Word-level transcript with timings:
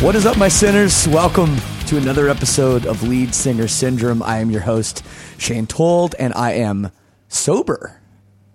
What 0.00 0.14
is 0.14 0.26
up, 0.26 0.38
my 0.38 0.46
sinners? 0.46 1.08
Welcome 1.08 1.56
to 1.88 1.96
another 1.96 2.28
episode 2.28 2.86
of 2.86 3.02
Lead 3.02 3.34
Singer 3.34 3.66
Syndrome. 3.66 4.22
I 4.22 4.38
am 4.38 4.48
your 4.48 4.60
host, 4.60 5.04
Shane 5.38 5.66
Told, 5.66 6.14
and 6.20 6.32
I 6.34 6.52
am 6.52 6.92
sober 7.26 8.00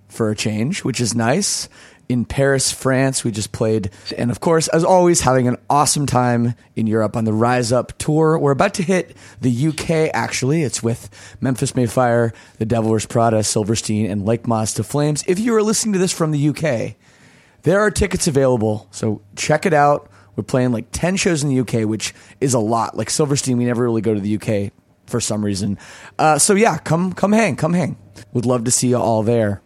for 0.07 0.29
a 0.29 0.37
change, 0.37 0.85
which 0.85 1.01
is 1.01 1.13
nice. 1.13 1.67
In 2.07 2.23
Paris, 2.23 2.71
France, 2.71 3.25
we 3.25 3.31
just 3.31 3.51
played. 3.51 3.89
And 4.17 4.31
of 4.31 4.39
course, 4.39 4.69
as 4.69 4.85
always, 4.85 5.19
having 5.19 5.49
an 5.49 5.57
awesome 5.69 6.05
time 6.05 6.55
in 6.77 6.87
Europe 6.87 7.17
on 7.17 7.25
the 7.25 7.33
Rise 7.33 7.73
Up 7.73 7.97
tour. 7.97 8.39
We're 8.39 8.51
about 8.51 8.75
to 8.75 8.83
hit 8.83 9.13
the 9.41 9.67
UK, 9.67 10.11
actually. 10.13 10.63
It's 10.63 10.81
with 10.81 11.09
Memphis 11.41 11.75
May 11.75 11.87
Fire, 11.87 12.31
The 12.57 12.65
Devil 12.65 12.89
Wears 12.89 13.05
Prada, 13.05 13.43
Silverstein, 13.43 14.09
and 14.09 14.25
Like 14.25 14.47
Moths 14.47 14.75
to 14.75 14.83
Flames. 14.85 15.25
If 15.27 15.39
you 15.39 15.53
are 15.55 15.61
listening 15.61 15.91
to 15.91 15.99
this 15.99 16.13
from 16.13 16.31
the 16.31 16.47
UK, 16.49 16.95
there 17.63 17.81
are 17.81 17.91
tickets 17.91 18.29
available, 18.29 18.87
so 18.91 19.21
check 19.35 19.65
it 19.65 19.73
out. 19.73 20.09
We're 20.35 20.43
playing 20.43 20.71
like 20.71 20.87
10 20.91 21.15
shows 21.15 21.43
in 21.43 21.49
the 21.49 21.59
UK, 21.59 21.87
which 21.87 22.13
is 22.41 22.53
a 22.53 22.59
lot. 22.59 22.97
Like 22.97 23.09
Silverstein, 23.09 23.57
we 23.57 23.65
never 23.65 23.83
really 23.83 24.01
go 24.01 24.13
to 24.13 24.19
the 24.19 24.35
UK 24.35 24.71
for 25.05 25.19
some 25.19 25.43
reason. 25.43 25.77
Uh, 26.17 26.39
so 26.39 26.55
yeah, 26.55 26.77
come 26.77 27.13
come 27.13 27.31
hang, 27.31 27.55
come 27.55 27.73
hang. 27.73 27.97
Would 28.33 28.45
love 28.45 28.63
to 28.65 28.71
see 28.71 28.89
you 28.89 28.97
all 28.97 29.23
there. 29.23 29.61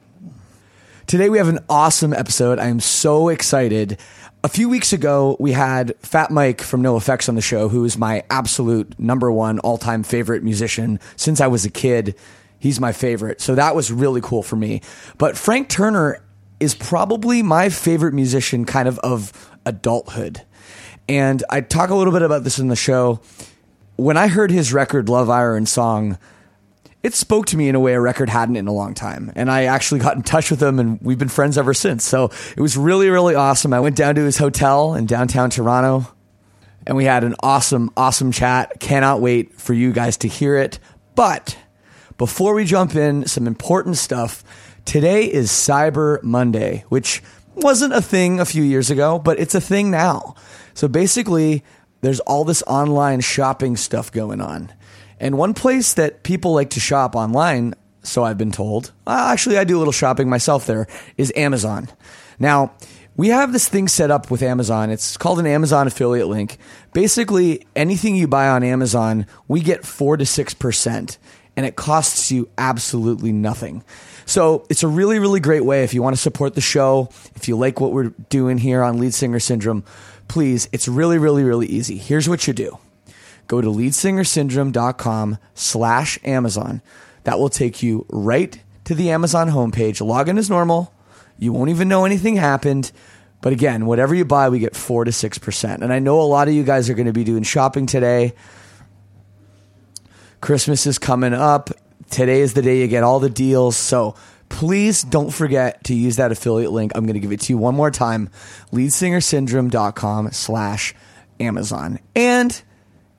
Today 1.06 1.30
we 1.30 1.38
have 1.38 1.48
an 1.48 1.60
awesome 1.70 2.12
episode. 2.14 2.60
I 2.60 2.68
am 2.68 2.82
so 2.82 3.30
excited. 3.30 3.98
A 4.44 4.50
few 4.50 4.70
weeks 4.70 4.94
ago, 4.94 5.36
we 5.40 5.54
had 5.54 5.96
Fat 6.00 6.32
Mike 6.32 6.62
from 6.62 6.84
NOFX 6.84 7.28
on 7.28 7.36
the 7.36 7.42
show, 7.42 7.70
who 7.70 7.86
is 7.86 7.98
my 7.98 8.24
absolute 8.30 9.00
number 9.00 9.32
one 9.32 9.60
all 9.60 9.78
time 9.78 10.04
favorite 10.04 10.44
musician 10.44 11.00
since 11.16 11.42
I 11.42 11.48
was 11.48 11.66
a 11.66 11.70
kid. 11.70 12.16
He's 12.60 12.80
my 12.80 12.92
favorite. 12.92 13.40
So 13.42 13.56
that 13.56 13.76
was 13.76 13.92
really 13.92 14.22
cool 14.22 14.44
for 14.44 14.56
me. 14.56 14.82
But 15.18 15.38
Frank 15.38 15.70
Turner 15.70 16.22
is 16.60 16.76
probably 16.76 17.42
my 17.42 17.70
favorite 17.70 18.14
musician 18.14 18.66
kind 18.66 18.88
of 18.88 19.00
of 19.00 19.52
adulthood. 19.66 20.42
And 21.10 21.44
I 21.50 21.62
talk 21.62 21.90
a 21.90 21.96
little 21.96 22.14
bit 22.14 22.22
about 22.22 22.44
this 22.44 22.60
in 22.60 22.68
the 22.68 22.76
show. 22.76 23.22
When 23.96 24.18
I 24.18 24.28
heard 24.28 24.52
his 24.52 24.74
record, 24.74 25.10
Love 25.10 25.30
Ire 25.30 25.64
& 25.66 25.68
Song, 25.68 26.18
it 27.04 27.14
spoke 27.14 27.46
to 27.48 27.58
me 27.58 27.70
in 27.70 27.76
a 27.76 27.80
way 27.80 27.94
a 27.94 28.02
record 28.02 28.30
hadn't 28.30 28.58
in 28.58 28.68
a 28.68 28.74
long 28.74 28.94
time. 28.94 29.32
And 29.36 29.50
I 29.50 29.66
actually 29.66 30.02
got 30.02 30.16
in 30.16 30.24
touch 30.24 30.52
with 30.52 30.62
him 30.62 30.80
and 30.80 31.00
we've 31.02 31.18
been 31.18 31.30
friends 31.30 31.58
ever 31.58 31.74
since. 31.74 32.04
So 32.04 32.26
it 32.56 32.60
was 32.60 32.76
really, 32.76 33.10
really 33.10 33.36
awesome. 33.36 33.74
I 33.74 33.80
went 33.80 33.96
down 33.96 34.16
to 34.16 34.24
his 34.24 34.38
hotel 34.38 34.94
in 34.96 35.06
downtown 35.06 35.50
Toronto 35.50 36.08
and 36.86 36.98
we 36.98 37.06
had 37.06 37.24
an 37.24 37.36
awesome, 37.42 37.92
awesome 37.96 38.32
chat. 38.32 38.80
Cannot 38.80 39.22
wait 39.22 39.54
for 39.54 39.74
you 39.74 39.94
guys 39.94 40.18
to 40.18 40.28
hear 40.28 40.58
it. 40.58 40.80
But 41.16 41.58
before 42.18 42.54
we 42.54 42.66
jump 42.66 42.96
in, 42.96 43.26
some 43.28 43.48
important 43.48 43.98
stuff. 43.98 44.44
Today 44.86 45.26
is 45.26 45.50
Cyber 45.52 46.22
Monday, 46.24 46.86
which 46.90 47.22
wasn't 47.56 47.94
a 47.94 48.02
thing 48.02 48.40
a 48.40 48.46
few 48.46 48.64
years 48.64 48.90
ago, 48.90 49.20
but 49.20 49.40
it's 49.40 49.56
a 49.56 49.62
thing 49.62 49.92
now. 49.92 50.36
So 50.78 50.88
basically, 50.88 51.64
there's 52.02 52.20
all 52.20 52.46
this 52.46 52.62
online 52.68 53.22
shopping 53.22 53.78
stuff 53.78 54.12
going 54.12 54.40
on. 54.40 54.72
And 55.20 55.36
one 55.36 55.56
place 55.56 55.96
that 55.96 56.22
people 56.22 56.54
like 56.54 56.70
to 56.72 56.80
shop 56.80 57.16
online, 57.16 57.74
so 58.04 58.24
I've 58.24 58.38
been 58.38 58.52
told, 58.52 58.92
uh, 59.08 59.30
actually, 59.32 59.58
I 59.58 59.64
do 59.64 59.76
a 59.76 59.80
little 59.80 59.92
shopping 59.92 60.30
myself 60.30 60.68
there, 60.68 60.86
is 61.18 61.34
Amazon. 61.36 61.90
Now, 62.38 62.74
we 63.16 63.30
have 63.30 63.54
this 63.54 63.68
thing 63.68 63.88
set 63.88 64.12
up 64.12 64.30
with 64.30 64.44
Amazon. 64.44 64.92
It's 64.92 65.18
called 65.18 65.40
an 65.40 65.48
Amazon 65.48 65.88
affiliate 65.88 66.28
link. 66.28 66.60
Basically, 66.94 67.66
anything 67.76 68.16
you 68.16 68.28
buy 68.28 68.48
on 68.48 68.62
Amazon, 68.62 69.26
we 69.48 69.62
get 69.62 69.84
4 69.84 70.18
to 70.18 70.26
6%, 70.26 71.18
and 71.56 71.66
it 71.66 71.76
costs 71.76 72.32
you 72.32 72.52
absolutely 72.56 73.32
nothing. 73.32 73.84
So 74.28 74.68
it's 74.70 74.84
a 74.84 74.88
really, 74.88 75.18
really 75.18 75.40
great 75.40 75.66
way 75.66 75.84
if 75.84 75.96
you 75.96 76.04
want 76.04 76.16
to 76.16 76.22
support 76.22 76.54
the 76.54 76.62
show, 76.62 77.10
if 77.36 77.48
you 77.48 77.58
like 77.58 77.80
what 77.80 77.94
we're 77.94 78.14
doing 78.30 78.60
here 78.60 78.84
on 78.84 79.00
Lead 79.00 79.16
Singer 79.16 79.40
Syndrome 79.40 79.84
please, 80.28 80.70
it's 80.72 80.88
really, 80.88 81.18
really, 81.18 81.44
really 81.44 81.68
easy. 81.68 81.98
Here's 81.98 82.28
what 82.28 82.48
you 82.48 82.54
do. 82.54 82.78
Go 83.48 83.62
to 83.62 83.68
leadsingersyndrome.com 83.68 85.38
slash 85.54 86.20
Amazon. 86.24 86.82
That 87.24 87.40
will 87.40 87.50
take 87.50 87.82
you 87.82 88.06
right 88.10 88.62
to 88.86 88.96
the 88.96 89.12
Amazon 89.12 89.50
homepage. 89.50 90.06
Log 90.06 90.30
in 90.30 90.38
as 90.38 90.50
normal. 90.50 90.94
You 91.38 91.54
won't 91.54 91.70
even 91.70 91.88
know 91.88 92.06
anything 92.06 92.36
happened. 92.36 92.92
But 93.42 93.54
again, 93.54 93.86
whatever 93.86 94.16
you 94.16 94.26
buy, 94.26 94.50
we 94.50 94.60
get 94.60 94.76
4 94.76 95.06
to 95.06 95.12
6%. 95.12 95.82
And 95.82 95.94
I 95.94 96.00
know 96.00 96.20
a 96.20 96.24
lot 96.24 96.48
of 96.48 96.54
you 96.54 96.64
guys 96.64 96.90
are 96.90 96.94
going 96.94 97.06
to 97.08 97.14
be 97.14 97.24
doing 97.24 97.44
shopping 97.44 97.86
today. 97.86 98.34
Christmas 100.42 100.88
is 100.88 100.98
coming 100.98 101.34
up. 101.34 101.70
Today 102.10 102.42
is 102.42 102.54
the 102.54 102.62
day 102.62 102.80
you 102.80 102.88
get 102.88 103.04
all 103.04 103.20
the 103.20 103.30
deals. 103.30 103.78
So 103.78 104.16
please 104.50 105.04
don't 105.04 105.32
forget 105.32 105.84
to 105.86 105.94
use 105.94 106.16
that 106.18 106.32
affiliate 106.32 106.72
link. 106.72 106.92
I'm 106.96 107.06
going 107.06 107.16
to 107.16 107.20
give 107.20 107.32
it 107.32 107.42
to 107.42 107.54
you 107.54 107.58
one 107.58 107.76
more 107.76 107.92
time. 107.92 108.30
Leadsingersyndrome.com 108.72 110.32
slash 110.32 110.94
Amazon. 111.40 112.00
And 112.16 112.62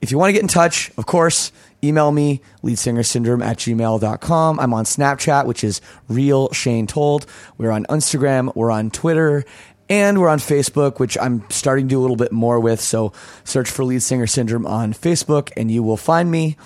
if 0.01 0.11
you 0.11 0.17
want 0.17 0.29
to 0.29 0.33
get 0.33 0.41
in 0.41 0.47
touch, 0.47 0.91
of 0.97 1.05
course, 1.05 1.51
email 1.83 2.11
me, 2.11 2.41
leadsingersyndrome 2.63 3.43
at 3.43 3.57
gmail.com. 3.57 4.59
I'm 4.59 4.73
on 4.73 4.85
Snapchat, 4.85 5.45
which 5.45 5.63
is 5.63 5.81
real 6.07 6.51
Shane 6.51 6.87
Told. 6.87 7.25
We're 7.57 7.71
on 7.71 7.85
Instagram. 7.85 8.55
We're 8.55 8.71
on 8.71 8.91
Twitter. 8.91 9.43
And 9.89 10.21
we're 10.21 10.29
on 10.29 10.37
Facebook, 10.37 10.99
which 10.99 11.17
I'm 11.19 11.43
starting 11.49 11.87
to 11.87 11.89
do 11.89 11.99
a 11.99 12.01
little 12.01 12.15
bit 12.15 12.31
more 12.31 12.59
with. 12.59 12.79
So 12.79 13.11
search 13.43 13.71
for 13.71 13.83
Lead 13.83 14.03
Singer 14.03 14.27
Syndrome 14.27 14.67
on 14.67 14.93
Facebook 14.93 15.51
and 15.57 15.71
you 15.71 15.81
will 15.81 15.97
find 15.97 16.29
me. 16.29 16.57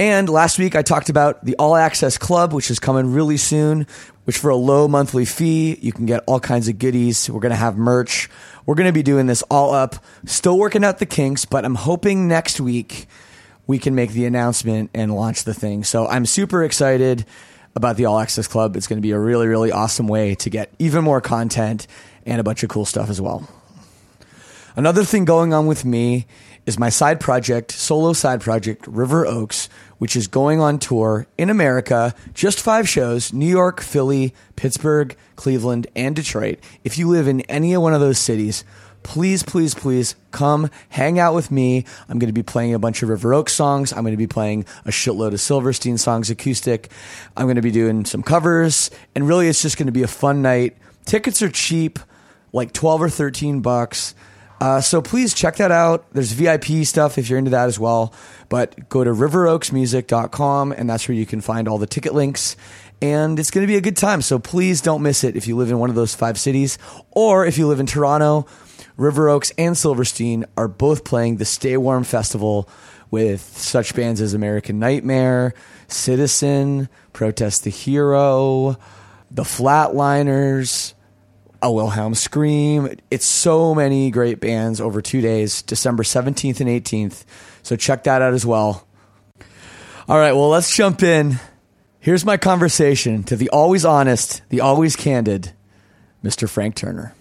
And 0.00 0.30
last 0.30 0.58
week 0.58 0.74
I 0.76 0.80
talked 0.80 1.10
about 1.10 1.44
the 1.44 1.56
All 1.58 1.76
Access 1.76 2.16
Club, 2.16 2.54
which 2.54 2.70
is 2.70 2.78
coming 2.78 3.12
really 3.12 3.36
soon, 3.36 3.86
which 4.24 4.38
for 4.38 4.48
a 4.48 4.56
low 4.56 4.88
monthly 4.88 5.26
fee, 5.26 5.78
you 5.82 5.92
can 5.92 6.06
get 6.06 6.24
all 6.26 6.40
kinds 6.40 6.68
of 6.68 6.78
goodies. 6.78 7.28
We're 7.28 7.40
going 7.40 7.50
to 7.50 7.56
have 7.56 7.76
merch. 7.76 8.30
We're 8.64 8.76
going 8.76 8.86
to 8.86 8.94
be 8.94 9.02
doing 9.02 9.26
this 9.26 9.42
all 9.50 9.74
up. 9.74 9.96
Still 10.24 10.58
working 10.58 10.84
out 10.84 11.00
the 11.00 11.06
kinks, 11.06 11.44
but 11.44 11.66
I'm 11.66 11.74
hoping 11.74 12.28
next 12.28 12.62
week 12.62 13.08
we 13.66 13.78
can 13.78 13.94
make 13.94 14.12
the 14.12 14.24
announcement 14.24 14.88
and 14.94 15.14
launch 15.14 15.44
the 15.44 15.52
thing. 15.52 15.84
So 15.84 16.06
I'm 16.06 16.24
super 16.24 16.64
excited 16.64 17.26
about 17.76 17.98
the 17.98 18.06
All 18.06 18.18
Access 18.18 18.48
Club. 18.48 18.76
It's 18.76 18.86
going 18.86 18.96
to 18.96 19.06
be 19.06 19.10
a 19.10 19.18
really, 19.18 19.48
really 19.48 19.70
awesome 19.70 20.08
way 20.08 20.34
to 20.36 20.48
get 20.48 20.72
even 20.78 21.04
more 21.04 21.20
content 21.20 21.86
and 22.24 22.40
a 22.40 22.42
bunch 22.42 22.62
of 22.62 22.70
cool 22.70 22.86
stuff 22.86 23.10
as 23.10 23.20
well. 23.20 23.46
Another 24.76 25.04
thing 25.04 25.26
going 25.26 25.52
on 25.52 25.66
with 25.66 25.84
me 25.84 26.26
is 26.64 26.78
my 26.78 26.88
side 26.88 27.20
project, 27.20 27.72
solo 27.72 28.12
side 28.12 28.40
project, 28.40 28.86
River 28.86 29.26
Oaks, 29.26 29.68
which 30.00 30.16
is 30.16 30.26
going 30.26 30.60
on 30.60 30.78
tour 30.78 31.26
in 31.36 31.50
America. 31.50 32.14
Just 32.32 32.58
five 32.58 32.88
shows 32.88 33.34
New 33.34 33.46
York, 33.46 33.82
Philly, 33.82 34.34
Pittsburgh, 34.56 35.14
Cleveland, 35.36 35.86
and 35.94 36.16
Detroit. 36.16 36.58
If 36.82 36.96
you 36.96 37.06
live 37.06 37.28
in 37.28 37.42
any 37.42 37.76
one 37.76 37.92
of 37.92 38.00
those 38.00 38.18
cities, 38.18 38.64
please, 39.02 39.42
please, 39.42 39.74
please 39.74 40.16
come 40.30 40.70
hang 40.88 41.18
out 41.18 41.34
with 41.34 41.50
me. 41.50 41.84
I'm 42.08 42.18
going 42.18 42.30
to 42.30 42.32
be 42.32 42.42
playing 42.42 42.72
a 42.72 42.78
bunch 42.78 43.02
of 43.02 43.10
River 43.10 43.34
Oaks 43.34 43.52
songs. 43.52 43.92
I'm 43.92 44.00
going 44.00 44.14
to 44.14 44.16
be 44.16 44.26
playing 44.26 44.64
a 44.86 44.90
shitload 44.90 45.34
of 45.34 45.40
Silverstein 45.40 45.98
songs 45.98 46.30
acoustic. 46.30 46.90
I'm 47.36 47.44
going 47.44 47.56
to 47.56 47.62
be 47.62 47.70
doing 47.70 48.06
some 48.06 48.22
covers. 48.22 48.90
And 49.14 49.28
really, 49.28 49.48
it's 49.48 49.60
just 49.60 49.76
going 49.76 49.86
to 49.86 49.92
be 49.92 50.02
a 50.02 50.08
fun 50.08 50.40
night. 50.40 50.78
Tickets 51.04 51.42
are 51.42 51.50
cheap, 51.50 51.98
like 52.54 52.72
12 52.72 53.02
or 53.02 53.10
13 53.10 53.60
bucks. 53.60 54.14
Uh, 54.60 54.80
so 54.80 55.00
please 55.00 55.32
check 55.32 55.56
that 55.56 55.70
out. 55.70 56.04
There's 56.12 56.32
VIP 56.32 56.84
stuff 56.84 57.16
if 57.16 57.30
you're 57.30 57.38
into 57.38 57.52
that 57.52 57.66
as 57.66 57.78
well. 57.78 58.12
But 58.50 58.90
go 58.90 59.02
to 59.04 59.10
riveroaksmusic.com 59.10 60.72
and 60.72 60.90
that's 60.90 61.08
where 61.08 61.16
you 61.16 61.24
can 61.24 61.40
find 61.40 61.66
all 61.66 61.78
the 61.78 61.86
ticket 61.86 62.12
links. 62.12 62.56
And 63.00 63.38
it's 63.38 63.50
going 63.50 63.66
to 63.66 63.70
be 63.70 63.76
a 63.76 63.80
good 63.80 63.96
time. 63.96 64.20
So 64.20 64.38
please 64.38 64.82
don't 64.82 65.02
miss 65.02 65.24
it 65.24 65.36
if 65.36 65.46
you 65.48 65.56
live 65.56 65.70
in 65.70 65.78
one 65.78 65.88
of 65.88 65.96
those 65.96 66.14
five 66.14 66.38
cities 66.38 66.76
or 67.12 67.46
if 67.46 67.56
you 67.56 67.66
live 67.66 67.80
in 67.80 67.86
Toronto. 67.86 68.46
River 68.98 69.30
Oaks 69.30 69.52
and 69.56 69.78
Silverstein 69.78 70.44
are 70.58 70.68
both 70.68 71.04
playing 71.04 71.36
the 71.36 71.46
Stay 71.46 71.76
Warm 71.78 72.04
Festival 72.04 72.68
with 73.10 73.40
such 73.40 73.94
bands 73.94 74.20
as 74.20 74.34
American 74.34 74.78
Nightmare, 74.78 75.54
Citizen, 75.88 76.88
Protest 77.12 77.64
the 77.64 77.70
Hero, 77.70 78.76
The 79.30 79.44
Flatliners, 79.44 80.94
a 81.62 81.72
Wilhelm 81.72 82.14
Scream. 82.14 82.96
It's 83.10 83.24
so 83.24 83.74
many 83.74 84.10
great 84.10 84.40
bands 84.40 84.80
over 84.80 85.00
two 85.00 85.20
days, 85.20 85.62
December 85.62 86.02
17th 86.02 86.60
and 86.60 86.68
18th. 86.68 87.24
So 87.62 87.76
check 87.76 88.04
that 88.04 88.22
out 88.22 88.34
as 88.34 88.44
well. 88.46 88.86
All 90.08 90.18
right, 90.18 90.32
well, 90.32 90.48
let's 90.48 90.74
jump 90.74 91.02
in. 91.02 91.38
Here's 92.00 92.24
my 92.24 92.36
conversation 92.36 93.22
to 93.24 93.36
the 93.36 93.50
always 93.50 93.84
honest, 93.84 94.42
the 94.48 94.60
always 94.60 94.96
candid, 94.96 95.52
Mr. 96.24 96.48
Frank 96.48 96.74
Turner. 96.74 97.14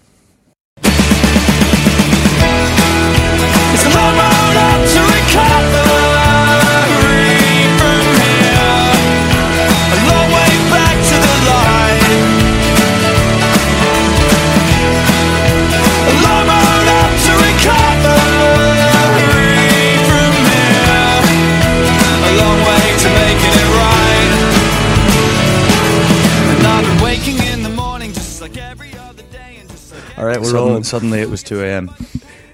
All 30.79 30.99
right, 30.99 31.03
we're 31.03 31.09
Sudden- 31.09 31.09
rolling. 31.11 31.19
Suddenly 31.19 31.19
it 31.21 31.29
was 31.29 31.43
2 31.43 31.63
a.m. 31.63 31.91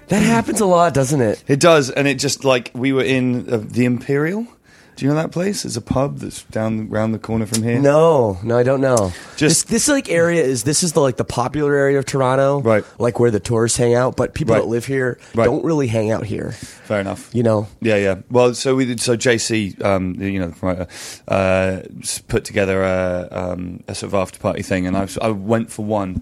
That 0.07 0.21
happens 0.21 0.61
a 0.61 0.65
lot, 0.65 0.93
doesn't 0.93 1.21
it? 1.21 1.43
It 1.47 1.59
does, 1.59 1.89
and 1.89 2.07
it 2.07 2.19
just 2.19 2.43
like 2.45 2.71
we 2.75 2.93
were 2.93 3.03
in 3.03 3.51
uh, 3.51 3.61
the 3.63 3.85
Imperial. 3.85 4.45
Do 4.95 5.03
you 5.03 5.09
know 5.11 5.17
that 5.17 5.31
place? 5.31 5.65
It's 5.65 5.75
a 5.75 5.81
pub 5.81 6.19
that's 6.19 6.43
down 6.43 6.87
around 6.89 7.11
the 7.11 7.19
corner 7.19 7.45
from 7.45 7.63
here. 7.63 7.77
No, 7.79 8.37
no, 8.43 8.57
I 8.57 8.63
don't 8.63 8.79
know. 8.79 9.11
Just- 9.35 9.67
this, 9.67 9.87
this 9.87 9.87
like 9.89 10.09
area 10.09 10.41
is 10.41 10.63
this 10.63 10.83
is 10.83 10.93
the 10.93 11.01
like 11.01 11.17
the 11.17 11.25
popular 11.25 11.73
area 11.75 11.97
of 11.99 12.05
Toronto, 12.05 12.61
Right. 12.61 12.85
Like 12.97 13.19
where 13.19 13.29
the 13.31 13.41
tourists 13.41 13.77
hang 13.77 13.93
out, 13.93 14.15
but 14.15 14.33
people 14.35 14.53
Right. 14.55 14.61
that 14.61 14.67
live 14.69 14.85
here 14.85 15.17
Right. 15.33 15.45
don't 15.45 15.65
really 15.65 15.87
hang 15.87 16.11
out 16.11 16.23
here. 16.25 16.51
Fair 16.51 17.01
enough. 17.01 17.29
You 17.33 17.43
know, 17.43 17.67
Yeah, 17.81 17.97
yeah. 17.97 18.15
Well, 18.31 18.53
so 18.53 18.73
we 18.75 18.85
did. 18.85 19.01
So 19.01 19.17
JC, 19.17 19.83
um, 19.83 20.13
you 20.21 20.39
know, 20.39 20.47
the 20.47 20.55
promoter, 20.55 20.87
uh, 21.27 21.79
put 22.29 22.45
together 22.45 22.81
a, 22.83 23.27
um, 23.31 23.83
a 23.89 23.95
sort 23.95 24.13
of 24.13 24.13
after 24.13 24.39
party 24.39 24.61
thing, 24.61 24.87
and 24.87 24.95
I, 24.95 25.01
was- 25.01 25.17
I 25.17 25.27
went 25.29 25.71
for 25.71 25.83
one, 25.83 26.21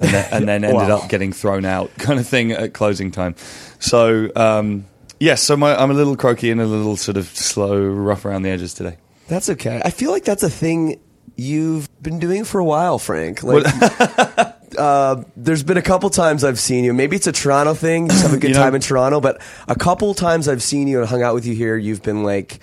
and 0.00 0.10
then, 0.10 0.28
and 0.32 0.48
then 0.48 0.64
ended 0.64 0.88
Wow. 0.88 0.98
up 0.98 1.08
getting 1.08 1.32
thrown 1.32 1.64
out, 1.64 1.94
kind 1.98 2.18
of 2.18 2.26
thing 2.26 2.52
at 2.52 2.72
closing 2.72 3.10
time. 3.10 3.34
So 3.78 4.30
um, 4.36 4.86
yes, 5.18 5.42
so 5.42 5.56
my, 5.56 5.74
I'm 5.80 5.90
a 5.90 5.94
little 5.94 6.16
croaky 6.16 6.50
and 6.50 6.60
a 6.60 6.66
little 6.66 6.96
sort 6.96 7.16
of 7.16 7.26
slow, 7.28 7.80
rough 7.80 8.24
around 8.24 8.42
the 8.42 8.50
edges 8.50 8.74
today. 8.74 8.96
that's 9.28 9.48
okay. 9.50 9.80
I 9.84 9.90
feel 9.90 10.10
like 10.10 10.24
that's 10.24 10.42
a 10.42 10.50
thing 10.50 11.00
you've 11.36 11.88
been 12.02 12.18
doing 12.18 12.44
for 12.44 12.58
a 12.58 12.64
while, 12.64 12.98
Frank. 12.98 13.42
Like, 13.42 13.64
uh, 14.78 15.22
there's 15.36 15.62
been 15.62 15.76
a 15.78 15.82
couple 15.82 16.10
times 16.10 16.44
I've 16.44 16.58
seen 16.58 16.84
you. 16.84 16.92
Maybe 16.92 17.16
it's 17.16 17.26
a 17.26 17.32
Toronto 17.32 17.74
thing. 17.74 18.08
Just 18.08 18.22
have 18.22 18.32
a 18.34 18.36
good 18.38 18.48
You 18.48 18.54
know- 18.54 18.62
time 18.62 18.74
in 18.74 18.80
Toronto. 18.80 19.20
But 19.20 19.40
a 19.68 19.74
couple 19.74 20.12
times 20.14 20.48
I've 20.48 20.62
seen 20.62 20.88
you 20.88 21.00
and 21.00 21.08
hung 21.08 21.22
out 21.22 21.34
with 21.34 21.46
you 21.46 21.54
here. 21.54 21.76
You've 21.76 22.02
been 22.02 22.22
like, 22.24 22.60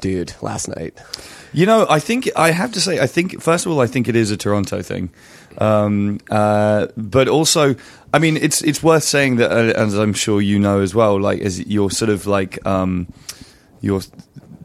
dude, 0.00 0.32
last 0.40 0.68
night. 0.68 0.98
You 1.52 1.66
know, 1.66 1.86
I 1.88 2.00
think 2.00 2.28
I 2.34 2.50
have 2.50 2.72
to 2.72 2.80
say, 2.80 2.98
I 2.98 3.06
think 3.06 3.40
first 3.40 3.64
of 3.66 3.72
all, 3.72 3.80
I 3.80 3.86
think 3.86 4.08
it 4.08 4.16
is 4.16 4.30
a 4.32 4.36
Toronto 4.36 4.82
thing, 4.82 5.10
um, 5.58 6.20
uh, 6.30 6.88
but 6.96 7.28
also, 7.28 7.74
I 8.12 8.18
mean, 8.18 8.36
it's 8.36 8.62
it's 8.62 8.82
worth 8.82 9.04
saying 9.04 9.36
that, 9.36 9.50
uh, 9.50 9.78
as 9.80 9.94
I'm 9.94 10.12
sure 10.12 10.40
you 10.40 10.58
know 10.58 10.80
as 10.80 10.94
well, 10.94 11.20
like 11.20 11.40
as 11.40 11.60
your 11.66 11.90
sort 11.90 12.10
of 12.10 12.26
like 12.26 12.64
um, 12.66 13.06
your 13.80 14.00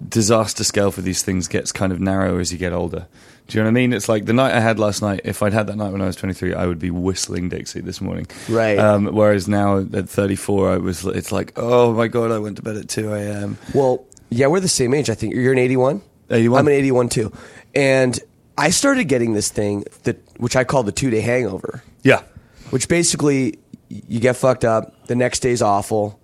disaster 0.07 0.63
scale 0.63 0.91
for 0.91 1.01
these 1.01 1.23
things 1.23 1.47
gets 1.47 1.71
kind 1.71 1.91
of 1.91 1.99
narrow 1.99 2.39
as 2.39 2.51
you 2.51 2.57
get 2.57 2.73
older. 2.73 3.07
Do 3.47 3.57
you 3.57 3.63
know 3.63 3.67
what 3.67 3.71
I 3.71 3.73
mean? 3.73 3.93
It's 3.93 4.07
like 4.07 4.25
the 4.25 4.33
night 4.33 4.53
I 4.53 4.59
had 4.59 4.77
last 4.77 5.01
night. 5.01 5.21
If 5.23 5.41
I'd 5.41 5.53
had 5.53 5.65
that 5.67 5.75
night 5.75 5.91
when 5.91 6.01
I 6.01 6.05
was 6.05 6.15
23, 6.15 6.53
I 6.53 6.67
would 6.67 6.77
be 6.77 6.91
whistling 6.91 7.49
Dixie 7.49 7.81
this 7.81 7.99
morning. 7.99 8.27
Right. 8.47 8.77
Um, 8.77 9.07
whereas 9.07 9.47
now 9.47 9.79
at 9.79 10.07
34, 10.07 10.73
I 10.73 10.77
was. 10.77 11.03
It's 11.05 11.31
like, 11.31 11.53
oh 11.55 11.93
my 11.93 12.07
god, 12.07 12.31
I 12.31 12.37
went 12.37 12.57
to 12.57 12.61
bed 12.61 12.75
at 12.75 12.87
2 12.89 13.11
a.m. 13.11 13.57
Well, 13.73 14.05
yeah, 14.29 14.47
we're 14.47 14.59
the 14.59 14.67
same 14.67 14.93
age. 14.93 15.09
I 15.09 15.15
think 15.15 15.33
you're 15.33 15.51
an 15.51 15.57
81. 15.57 16.01
81. 16.29 16.59
I'm 16.59 16.67
an 16.67 16.73
81 16.73 17.09
too, 17.09 17.33
and 17.73 18.19
I 18.59 18.69
started 18.71 19.05
getting 19.05 19.33
this 19.33 19.49
thing 19.49 19.85
that 20.03 20.17
which 20.37 20.55
I 20.55 20.63
call 20.63 20.83
the 20.83 20.91
two 20.91 21.09
day 21.09 21.21
hangover, 21.21 21.81
Yeah. 22.03 22.21
which 22.69 22.87
basically 22.87 23.57
you 23.89 24.19
get 24.19 24.35
fucked 24.35 24.65
up. 24.65 25.07
The 25.07 25.15
next 25.15 25.39
day's 25.39 25.61
awful. 25.61 26.19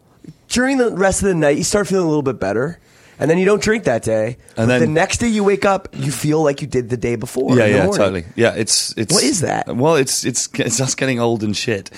During 0.50 0.78
the 0.78 0.92
rest 0.92 1.22
of 1.24 1.28
the 1.30 1.36
night, 1.36 1.58
you 1.58 1.64
start 1.64 1.88
feeling 1.88 2.06
a 2.06 2.08
little 2.10 2.22
bit 2.24 2.40
better. 2.40 2.80
And 3.18 3.32
then 3.32 3.38
you 3.38 3.46
don't 3.46 3.62
drink 3.62 3.86
that 3.86 4.04
day. 4.04 4.36
And 4.58 4.70
then- 4.70 4.82
the 4.82 4.88
next 4.88 5.20
day 5.20 5.30
you 5.30 5.42
wake 5.46 5.64
up, 5.64 5.88
you 5.94 6.12
feel 6.12 6.44
like 6.44 6.62
you 6.62 6.68
did 6.68 6.90
the 6.90 6.98
day 6.98 7.16
before. 7.16 7.58
Yeah, 7.58 7.66
yeah, 7.66 7.78
morning. 7.86 7.94
totally. 7.98 8.26
Yeah, 8.36 8.54
it's 8.58 8.94
it's. 8.98 9.14
What 9.14 9.24
is 9.24 9.40
that? 9.40 9.74
Well, 9.74 9.96
it's 9.96 10.26
it's 10.26 10.50
it's 10.56 10.82
us 10.82 10.96
getting 10.96 11.22
old 11.22 11.42
and 11.42 11.56
shit, 11.56 11.90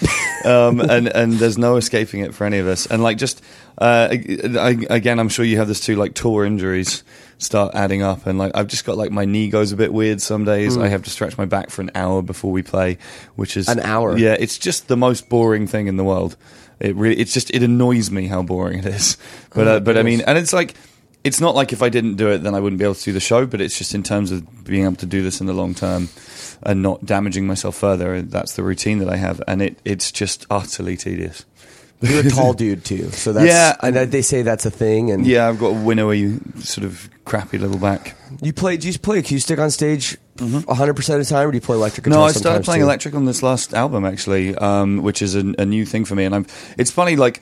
um, 0.46 0.80
and 0.96 1.08
and 1.08 1.34
there's 1.34 1.58
no 1.58 1.76
escaping 1.78 2.20
it 2.22 2.36
for 2.36 2.46
any 2.46 2.60
of 2.60 2.68
us. 2.68 2.86
And 2.86 3.02
like 3.02 3.18
just 3.18 3.42
uh, 3.78 4.10
I, 4.12 4.78
again, 4.90 5.20
I'm 5.20 5.30
sure 5.30 5.46
you 5.46 5.58
have 5.58 5.68
this 5.68 5.80
too. 5.80 5.96
Like 5.96 6.14
tour 6.16 6.46
injuries 6.46 7.04
start 7.38 7.76
adding 7.76 8.02
up, 8.02 8.26
and 8.26 8.40
like 8.40 8.52
I've 8.56 8.68
just 8.68 8.86
got 8.86 8.98
like 8.98 9.12
my 9.12 9.26
knee 9.26 9.50
goes 9.50 9.72
a 9.72 9.76
bit 9.76 9.94
weird 9.94 10.22
some 10.22 10.46
days. 10.46 10.78
I 10.78 10.88
have 10.88 11.04
to 11.04 11.10
stretch 11.10 11.38
my 11.38 11.46
back 11.46 11.70
for 11.70 11.82
an 11.82 11.92
hour 11.94 12.22
before 12.22 12.52
we 12.52 12.64
play, 12.64 12.98
which 13.36 13.56
is. 13.56 13.68
An 13.68 13.80
hour? 13.80 14.18
Yeah, 14.18 14.36
it's 14.40 14.58
just 14.58 14.88
the 14.88 14.98
most 14.98 15.30
boring 15.30 15.68
thing 15.68 15.88
in 15.88 15.98
the 15.98 16.04
world. 16.04 16.36
It 16.80 16.96
really, 16.96 17.18
it's 17.18 17.34
just 17.34 17.52
it 17.52 17.64
annoys 17.64 18.10
me 18.10 18.28
how 18.28 18.42
boring 18.42 18.80
it 18.80 18.86
is. 18.86 19.18
But 19.54 19.68
uh, 19.68 19.80
but 19.80 19.98
I 19.98 20.04
mean, 20.04 20.22
and 20.22 20.38
it's 20.38 20.54
like 20.54 20.76
it's 21.24 21.42
not 21.42 21.56
like 21.56 21.74
if 21.74 21.82
I 21.82 21.90
didn't 21.90 22.16
do 22.16 22.30
it, 22.30 22.40
then 22.40 22.54
I 22.54 22.60
wouldn't 22.60 22.78
be 22.78 22.86
able 22.86 22.96
to 22.96 23.04
do 23.04 23.12
the 23.12 23.20
show. 23.20 23.48
But 23.48 23.60
it's 23.60 23.78
just 23.78 23.96
in 23.96 24.04
terms 24.04 24.32
of 24.32 24.64
being 24.64 24.86
able 24.86 24.98
to 24.98 25.08
do 25.08 25.24
this 25.24 25.42
in 25.42 25.48
the 25.48 25.54
long 25.54 25.74
term 25.74 26.10
and 26.62 26.84
not 26.84 27.06
damaging 27.06 27.48
myself 27.48 27.76
further. 27.76 28.22
That's 28.22 28.54
the 28.54 28.62
routine 28.62 29.00
that 29.00 29.10
I 29.10 29.18
have, 29.18 29.42
and 29.48 29.62
it 29.62 29.80
it's 29.84 30.12
just 30.12 30.46
utterly 30.52 30.96
tedious. 30.96 31.46
You're 32.02 32.20
a 32.20 32.30
tall 32.30 32.54
dude 32.54 32.86
too, 32.86 33.10
so 33.12 33.34
that's 33.34 33.48
Yeah. 33.48 33.76
And 33.82 33.96
they 34.12 34.22
say 34.22 34.42
that's 34.42 34.66
a 34.66 34.72
thing. 34.72 35.12
And 35.12 35.26
Yeah, 35.26 35.48
I've 35.48 35.60
got 35.60 35.70
a 35.70 35.76
winnowy, 35.76 36.62
sort 36.64 36.86
of 36.86 37.10
crappy 37.26 37.58
little 37.58 37.80
back. 37.80 38.16
you 38.42 38.54
play? 38.54 38.78
Do 38.78 38.88
you 38.88 38.98
play 39.00 39.20
acoustic 39.20 39.60
on 39.60 39.72
stage 39.72 40.18
100 40.40 40.94
percent 40.96 41.20
of 41.20 41.28
the 41.28 41.34
time, 41.34 41.48
or 41.48 41.52
do 41.52 41.58
you 41.58 41.62
play 41.62 41.76
electric? 41.76 42.06
Mm-hmm. 42.06 42.14
No, 42.14 42.24
I 42.24 42.32
started 42.32 42.64
playing 42.64 42.82
too? 42.82 42.86
electric 42.86 43.16
on 43.16 43.26
this 43.26 43.42
last 43.42 43.74
album 43.74 44.06
actually, 44.06 44.56
um, 44.56 45.02
which 45.02 45.22
is 45.22 45.36
a, 45.36 45.54
a 45.58 45.66
new 45.66 45.86
thing 45.86 46.06
for 46.06 46.16
me. 46.16 46.26
And 46.26 46.36
I'm. 46.36 46.46
It's 46.78 46.92
funny, 46.92 47.16
like. 47.16 47.42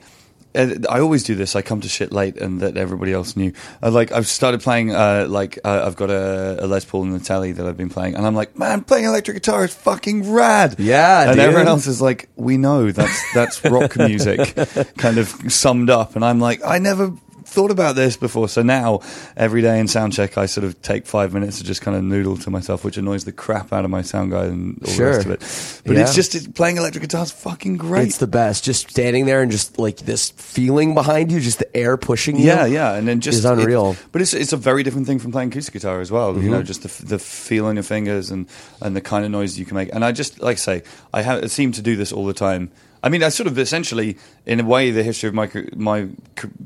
Uh, 0.54 0.74
I 0.88 1.00
always 1.00 1.22
do 1.22 1.34
this. 1.34 1.56
I 1.56 1.62
come 1.62 1.80
to 1.80 1.88
shit 1.88 2.12
late, 2.12 2.36
and 2.36 2.60
that 2.60 2.76
everybody 2.76 3.12
else 3.12 3.36
knew. 3.36 3.52
Uh, 3.82 3.90
like 3.90 4.12
I've 4.12 4.26
started 4.26 4.60
playing. 4.60 4.94
Uh, 4.94 5.26
like 5.28 5.58
uh, 5.64 5.82
I've 5.84 5.96
got 5.96 6.10
a, 6.10 6.64
a 6.64 6.66
Les 6.66 6.84
Paul 6.84 7.04
and 7.04 7.20
a 7.20 7.24
Telly 7.24 7.52
that 7.52 7.66
I've 7.66 7.76
been 7.76 7.90
playing, 7.90 8.14
and 8.14 8.26
I'm 8.26 8.34
like, 8.34 8.58
man, 8.58 8.82
playing 8.84 9.04
electric 9.04 9.36
guitar 9.36 9.64
is 9.64 9.74
fucking 9.74 10.32
rad. 10.32 10.76
Yeah, 10.78 11.22
and 11.22 11.36
dude. 11.36 11.40
everyone 11.40 11.68
else 11.68 11.86
is 11.86 12.00
like, 12.00 12.28
we 12.36 12.56
know 12.56 12.90
that's 12.90 13.34
that's 13.34 13.64
rock 13.64 13.96
music, 13.96 14.54
kind 14.96 15.18
of 15.18 15.28
summed 15.48 15.90
up. 15.90 16.16
And 16.16 16.24
I'm 16.24 16.40
like, 16.40 16.62
I 16.64 16.78
never 16.78 17.12
thought 17.56 17.70
about 17.70 17.96
this 17.96 18.16
before. 18.18 18.48
So 18.48 18.60
now 18.62 19.00
every 19.36 19.62
day 19.62 19.80
in 19.80 19.88
sound 19.88 20.12
check, 20.12 20.36
I 20.36 20.44
sort 20.46 20.64
of 20.64 20.80
take 20.82 21.06
five 21.06 21.32
minutes 21.32 21.56
to 21.58 21.64
just 21.64 21.80
kind 21.80 21.96
of 21.96 22.02
noodle 22.04 22.36
to 22.44 22.50
myself, 22.50 22.84
which 22.84 22.98
annoys 22.98 23.24
the 23.24 23.32
crap 23.32 23.72
out 23.72 23.84
of 23.86 23.90
my 23.90 24.02
sound 24.02 24.30
guy 24.30 24.44
and 24.44 24.78
all 24.86 24.92
Sure. 24.92 25.10
the 25.10 25.16
rest 25.16 25.26
of 25.26 25.32
it. 25.32 25.80
But 25.86 25.96
Yeah. 25.96 26.02
it's 26.02 26.14
just 26.14 26.34
it, 26.34 26.54
playing 26.54 26.76
electric 26.76 27.02
guitar 27.02 27.22
is 27.24 27.32
fucking 27.32 27.78
great. 27.78 28.08
It's 28.08 28.18
the 28.18 28.26
best. 28.26 28.62
Just 28.64 28.90
standing 28.90 29.24
there 29.24 29.40
and 29.40 29.50
just 29.50 29.78
like 29.78 29.96
this 30.04 30.30
feeling 30.36 30.92
behind 30.94 31.32
you, 31.32 31.40
just 31.40 31.58
the 31.58 31.76
air 31.76 31.96
pushing 31.96 32.36
you. 32.38 32.44
yeah, 32.44 32.66
yeah, 32.66 32.92
and 32.94 33.08
then 33.08 33.20
just 33.20 33.38
is 33.38 33.44
unreal. 33.46 33.92
it- 33.92 33.98
but 34.12 34.20
it's 34.22 34.34
it's 34.34 34.52
a 34.52 34.56
very 34.58 34.82
different 34.82 35.06
thing 35.06 35.18
from 35.18 35.32
playing 35.32 35.48
acoustic 35.48 35.72
guitar 35.72 36.00
as 36.02 36.10
well. 36.10 36.34
You 36.34 36.40
Mm-hmm. 36.42 36.50
know, 36.50 36.62
just 36.62 36.82
the 36.82 37.06
the 37.06 37.18
feel 37.18 37.64
on 37.66 37.76
your 37.76 37.82
fingers 37.84 38.30
and 38.30 38.46
and 38.82 38.94
the 38.94 39.00
kind 39.00 39.24
of 39.24 39.30
noise 39.30 39.58
you 39.58 39.64
can 39.64 39.76
make. 39.76 39.88
And 39.94 40.04
I 40.04 40.12
just 40.12 40.42
like 40.42 40.58
I 40.58 40.60
say, 40.60 40.82
I 41.14 41.22
have 41.22 41.42
I 41.44 41.46
seem 41.46 41.72
to 41.72 41.82
do 41.82 41.96
this 41.96 42.12
all 42.12 42.26
the 42.26 42.34
time. 42.34 42.70
I 43.02 43.08
mean, 43.08 43.22
I 43.22 43.28
sort 43.28 43.46
of 43.46 43.58
essentially, 43.58 44.16
in 44.46 44.60
a 44.60 44.64
way, 44.64 44.90
the 44.90 45.02
history 45.02 45.28
of 45.28 45.34
my 45.34 45.50
my 45.76 46.08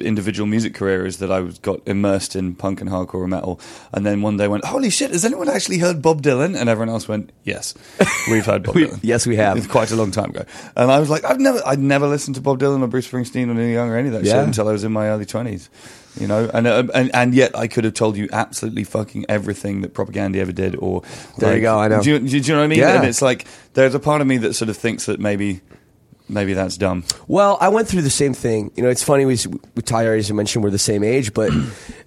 individual 0.00 0.46
music 0.46 0.74
career 0.74 1.04
is 1.04 1.18
that 1.18 1.30
I 1.30 1.40
was 1.40 1.58
got 1.58 1.80
immersed 1.86 2.34
in 2.36 2.54
punk 2.54 2.80
and 2.80 2.88
hardcore 2.88 3.22
and 3.22 3.30
metal, 3.30 3.60
and 3.92 4.06
then 4.06 4.22
one 4.22 4.36
day 4.36 4.48
went, 4.48 4.64
"Holy 4.64 4.90
shit! 4.90 5.10
Has 5.10 5.24
anyone 5.24 5.48
actually 5.48 5.78
heard 5.78 6.00
Bob 6.00 6.22
Dylan?" 6.22 6.58
And 6.58 6.68
everyone 6.68 6.88
else 6.88 7.08
went, 7.08 7.30
"Yes, 7.44 7.74
we've 8.30 8.46
heard 8.46 8.62
Bob 8.62 8.74
Dylan." 8.76 9.00
yes, 9.02 9.26
we 9.26 9.36
have. 9.36 9.68
Quite 9.68 9.90
a 9.90 9.96
long 9.96 10.10
time 10.10 10.30
ago, 10.30 10.44
and 10.76 10.90
I 10.90 10.98
was 11.00 11.10
like, 11.10 11.24
"I've 11.24 11.40
never, 11.40 11.60
I'd 11.66 11.78
never 11.78 12.06
listened 12.06 12.36
to 12.36 12.40
Bob 12.40 12.58
Dylan 12.58 12.82
or 12.82 12.86
Bruce 12.86 13.08
Springsteen 13.10 13.48
or 13.50 13.54
Neil 13.54 13.68
Young 13.68 13.90
or 13.90 13.96
any 13.96 14.08
of 14.08 14.14
that 14.14 14.24
Yeah. 14.24 14.34
shit 14.34 14.44
until 14.44 14.68
I 14.68 14.72
was 14.72 14.84
in 14.84 14.92
my 14.92 15.08
early 15.08 15.26
twenties." 15.26 15.68
You 16.20 16.26
know, 16.26 16.50
and, 16.52 16.66
uh, 16.66 16.82
and 16.92 17.14
and 17.14 17.34
yet 17.34 17.56
I 17.56 17.68
could 17.68 17.84
have 17.84 17.94
told 17.94 18.16
you 18.16 18.28
absolutely 18.32 18.82
fucking 18.82 19.26
everything 19.28 19.82
that 19.82 19.94
Propagandhi 19.94 20.38
ever 20.38 20.50
did. 20.50 20.74
Or 20.74 21.02
There 21.38 21.54
you 21.54 21.60
go, 21.62 21.78
I 21.78 21.86
know. 21.86 22.02
Do 22.02 22.10
you, 22.10 22.18
do 22.18 22.36
you 22.38 22.42
know 22.52 22.58
what 22.58 22.64
I 22.64 22.66
mean? 22.66 22.80
Yeah. 22.80 22.96
And 22.98 23.06
it's 23.08 23.22
like 23.22 23.46
there's 23.74 23.94
a 23.94 24.00
part 24.00 24.20
of 24.20 24.26
me 24.26 24.36
that 24.38 24.54
sort 24.54 24.70
of 24.70 24.76
thinks 24.76 25.06
that 25.06 25.20
maybe 25.20 25.60
maybe 26.30 26.54
that's 26.54 26.76
dumb. 26.76 27.04
Well, 27.28 27.58
I 27.60 27.68
went 27.68 27.88
through 27.88 28.02
the 28.02 28.10
same 28.10 28.34
thing. 28.34 28.70
You 28.76 28.82
know, 28.82 28.88
it's 28.88 29.02
funny. 29.02 29.24
We, 29.24 29.36
we 29.74 29.82
Ty, 29.82 30.06
as 30.16 30.28
you 30.28 30.34
mentioned, 30.34 30.64
we're 30.64 30.70
the 30.70 30.78
same 30.78 31.04
age, 31.04 31.34
but 31.34 31.52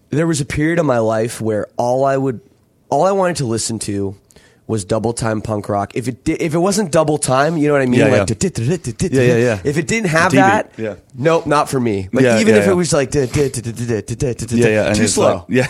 there 0.09 0.27
was 0.27 0.41
a 0.41 0.45
period 0.45 0.79
of 0.79 0.85
my 0.85 0.99
life 0.99 1.41
where 1.41 1.67
all 1.77 2.05
I 2.05 2.17
would, 2.17 2.41
all 2.89 3.05
I 3.05 3.11
wanted 3.11 3.37
to 3.37 3.45
listen 3.45 3.79
to 3.79 4.15
was 4.65 4.85
double 4.85 5.13
time 5.13 5.41
punk 5.41 5.67
rock. 5.67 5.95
If 5.95 6.07
it 6.07 6.27
if 6.27 6.53
it 6.53 6.57
wasn't 6.57 6.91
double 6.91 7.17
time, 7.17 7.57
you 7.57 7.67
know 7.67 7.73
what 7.73 7.81
I 7.81 7.85
mean? 7.85 7.99
Yeah, 7.99 8.07
like 8.07 8.27
yeah. 9.11 9.21
yeah, 9.21 9.37
yeah. 9.37 9.61
If 9.63 9.77
it 9.77 9.87
didn't 9.87 10.09
have 10.09 10.31
that, 10.33 10.71
yeah. 10.77 10.95
nope, 11.13 11.45
not 11.45 11.69
for 11.69 11.79
me. 11.79 12.09
Like 12.13 12.23
Yeah, 12.23 12.39
even 12.39 12.55
yeah, 12.55 12.61
if 12.61 12.67
it 12.67 12.73
was 12.73 12.93
like 12.93 13.11
Yeah, 14.59 14.67
yeah, 14.67 14.93
too 14.93 15.07
slow. 15.07 15.45
yeah, 15.49 15.67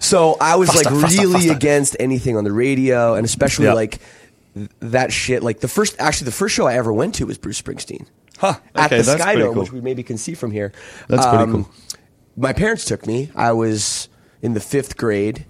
So 0.00 0.36
I 0.40 0.56
was 0.56 0.74
like 0.74 0.90
really 0.90 1.48
against 1.50 1.96
anything 2.00 2.36
on 2.36 2.44
the 2.44 2.52
radio, 2.52 3.14
and 3.14 3.24
especially 3.24 3.68
like 3.68 4.00
that 4.80 5.12
shit. 5.12 5.42
Like 5.42 5.60
the 5.60 5.68
first, 5.68 5.96
actually, 5.98 6.26
the 6.26 6.32
first 6.32 6.54
show 6.54 6.66
I 6.66 6.74
ever 6.74 6.92
went 6.92 7.14
to 7.16 7.26
was 7.26 7.38
Bruce 7.38 7.60
Springsteen 7.60 8.06
Huh, 8.38 8.54
at 8.74 8.90
the 8.90 9.02
that's 9.02 9.20
Sky 9.22 9.34
Dome, 9.36 9.54
cool. 9.54 9.62
which 9.62 9.72
we 9.72 9.80
maybe 9.80 10.02
can 10.02 10.16
see 10.18 10.34
from 10.34 10.50
here. 10.50 10.72
That's 11.08 11.26
pretty 11.26 11.44
Um, 11.44 11.52
cool. 11.64 11.72
My 12.36 12.52
parents 12.52 12.84
took 12.84 13.06
me. 13.06 13.30
I 13.36 13.52
was 13.52 14.08
in 14.42 14.54
the 14.54 14.60
fifth 14.60 14.96
grade. 14.96 15.44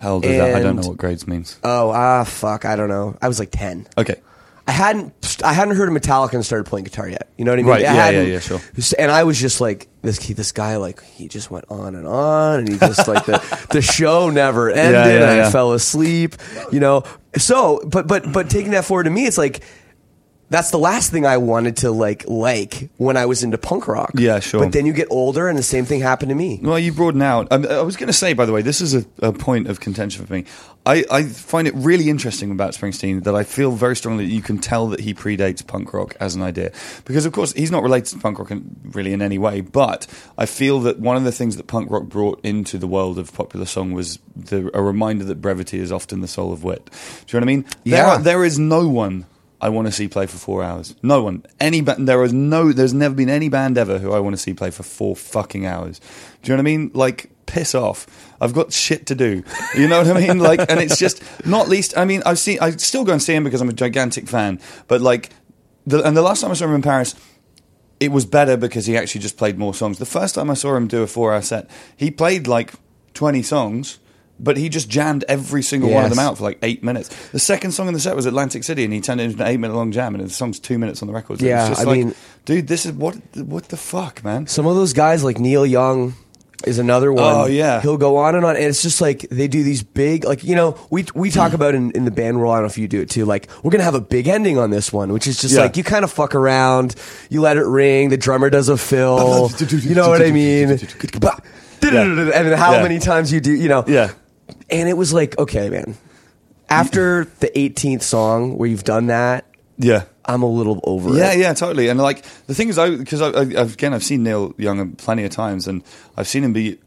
How 0.00 0.12
old 0.12 0.24
is 0.24 0.36
that? 0.38 0.54
I 0.54 0.60
don't 0.62 0.76
know 0.76 0.88
what 0.88 0.96
grades 0.96 1.26
means. 1.26 1.58
Oh 1.64 1.90
ah 1.90 2.24
fuck, 2.24 2.64
I 2.64 2.76
don't 2.76 2.88
know. 2.88 3.16
I 3.20 3.28
was 3.28 3.38
like 3.38 3.50
ten. 3.50 3.86
Okay. 3.98 4.16
I 4.66 4.72
hadn't 4.72 5.38
I 5.42 5.52
hadn't 5.52 5.74
heard 5.74 5.88
of 5.88 5.94
Metallica 6.00 6.34
and 6.34 6.46
started 6.46 6.64
playing 6.64 6.84
guitar 6.84 7.08
yet. 7.08 7.28
You 7.36 7.44
know 7.44 7.50
what 7.50 7.58
I 7.58 7.62
mean? 7.62 7.70
Right, 7.70 7.80
I 7.80 7.82
yeah, 7.82 7.92
hadn't- 7.94 8.26
yeah, 8.28 8.32
yeah, 8.34 8.38
sure. 8.38 8.60
And 8.98 9.10
I 9.10 9.24
was 9.24 9.40
just 9.40 9.60
like 9.60 9.88
this 10.02 10.18
this 10.28 10.52
guy 10.52 10.76
like 10.76 11.02
he 11.02 11.26
just 11.26 11.50
went 11.50 11.64
on 11.68 11.96
and 11.96 12.06
on 12.06 12.60
and 12.60 12.68
he 12.68 12.78
just 12.78 13.08
like 13.08 13.26
the 13.26 13.66
the 13.72 13.82
show 13.82 14.30
never 14.30 14.70
ended 14.70 14.94
yeah, 14.94 15.32
and 15.32 15.40
I 15.42 15.50
fell 15.50 15.72
asleep, 15.72 16.36
you 16.70 16.78
know. 16.78 17.02
So, 17.36 17.80
but 17.86 18.06
but 18.06 18.32
but 18.32 18.50
taking 18.50 18.72
that 18.72 18.84
forward 18.84 19.04
to 19.04 19.10
me 19.10 19.26
it's 19.26 19.38
like 19.38 19.62
that's 20.50 20.70
the 20.70 20.78
last 20.78 21.10
thing 21.10 21.24
I 21.24 21.38
wanted 21.38 21.78
to 21.78 21.90
like 21.92 22.28
like 22.28 22.90
when 22.98 23.16
I 23.16 23.26
was 23.26 23.42
into 23.42 23.56
punk 23.56 23.88
rock. 23.88 24.10
Yeah, 24.14 24.40
sure. 24.40 24.60
But 24.64 24.72
then 24.72 24.84
you 24.84 24.92
get 24.92 25.08
older 25.10 25.48
and 25.48 25.56
the 25.56 25.62
same 25.62 25.84
thing 25.84 26.00
happened 26.00 26.28
to 26.30 26.34
me. 26.34 26.58
Well, 26.62 26.78
you 26.78 26.92
broaden 26.92 27.22
out. 27.22 27.48
Um, 27.50 27.64
I 27.68 27.82
was 27.82 27.96
going 27.96 28.08
to 28.08 28.12
say, 28.12 28.32
by 28.34 28.44
the 28.46 28.52
way, 28.52 28.60
this 28.62 28.80
is 28.80 28.94
a, 28.94 29.04
a 29.22 29.32
point 29.32 29.68
of 29.68 29.80
contention 29.80 30.26
for 30.26 30.32
me. 30.32 30.44
I, 30.86 31.04
I 31.10 31.22
find 31.24 31.68
it 31.68 31.74
really 31.74 32.08
interesting 32.08 32.50
about 32.50 32.72
Springsteen 32.72 33.22
that 33.24 33.34
I 33.34 33.44
feel 33.44 33.70
very 33.72 33.94
strongly 33.94 34.26
that 34.26 34.32
you 34.32 34.40
can 34.42 34.58
tell 34.58 34.88
that 34.88 35.00
he 35.00 35.12
predates 35.14 35.64
punk 35.66 35.92
rock 35.92 36.16
as 36.20 36.34
an 36.34 36.42
idea. 36.42 36.72
Because, 37.04 37.26
of 37.26 37.32
course, 37.32 37.52
he's 37.52 37.70
not 37.70 37.82
related 37.82 38.06
to 38.06 38.18
punk 38.18 38.38
rock 38.38 38.50
in, 38.50 38.80
really 38.84 39.12
in 39.12 39.20
any 39.22 39.36
way, 39.38 39.60
but 39.60 40.06
I 40.38 40.46
feel 40.46 40.80
that 40.80 40.98
one 40.98 41.16
of 41.16 41.24
the 41.24 41.32
things 41.32 41.58
that 41.58 41.66
punk 41.66 41.90
rock 41.90 42.04
brought 42.04 42.40
into 42.42 42.78
the 42.78 42.86
world 42.86 43.18
of 43.18 43.32
popular 43.32 43.66
song 43.66 43.92
was 43.92 44.18
the, 44.34 44.70
a 44.72 44.82
reminder 44.82 45.24
that 45.26 45.42
brevity 45.42 45.78
is 45.78 45.92
often 45.92 46.22
the 46.22 46.28
soul 46.28 46.50
of 46.52 46.64
wit. 46.64 46.86
Do 47.26 47.36
you 47.36 47.40
know 47.40 47.44
what 47.46 47.52
I 47.52 47.56
mean? 47.56 47.62
There, 47.84 47.98
Yeah. 47.98 48.10
are, 48.14 48.18
there 48.18 48.44
is 48.44 48.58
no 48.58 48.88
one. 48.88 49.26
I 49.60 49.68
want 49.68 49.86
to 49.88 49.92
see 49.92 50.08
play 50.08 50.26
for 50.26 50.38
four 50.38 50.62
hours. 50.62 50.94
No 51.02 51.22
one, 51.22 51.44
any 51.60 51.80
ba- 51.82 51.96
there 51.98 52.22
is 52.24 52.32
no, 52.32 52.72
there's 52.72 52.94
never 52.94 53.14
been 53.14 53.28
any 53.28 53.48
band 53.48 53.76
ever 53.76 53.98
who 53.98 54.12
I 54.12 54.20
want 54.20 54.34
to 54.34 54.40
see 54.40 54.54
play 54.54 54.70
for 54.70 54.82
four 54.82 55.14
fucking 55.14 55.66
hours. 55.66 56.00
Do 56.42 56.50
you 56.50 56.56
know 56.56 56.62
what 56.62 56.70
I 56.70 56.76
mean? 56.76 56.90
Like, 56.94 57.30
piss 57.46 57.74
off. 57.74 58.06
I've 58.40 58.54
got 58.54 58.72
shit 58.72 59.06
to 59.06 59.14
do. 59.14 59.42
You 59.76 59.88
know 59.88 60.02
what 60.02 60.16
I 60.16 60.26
mean? 60.26 60.38
Like, 60.38 60.60
and 60.70 60.80
it's 60.80 60.98
just 60.98 61.22
not 61.44 61.68
least. 61.68 61.96
I 61.96 62.04
mean, 62.04 62.22
I've 62.24 62.38
seen. 62.38 62.58
I 62.60 62.70
still 62.70 63.04
go 63.04 63.12
and 63.12 63.22
see 63.22 63.34
him 63.34 63.44
because 63.44 63.60
I'm 63.60 63.68
a 63.68 63.74
gigantic 63.74 64.28
fan. 64.28 64.60
But 64.88 65.02
like, 65.02 65.30
the, 65.86 66.02
and 66.02 66.16
the 66.16 66.22
last 66.22 66.40
time 66.40 66.50
I 66.50 66.54
saw 66.54 66.64
him 66.66 66.74
in 66.74 66.82
Paris, 66.82 67.14
it 67.98 68.12
was 68.12 68.24
better 68.24 68.56
because 68.56 68.86
he 68.86 68.96
actually 68.96 69.20
just 69.20 69.36
played 69.36 69.58
more 69.58 69.74
songs. 69.74 69.98
The 69.98 70.06
first 70.06 70.36
time 70.36 70.48
I 70.48 70.54
saw 70.54 70.74
him 70.74 70.86
do 70.86 71.02
a 71.02 71.06
four-hour 71.06 71.42
set, 71.42 71.68
he 71.96 72.10
played 72.10 72.46
like 72.46 72.72
twenty 73.12 73.42
songs. 73.42 73.98
But 74.42 74.56
he 74.56 74.68
just 74.68 74.88
jammed 74.88 75.24
every 75.28 75.62
single 75.62 75.90
one 75.90 76.04
of 76.04 76.10
Yes. 76.10 76.16
them 76.16 76.26
out 76.26 76.38
for 76.38 76.44
like 76.44 76.58
eight 76.62 76.82
minutes. 76.82 77.10
The 77.32 77.38
second 77.38 77.72
song 77.72 77.88
in 77.88 77.94
the 77.94 78.00
set 78.00 78.16
was 78.16 78.26
Atlantic 78.26 78.64
City, 78.64 78.84
and 78.84 78.92
he 78.92 79.00
turned 79.00 79.20
it 79.20 79.24
into 79.24 79.42
an 79.42 79.48
eight-minute-long 79.48 79.92
jam, 79.92 80.14
and 80.14 80.24
the 80.24 80.30
song's 80.30 80.58
two 80.58 80.78
minutes 80.78 81.02
on 81.02 81.08
the 81.08 81.14
record. 81.14 81.40
So 81.40 81.46
Yeah, 81.46 81.60
it's 81.60 81.68
just 81.70 81.80
I 81.82 81.84
like, 81.84 81.98
mean- 81.98 82.14
dude, 82.46 82.66
this 82.66 82.86
is 82.86 82.92
what 82.92 83.16
what 83.36 83.68
the 83.68 83.76
fuck, 83.76 84.24
man. 84.24 84.46
Some 84.46 84.66
of 84.66 84.76
those 84.76 84.92
guys 84.94 85.22
like 85.22 85.38
Neil 85.38 85.66
Young 85.66 86.14
is 86.66 86.78
another 86.78 87.12
one. 87.12 87.24
Oh, 87.24 87.46
yeah. 87.46 87.80
he'll 87.80 87.96
go 87.96 88.16
on 88.18 88.34
and 88.34 88.44
on, 88.44 88.56
and 88.56 88.64
it's 88.64 88.82
just 88.82 89.00
like 89.00 89.20
they 89.30 89.48
do 89.48 89.62
these 89.62 89.82
big, 89.82 90.24
like 90.24 90.44
you 90.44 90.54
know, 90.54 90.76
we 90.90 91.06
we 91.14 91.30
talk 91.30 91.50
hmm. 91.50 91.56
about 91.56 91.74
in, 91.74 91.90
in 91.92 92.04
the 92.04 92.10
band 92.10 92.38
world. 92.38 92.52
I 92.52 92.56
don't 92.56 92.64
know 92.64 92.68
if 92.70 92.78
you 92.78 92.88
do 92.88 93.00
it 93.00 93.10
too. 93.10 93.24
Like 93.24 93.48
we're 93.62 93.70
gonna 93.70 93.84
have 93.84 93.94
a 93.94 94.00
big 94.00 94.28
ending 94.28 94.58
on 94.58 94.70
this 94.70 94.92
one, 94.92 95.12
which 95.12 95.26
is 95.26 95.40
just 95.40 95.54
Yeah. 95.54 95.62
like 95.62 95.76
you 95.76 95.84
kind 95.84 96.04
of 96.04 96.12
fuck 96.12 96.34
around, 96.34 96.94
you 97.28 97.40
let 97.40 97.56
it 97.56 97.64
ring. 97.66 98.08
The 98.10 98.16
drummer 98.16 98.50
does 98.50 98.68
a 98.68 98.76
fill. 98.76 99.50
you 99.68 99.94
know 99.94 100.08
what 100.08 100.22
I 100.22 100.30
mean? 100.30 100.78
And 101.82 102.54
how 102.54 102.72
Yeah. 102.72 102.82
many 102.82 102.98
times 102.98 103.32
you 103.32 103.40
do, 103.40 103.52
you 103.52 103.68
know? 103.68 103.84
Yeah. 103.86 104.10
And 104.70 104.88
it 104.88 104.96
was 104.96 105.12
like, 105.12 105.38
okay, 105.38 105.68
man. 105.70 105.96
After 106.68 107.24
the 107.40 107.48
18th 107.48 108.02
song 108.02 108.56
where 108.56 108.68
you've 108.68 108.84
done 108.84 109.06
that, 109.08 109.44
Yeah. 109.78 110.04
I'm 110.24 110.42
a 110.42 110.46
little 110.46 110.78
over 110.84 111.10
Yeah, 111.16 111.32
it. 111.32 111.38
yeah, 111.38 111.48
yeah, 111.48 111.54
totally. 111.54 111.88
And 111.88 111.98
like 111.98 112.22
the 112.46 112.54
thing 112.54 112.68
is, 112.68 112.78
I 112.78 112.94
because 112.94 113.20
I, 113.20 113.28
I, 113.30 113.62
again 113.64 113.92
I've 113.92 114.04
seen 114.04 114.22
Neil 114.22 114.54
Young 114.58 114.92
plenty 114.92 115.24
of 115.24 115.32
times, 115.32 115.66
and 115.66 115.82
I've 116.16 116.28
seen 116.28 116.44
him 116.44 116.52
be 116.52 116.78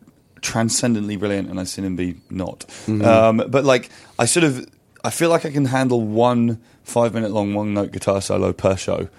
transcendently 0.42 1.18
brilliant, 1.18 1.50
and 1.50 1.60
I've 1.60 1.68
seen 1.68 1.84
him 1.84 1.96
be 1.98 2.16
not. 2.30 2.64
Um, 2.88 3.44
but 3.50 3.66
like 3.66 3.90
I 4.18 4.26
sort 4.26 4.46
of, 4.46 4.66
I 5.04 5.10
feel 5.10 5.30
like 5.30 5.44
I 5.46 5.52
can 5.52 5.66
handle 5.66 6.00
one 6.02 6.62
five 6.84 7.14
minute 7.14 7.32
long 7.32 7.54
one 7.54 7.74
note 7.74 7.92
guitar 7.92 8.22
solo 8.22 8.54
per 8.54 8.78
show. 8.78 9.10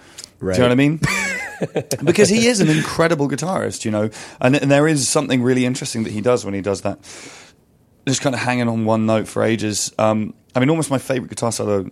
Right. 0.40 0.56
Do 0.56 0.62
you 0.62 0.68
know 0.68 0.68
what 0.68 0.72
I 0.72 0.74
mean? 0.76 1.00
because 2.04 2.28
he 2.30 2.46
is 2.46 2.60
an 2.60 2.68
incredible 2.70 3.28
guitarist, 3.28 3.84
you 3.84 3.90
know, 3.90 4.08
and, 4.40 4.56
and 4.56 4.70
there 4.70 4.86
is 4.88 5.08
something 5.08 5.42
really 5.42 5.64
interesting 5.66 6.04
that 6.04 6.12
he 6.12 6.20
does 6.22 6.44
when 6.44 6.54
he 6.54 6.60
does 6.62 6.80
that. 6.82 6.98
Just 8.06 8.20
kind 8.20 8.34
of 8.34 8.40
hanging 8.40 8.68
on 8.68 8.84
one 8.84 9.06
note 9.06 9.26
for 9.28 9.42
ages. 9.42 9.92
Um, 9.98 10.34
I 10.54 10.60
mean, 10.60 10.68
almost 10.70 10.90
my 10.90 10.98
favorite 10.98 11.28
guitar 11.30 11.50
solo 11.52 11.90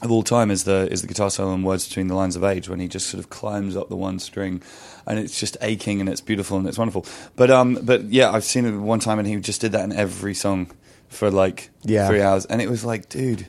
of 0.00 0.10
all 0.12 0.22
time 0.22 0.50
is 0.50 0.62
the 0.64 0.88
is 0.90 1.02
the 1.02 1.08
guitar 1.08 1.28
solo 1.30 1.52
in 1.54 1.62
Words 1.64 1.88
Between 1.88 2.06
the 2.06 2.14
Lines 2.14 2.36
of 2.36 2.44
Age 2.44 2.68
when 2.68 2.78
he 2.80 2.86
just 2.88 3.08
sort 3.08 3.18
of 3.22 3.30
climbs 3.30 3.76
up 3.76 3.88
the 3.88 3.96
one 3.96 4.18
string 4.20 4.62
and 5.06 5.18
it's 5.18 5.38
just 5.40 5.56
aching 5.60 6.00
and 6.00 6.08
it's 6.08 6.20
beautiful 6.20 6.56
and 6.56 6.66
it's 6.68 6.78
wonderful. 6.78 7.04
But 7.36 7.50
um 7.50 7.78
but 7.82 8.04
yeah, 8.04 8.30
I've 8.30 8.44
seen 8.44 8.64
it 8.64 8.72
one 8.76 9.00
time 9.00 9.18
and 9.18 9.26
he 9.26 9.36
just 9.36 9.60
did 9.60 9.72
that 9.72 9.82
in 9.84 9.92
every 9.92 10.34
song 10.34 10.70
for 11.08 11.30
like 11.32 11.70
Yeah. 11.82 12.06
three 12.06 12.22
hours 12.22 12.46
and 12.46 12.62
it 12.62 12.70
was 12.70 12.84
like, 12.84 13.08
dude, 13.08 13.48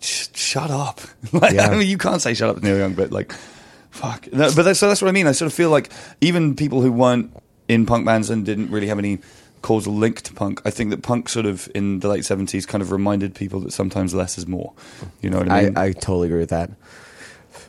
sh- 0.00 0.26
shut 0.34 0.70
up. 0.70 1.00
like, 1.32 1.54
Yeah. 1.54 1.68
I 1.68 1.76
mean, 1.76 1.88
you 1.88 1.98
can't 1.98 2.20
say 2.20 2.34
shut 2.34 2.48
up 2.50 2.56
to 2.56 2.62
Neil 2.64 2.76
Young, 2.78 2.94
but 2.94 3.12
like, 3.12 3.32
fuck. 3.90 4.26
No, 4.32 4.50
but 4.54 4.64
that's, 4.64 4.80
so 4.80 4.88
that's 4.88 5.00
what 5.00 5.08
I 5.08 5.12
mean. 5.12 5.26
I 5.28 5.32
sort 5.32 5.46
of 5.46 5.54
feel 5.54 5.70
like 5.70 5.90
even 6.20 6.56
people 6.56 6.80
who 6.82 6.90
weren't 6.92 7.32
in 7.68 7.86
punk 7.86 8.04
bands 8.06 8.28
and 8.28 8.44
didn't 8.44 8.70
really 8.70 8.88
have 8.88 8.98
any 8.98 9.20
causal 9.64 9.94
link 9.94 10.20
to 10.22 10.32
punk, 10.34 10.60
I 10.64 10.70
think 10.70 10.90
that 10.90 11.02
punk 11.02 11.28
sort 11.28 11.46
of 11.46 11.68
in 11.74 11.98
the 12.00 12.08
late 12.08 12.22
70s 12.22 12.68
kind 12.68 12.82
of 12.82 12.92
reminded 12.92 13.34
people 13.34 13.60
that 13.60 13.72
sometimes 13.72 14.14
less 14.14 14.36
is 14.38 14.46
more. 14.46 14.72
You 15.22 15.30
know 15.30 15.38
what 15.38 15.50
I 15.50 15.58
I, 15.58 15.64
mean? 15.64 15.78
I 15.78 15.92
totally 15.92 16.28
agree 16.28 16.40
with 16.40 16.50
that. 16.50 16.70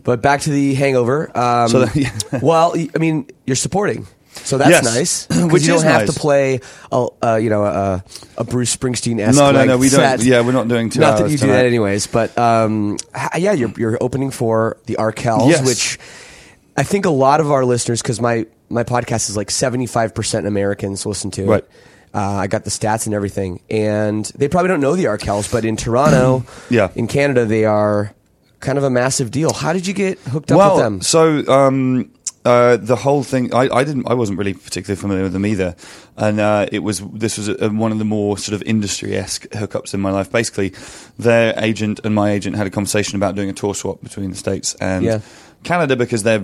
But 0.03 0.21
back 0.21 0.41
to 0.41 0.49
the 0.51 0.73
hangover. 0.75 1.31
Um, 1.37 1.69
So 1.69 1.85
that- 1.85 1.95
yeah. 2.33 2.39
well, 2.41 2.75
I 2.93 2.97
mean, 2.99 3.27
you're 3.47 3.55
supporting, 3.55 4.05
so 4.43 4.57
that's 4.57 4.69
Yes. 4.69 4.83
nice. 4.83 5.27
Which 5.53 5.63
you 5.63 5.69
don't 5.73 5.83
have 5.83 6.01
nice. 6.05 6.13
to 6.13 6.19
play, 6.19 6.59
a, 6.91 7.07
uh, 7.23 7.35
you 7.41 7.49
know, 7.49 7.63
a, 7.65 8.03
a 8.37 8.43
Bruce 8.43 8.75
Springsteen 8.75 9.19
esque. 9.19 9.37
No, 9.39 9.51
no, 9.51 9.63
no, 9.65 9.77
we 9.77 9.89
don't- 9.89 10.21
yeah, 10.23 10.41
we're 10.41 10.51
not 10.51 10.67
doing 10.67 10.89
two 10.89 10.99
Not 10.99 11.17
that 11.19 11.31
you 11.31 11.37
do 11.37 11.47
that 11.47 11.65
anyways, 11.65 12.07
but 12.07 12.37
um, 12.37 12.97
yeah, 13.37 13.53
you're 13.53 13.73
you're 13.77 13.97
opening 14.01 14.31
for 14.31 14.77
the 14.85 14.95
Arkells, 14.99 15.49
Yes. 15.49 15.65
which 15.65 15.97
I 16.75 16.83
think 16.83 17.05
a 17.05 17.09
lot 17.25 17.39
of 17.39 17.49
our 17.51 17.63
listeners, 17.63 18.01
because 18.01 18.19
my 18.19 18.45
my 18.69 18.83
podcast 18.83 19.29
is 19.29 19.37
like 19.37 19.51
75 19.51 20.13
percent 20.15 20.47
Americans 20.47 21.05
listen 21.05 21.31
to 21.31 21.43
it. 21.43 21.47
Right. 21.47 21.65
Uh, 22.13 22.19
I 22.35 22.47
got 22.47 22.63
the 22.63 22.69
stats 22.69 23.05
and 23.07 23.13
everything, 23.13 23.59
and 23.69 24.23
they 24.37 24.47
probably 24.47 24.69
don't 24.69 24.79
know 24.79 24.95
the 24.95 25.03
Arkells, 25.05 25.51
but 25.51 25.65
in 25.65 25.75
Toronto, 25.75 26.45
Yeah. 26.69 26.89
in 26.95 27.07
Canada, 27.07 27.43
they 27.43 27.65
are 27.65 28.13
kind 28.61 28.77
of 28.77 28.85
a 28.85 28.89
massive 28.89 29.31
deal. 29.31 29.51
How 29.51 29.73
did 29.73 29.85
you 29.85 29.93
get 29.93 30.17
hooked 30.19 30.49
up 30.51 30.57
well, 30.57 30.75
with 30.75 30.83
them? 30.85 31.01
so 31.01 31.45
um, 31.51 32.09
uh, 32.45 32.77
the 32.77 32.95
whole 32.95 33.21
thing, 33.21 33.53
I, 33.53 33.67
I 33.69 33.83
didn't, 33.83 34.07
I 34.09 34.13
wasn't 34.13 34.37
really 34.39 34.53
particularly 34.53 34.95
familiar 34.99 35.23
with 35.23 35.33
them 35.33 35.45
either, 35.45 35.75
and 36.15 36.39
uh, 36.39 36.67
it 36.71 36.79
was 36.79 36.99
this 36.99 37.37
was 37.37 37.49
a, 37.49 37.69
one 37.69 37.91
of 37.91 37.99
the 37.99 38.05
more 38.05 38.37
sort 38.37 38.53
of 38.55 38.63
industry 38.65 39.17
esque 39.17 39.47
hookups 39.49 39.93
in 39.93 39.99
my 39.99 40.11
life. 40.11 40.31
Basically, 40.31 40.73
their 41.19 41.53
agent 41.57 41.99
and 42.05 42.15
my 42.15 42.31
agent 42.31 42.55
had 42.55 42.65
a 42.65 42.69
conversation 42.69 43.17
about 43.17 43.35
doing 43.35 43.49
a 43.49 43.53
tour 43.53 43.75
swap 43.75 43.99
between 44.01 44.29
the 44.29 44.37
states 44.37 44.73
and 44.75 45.03
Yeah. 45.03 45.19
Canada 45.63 45.95
because 45.97 46.23
they're 46.23 46.43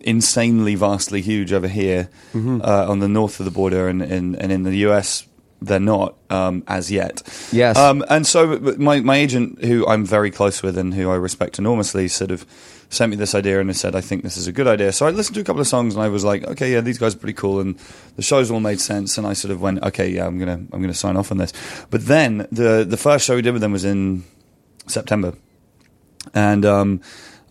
insanely 0.00 0.74
vastly 0.74 1.20
huge 1.22 1.52
over 1.52 1.68
here 1.68 2.08
Mm-hmm. 2.34 2.60
uh, 2.62 2.86
on 2.88 2.98
the 3.00 3.08
north 3.08 3.40
of 3.40 3.44
the 3.46 3.50
border 3.50 3.88
and, 3.88 4.02
and, 4.02 4.36
and 4.36 4.52
in 4.52 4.62
the 4.64 4.76
US 4.88 5.24
they're 5.60 5.80
not 5.80 6.14
um, 6.30 6.62
as 6.68 6.88
yet. 6.92 7.22
Yes. 7.50 7.76
Um, 7.76 8.04
and 8.08 8.24
so 8.24 8.58
my 8.78 9.00
my 9.00 9.16
agent, 9.16 9.64
who 9.64 9.84
I'm 9.88 10.04
very 10.06 10.30
close 10.30 10.62
with 10.62 10.78
and 10.78 10.94
who 10.94 11.10
I 11.10 11.16
respect 11.16 11.58
enormously, 11.58 12.06
sort 12.06 12.30
of 12.30 12.46
sent 12.90 13.10
me 13.10 13.16
this 13.16 13.34
idea 13.34 13.58
and 13.58 13.68
he 13.68 13.74
said, 13.74 13.96
"I 13.96 14.00
think 14.00 14.22
this 14.22 14.36
is 14.36 14.46
a 14.46 14.52
good 14.52 14.68
idea." 14.68 14.92
So 14.92 15.04
I 15.06 15.10
listened 15.10 15.34
to 15.34 15.40
a 15.40 15.44
couple 15.44 15.60
of 15.60 15.66
songs 15.66 15.96
and 15.96 16.02
I 16.04 16.08
was 16.10 16.22
like, 16.22 16.44
"Okay, 16.46 16.70
yeah, 16.72 16.80
these 16.80 16.98
guys 16.98 17.16
are 17.16 17.18
pretty 17.18 17.32
cool," 17.32 17.58
and 17.58 17.76
the 18.14 18.22
shows 18.22 18.52
all 18.52 18.60
made 18.60 18.78
sense. 18.80 19.18
And 19.18 19.26
I 19.26 19.32
sort 19.32 19.50
of 19.50 19.60
went, 19.60 19.82
"Okay, 19.82 20.08
yeah, 20.10 20.28
I'm 20.28 20.38
gonna 20.38 20.60
I'm 20.72 20.80
gonna 20.80 20.94
sign 20.94 21.16
off 21.16 21.32
on 21.32 21.38
this." 21.38 21.52
But 21.90 22.06
then 22.06 22.46
the 22.52 22.86
the 22.88 22.96
first 22.96 23.24
show 23.24 23.34
we 23.34 23.42
did 23.42 23.50
with 23.52 23.62
them 23.62 23.72
was 23.72 23.84
in 23.84 24.22
September, 24.86 25.32
and 26.34 26.64
um, 26.64 27.00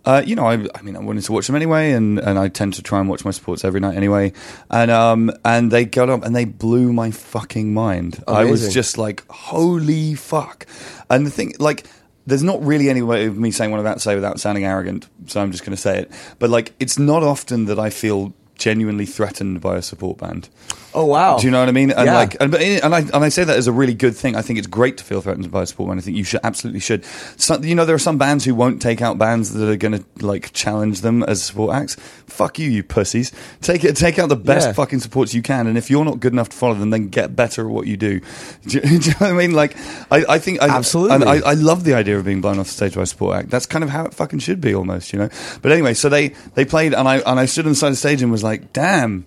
uh, 0.08 0.24
you 0.26 0.36
know, 0.36 0.48
I, 0.48 0.66
I 0.74 0.82
mean, 0.84 0.96
I 0.96 1.00
wanted 1.00 1.26
to 1.26 1.34
watch 1.34 1.48
them 1.48 1.58
anyway, 1.58 1.92
and, 1.92 2.18
and 2.18 2.40
I 2.40 2.48
tend 2.48 2.76
to 2.76 2.82
try 2.82 3.02
and 3.02 3.10
watch 3.10 3.26
my 3.26 3.32
sports 3.32 3.66
every 3.66 3.82
night 3.82 3.98
anyway. 3.98 4.32
And 4.72 4.90
um, 4.90 5.32
and 5.44 5.70
they 5.70 5.84
got 5.84 6.10
up 6.10 6.24
and 6.24 6.34
they 6.34 6.46
blew 6.46 6.94
my 6.94 7.12
fucking 7.12 7.74
mind. 7.74 8.24
I 8.26 8.46
was 8.46 8.74
just 8.74 8.98
like, 8.98 9.26
holy 9.30 10.16
fuck! 10.16 10.66
And 11.10 11.26
the 11.26 11.32
thing, 11.32 11.54
like. 11.60 11.86
There's 12.30 12.44
not 12.44 12.62
really 12.62 12.90
any 12.90 13.02
way 13.02 13.28
of 13.28 13.38
me 13.38 13.52
saying 13.52 13.72
what 13.72 13.78
I'm 13.78 13.86
about 13.86 13.94
to 13.94 14.00
say 14.02 14.14
without 14.14 14.38
sounding 14.38 14.66
arrogant, 14.66 15.08
so 15.28 15.40
I'm 15.40 15.54
just 15.54 15.64
going 15.64 15.74
to 15.78 15.82
say 15.82 16.00
it. 16.00 16.12
But 16.40 16.50
like, 16.50 16.74
it's 16.78 17.00
not 17.00 17.24
often 17.24 17.68
that 17.68 17.80
I 17.80 17.90
feel 17.90 18.34
genuinely 18.58 19.06
threatened 19.06 19.62
by 19.62 19.76
a 19.78 19.82
support 19.82 20.18
band. 20.18 20.50
Oh 20.94 21.06
wow! 21.06 21.38
Do 21.38 21.46
you 21.46 21.52
know 21.52 21.60
what 21.60 21.70
I 21.70 21.74
mean? 21.74 21.92
And 21.92 22.06
Yeah. 22.08 22.16
like, 22.16 22.38
and, 22.40 22.54
and 22.56 22.96
I 22.96 23.00
and 23.00 23.16
I 23.24 23.30
say 23.30 23.44
that 23.44 23.56
as 23.56 23.68
a 23.68 23.72
really 23.72 23.94
good 23.94 24.16
thing. 24.16 24.36
I 24.36 24.42
think 24.42 24.58
it's 24.58 24.68
great 24.68 24.98
to 24.98 25.04
feel 25.04 25.22
threatened 25.22 25.52
by 25.52 25.62
a 25.62 25.66
support 25.68 25.90
band. 25.90 26.00
I 26.00 26.04
think 26.04 26.18
you 26.18 26.24
should 26.24 26.40
absolutely 26.44 26.80
should. 26.80 27.06
So, 27.36 27.60
you 27.62 27.76
know, 27.76 27.86
there 27.86 27.96
are 27.96 28.00
some 28.00 28.18
bands 28.18 28.46
who 28.46 28.56
won't 28.56 28.82
take 28.82 29.02
out 29.02 29.18
bands 29.20 29.54
that 29.54 29.70
are 29.70 29.76
going 29.76 30.00
to 30.00 30.26
like 30.26 30.54
challenge 30.54 31.02
them 31.02 31.22
as 31.24 31.44
support 31.44 31.76
acts. 31.76 31.96
Fuck 32.26 32.58
you, 32.58 32.70
you 32.70 32.84
pussies. 32.84 33.32
Take 33.62 33.84
it, 33.84 33.96
take 33.96 34.18
out 34.18 34.30
the 34.30 34.36
best 34.36 34.68
Yeah. 34.68 34.74
fucking 34.74 35.00
supports 35.00 35.34
you 35.36 35.42
can. 35.44 35.68
And 35.68 35.78
if 35.78 35.90
you're 35.92 36.06
not 36.06 36.20
good 36.20 36.34
enough 36.34 36.50
to 36.50 36.56
follow 36.58 36.74
them, 36.74 36.90
then 36.90 37.10
get 37.10 37.36
better 37.36 37.66
at 37.68 37.72
what 37.72 37.86
you 37.86 37.98
do. 37.98 38.20
Do 38.68 38.78
you, 38.80 38.82
do 38.82 38.88
you 38.96 39.00
know 39.12 39.16
what 39.20 39.30
I 39.30 39.34
mean? 39.34 39.52
Like, 39.54 39.76
I, 40.12 40.26
I 40.28 40.40
think 40.40 40.62
I, 40.64 40.68
Absolutely. 40.70 41.16
And 41.16 41.24
I, 41.26 41.40
I 41.50 41.54
love 41.54 41.84
the 41.84 41.94
idea 41.94 42.18
of 42.18 42.26
being 42.26 42.42
blown 42.42 42.58
off 42.60 42.68
the 42.68 42.74
stage 42.74 42.96
by 42.96 43.04
a 43.04 43.06
support 43.06 43.38
act. 43.38 43.50
That's 43.50 43.66
kind 43.66 43.84
of 43.84 43.90
how 43.90 44.06
it 44.06 44.14
fucking 44.14 44.40
should 44.40 44.60
be, 44.62 44.74
almost. 44.74 45.14
You 45.14 45.20
know. 45.20 45.30
But 45.62 45.72
anyway, 45.72 45.94
so 45.94 46.10
they 46.10 46.30
they 46.56 46.66
played, 46.66 46.94
and 46.94 47.08
I 47.08 47.18
and 47.20 47.40
I 47.40 47.46
stood 47.46 47.66
on 47.66 47.72
the 47.74 47.76
side 47.76 47.88
of 47.90 47.94
the 47.94 47.98
stage 47.98 48.22
and 48.22 48.32
was 48.32 48.44
like, 48.44 48.47
damn. 48.74 49.26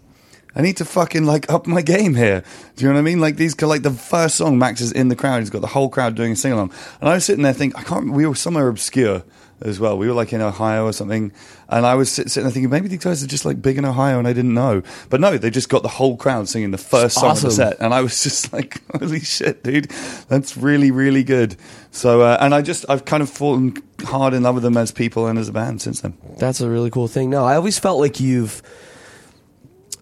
I 0.54 0.62
need 0.62 0.78
to 0.78 0.84
fucking 0.84 1.26
like 1.26 1.50
up 1.50 1.66
my 1.66 1.82
game 1.82 2.14
here. 2.14 2.42
Do 2.76 2.84
you 2.84 2.88
know 2.88 2.94
what 2.94 3.00
I 3.00 3.02
mean? 3.02 3.20
Like 3.20 3.36
these, 3.36 3.60
like 3.62 3.82
the 3.82 3.92
first 3.92 4.34
song, 4.34 4.58
Max 4.58 4.80
is 4.80 4.90
in 4.90 5.08
the 5.08 5.16
crowd. 5.16 5.40
He's 5.40 5.50
got 5.50 5.60
the 5.60 5.68
whole 5.68 5.88
crowd 5.88 6.16
doing 6.16 6.32
a 6.32 6.36
sing 6.36 6.52
along, 6.52 6.72
and 7.00 7.08
I 7.08 7.14
was 7.14 7.24
sitting 7.24 7.42
there 7.42 7.52
thinking, 7.52 7.78
I 7.78 7.84
can't. 7.84 8.12
We 8.12 8.26
were 8.26 8.34
somewhere 8.34 8.68
obscure 8.68 9.22
as 9.62 9.78
well. 9.78 9.96
We 9.98 10.08
were 10.08 10.14
like 10.14 10.32
in 10.32 10.40
Ohio 10.40 10.86
or 10.86 10.92
something, 10.92 11.32
and 11.68 11.86
I 11.86 11.94
was 11.94 12.10
sit, 12.10 12.30
sitting 12.30 12.44
there 12.44 12.52
thinking 12.52 12.70
maybe 12.70 12.88
these 12.88 13.04
guys 13.04 13.22
are 13.22 13.26
just 13.26 13.44
like 13.44 13.62
big 13.62 13.78
in 13.78 13.84
Ohio, 13.84 14.18
and 14.18 14.26
I 14.26 14.32
didn't 14.32 14.54
know. 14.54 14.82
But 15.08 15.20
no, 15.20 15.38
they 15.38 15.50
just 15.50 15.68
got 15.68 15.82
the 15.82 15.88
whole 15.88 16.16
crowd 16.16 16.48
singing 16.48 16.70
the 16.70 16.78
first 16.78 17.16
song 17.16 17.32
of 17.32 17.40
the 17.42 17.50
set, 17.50 17.76
and 17.80 17.94
I 17.94 18.00
was 18.00 18.22
just 18.22 18.52
like, 18.52 18.82
holy 18.98 19.20
shit, 19.20 19.62
dude, 19.62 19.90
that's 20.28 20.56
really 20.56 20.90
really 20.90 21.22
good. 21.22 21.56
So, 21.90 22.22
uh, 22.22 22.38
and 22.40 22.54
I 22.54 22.62
just 22.62 22.84
I've 22.88 23.04
kind 23.04 23.22
of 23.22 23.30
fallen 23.30 23.76
hard 24.04 24.34
in 24.34 24.42
love 24.42 24.54
with 24.54 24.64
them 24.64 24.76
as 24.76 24.90
people 24.90 25.26
and 25.26 25.38
as 25.38 25.48
a 25.48 25.52
band 25.52 25.80
since 25.82 26.00
then. 26.00 26.16
That's 26.38 26.60
a 26.60 26.68
really 26.68 26.90
cool 26.90 27.08
thing. 27.08 27.30
No, 27.30 27.44
I 27.44 27.56
always 27.56 27.78
felt 27.78 28.00
like 28.00 28.20
you've. 28.20 28.62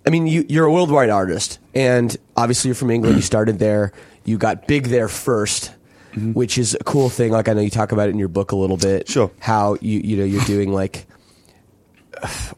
I 0.09 0.11
mean, 0.11 0.27
you, 0.27 0.45
you're 0.49 0.65
a 0.65 0.73
worldwide 0.73 1.11
artist, 1.11 1.59
and 1.75 2.17
obviously 2.37 2.69
you're 2.69 2.75
from 2.75 2.91
England. 2.91 3.17
you 3.17 3.23
started 3.23 3.59
there. 3.59 3.93
You 4.25 4.38
got 4.38 4.67
big 4.67 4.85
there 4.85 5.07
1st 5.07 5.75
mm-hmm. 6.19 6.33
which 6.33 6.59
is 6.59 6.77
a 6.79 6.85
cool 6.85 7.09
thing. 7.09 7.33
Like 7.33 7.49
I 7.49 7.53
know 7.53 7.61
you 7.61 7.71
talk 7.71 7.93
about 7.93 8.09
it 8.09 8.12
in 8.12 8.19
your 8.19 8.29
book 8.29 8.53
a 8.53 8.57
little 8.57 8.77
bit. 8.77 9.09
Sure. 9.09 9.31
How 9.41 9.77
you 9.81 10.00
you 10.00 10.17
know 10.17 10.25
you're 10.25 10.45
doing 10.45 10.73
like 10.73 11.07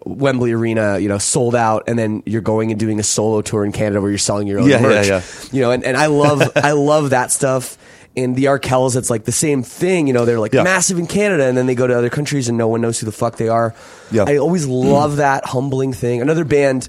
Wembley 0.05 0.53
Arena, 0.53 0.99
you 0.99 1.09
know, 1.09 1.19
sold 1.19 1.55
out, 1.55 1.85
and 1.87 1.99
then 1.99 2.23
you're 2.27 2.41
going 2.41 2.71
and 2.71 2.81
doing 2.81 2.99
a 3.01 3.03
solo 3.03 3.43
tour 3.43 3.65
in 3.65 3.73
Canada 3.73 4.01
where 4.01 4.11
you're 4.11 4.19
selling 4.19 4.47
your 4.47 4.61
own 4.61 4.69
Yeah, 4.69 4.81
yeah, 4.81 4.83
merch. 4.83 5.09
yeah. 5.09 5.23
You 5.53 5.63
know, 5.63 5.71
and, 5.71 5.85
and 5.85 5.97
I 5.97 6.07
love 6.07 6.43
I 6.57 6.73
love 6.73 7.11
that 7.11 7.31
stuff. 7.31 7.77
And 8.17 8.35
the 8.35 8.47
Arkells, 8.47 8.97
it's 8.97 9.09
like 9.09 9.25
the 9.25 9.33
same 9.33 9.63
thing. 9.63 10.09
You 10.09 10.13
know, 10.13 10.25
they're 10.25 10.41
like 10.41 10.53
Yeah. 10.53 10.65
massive 10.65 10.99
in 10.99 11.07
Canada, 11.07 11.45
and 11.45 11.57
then 11.57 11.67
they 11.67 11.75
go 11.77 11.87
to 11.87 11.97
other 11.97 12.11
countries, 12.11 12.49
and 12.49 12.59
no 12.59 12.69
one 12.69 12.81
knows 12.81 12.99
who 12.99 13.07
the 13.07 13.13
fuck 13.13 13.37
they 13.37 13.49
are. 13.49 13.75
Yeah. 14.11 14.25
I 14.27 14.39
always 14.39 14.67
mm-hmm. 14.67 14.89
love 14.89 15.17
that 15.17 15.45
humbling 15.47 15.93
thing. 15.93 16.21
Another 16.21 16.45
band 16.45 16.89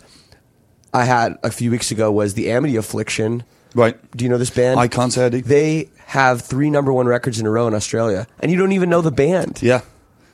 I 0.94 1.06
had 1.06 1.38
a 1.44 1.52
few 1.52 1.72
weeks 1.72 1.92
ago 1.92 2.12
was 2.12 2.34
the 2.34 2.52
Amity 2.52 2.76
Affliction. 2.76 3.44
Right. 3.74 3.98
Do 4.16 4.24
you 4.26 4.30
know 4.30 4.38
this 4.38 4.50
band? 4.50 4.80
I 4.80 4.88
can't 4.88 5.14
say 5.14 5.26
I 5.26 5.30
do. 5.30 5.42
They 5.42 5.90
have 6.08 6.42
three 6.42 6.70
number 6.70 6.92
one 6.92 7.08
records 7.08 7.40
in 7.40 7.46
a 7.46 7.50
row 7.50 7.68
in 7.68 7.74
Australia, 7.74 8.28
and 8.42 8.52
you 8.52 8.58
don't 8.58 8.74
even 8.74 8.90
know 8.90 9.00
the 9.02 9.12
band. 9.12 9.62
Yeah, 9.62 9.82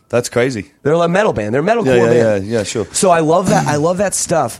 that's 0.10 0.28
crazy. 0.30 0.72
They're 0.82 0.94
a 0.94 1.08
metal 1.08 1.34
band. 1.34 1.54
They're 1.54 1.62
a 1.62 1.66
metalcore 1.66 1.86
Yeah, 1.86 1.96
yeah, 1.96 2.24
band. 2.40 2.48
yeah, 2.48 2.58
yeah, 2.60 2.64
sure. 2.64 2.86
So 2.94 3.12
I 3.12 3.20
love 3.20 3.50
that. 3.50 3.68
I 3.68 3.76
love 3.76 3.98
that 3.98 4.16
stuff. 4.16 4.60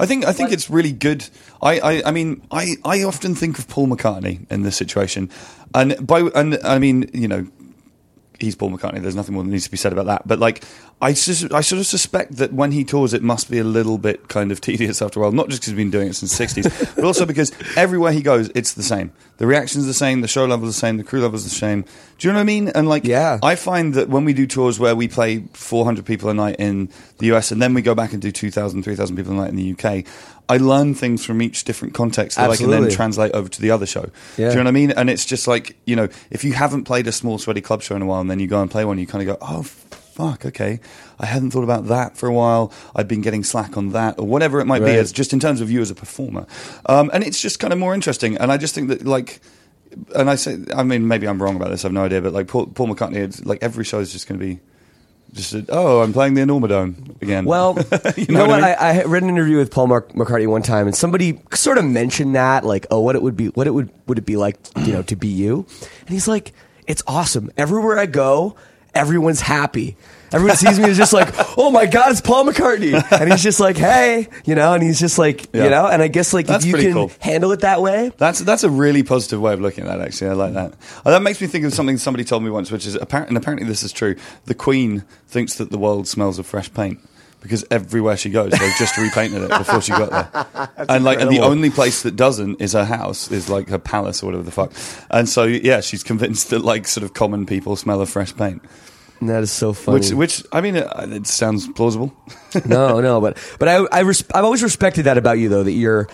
I 0.00 0.06
think 0.06 0.24
I 0.26 0.32
think 0.32 0.50
it's 0.50 0.68
really 0.68 0.92
good. 0.92 1.28
I, 1.62 1.78
I, 1.80 2.02
I 2.06 2.10
mean 2.10 2.42
I, 2.50 2.76
I 2.84 3.02
often 3.04 3.34
think 3.36 3.58
of 3.58 3.68
Paul 3.68 3.86
McCartney 3.88 4.50
in 4.50 4.62
this 4.62 4.76
situation, 4.76 5.30
and 5.74 6.04
by 6.04 6.22
and 6.34 6.58
I 6.64 6.78
mean 6.80 7.08
you 7.14 7.28
know 7.28 7.46
he's 8.38 8.54
Paul 8.54 8.70
McCartney. 8.70 9.02
There's 9.02 9.16
nothing 9.16 9.34
more 9.34 9.44
that 9.44 9.50
needs 9.50 9.64
to 9.64 9.70
be 9.70 9.76
said 9.76 9.92
about 9.92 10.06
that. 10.06 10.26
But 10.26 10.38
like 10.38 10.64
I 11.00 11.12
sus- 11.12 11.50
I 11.52 11.60
sort 11.60 11.80
of 11.80 11.86
suspect 11.86 12.36
that 12.36 12.52
when 12.52 12.72
he 12.72 12.84
tours, 12.84 13.12
it 13.12 13.22
must 13.22 13.50
be 13.50 13.58
a 13.58 13.64
little 13.64 13.98
bit 13.98 14.28
kind 14.28 14.50
of 14.52 14.60
tedious 14.60 15.02
after 15.02 15.20
a 15.20 15.22
while. 15.24 15.32
Not 15.32 15.48
just 15.48 15.60
because 15.62 15.72
he's 15.72 15.76
been 15.76 15.90
doing 15.90 16.08
it 16.08 16.14
since 16.14 16.36
the 16.36 16.44
'60s, 16.44 16.94
but 16.96 17.04
also 17.04 17.26
because 17.26 17.52
everywhere 17.76 18.12
he 18.12 18.22
goes, 18.22 18.50
it's 18.54 18.74
the 18.74 18.82
same. 18.82 19.12
The 19.38 19.46
reaction's 19.46 19.84
are 19.84 19.88
the 19.88 19.94
same. 19.94 20.20
The 20.20 20.28
show 20.28 20.44
level's 20.44 20.74
the 20.74 20.78
same. 20.80 20.96
The 20.96 21.04
crew 21.04 21.20
level's 21.20 21.44
the 21.44 21.50
same. 21.50 21.84
Do 22.18 22.26
you 22.26 22.32
know 22.32 22.38
what 22.38 22.42
I 22.42 22.44
mean? 22.44 22.68
And 22.68 22.88
like 22.88 23.04
Yeah. 23.04 23.38
I 23.42 23.54
find 23.54 23.94
that 23.94 24.08
when 24.08 24.24
we 24.24 24.32
do 24.32 24.46
tours 24.46 24.78
where 24.78 24.94
we 24.96 25.08
play 25.08 25.44
400 25.52 26.04
people 26.04 26.28
a 26.28 26.34
night 26.34 26.56
in 26.58 26.88
the 27.18 27.32
US 27.32 27.52
and 27.52 27.62
then 27.62 27.72
we 27.72 27.80
go 27.80 27.94
back 27.94 28.12
and 28.12 28.20
do 28.20 28.32
2,000, 28.32 28.82
3,000 28.82 29.16
people 29.16 29.32
a 29.32 29.36
night 29.36 29.50
in 29.50 29.56
the 29.56 29.72
UK, 29.72 30.04
I 30.48 30.56
learn 30.56 30.94
things 30.94 31.24
from 31.24 31.40
each 31.40 31.64
different 31.64 31.94
context 31.94 32.36
that 32.36 32.50
I 32.50 32.56
can 32.56 32.70
then 32.70 32.90
translate 32.90 33.32
over 33.32 33.48
to 33.48 33.62
the 33.62 33.70
other 33.70 33.86
show. 33.86 34.10
Yeah. 34.36 34.48
Do 34.48 34.54
you 34.54 34.54
know 34.56 34.60
what 34.62 34.66
I 34.68 34.70
mean? 34.72 34.90
And 34.92 35.08
it's 35.08 35.24
just 35.24 35.46
like, 35.46 35.76
you 35.84 35.94
know, 35.94 36.08
if 36.30 36.42
you 36.42 36.54
haven't 36.54 36.84
played 36.84 37.06
a 37.06 37.12
small, 37.12 37.38
sweaty 37.38 37.60
club 37.60 37.82
show 37.82 37.94
in 37.94 38.02
a 38.02 38.06
while 38.06 38.20
and 38.20 38.30
then 38.30 38.40
you 38.40 38.48
go 38.48 38.60
and 38.60 38.70
play 38.70 38.84
one, 38.84 38.98
you 38.98 39.06
kind 39.06 39.28
of 39.28 39.38
go, 39.38 39.46
oh, 39.46 39.66
fuck, 40.18 40.44
okay. 40.44 40.80
I 41.20 41.26
hadn't 41.26 41.52
thought 41.52 41.62
about 41.62 41.86
that 41.86 42.16
for 42.16 42.28
a 42.28 42.32
while. 42.32 42.72
I've 42.96 43.06
been 43.06 43.20
getting 43.20 43.44
slack 43.44 43.76
on 43.76 43.90
that 43.90 44.18
or 44.18 44.26
whatever 44.26 44.58
it 44.58 44.64
might 44.64 44.82
be, 44.84 44.90
as 44.90 45.12
just 45.12 45.32
in 45.32 45.38
terms 45.38 45.60
of 45.60 45.70
you 45.70 45.80
as 45.80 45.92
a 45.92 45.94
performer. 45.94 46.44
Um, 46.86 47.08
and 47.14 47.22
it's 47.22 47.40
just 47.40 47.60
kind 47.60 47.72
of 47.72 47.78
more 47.78 47.94
interesting. 47.94 48.36
And 48.36 48.50
I 48.50 48.56
just 48.56 48.74
think 48.74 48.88
that, 48.88 49.06
like, 49.06 49.38
and 50.16 50.28
I 50.28 50.34
say, 50.34 50.58
I 50.74 50.82
mean, 50.82 51.06
maybe 51.06 51.28
I'm 51.28 51.40
wrong 51.40 51.54
about 51.54 51.70
this. 51.70 51.84
I've 51.84 51.92
no 51.92 52.04
idea, 52.04 52.20
but 52.20 52.32
like 52.32 52.48
Paul, 52.48 52.66
Paul 52.66 52.88
McCartney, 52.88 53.46
like 53.46 53.60
every 53.62 53.84
show 53.84 54.00
is 54.00 54.10
just 54.10 54.26
going 54.28 54.40
to 54.40 54.44
be 54.44 54.58
just, 55.32 55.54
a, 55.54 55.64
oh, 55.68 56.00
I'm 56.00 56.12
playing 56.12 56.34
the 56.34 56.40
Enormodome 56.40 57.22
again. 57.22 57.44
Well, 57.44 57.78
you, 58.16 58.26
know, 58.26 58.40
know 58.40 58.48
what? 58.48 58.60
what 58.60 58.64
I 58.64 58.72
I, 58.72 58.98
I 58.98 59.04
read 59.04 59.22
an 59.22 59.28
interview 59.28 59.58
with 59.58 59.70
Paul 59.70 59.86
Mark- 59.86 60.14
McCartney 60.14 60.48
one 60.48 60.62
time, 60.62 60.88
and 60.88 60.96
somebody 60.96 61.40
sort 61.54 61.78
of 61.78 61.84
mentioned 61.84 62.34
that, 62.34 62.64
like, 62.64 62.88
oh, 62.90 63.02
what 63.02 63.14
it 63.14 63.22
would 63.22 63.36
be, 63.36 63.48
what 63.50 63.68
it 63.68 63.70
would 63.70 63.88
would 64.08 64.18
it 64.18 64.26
be 64.26 64.36
like, 64.36 64.56
you 64.84 64.92
know, 64.92 65.02
to 65.02 65.14
be 65.14 65.28
you? 65.28 65.64
And 66.00 66.10
he's 66.10 66.26
like, 66.26 66.52
it's 66.88 67.04
awesome. 67.06 67.52
Everywhere 67.56 68.00
I 68.00 68.06
go, 68.06 68.56
everyone's 68.94 69.40
happy. 69.40 69.96
Everyone 70.30 70.56
sees 70.58 70.78
me 70.78 70.90
as 70.90 70.98
just 70.98 71.14
like, 71.14 71.28
oh 71.56 71.70
my 71.70 71.86
god, 71.86 72.12
it's 72.12 72.20
Paul 72.20 72.44
McCartney, 72.44 72.92
and 73.18 73.32
he's 73.32 73.42
just 73.42 73.60
like, 73.60 73.78
hey, 73.78 74.28
you 74.44 74.54
know, 74.54 74.74
and 74.74 74.82
he's 74.82 75.00
just 75.00 75.18
like, 75.18 75.46
Yeah. 75.54 75.64
you 75.64 75.70
know, 75.70 75.86
and 75.86 76.02
I 76.02 76.08
guess 76.08 76.34
like 76.34 76.46
That's 76.46 76.66
if 76.66 76.70
you 76.70 76.76
can 76.76 76.92
cool. 76.92 77.10
handle 77.20 77.50
it 77.52 77.60
that 77.60 77.80
way, 77.80 78.12
That's 78.18 78.40
that's 78.40 78.62
a 78.62 78.68
really 78.68 79.02
positive 79.02 79.40
way 79.40 79.54
of 79.54 79.60
looking 79.62 79.84
at 79.84 79.96
that. 79.96 80.06
Actually, 80.06 80.30
I 80.30 80.34
like 80.34 80.52
that. 80.52 80.74
Uh, 81.02 81.12
that 81.12 81.22
makes 81.22 81.40
me 81.40 81.46
think 81.46 81.64
of 81.64 81.72
something 81.72 81.96
somebody 81.96 82.24
told 82.24 82.42
me 82.42 82.50
once, 82.50 82.70
which 82.70 82.86
is 82.86 82.94
apparent, 82.94 83.28
and 83.30 83.38
apparently 83.38 83.66
this 83.66 83.82
is 83.82 83.90
true. 83.90 84.16
The 84.44 84.54
Queen 84.54 85.02
thinks 85.28 85.54
that 85.54 85.70
the 85.70 85.78
world 85.78 86.06
smells 86.06 86.38
of 86.38 86.44
fresh 86.44 86.70
paint 86.74 87.00
because 87.40 87.64
everywhere 87.70 88.16
she 88.16 88.30
goes, 88.30 88.50
they've 88.52 88.76
just 88.78 88.96
repainted 88.96 89.42
it 89.42 89.48
before 89.48 89.80
she 89.80 89.92
got 89.92 90.10
there. 90.10 90.70
and 90.88 91.04
like, 91.04 91.20
and 91.20 91.30
the 91.30 91.40
only 91.40 91.70
place 91.70 92.02
that 92.02 92.16
doesn't 92.16 92.60
is 92.60 92.72
her 92.72 92.84
house, 92.84 93.30
is 93.30 93.48
like 93.48 93.68
her 93.68 93.78
palace 93.78 94.22
or 94.22 94.26
whatever 94.26 94.42
the 94.44 94.50
fuck. 94.50 94.72
And 95.10 95.28
so 95.28 95.44
yeah, 95.44 95.80
she's 95.80 96.02
convinced 96.02 96.50
that 96.50 96.60
like 96.60 96.86
sort 96.86 97.04
of 97.04 97.14
common 97.14 97.46
people 97.46 97.76
smell 97.76 98.00
of 98.00 98.10
fresh 98.10 98.34
paint, 98.36 98.62
that 99.22 99.42
is 99.42 99.50
so 99.50 99.72
funny. 99.72 99.98
which 99.98 100.10
which 100.12 100.44
I 100.52 100.60
mean, 100.60 100.76
it, 100.76 100.86
it 100.96 101.26
sounds 101.26 101.66
plausible. 101.68 102.12
no, 102.64 103.00
no, 103.00 103.20
but 103.20 103.36
but 103.58 103.68
I, 103.68 103.84
I 103.90 104.00
res- 104.00 104.24
I've 104.34 104.44
always 104.44 104.62
respected 104.62 105.04
that 105.04 105.18
about 105.18 105.38
you 105.38 105.48
though 105.48 105.64
that 105.64 105.72
you're 105.72 106.08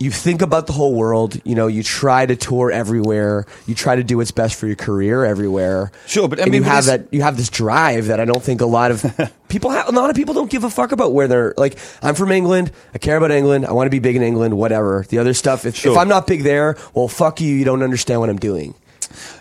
you 0.00 0.10
think 0.10 0.40
about 0.42 0.66
the 0.66 0.72
whole 0.72 0.94
world. 0.94 1.38
You 1.44 1.54
know, 1.54 1.66
you 1.68 1.82
try 1.82 2.24
to 2.26 2.34
tour 2.34 2.72
everywhere. 2.72 3.46
You 3.66 3.74
try 3.74 3.94
to 3.96 4.02
do 4.02 4.16
what's 4.16 4.30
best 4.32 4.56
for 4.56 4.66
your 4.66 4.74
career 4.74 5.24
everywhere. 5.26 5.92
Sure, 6.06 6.26
but 6.26 6.40
I 6.40 6.44
and 6.44 6.50
mean, 6.52 6.62
you 6.62 6.68
have 6.68 6.86
that 6.86 7.06
you 7.12 7.20
have 7.22 7.36
this 7.36 7.50
drive 7.50 8.06
that 8.06 8.18
I 8.18 8.24
don't 8.24 8.42
think 8.42 8.60
a 8.62 8.66
lot 8.66 8.90
of 8.90 9.04
people 9.48 9.70
have. 9.70 9.88
A 9.88 9.92
lot 9.92 10.10
of 10.10 10.16
people 10.16 10.34
don't 10.34 10.50
give 10.50 10.64
a 10.64 10.70
fuck 10.70 10.90
about 10.92 11.12
where 11.12 11.28
they're 11.28 11.54
like. 11.56 11.78
I'm 12.02 12.14
from 12.14 12.32
England. 12.32 12.72
I 12.94 12.98
care 12.98 13.16
about 13.16 13.30
England. 13.30 13.66
I 13.66 13.72
want 13.72 13.86
to 13.86 13.90
be 13.90 13.98
big 14.00 14.16
in 14.16 14.22
England. 14.22 14.56
Whatever 14.56 15.04
the 15.08 15.18
other 15.18 15.34
stuff. 15.34 15.66
If, 15.66 15.76
Sure. 15.76 15.92
if 15.92 15.98
I'm 15.98 16.08
not 16.08 16.26
big 16.26 16.42
there, 16.42 16.76
well, 16.94 17.06
fuck 17.06 17.40
you. 17.40 17.54
You 17.54 17.64
don't 17.64 17.82
understand 17.82 18.20
what 18.20 18.30
I'm 18.30 18.38
doing. 18.38 18.74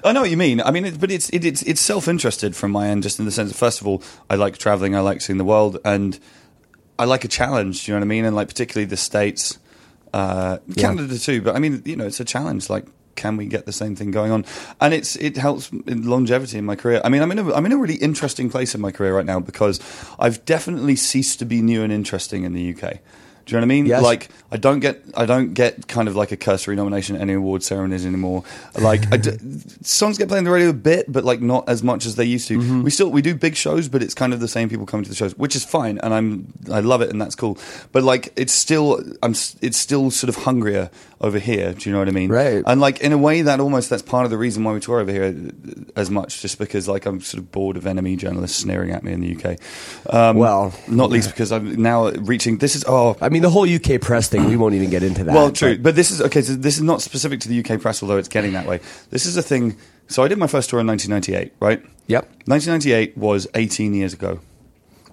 I 0.03 0.11
know 0.11 0.21
what 0.21 0.29
you 0.31 0.37
mean. 0.37 0.61
I 0.61 0.71
mean, 0.71 0.83
it, 0.85 0.99
but 0.99 1.09
it's 1.09 1.29
it, 1.29 1.45
it's 1.45 1.61
it's 1.63 1.79
self 1.79 2.07
interested 2.07 2.55
from 2.55 2.71
my 2.71 2.87
end, 2.89 3.03
just 3.03 3.17
in 3.19 3.25
the 3.25 3.31
sense 3.31 3.49
that 3.51 3.57
first 3.57 3.79
of 3.81 3.87
all, 3.87 4.03
I 4.29 4.35
like 4.35 4.57
traveling, 4.57 4.95
I 4.95 4.99
like 4.99 5.21
seeing 5.21 5.37
the 5.37 5.45
world, 5.45 5.77
and 5.85 6.19
I 6.97 7.05
like 7.05 7.23
a 7.23 7.27
challenge. 7.29 7.85
Do 7.85 7.91
you 7.91 7.95
know 7.95 7.99
what 8.01 8.05
I 8.05 8.09
mean? 8.09 8.25
And 8.25 8.35
like 8.35 8.47
particularly 8.49 8.85
the 8.85 8.97
states, 8.97 9.57
uh, 10.13 10.57
Canada 10.77 11.17
too. 11.17 11.41
But 11.41 11.55
I 11.55 11.59
mean, 11.59 11.81
you 11.85 11.95
know, 11.95 12.05
it's 12.05 12.19
a 12.19 12.25
challenge. 12.25 12.69
Like, 12.69 12.85
can 13.15 13.37
we 13.37 13.45
get 13.45 13.65
the 13.65 13.73
same 13.73 13.95
thing 13.95 14.11
going 14.11 14.31
on? 14.31 14.45
And 14.79 14.93
it's 14.93 15.15
it 15.17 15.37
helps 15.37 15.71
in 15.71 16.07
longevity 16.07 16.57
in 16.57 16.65
my 16.65 16.75
career. 16.75 17.01
I 17.03 17.09
mean, 17.09 17.21
I'm 17.21 17.31
in 17.31 17.39
a 17.39 17.53
I'm 17.53 17.65
in 17.65 17.71
a 17.71 17.77
really 17.77 17.95
interesting 17.95 18.49
place 18.49 18.73
in 18.73 18.81
my 18.81 18.91
career 18.91 19.15
right 19.15 19.25
now 19.25 19.39
because 19.39 19.79
I've 20.17 20.43
definitely 20.45 20.95
ceased 20.95 21.39
to 21.39 21.45
be 21.45 21.61
new 21.61 21.83
and 21.83 21.91
interesting 21.91 22.43
in 22.43 22.53
the 22.53 22.73
UK. 22.73 22.99
Do 23.49 23.55
you 23.55 23.61
know 23.61 23.65
what 23.65 23.71
I 23.71 23.75
mean? 23.75 23.85
Yes. 23.87 24.03
Like 24.03 24.29
I 24.51 24.57
don't 24.57 24.79
get 24.79 25.01
I 25.15 25.25
don't 25.25 25.53
get 25.53 25.87
kind 25.87 26.07
of 26.07 26.15
like 26.15 26.31
a 26.31 26.37
cursory 26.37 26.75
nomination 26.75 27.15
at 27.15 27.21
any 27.21 27.33
award 27.33 27.63
ceremonies 27.63 28.05
anymore. 28.05 28.43
Like 28.77 29.11
I 29.11 29.17
d- 29.17 29.37
songs 29.81 30.19
get 30.19 30.27
played 30.27 30.39
on 30.39 30.43
the 30.43 30.51
radio 30.51 30.69
a 30.69 30.73
bit, 30.73 31.11
but 31.11 31.23
like 31.23 31.41
not 31.41 31.67
as 31.67 31.81
much 31.81 32.05
as 32.05 32.15
they 32.15 32.25
used 32.25 32.47
to. 32.49 32.59
Mm-hmm. 32.59 32.83
We 32.83 32.91
still 32.91 33.09
we 33.09 33.23
do 33.23 33.33
big 33.33 33.55
shows, 33.55 33.87
but 33.87 34.03
it's 34.03 34.13
kind 34.13 34.33
of 34.33 34.39
the 34.39 34.47
same 34.47 34.69
people 34.69 34.85
coming 34.85 35.03
to 35.03 35.09
the 35.09 35.15
shows, 35.15 35.35
which 35.35 35.55
is 35.55 35.65
fine, 35.65 35.97
and 35.99 36.13
I'm 36.13 36.53
I 36.71 36.81
love 36.81 37.01
it, 37.01 37.09
and 37.09 37.19
that's 37.19 37.35
cool. 37.35 37.57
But 37.91 38.03
like 38.03 38.31
it's 38.35 38.53
still 38.53 39.01
I'm 39.23 39.31
it's 39.61 39.77
still 39.77 40.11
sort 40.11 40.29
of 40.29 40.43
hungrier 40.43 40.91
over 41.21 41.37
here. 41.39 41.73
Do 41.73 41.89
you 41.89 41.93
know 41.93 41.99
what 41.99 42.07
I 42.07 42.11
mean? 42.11 42.29
Right. 42.29 42.63
And 42.65 42.79
like 42.79 43.01
in 43.01 43.11
a 43.11 43.17
way 43.17 43.41
that 43.41 43.59
almost 43.59 43.89
that's 43.89 44.01
part 44.01 44.23
of 44.25 44.31
the 44.31 44.37
reason 44.37 44.63
why 44.63 44.73
we 44.73 44.79
tour 44.79 44.99
over 44.99 45.11
here 45.11 45.35
as 45.95 46.09
much, 46.09 46.41
just 46.41 46.57
because 46.57 46.87
like 46.87 47.05
I'm 47.05 47.19
sort 47.21 47.43
of 47.43 47.51
bored 47.51 47.75
of 47.77 47.83
NME 47.83 48.17
journalists 48.17 48.57
sneering 48.57 48.91
at 48.91 49.03
me 49.03 49.11
in 49.11 49.19
the 49.21 49.35
UK. 49.35 49.59
Um, 50.13 50.37
Well, 50.37 50.73
not 50.87 51.09
least 51.09 51.29
because 51.29 51.51
I'm 51.51 51.81
now 51.81 52.09
reaching. 52.09 52.57
This 52.59 52.75
is 52.75 52.85
oh 52.87 53.17
I 53.21 53.29
mean, 53.29 53.41
the 53.41 53.49
whole 53.49 53.67
UK 53.67 53.99
press 53.99 54.29
thing. 54.29 54.45
We 54.45 54.55
won't 54.55 54.75
even 54.75 54.89
get 54.89 55.03
into 55.03 55.23
that. 55.25 55.33
well, 55.35 55.51
true, 55.51 55.75
but- 55.75 55.83
but, 55.89 55.95
this 55.95 56.11
is 56.11 56.21
okay. 56.21 56.41
So 56.41 56.53
this 56.53 56.77
is 56.77 56.83
not 56.83 57.01
specific 57.01 57.39
to 57.41 57.49
the 57.49 57.59
UK 57.63 57.81
press, 57.81 58.01
although 58.01 58.17
it's 58.17 58.29
getting 58.29 58.53
that 58.53 58.65
way. 58.65 58.79
This 59.09 59.25
is 59.25 59.35
a 59.37 59.41
thing. 59.41 59.75
So 60.07 60.23
I 60.23 60.27
did 60.27 60.37
my 60.37 60.47
first 60.47 60.69
tour 60.69 60.79
in 60.79 60.87
1998, 60.87 61.53
right? 61.59 61.83
Yep. 62.07 62.23
1998 62.45 63.17
was 63.17 63.47
18 63.53 63.93
years 63.93 64.13
ago, 64.13 64.39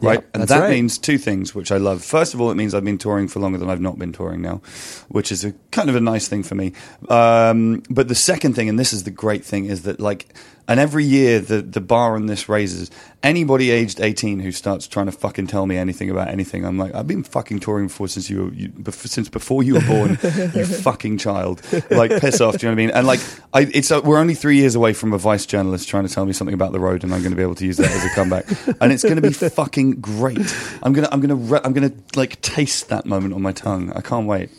right? 0.01 0.21
Yeah, 0.21 0.27
and 0.35 0.49
that 0.49 0.61
right. 0.61 0.71
means 0.71 0.99
two 0.99 1.19
things, 1.19 1.55
which 1.55 1.73
I 1.73 1.79
love. 1.79 2.05
First 2.05 2.35
of 2.35 2.41
all, 2.41 2.51
it 2.51 2.55
means 2.55 2.75
I've 2.75 2.85
been 2.85 2.99
touring 2.99 3.29
for 3.29 3.41
longer 3.41 3.59
than 3.59 3.71
I've 3.71 3.81
not 3.81 3.99
been 3.99 4.13
touring 4.13 4.43
now, 4.43 4.61
which 5.09 5.33
is 5.33 5.45
a 5.45 5.53
kind 5.71 5.89
of 5.89 5.97
a 5.97 6.01
nice 6.01 6.29
thing 6.29 6.43
for 6.43 6.55
me. 6.55 6.73
Um, 7.09 7.83
but 7.91 8.09
the 8.09 8.15
second 8.15 8.55
thing, 8.55 8.69
and 8.69 8.79
this 8.79 8.93
is 8.93 9.05
the 9.05 9.11
great 9.11 9.45
thing, 9.45 9.67
is 9.67 9.83
that 9.83 10.01
like, 10.01 10.35
and 10.69 10.81
every 10.81 11.05
year 11.05 11.39
the 11.41 11.63
the 11.63 11.81
bar 11.81 12.17
on 12.17 12.27
this 12.27 12.49
raises. 12.49 12.91
Anybody 13.23 13.73
aged 13.73 14.01
18 14.01 14.39
who 14.39 14.53
starts 14.53 14.87
trying 14.87 15.07
to 15.07 15.13
fucking 15.13 15.49
tell 15.49 15.67
me 15.67 15.77
anything 15.77 16.11
about 16.11 16.29
anything, 16.29 16.65
I'm 16.65 16.79
like, 16.79 16.95
I've 16.95 17.09
been 17.09 17.25
fucking 17.25 17.59
touring 17.59 17.89
before 17.89 18.07
since 18.07 18.31
you, 18.31 18.45
were, 18.45 18.53
you 18.53 18.69
bef- 18.69 19.09
since 19.09 19.29
before 19.29 19.65
you 19.65 19.75
were 19.75 19.81
born, 19.81 20.11
you 20.55 20.65
fucking 20.65 21.19
child. 21.19 21.61
Like, 21.91 22.21
piss 22.21 22.41
off. 22.41 22.59
Do 22.59 22.67
you 22.67 22.71
know 22.71 22.77
what 22.77 22.83
I 22.83 22.87
mean? 22.87 22.91
And 22.91 23.07
like, 23.07 23.21
I, 23.53 23.63
it's 23.75 23.91
uh, 23.91 24.01
we're 24.05 24.19
only 24.19 24.35
three 24.35 24.59
years 24.59 24.77
away 24.77 24.93
from 24.93 25.13
a 25.13 25.19
vice 25.19 25.45
journalist 25.45 25.89
trying 25.89 26.07
to 26.07 26.13
tell 26.13 26.25
me 26.25 26.33
something 26.33 26.55
about 26.55 26.71
the 26.71 26.79
road, 26.79 27.03
and 27.03 27.13
I'm 27.13 27.21
going 27.21 27.33
to 27.33 27.37
be 27.37 27.43
able 27.43 27.57
to 27.57 27.67
use 27.67 27.79
that 27.79 27.91
as 27.91 28.05
a 28.05 28.11
comeback, 28.11 28.47
and 28.81 28.93
it's 28.93 29.03
going 29.03 29.17
to 29.17 29.23
be 29.23 29.33
fucking 29.33 29.86
great. 29.95 30.39
I'm 30.83 30.93
gonna, 30.93 31.09
I'm 31.11 31.21
gonna, 31.21 31.35
re- 31.35 31.61
I'm 31.65 31.73
gonna 31.73 31.93
like 32.15 32.41
taste 32.43 32.89
that 32.89 33.07
moment 33.07 33.35
on 33.35 33.43
my 33.43 33.53
tongue. 33.53 33.93
I 33.93 34.01
can't 34.01 34.27
wait. 34.27 34.51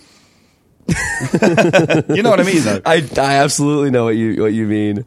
you 0.87 2.23
know 2.23 2.29
what 2.29 2.39
I 2.39 2.43
mean, 2.43 2.63
though. 2.63 2.81
I, 2.85 3.07
I 3.17 3.35
absolutely 3.35 3.91
know 3.91 4.05
what 4.05 4.15
you 4.15 4.41
what 4.41 4.53
you 4.53 4.65
mean. 4.65 5.05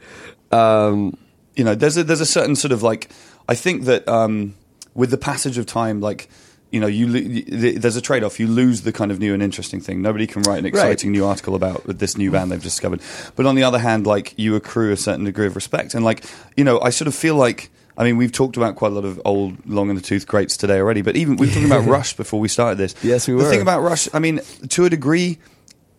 Um, 0.53 1.17
you 1.57 1.65
know, 1.65 1.75
there's 1.75 1.97
a 1.97 2.05
there's 2.05 2.21
a 2.21 2.27
certain 2.27 2.57
sort 2.57 2.73
of 2.73 2.83
like 2.83 3.11
I 3.49 3.55
think 3.55 3.85
that 3.85 4.07
um, 4.09 4.55
with 4.95 5.11
the 5.11 5.19
passage 5.19 5.59
of 5.59 5.67
time, 5.67 6.01
like 6.01 6.29
you 6.71 6.81
know, 6.81 6.87
you 6.87 7.43
there's 7.79 7.97
a 7.97 8.01
trade 8.01 8.23
off. 8.23 8.39
You 8.39 8.47
lose 8.47 8.83
the 8.83 8.93
kind 8.93 9.11
of 9.11 9.19
new 9.19 9.35
and 9.35 9.43
interesting 9.43 9.81
thing. 9.81 10.03
Nobody 10.03 10.27
can 10.27 10.43
write 10.43 10.59
an 10.59 10.67
exciting 10.67 11.11
new 11.11 11.25
article 11.25 11.55
about 11.55 11.83
this 11.85 12.17
new 12.17 12.31
band 12.31 12.53
they've 12.53 12.63
discovered. 12.63 13.01
But 13.35 13.47
on 13.47 13.57
the 13.57 13.65
other 13.65 13.79
hand, 13.79 14.07
like 14.07 14.35
you 14.39 14.55
accrue 14.55 14.93
a 14.93 14.97
certain 14.97 15.25
degree 15.25 15.47
of 15.47 15.57
respect, 15.57 15.95
and 15.95 16.05
like 16.05 16.25
you 16.57 16.65
know, 16.65 16.81
I 16.81 16.91
sort 16.91 17.09
of 17.09 17.15
feel 17.15 17.37
like. 17.37 17.71
I 18.01 18.05
mean, 18.05 18.17
we've 18.17 18.33
talked 18.33 18.57
about 18.57 18.77
quite 18.77 18.93
a 18.93 18.95
lot 18.95 19.05
of 19.05 19.21
old, 19.27 19.59
long 19.67 19.91
in 19.91 19.95
the 19.95 20.01
tooth 20.01 20.27
greats 20.27 20.57
today 20.57 20.79
already, 20.79 21.03
but 21.03 21.17
even 21.17 21.37
we 21.37 21.49
were 21.49 21.53
talking 21.53 21.67
about 21.67 21.85
Rush 21.85 22.17
before 22.17 22.41
we 22.41 22.49
started 22.49 22.79
this. 22.79 22.95
Yes, 23.03 23.29
we 23.29 23.35
were. 23.35 23.43
the 23.43 23.51
thing 23.51 23.61
about 23.61 23.83
Rush, 23.83 24.09
I 24.15 24.21
mean, 24.21 24.41
to 24.71 24.87
a 24.87 24.91
degree, 24.91 25.37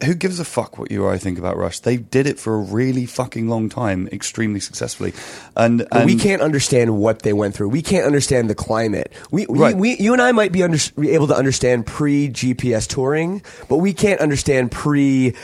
who 0.03 0.15
gives 0.15 0.39
a 0.39 0.43
fuck 0.45 0.79
what 0.79 0.89
you 0.89 1.03
or 1.03 1.11
I 1.11 1.19
think 1.19 1.37
about 1.37 1.57
Rush? 1.57 1.77
They 1.81 1.97
did 1.97 2.25
it 2.25 2.39
for 2.39 2.55
a 2.55 2.57
really 2.57 3.05
fucking 3.05 3.47
long 3.47 3.69
time, 3.69 4.07
extremely 4.07 4.59
successfully, 4.59 5.13
and, 5.55 5.85
and 5.91 6.07
we 6.07 6.15
can't 6.15 6.41
understand 6.41 6.97
what 6.97 7.21
they 7.21 7.33
went 7.33 7.53
through. 7.53 7.69
We 7.69 7.83
can't 7.83 8.07
understand 8.07 8.49
the 8.49 8.55
climate. 8.55 9.13
We, 9.29 9.45
we, 9.45 9.59
Right. 9.59 9.77
we 9.77 9.95
you 9.97 10.13
and 10.13 10.23
I 10.23 10.31
might 10.31 10.51
be 10.51 10.63
under, 10.63 10.79
able 11.03 11.27
to 11.27 11.35
understand 11.35 11.85
pre 11.85 12.29
GPS 12.29 12.87
touring, 12.87 13.43
but 13.69 13.77
we 13.77 13.93
can't 13.93 14.19
understand 14.19 14.71
pre. 14.71 15.35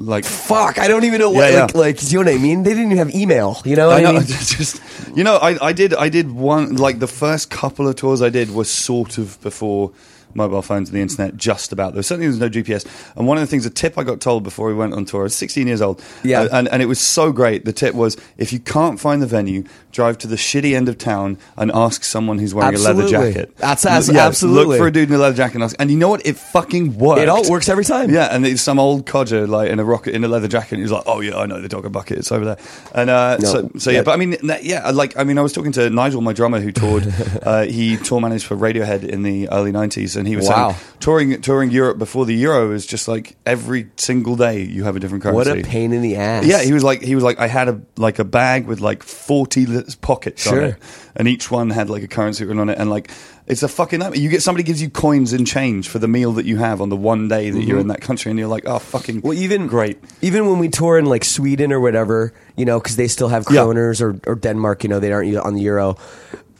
Like 0.00 0.24
Fuck, 0.24 0.78
I 0.78 0.88
don't 0.88 1.04
even 1.04 1.20
know 1.20 1.30
what. 1.30 1.52
Yeah, 1.52 1.56
yeah. 1.56 1.62
Like, 1.62 1.74
like, 1.74 2.12
you 2.12 2.24
know 2.24 2.30
what 2.30 2.38
I 2.38 2.42
mean? 2.42 2.62
They 2.62 2.70
didn't 2.70 2.86
even 2.86 2.98
have 2.98 3.14
email. 3.14 3.60
You 3.64 3.76
know 3.76 3.88
what 3.88 3.96
I 3.96 4.08
I, 4.08 4.12
know. 4.12 4.12
mean? 4.14 4.22
just 4.26 4.80
you 5.14 5.22
know, 5.22 5.36
I, 5.36 5.68
I 5.68 5.72
did 5.72 5.94
I 5.94 6.08
did 6.08 6.32
one 6.32 6.76
like 6.76 6.98
the 6.98 7.06
first 7.06 7.50
couple 7.50 7.86
of 7.86 7.96
tours 7.96 8.22
I 8.22 8.30
did 8.30 8.50
was 8.50 8.70
sort 8.70 9.18
of 9.18 9.40
before 9.42 9.92
mobile 10.34 10.62
phones 10.62 10.88
and 10.88 10.96
the 10.96 11.02
internet. 11.02 11.36
Just 11.36 11.72
about 11.72 11.92
there 11.92 11.98
was 11.98 12.06
certainly 12.06 12.26
there 12.30 12.38
was 12.48 12.54
no 12.54 12.62
GPS. 12.62 13.12
And 13.16 13.26
one 13.26 13.36
of 13.38 13.42
the 13.42 13.46
things, 13.46 13.66
a 13.66 13.70
tip 13.70 13.98
I 13.98 14.04
got 14.04 14.20
told 14.20 14.42
before 14.42 14.68
we 14.68 14.74
went 14.74 14.94
on 14.94 15.04
tour. 15.04 15.20
I 15.20 15.24
was 15.24 15.34
16 15.34 15.66
years 15.66 15.82
old. 15.82 16.02
Yeah. 16.22 16.42
uh, 16.42 16.48
and 16.52 16.68
and 16.68 16.82
it 16.82 16.86
was 16.86 16.98
so 17.00 17.32
great. 17.32 17.64
The 17.64 17.72
tip 17.72 17.94
was 17.94 18.16
if 18.38 18.52
you 18.52 18.58
can't 18.60 18.98
find 19.00 19.20
the 19.22 19.26
venue, 19.26 19.64
drive 19.92 20.18
to 20.18 20.26
the 20.26 20.36
shitty 20.36 20.74
end 20.74 20.88
of 20.88 20.98
town 20.98 21.38
and 21.56 21.70
ask 21.72 22.04
someone 22.04 22.38
who's 22.38 22.54
wearing 22.54 22.74
a 22.74 22.78
leather 22.78 23.08
jacket. 23.08 23.56
That's- 23.56 23.82
that's 23.82 24.08
Yeah, 24.08 24.26
absolutely. 24.26 24.76
Look 24.76 24.78
for 24.78 24.86
a 24.86 24.92
dude 24.92 25.08
in 25.08 25.14
a 25.14 25.18
leather 25.18 25.36
jacket 25.36 25.56
and 25.56 25.64
ask. 25.64 25.76
And 25.78 25.90
you 25.90 25.96
know 25.96 26.08
what? 26.08 26.24
It 26.26 26.36
fucking 26.36 26.96
worked. 26.98 27.20
It 27.22 27.28
all 27.28 27.48
works 27.50 27.68
every 27.68 27.84
time. 27.84 28.10
Yeah, 28.10 28.26
and 28.34 28.46
it's 28.46 28.62
some 28.62 28.78
old 28.78 29.06
codger 29.06 29.46
like 29.46 29.70
in 29.70 29.78
a 29.80 29.84
rocket 29.84 30.14
in 30.14 30.24
a 30.24 30.28
leather 30.28 30.48
jacket. 30.48 30.72
And 30.74 30.82
he's 30.82 30.92
like, 30.92 31.04
"Oh 31.06 31.20
yeah, 31.20 31.36
I 31.38 31.46
know 31.46 31.60
the 31.60 31.68
dog 31.68 31.84
and 31.84 31.92
bucket. 31.92 32.18
It's 32.18 32.30
over 32.32 32.44
there." 32.44 32.58
And 32.94 33.10
uh, 33.10 33.36
No, 33.38 33.48
so, 33.48 33.70
so 33.78 33.90
yeah, 33.90 33.98
yeah. 33.98 34.02
but 34.02 34.12
I 34.12 34.16
mean, 34.16 34.36
yeah, 34.62 34.90
like 34.90 35.16
I 35.18 35.24
mean, 35.24 35.38
I 35.38 35.42
was 35.42 35.52
talking 35.52 35.72
to 35.72 35.88
Nigel, 35.90 36.20
my 36.20 36.32
drummer, 36.32 36.60
who 36.60 36.72
toured. 36.72 37.12
uh, 37.42 37.62
he 37.62 37.96
tour 37.96 38.20
managed 38.20 38.46
for 38.46 38.56
Radiohead 38.56 39.02
in 39.04 39.22
the 39.22 39.48
early 39.50 39.72
'90s, 39.72 40.16
and 40.20 40.28
he 40.28 40.36
was 40.36 40.46
Wow. 40.48 40.70
saying 40.72 40.80
touring 41.00 41.40
touring 41.42 41.70
Europe 41.72 41.98
before 41.98 42.26
the 42.26 42.34
Euro 42.46 42.72
is 42.74 42.86
just 42.86 43.08
like 43.08 43.36
every 43.44 43.86
single 43.96 44.36
day 44.36 44.60
you 44.62 44.84
have 44.84 44.96
a 44.96 45.00
different 45.00 45.22
currency. 45.24 45.50
What 45.50 45.58
a 45.58 45.62
pain 45.62 45.92
in 45.92 46.02
the 46.02 46.16
ass. 46.16 46.44
Yeah, 46.46 46.62
he 46.62 46.72
was 46.72 46.84
like 46.84 47.02
he 47.02 47.14
was 47.14 47.24
like 47.24 47.38
I 47.40 47.48
had 47.48 47.68
a 47.68 47.80
like 47.96 48.18
a 48.22 48.24
bag 48.24 48.66
with 48.68 48.80
like 48.80 49.02
forty 49.02 49.66
pockets 50.00 50.42
Sure. 50.42 50.58
on 50.62 50.64
it, 50.68 50.76
and 51.16 51.26
each 51.28 51.50
one 51.50 51.70
had 51.74 51.88
like 51.90 52.04
a 52.04 52.08
currency 52.08 52.44
written 52.44 52.60
on 52.60 52.68
it, 52.68 52.78
and 52.78 52.90
like 52.90 53.10
it's 53.46 53.62
a 53.64 53.68
fucking 53.68 53.98
nightmare. 53.98 54.20
You 54.20 54.28
get 54.30 54.42
somebody 54.42 54.62
gives 54.62 54.80
you 54.82 54.90
coins 54.90 55.32
and 55.32 55.46
change 55.46 55.88
for 55.88 55.98
the 55.98 56.06
meal 56.08 56.32
that 56.34 56.46
you 56.46 56.58
have 56.58 56.80
on 56.80 56.88
the 56.90 56.96
one 56.96 57.28
day 57.28 57.50
that 57.50 57.62
you're 57.64 57.80
in 57.80 57.88
that 57.88 58.00
country, 58.00 58.30
and 58.30 58.38
you're 58.38 58.54
like, 58.56 58.64
oh 58.66 58.78
fucking 58.78 59.16
Mm-hmm. 59.16 59.28
Well, 59.28 59.38
even 59.38 59.66
great. 59.66 59.98
Even 60.22 60.46
when 60.46 60.58
we 60.60 60.68
tour 60.68 60.98
in 60.98 61.06
like 61.06 61.24
Sweden 61.24 61.72
or 61.72 61.80
whatever, 61.80 62.32
you 62.56 62.64
know, 62.64 62.78
because 62.78 62.96
they 62.96 63.08
still 63.08 63.28
have 63.28 63.44
Yeah. 63.50 63.62
kroners 63.62 64.00
or, 64.00 64.20
or 64.30 64.36
Denmark, 64.36 64.84
you 64.84 64.88
know, 64.90 65.00
they 65.00 65.12
aren't 65.12 65.36
on 65.36 65.54
the 65.54 65.62
euro. 65.62 65.96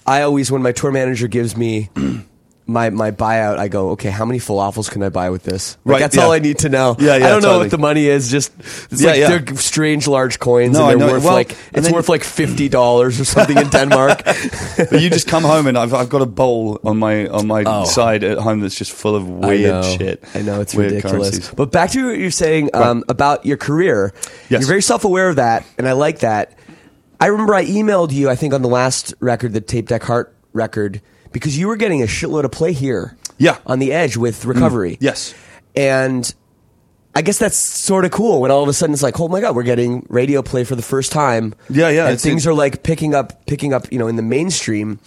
I 0.07 0.23
always, 0.23 0.51
when 0.51 0.62
my 0.62 0.73
tour 0.73 0.90
manager 0.90 1.29
gives 1.29 1.57
me 1.57 1.90
my 2.72 2.90
my 2.90 3.11
buyout, 3.11 3.59
I 3.59 3.68
go, 3.68 3.90
okay, 3.90 4.11
how 4.11 4.24
many 4.24 4.38
falafels 4.38 4.90
can 4.90 5.02
I 5.02 5.09
buy 5.11 5.30
with 5.30 5.42
this? 5.42 5.76
Like, 5.85 5.92
Right, 5.94 6.00
that's 6.00 6.16
yeah. 6.16 6.22
all 6.24 6.33
I 6.33 6.38
need 6.38 6.59
to 6.61 6.68
know. 6.68 6.96
Yeah, 6.98 7.16
yeah, 7.16 7.26
I 7.26 7.28
don't 7.30 7.42
know 7.42 7.59
what 7.59 7.70
the 7.70 7.78
money 7.78 8.06
is. 8.06 8.30
Just 8.30 8.52
it's 8.90 9.02
Yeah, 9.02 9.11
like 9.11 9.18
yeah. 9.20 9.38
they're 9.38 9.56
strange 9.56 10.06
large 10.09 10.38
coins, 10.38 10.72
No, 10.78 10.87
I 10.87 10.92
and 10.92 11.00
they're 11.00 11.12
worth 11.12 11.24
Well, 11.24 11.35
like 11.35 11.52
it's 11.72 11.87
then- 11.87 11.92
worth 11.92 12.09
like 12.09 12.24
fifty 12.24 12.68
dollars 12.68 13.20
or 13.20 13.24
something 13.24 13.56
in 13.59 13.68
Denmark. 13.68 14.22
But 14.90 15.00
you 15.02 15.11
just 15.11 15.28
come 15.28 15.42
home 15.44 15.66
and 15.66 15.76
I've, 15.76 15.92
I've 15.94 16.09
got 16.09 16.22
a 16.22 16.26
bowl 16.26 16.80
on 16.85 16.96
my 16.98 17.26
on 17.28 17.46
my 17.46 17.64
Oh. 17.66 17.85
side 17.85 18.24
at 18.24 18.38
home 18.38 18.61
that's 18.61 18.74
just 18.78 18.92
full 18.92 19.14
of 19.16 19.24
I 19.44 19.48
weird 19.48 19.70
know. 19.70 19.96
shit. 19.98 20.24
I 20.35 20.42
know 20.42 20.61
it's 20.61 20.74
ridiculous. 20.74 21.30
currencies. 21.30 21.50
But 21.54 21.70
back 21.72 21.90
to 21.90 22.06
what 22.09 22.18
you're 22.18 22.30
saying 22.30 22.70
um, 22.74 23.04
about 23.09 23.44
your 23.44 23.56
career. 23.59 24.12
Yes. 24.48 24.61
You're 24.62 24.68
very 24.68 24.83
self 24.83 25.04
aware 25.04 25.28
of 25.28 25.37
that, 25.37 25.64
and 25.78 25.87
I 25.88 25.92
like 25.92 26.20
that. 26.20 26.52
I 27.20 27.26
remember 27.26 27.54
I 27.54 27.66
emailed 27.66 28.12
you, 28.12 28.30
I 28.30 28.37
think, 28.37 28.54
on 28.54 28.62
the 28.62 28.68
last 28.68 29.12
record, 29.20 29.52
the 29.52 29.61
Tape 29.61 29.88
Deck 29.88 30.02
Heart 30.02 30.35
record, 30.54 31.00
because 31.33 31.57
you 31.59 31.69
were 31.69 31.77
getting 31.77 32.03
a 32.03 32.07
shitload 32.07 32.45
of 32.45 32.53
play 32.53 32.73
here. 32.73 33.16
Yeah. 33.38 33.57
On 33.66 33.79
the 33.79 33.93
edge 33.93 34.16
with 34.16 34.45
recovery. 34.45 34.99
Yes. 35.01 35.35
And 35.75 36.33
I 37.14 37.23
guess 37.23 37.38
that's 37.38 37.57
sort 37.57 38.05
of 38.05 38.11
cool 38.11 38.40
when 38.40 38.51
all 38.51 38.62
of 38.62 38.69
a 38.69 38.73
sudden 38.73 38.93
it's 38.93 39.03
like, 39.03 39.19
oh 39.19 39.29
my 39.29 39.40
god, 39.40 39.57
we're 39.57 39.62
getting 39.62 40.07
radio 40.09 40.43
play 40.43 40.64
for 40.64 40.77
the 40.77 40.83
first 40.83 41.11
time. 41.11 41.55
Yeah, 41.69 41.88
yeah, 41.88 42.09
And 42.09 42.21
things 42.21 42.47
are 42.47 42.55
like 42.55 42.83
picking 42.83 43.14
up, 43.14 43.47
picking 43.47 43.73
up, 43.73 43.90
you 43.90 43.99
know, 43.99 44.09
in 44.09 44.16
the 44.16 44.23
mainstream. 44.23 45.01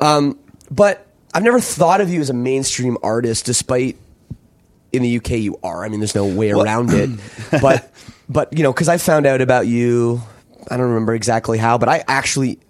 Um, 0.00 0.38
but 0.70 1.06
I've 1.32 1.42
never 1.42 1.60
thought 1.60 2.00
of 2.00 2.10
you 2.10 2.20
as 2.20 2.28
a 2.28 2.34
mainstream 2.34 2.98
artist, 3.02 3.46
despite 3.46 3.96
in 4.92 5.02
the 5.02 5.16
UK 5.16 5.30
you 5.32 5.58
are. 5.62 5.84
I 5.84 5.88
mean, 5.88 6.00
there's 6.00 6.14
no 6.14 6.26
way 6.26 6.50
around 6.50 6.90
it. 6.92 7.10
But 7.60 7.92
but 8.28 8.56
you 8.56 8.62
know, 8.62 8.72
because 8.72 8.88
I 8.88 8.98
found 8.98 9.26
out 9.26 9.40
about 9.40 9.66
you, 9.66 10.22
I 10.70 10.76
don't 10.76 10.86
remember 10.86 11.14
exactly 11.14 11.58
how, 11.58 11.78
but 11.78 11.88
I 11.88 12.04
actually. 12.06 12.60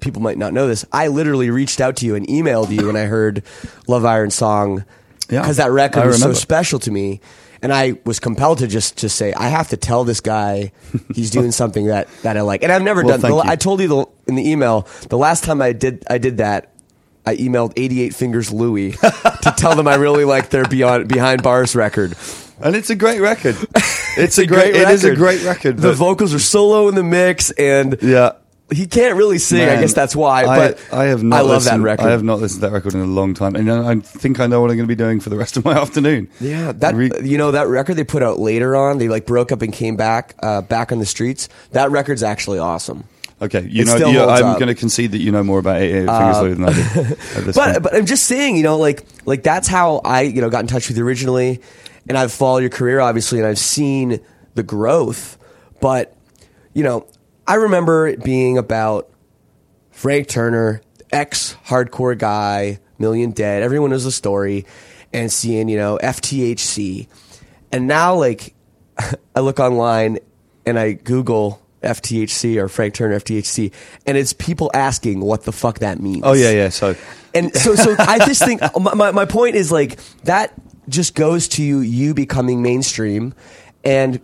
People 0.00 0.22
might 0.22 0.38
not 0.38 0.52
know 0.52 0.66
this. 0.68 0.84
I 0.92 1.08
literally 1.08 1.50
reached 1.50 1.80
out 1.80 1.96
to 1.96 2.06
you 2.06 2.14
and 2.14 2.26
emailed 2.28 2.70
you 2.70 2.86
when 2.86 2.96
I 2.96 3.02
heard 3.04 3.42
Love 3.88 4.04
Ire 4.04 4.28
& 4.28 4.30
Song 4.30 4.84
Yeah, 5.28 5.40
because 5.42 5.56
that 5.58 5.70
record 5.70 6.06
was 6.06 6.20
so 6.20 6.32
special 6.32 6.78
to 6.80 6.90
me, 6.90 7.20
and 7.62 7.72
I 7.72 7.98
was 8.04 8.20
compelled 8.20 8.58
to 8.58 8.66
just 8.68 8.98
to 8.98 9.08
say 9.08 9.32
I 9.32 9.48
have 9.48 9.68
to 9.68 9.76
tell 9.76 10.04
this 10.04 10.20
guy 10.20 10.72
he's 11.14 11.30
doing 11.38 11.50
something 11.52 11.86
that 11.86 12.08
that 12.22 12.36
I 12.36 12.42
like, 12.42 12.62
and 12.62 12.70
I've 12.72 12.82
never 12.82 13.02
Well, 13.02 13.18
done. 13.18 13.30
the-. 13.30 13.42
I 13.44 13.56
told 13.56 13.80
you 13.80 13.88
the, 13.88 14.06
in 14.28 14.34
the 14.36 14.48
email 14.50 14.86
the 15.08 15.18
last 15.18 15.44
time 15.44 15.60
I 15.62 15.72
did 15.72 16.04
I 16.08 16.18
did 16.18 16.38
that. 16.38 16.68
I 17.24 17.36
emailed 17.36 17.72
88 17.76 18.16
Fingers 18.16 18.50
Louie 18.52 18.90
to 18.92 19.54
tell 19.56 19.76
them 19.76 19.86
I 19.86 19.94
really 19.94 20.24
like 20.24 20.50
their 20.50 20.64
Beyond 20.64 21.06
Behind 21.06 21.40
Bars 21.40 21.76
record. 21.76 22.16
And 22.60 22.74
it's 22.74 22.90
a 22.90 22.96
great 22.96 23.20
record. 23.20 23.56
It's, 24.14 24.36
a 24.36 24.46
great. 24.46 24.76
It 24.76 24.88
is 24.90 25.04
a 25.04 25.14
great 25.16 25.42
record. 25.42 25.78
The 25.78 25.94
vocals 25.94 26.34
are 26.34 26.38
solo 26.38 26.88
in 26.88 26.94
the 26.94 27.02
mix, 27.02 27.50
and 27.52 27.96
Yeah. 28.02 28.32
He 28.76 28.86
can't 28.86 29.16
really 29.16 29.38
sing. 29.38 29.68
I 29.68 29.80
guess 29.80 29.92
that's 29.94 30.14
why. 30.16 30.44
I, 30.44 30.56
But 30.58 30.92
I 30.92 31.04
have 31.04 31.22
not. 31.22 31.36
I 31.36 31.40
love 31.42 31.50
listened, 31.64 31.82
that 31.82 31.84
record. 31.84 32.06
I 32.06 32.10
have 32.10 32.22
not 32.22 32.40
listened 32.40 32.62
to 32.62 32.68
that 32.68 32.72
record 32.72 32.94
in 32.94 33.00
a 33.00 33.06
long 33.06 33.34
time, 33.34 33.54
and 33.56 33.70
I 33.70 33.96
think 34.00 34.40
I 34.40 34.46
know 34.46 34.60
what 34.60 34.70
I'm 34.70 34.76
going 34.76 34.88
to 34.88 34.94
be 34.94 34.96
doing 34.96 35.20
for 35.20 35.30
the 35.30 35.36
rest 35.36 35.56
of 35.56 35.64
my 35.64 35.72
afternoon. 35.80 36.28
Yeah, 36.40 36.72
that 36.72 36.94
Re- 36.94 37.10
you 37.22 37.38
know 37.38 37.50
that 37.52 37.68
record 37.68 37.94
they 37.94 38.04
put 38.04 38.22
out 38.22 38.38
later 38.38 38.76
on. 38.76 38.98
They 38.98 39.08
like 39.08 39.26
broke 39.26 39.52
up 39.52 39.62
and 39.62 39.72
came 39.72 39.96
back, 39.96 40.34
uh, 40.42 40.62
back 40.62 40.92
on 40.92 40.98
the 40.98 41.06
streets. 41.06 41.48
That 41.72 41.90
record's 41.90 42.22
actually 42.22 42.58
awesome. 42.58 43.04
Okay, 43.40 43.66
you 43.68 43.82
It 43.82 43.86
know, 43.86 43.96
still 43.96 44.12
you, 44.12 44.20
I'm 44.22 44.54
going 44.54 44.68
to 44.68 44.74
concede 44.74 45.10
that 45.12 45.18
you 45.18 45.32
know 45.32 45.42
more 45.42 45.58
about 45.58 45.80
Eight 45.80 45.92
Fingers 45.92 46.08
Louder 46.08 46.54
than 46.54 46.64
I 46.64 46.72
do. 46.72 47.16
But 47.44 47.54
point. 47.54 47.82
but 47.82 47.94
I'm 47.94 48.06
just 48.06 48.24
saying, 48.24 48.56
you 48.56 48.62
know, 48.62 48.78
like 48.78 49.04
like 49.24 49.42
that's 49.42 49.66
how 49.66 49.96
I 50.04 50.22
you 50.22 50.40
know 50.40 50.48
got 50.48 50.60
in 50.60 50.68
touch 50.68 50.86
with 50.88 50.96
you 50.96 51.04
originally, 51.04 51.60
and 52.08 52.16
I've 52.16 52.32
followed 52.32 52.58
your 52.58 52.70
career 52.70 53.00
obviously, 53.00 53.38
and 53.38 53.48
I've 53.48 53.58
seen 53.58 54.20
the 54.54 54.62
growth. 54.62 55.38
But 55.80 56.16
you 56.72 56.84
know, 56.84 57.06
I 57.52 57.56
remember 57.56 58.06
it 58.06 58.24
being 58.24 58.56
about 58.56 59.10
Frank 59.90 60.26
Turner, 60.26 60.80
ex 61.12 61.54
hardcore 61.66 62.16
guy, 62.16 62.78
Million 62.98 63.32
Dead. 63.32 63.62
Everyone 63.62 63.90
knows 63.90 64.04
the 64.04 64.10
story, 64.10 64.64
and 65.12 65.30
seeing 65.30 65.68
you 65.68 65.76
know 65.76 65.98
FTHC, 66.02 67.08
and 67.70 67.86
now 67.86 68.14
like 68.14 68.54
I 69.36 69.40
look 69.40 69.60
online 69.60 70.18
and 70.64 70.78
I 70.78 70.92
Google. 70.92 71.60
FTHC 71.82 72.58
or 72.62 72.68
Frank 72.68 72.94
Turner 72.94 73.18
FTHC, 73.18 73.72
and 74.06 74.16
it's 74.16 74.32
people 74.32 74.70
asking 74.72 75.20
what 75.20 75.42
the 75.42 75.50
fuck 75.50 75.80
that 75.80 75.98
means. 75.98 76.22
oh 76.22 76.32
yeah, 76.32 76.52
yeah. 76.52 76.68
So 76.68 76.94
And 77.34 77.52
so, 77.56 77.74
so 77.74 77.96
I 77.98 78.24
just 78.24 78.44
think 78.44 78.60
my, 78.80 78.94
my, 78.94 79.10
my 79.10 79.24
point 79.24 79.56
is 79.56 79.72
like 79.72 79.98
that 80.22 80.54
just 80.88 81.16
goes 81.16 81.48
to 81.48 81.62
you 81.82 82.14
becoming 82.14 82.62
mainstream 82.62 83.34
and 83.82 84.20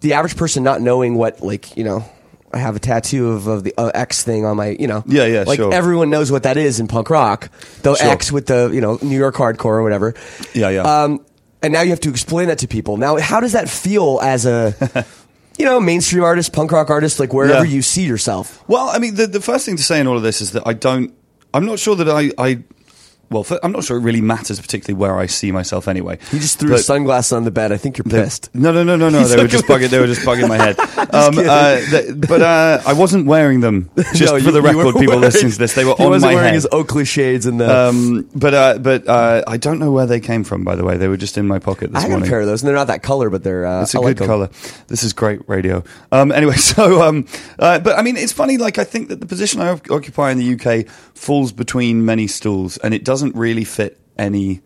the 0.00 0.14
average 0.14 0.36
person 0.36 0.64
not 0.64 0.80
knowing 0.80 1.14
what 1.14 1.40
like 1.42 1.76
you 1.76 1.84
know 1.84 2.04
I 2.52 2.58
have 2.58 2.76
a 2.76 2.78
tattoo 2.78 3.32
of, 3.32 3.46
of 3.46 3.64
the 3.64 3.74
uh, 3.76 3.90
X 3.94 4.22
thing 4.22 4.44
on 4.44 4.56
my 4.56 4.68
you 4.78 4.86
know 4.86 5.02
Yeah, 5.06 5.24
yeah, 5.26 5.44
like 5.46 5.56
sure. 5.58 5.72
everyone 5.74 6.10
knows 6.10 6.30
what 6.32 6.44
that 6.44 6.56
is 6.56 6.80
in 6.80 6.86
punk 6.88 7.10
rock 7.10 7.50
the 7.82 7.94
Sure. 7.94 8.08
X 8.08 8.30
with 8.32 8.46
the 8.46 8.70
you 8.72 8.80
know 8.80 8.98
New 9.02 9.18
York 9.18 9.34
hardcore 9.34 9.64
or 9.76 9.82
whatever 9.82 10.14
Yeah, 10.54 10.70
yeah. 10.70 10.82
um, 11.04 11.24
and 11.62 11.72
now 11.72 11.82
you 11.82 11.90
have 11.90 12.00
to 12.00 12.10
explain 12.10 12.48
that 12.48 12.58
to 12.60 12.68
people 12.68 12.96
now 12.96 13.18
how 13.18 13.40
does 13.40 13.52
that 13.52 13.68
feel 13.68 14.20
as 14.22 14.46
a 14.46 14.74
you 15.58 15.64
know 15.64 15.80
mainstream 15.80 16.22
artist 16.24 16.52
punk 16.52 16.70
rock 16.72 16.90
artist 16.90 17.18
like 17.20 17.32
wherever 17.32 17.64
Yeah. 17.64 17.72
you 17.74 17.82
see 17.82 18.04
yourself 18.04 18.62
Well, 18.68 18.88
I 18.88 18.98
mean, 18.98 19.14
the, 19.16 19.26
the 19.26 19.40
first 19.40 19.66
thing 19.66 19.76
to 19.76 19.82
say 19.82 20.00
in 20.00 20.06
all 20.06 20.16
of 20.16 20.22
this 20.22 20.40
is 20.40 20.52
that 20.52 20.62
I 20.66 20.72
don't. 20.74 21.12
I'm 21.54 21.64
not 21.64 21.78
sure 21.78 21.96
that 21.96 22.08
I. 22.08 22.30
I 22.36 22.62
well, 23.30 23.44
I'm 23.62 23.72
not 23.72 23.84
sure 23.84 23.96
it 23.96 24.00
really 24.02 24.20
matters 24.20 24.60
particularly 24.60 24.98
where 25.00 25.18
I 25.18 25.26
see 25.26 25.50
myself 25.52 25.88
anyway. 25.88 26.18
you 26.32 26.38
just 26.38 26.58
threw 26.58 26.70
But- 26.70 26.84
sunglasses 26.84 27.32
on 27.32 27.44
the 27.44 27.50
bed 27.50 27.72
I 27.72 27.76
think 27.76 27.98
you're 27.98 28.04
pissed 28.04 28.54
No, 28.54 28.72
no, 28.72 28.82
no, 28.84 28.96
no, 28.96 29.08
no. 29.08 29.18
He's 29.20 29.30
They 29.34 29.42
were 29.42 29.48
just 29.48 29.64
bugging. 29.66 29.88
They 29.90 29.98
were 29.98 30.06
just 30.06 30.22
bugging 30.22 30.48
my 30.48 30.56
head. 30.58 30.78
um, 31.14 31.38
uh, 31.38 32.26
but 32.28 32.42
uh, 32.42 32.80
I 32.86 32.92
wasn't 32.92 33.26
wearing 33.26 33.60
them. 33.60 33.90
Just 33.96 34.20
No, 34.20 34.26
for 34.32 34.38
you- 34.38 34.50
the 34.52 34.62
record, 34.62 34.94
people 34.94 35.06
wearing- 35.06 35.20
listening 35.20 35.52
to 35.52 35.58
this, 35.58 35.74
they 35.74 35.84
were 35.84 35.92
on 35.92 36.08
wasn't 36.10 36.30
my 36.30 36.34
wearing 36.34 36.48
head. 36.48 36.54
his 36.54 36.66
Oakley 36.72 37.04
shades 37.04 37.46
and 37.46 37.60
the. 37.60 37.74
um, 37.74 38.28
but 38.34 38.54
uh, 38.54 38.78
but 38.78 39.06
uh, 39.08 39.42
I 39.46 39.56
don't 39.56 39.78
know 39.78 39.90
where 39.92 40.06
they 40.06 40.20
came 40.20 40.44
from. 40.44 40.64
By 40.64 40.74
the 40.76 40.84
way, 40.84 40.96
they 40.96 41.08
were 41.08 41.16
just 41.16 41.36
in 41.38 41.46
my 41.46 41.58
pocket 41.58 41.92
this 41.92 41.98
I 41.98 42.02
got 42.02 42.06
a 42.06 42.10
morning. 42.10 42.28
pair 42.30 42.40
of 42.40 42.46
those, 42.46 42.62
and 42.62 42.68
they're 42.68 42.76
not 42.76 42.86
that 42.88 43.02
color, 43.02 43.30
but 43.30 43.42
they're. 43.44 43.66
Uh, 43.66 43.82
It's 43.82 43.94
a 43.94 43.98
I 43.98 44.02
good 44.12 44.20
like 44.20 44.28
color. 44.28 44.48
This 44.88 45.02
is 45.02 45.12
great 45.12 45.40
radio. 45.48 45.82
Um, 46.12 46.32
anyway, 46.32 46.54
so 46.56 47.02
um, 47.02 47.26
uh, 47.58 47.78
but 47.80 47.98
I 47.98 48.02
mean, 48.02 48.16
it's 48.16 48.32
funny. 48.32 48.56
Like 48.56 48.78
I 48.78 48.84
think 48.84 49.08
that 49.08 49.20
the 49.20 49.26
position 49.26 49.60
I 49.60 49.68
occupy 49.90 50.30
in 50.32 50.38
the 50.38 50.54
UK 50.54 50.88
falls 51.14 51.52
between 51.52 52.04
many 52.04 52.26
stools, 52.26 52.76
and 52.78 52.92
it 52.94 53.04
doesn't 53.16 53.34
really 53.34 53.64
fit 53.64 53.98
any 54.18 54.60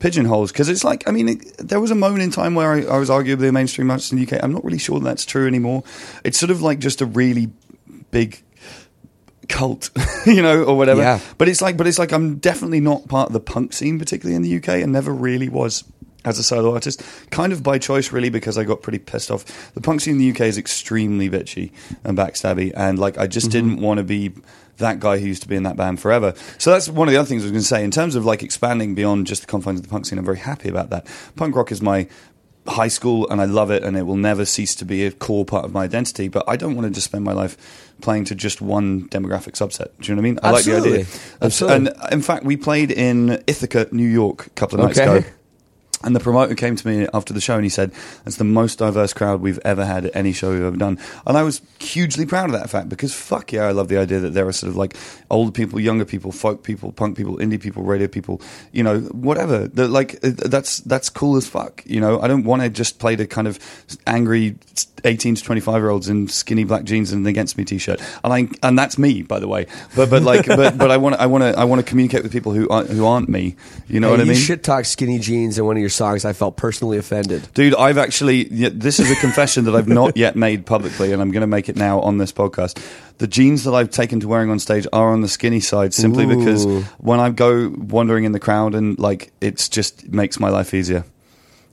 pigeonholes 0.00 0.50
because 0.50 0.68
it's 0.68 0.82
like 0.82 1.06
I 1.06 1.12
mean, 1.12 1.28
it, 1.28 1.56
there 1.58 1.78
was 1.78 1.92
a 1.92 1.94
moment 1.94 2.24
in 2.24 2.32
time 2.32 2.56
where 2.56 2.72
I, 2.72 2.82
I 2.82 2.98
was 2.98 3.08
arguably 3.08 3.48
a 3.48 3.52
mainstream 3.52 3.92
artist 3.92 4.10
in 4.10 4.18
the 4.18 4.26
UK. 4.26 4.42
I'm 4.42 4.52
not 4.52 4.64
really 4.64 4.78
sure 4.78 4.98
that's 4.98 5.24
true 5.24 5.46
anymore. 5.46 5.84
It's 6.24 6.36
sort 6.36 6.50
of 6.50 6.62
like 6.62 6.80
just 6.80 7.00
a 7.00 7.06
really 7.06 7.52
big 8.10 8.42
cult, 9.48 9.90
you 10.26 10.42
know, 10.42 10.64
or 10.64 10.76
whatever. 10.76 11.00
Yeah. 11.00 11.20
But 11.38 11.48
it's 11.48 11.62
like, 11.62 11.76
but 11.76 11.86
it's 11.86 12.00
like 12.00 12.12
I'm 12.12 12.38
definitely 12.38 12.80
not 12.80 13.06
part 13.06 13.28
of 13.28 13.32
the 13.32 13.40
punk 13.40 13.72
scene, 13.72 14.00
particularly 14.00 14.34
in 14.34 14.42
the 14.42 14.56
UK, 14.56 14.82
and 14.82 14.92
never 14.92 15.14
really 15.14 15.48
was 15.48 15.84
as 16.24 16.38
a 16.38 16.42
solo 16.42 16.74
artist. 16.74 17.02
Kind 17.30 17.52
of 17.52 17.62
by 17.62 17.78
choice, 17.78 18.12
really, 18.12 18.30
because 18.30 18.58
I 18.58 18.64
got 18.64 18.82
pretty 18.82 18.98
pissed 18.98 19.30
off. 19.30 19.72
The 19.74 19.80
punk 19.80 20.00
scene 20.00 20.14
in 20.14 20.18
the 20.18 20.30
UK 20.30 20.42
is 20.42 20.58
extremely 20.58 21.28
bitchy 21.28 21.72
and 22.04 22.16
backstabby, 22.16 22.72
and 22.76 22.98
like 22.98 23.18
I 23.18 23.26
just 23.26 23.48
mm-hmm. 23.48 23.68
didn't 23.68 23.80
want 23.80 23.98
to 23.98 24.04
be 24.04 24.32
that 24.78 25.00
guy 25.00 25.18
who 25.18 25.26
used 25.26 25.42
to 25.42 25.48
be 25.48 25.56
in 25.56 25.62
that 25.64 25.76
band 25.76 26.00
forever. 26.00 26.34
So 26.58 26.70
that's 26.70 26.88
one 26.88 27.08
of 27.08 27.12
the 27.12 27.18
other 27.18 27.28
things 27.28 27.42
I 27.42 27.46
was 27.46 27.52
going 27.52 27.62
to 27.62 27.66
say 27.66 27.84
in 27.84 27.90
terms 27.90 28.14
of 28.14 28.24
like 28.24 28.42
expanding 28.42 28.94
beyond 28.94 29.26
just 29.26 29.42
the 29.42 29.46
confines 29.46 29.80
of 29.80 29.86
the 29.86 29.90
punk 29.90 30.06
scene. 30.06 30.18
I'm 30.18 30.24
very 30.24 30.38
happy 30.38 30.68
about 30.68 30.90
that. 30.90 31.06
Punk 31.36 31.54
rock 31.54 31.70
is 31.72 31.82
my 31.82 32.08
high 32.66 32.88
school 32.88 33.28
and 33.28 33.40
I 33.40 33.44
love 33.44 33.70
it 33.70 33.82
and 33.82 33.96
it 33.96 34.04
will 34.04 34.16
never 34.16 34.44
cease 34.44 34.74
to 34.76 34.84
be 34.84 35.04
a 35.04 35.10
core 35.10 35.44
part 35.44 35.64
of 35.64 35.72
my 35.72 35.84
identity. 35.84 36.28
But 36.28 36.44
I 36.48 36.56
don't 36.56 36.74
want 36.74 36.86
to 36.86 36.90
just 36.90 37.06
spend 37.06 37.24
my 37.24 37.32
life 37.32 37.90
playing 38.00 38.24
to 38.26 38.34
just 38.34 38.60
one 38.60 39.08
demographic 39.08 39.52
subset. 39.52 39.88
Do 40.00 40.12
you 40.12 40.14
know 40.14 40.22
what 40.22 40.26
I 40.26 40.30
mean? 40.30 40.38
I 40.42 40.50
like 40.50 40.64
the 40.64 40.72
Absolutely. 40.72 41.00
idea. 41.00 41.20
Absolutely. 41.40 41.76
And 41.76 42.12
in 42.12 42.22
fact, 42.22 42.44
we 42.44 42.56
played 42.56 42.90
in 42.90 43.42
Ithaca, 43.46 43.88
New 43.90 44.08
York, 44.08 44.46
a 44.46 44.50
couple 44.50 44.80
of 44.80 44.86
nights 44.86 44.98
Okay. 44.98 45.18
ago. 45.18 45.28
And 46.04 46.14
the 46.16 46.20
promoter 46.20 46.54
came 46.54 46.76
to 46.76 46.86
me 46.88 47.06
after 47.14 47.32
the 47.32 47.40
show 47.40 47.54
and 47.54 47.64
he 47.64 47.68
said, 47.70 47.92
That's 48.24 48.36
the 48.36 48.44
most 48.44 48.78
diverse 48.78 49.12
crowd 49.12 49.40
we've 49.40 49.60
ever 49.64 49.84
had 49.84 50.06
at 50.06 50.16
any 50.16 50.32
show 50.32 50.50
we've 50.52 50.62
ever 50.62 50.76
done. 50.76 50.98
And 51.26 51.36
I 51.36 51.42
was 51.42 51.62
hugely 51.78 52.26
proud 52.26 52.46
of 52.46 52.52
that 52.52 52.70
fact 52.70 52.88
because 52.88 53.14
fuck 53.14 53.52
yeah, 53.52 53.64
I 53.64 53.72
love 53.72 53.88
the 53.88 53.98
idea 53.98 54.18
that 54.20 54.30
there 54.34 54.46
are 54.48 54.52
sort 54.52 54.70
of 54.70 54.76
like 54.76 54.96
older 55.30 55.52
people, 55.52 55.78
younger 55.80 56.04
people, 56.04 56.32
folk 56.32 56.62
people, 56.62 56.92
punk 56.92 57.16
people, 57.16 57.36
indie 57.38 57.60
people, 57.60 57.82
radio 57.82 58.08
people, 58.08 58.40
you 58.72 58.82
know, 58.82 59.00
whatever. 59.00 59.68
That 59.68 59.88
like 59.88 60.16
uh, 60.24 60.30
that's 60.48 60.78
that's 60.80 61.08
cool 61.08 61.36
as 61.36 61.46
fuck. 61.46 61.82
You 61.86 62.00
know, 62.00 62.20
I 62.20 62.28
don't 62.28 62.44
want 62.44 62.62
to 62.62 62.68
just 62.70 62.98
play 62.98 63.16
to 63.16 63.26
kind 63.26 63.46
of 63.46 63.58
angry 64.06 64.56
18 65.04 65.34
to 65.36 65.42
25 65.42 65.74
year 65.80 65.90
olds 65.90 66.08
in 66.08 66.28
skinny 66.28 66.64
black 66.64 66.84
jeans 66.84 67.12
and 67.12 67.22
an 67.24 67.26
against 67.30 67.58
me 67.58 67.64
t-shirt. 67.64 68.00
And 68.24 68.32
I 68.32 68.48
and 68.62 68.78
that's 68.78 68.98
me, 68.98 69.22
by 69.22 69.38
the 69.38 69.48
way. 69.48 69.66
But 69.96 70.10
but 70.10 70.22
like 70.22 70.46
but 70.46 70.78
but 70.78 70.90
I 70.90 70.96
want 70.96 71.16
I 71.16 71.26
want 71.26 71.42
to 71.42 71.58
I 71.58 71.64
want 71.64 71.80
to 71.80 71.84
communicate 71.88 72.22
with 72.22 72.32
people 72.32 72.52
who 72.52 72.68
aren't, 72.68 72.90
who 72.90 73.04
aren't 73.06 73.28
me. 73.28 73.56
You 73.88 74.00
know 74.00 74.08
Hey, 74.08 74.10
what 74.12 74.20
I 74.20 74.22
you 74.24 74.30
mean? 74.30 74.38
shit 74.40 74.62
talk 74.62 74.84
skinny 74.84 75.18
jeans 75.18 75.58
in 75.58 75.64
one 75.64 75.76
of 75.76 75.80
your 75.80 75.90
songs. 75.92 76.24
I 76.24 76.32
felt 76.32 76.56
personally 76.56 76.98
offended. 76.98 77.48
Dude, 77.54 77.74
I've 77.74 77.98
actually, 77.98 78.44
this 78.44 78.98
is 78.98 79.10
a 79.10 79.16
confession 79.16 79.64
that 79.64 79.74
I've 79.74 79.88
not 79.88 80.16
yet 80.16 80.36
made 80.36 80.66
publicly, 80.66 81.12
and 81.12 81.22
I'm 81.22 81.30
going 81.30 81.42
to 81.42 81.46
make 81.46 81.68
it 81.68 81.76
now 81.76 82.00
on 82.00 82.18
this 82.18 82.32
podcast. 82.32 82.82
The 83.18 83.26
jeans 83.26 83.64
that 83.64 83.72
I've 83.72 83.90
taken 83.90 84.20
to 84.20 84.28
wearing 84.28 84.50
on 84.50 84.58
stage 84.58 84.86
are 84.92 85.12
on 85.12 85.20
the 85.20 85.28
skinny 85.28 85.60
side 85.60 85.94
simply 85.94 86.26
because 86.26 86.66
when 86.98 87.20
I 87.20 87.30
go 87.30 87.68
wandering 87.76 88.24
in 88.24 88.32
the 88.32 88.40
crowd 88.40 88.74
and 88.74 88.98
like, 88.98 89.32
it's 89.40 89.68
just 89.68 90.08
makes 90.08 90.40
my 90.40 90.48
life 90.48 90.74
easier. 90.74 91.04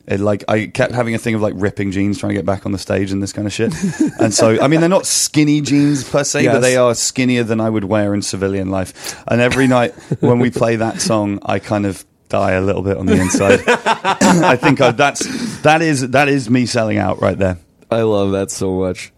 It, 0.09 0.19
like 0.19 0.43
I 0.47 0.65
kept 0.65 0.93
having 0.93 1.13
a 1.13 1.19
thing 1.19 1.35
of 1.35 1.41
like 1.41 1.53
ripping 1.55 1.91
jeans, 1.91 2.17
trying 2.17 2.31
to 2.31 2.35
get 2.35 2.45
back 2.45 2.65
on 2.65 2.71
the 2.71 2.79
stage 2.79 3.11
and 3.11 3.21
this 3.21 3.31
kind 3.31 3.45
of 3.45 3.53
shit. 3.53 3.71
and 4.19 4.33
so, 4.33 4.59
I 4.59 4.67
mean, 4.67 4.79
they're 4.79 4.89
not 4.89 5.05
skinny 5.05 5.61
jeans 5.61 6.07
per 6.07 6.23
se, 6.23 6.45
but 6.45 6.59
they 6.61 6.77
are 6.77 6.95
skinnier 6.95 7.43
than 7.43 7.61
I 7.61 7.69
would 7.69 7.83
wear 7.83 8.15
in 8.15 8.23
civilian 8.23 8.71
life. 8.71 9.23
And 9.27 9.39
every 9.39 9.67
night 9.67 9.93
when 10.19 10.39
we 10.39 10.49
play 10.49 10.77
that 10.77 10.99
song, 10.99 11.37
I 11.43 11.59
kind 11.59 11.85
of 11.85 12.03
die 12.29 12.51
a 12.51 12.61
little 12.61 12.81
bit 12.81 12.97
on 12.97 13.05
the 13.05 13.19
inside. 13.19 13.61
I 13.67 14.55
think 14.55 14.79
I, 14.81 14.91
that's 14.91 15.61
that 15.61 15.81
is 15.81 16.09
that 16.11 16.29
is 16.29 16.49
me 16.49 16.65
selling 16.65 16.97
out 16.97 17.21
right 17.21 17.37
there. 17.37 17.57
I 17.91 18.03
love 18.03 18.31
that 18.31 18.51
so 18.51 18.79
much. 18.79 19.11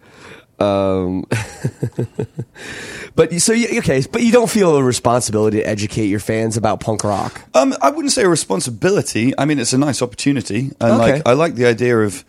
Um, 0.60 1.26
but 3.16 3.32
you, 3.32 3.40
so 3.40 3.52
you, 3.54 3.80
okay, 3.80 4.04
but 4.12 4.22
you 4.22 4.32
don't 4.32 4.50
feel 4.50 4.76
a 4.76 4.84
responsibility 4.84 5.58
to 5.58 5.64
educate 5.64 6.06
your 6.06 6.20
fans 6.20 6.56
about 6.56 6.80
punk 6.80 7.04
rock. 7.04 7.42
Um, 7.56 7.74
I 7.82 7.90
wouldn't 7.90 8.12
say 8.12 8.24
a 8.24 8.30
responsibility. 8.30 9.34
I 9.38 9.46
mean, 9.46 9.60
it's 9.60 9.74
a 9.74 9.78
nice 9.78 10.02
opportunity, 10.02 10.72
and 10.80 10.94
Okay. 11.02 11.14
like 11.14 11.28
I 11.28 11.34
like 11.34 11.56
the 11.56 11.66
idea 11.66 11.98
of, 12.00 12.24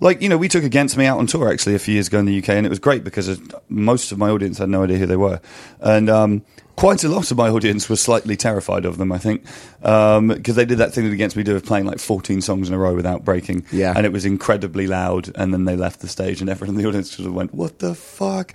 like 0.00 0.20
you 0.20 0.28
know, 0.28 0.36
we 0.36 0.48
took 0.48 0.64
Against 0.64 0.96
Me 0.98 1.06
out 1.06 1.18
on 1.18 1.26
tour 1.26 1.50
actually 1.50 1.74
a 1.74 1.78
few 1.78 1.94
years 1.94 2.08
ago 2.08 2.18
in 2.18 2.26
the 2.26 2.38
UK, 2.38 2.50
and 2.50 2.66
it 2.66 2.68
was 2.70 2.78
great 2.78 3.04
because 3.04 3.40
most 3.68 4.12
of 4.12 4.18
my 4.18 4.28
audience 4.28 4.58
had 4.58 4.68
no 4.68 4.84
idea 4.84 4.98
who 4.98 5.06
they 5.06 5.16
were, 5.16 5.40
and 5.80 6.10
um, 6.10 6.42
quite 6.78 7.02
a 7.02 7.08
lot 7.08 7.28
of 7.32 7.36
my 7.36 7.48
audience 7.48 7.88
was 7.88 8.00
slightly 8.00 8.36
terrified 8.36 8.84
of 8.84 8.98
them. 8.98 9.10
I 9.10 9.18
think 9.18 9.44
because 9.80 10.54
they 10.54 10.64
did 10.64 10.78
that 10.78 10.94
thing 10.94 11.04
that 11.06 11.12
Against 11.12 11.34
Me 11.36 11.42
do 11.42 11.56
of 11.56 11.64
playing 11.64 11.86
like 11.86 11.98
14 11.98 12.40
songs 12.40 12.68
in 12.68 12.74
a 12.74 12.78
row 12.78 12.94
without 12.94 13.24
breaking, 13.24 13.64
Yeah. 13.72 13.92
and 13.96 14.06
it 14.06 14.12
was 14.12 14.24
incredibly 14.24 14.86
loud, 14.86 15.30
and 15.34 15.52
then 15.52 15.64
they 15.64 15.74
left 15.74 16.00
the 16.00 16.08
stage, 16.08 16.40
and 16.40 16.48
everyone 16.48 16.76
in 16.76 16.80
the 16.82 16.88
audience 16.88 17.10
sort 17.10 17.26
of 17.26 17.34
went, 17.34 17.52
"What 17.52 17.80
the 17.80 17.96
fuck?" 17.96 18.54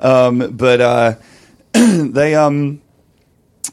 Um, 0.00 0.50
but 0.56 0.80
uh, 0.80 1.14
they 1.72 2.34
um 2.34 2.80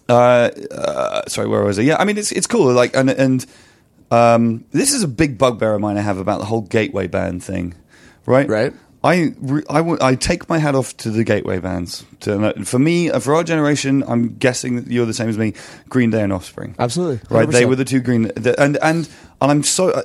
uh, 0.07 0.49
uh, 0.71 1.21
sorry, 1.27 1.47
where 1.47 1.63
was 1.63 1.79
I? 1.79 1.81
Yeah, 1.81 1.97
I 1.97 2.05
mean, 2.05 2.17
it's 2.19 2.31
it's 2.31 2.47
cool. 2.47 2.71
Like, 2.73 2.95
and 2.95 3.09
and 3.09 3.45
um, 4.11 4.63
this 4.71 4.93
is 4.93 5.01
a 5.03 5.07
big 5.07 5.37
bugbear 5.39 5.73
of 5.73 5.81
mine 5.81 5.97
I 5.97 6.01
have 6.01 6.19
about 6.19 6.39
the 6.39 6.45
whole 6.45 6.61
gateway 6.61 7.07
band 7.07 7.43
thing, 7.43 7.73
right? 8.27 8.47
Right. 8.47 8.73
I, 9.03 9.33
re- 9.39 9.63
I, 9.69 9.77
w- 9.77 9.97
I 10.01 10.15
take 10.15 10.49
my 10.49 10.57
hat 10.57 10.73
off 10.75 10.97
to 10.97 11.11
the 11.11 11.23
gateway 11.23 11.59
bands. 11.59 12.03
To, 12.21 12.53
for 12.65 12.79
me, 12.79 13.11
uh, 13.11 13.19
for 13.19 13.35
our 13.35 13.43
generation, 13.43 14.03
I'm 14.07 14.35
guessing 14.37 14.75
that 14.75 14.87
you're 14.87 15.05
the 15.05 15.13
same 15.13 15.29
as 15.29 15.37
me. 15.37 15.53
Green 15.87 16.09
Day 16.09 16.23
and 16.23 16.33
Offspring, 16.33 16.75
Absolutely. 16.79 17.19
right? 17.29 17.47
They 17.47 17.65
were 17.65 17.75
the 17.75 17.85
two 17.85 17.99
green, 17.99 18.23
the, 18.35 18.59
and 18.59 18.77
and 18.81 19.07
and 19.41 19.51
I'm 19.51 19.63
so 19.63 19.91
uh, 19.91 20.03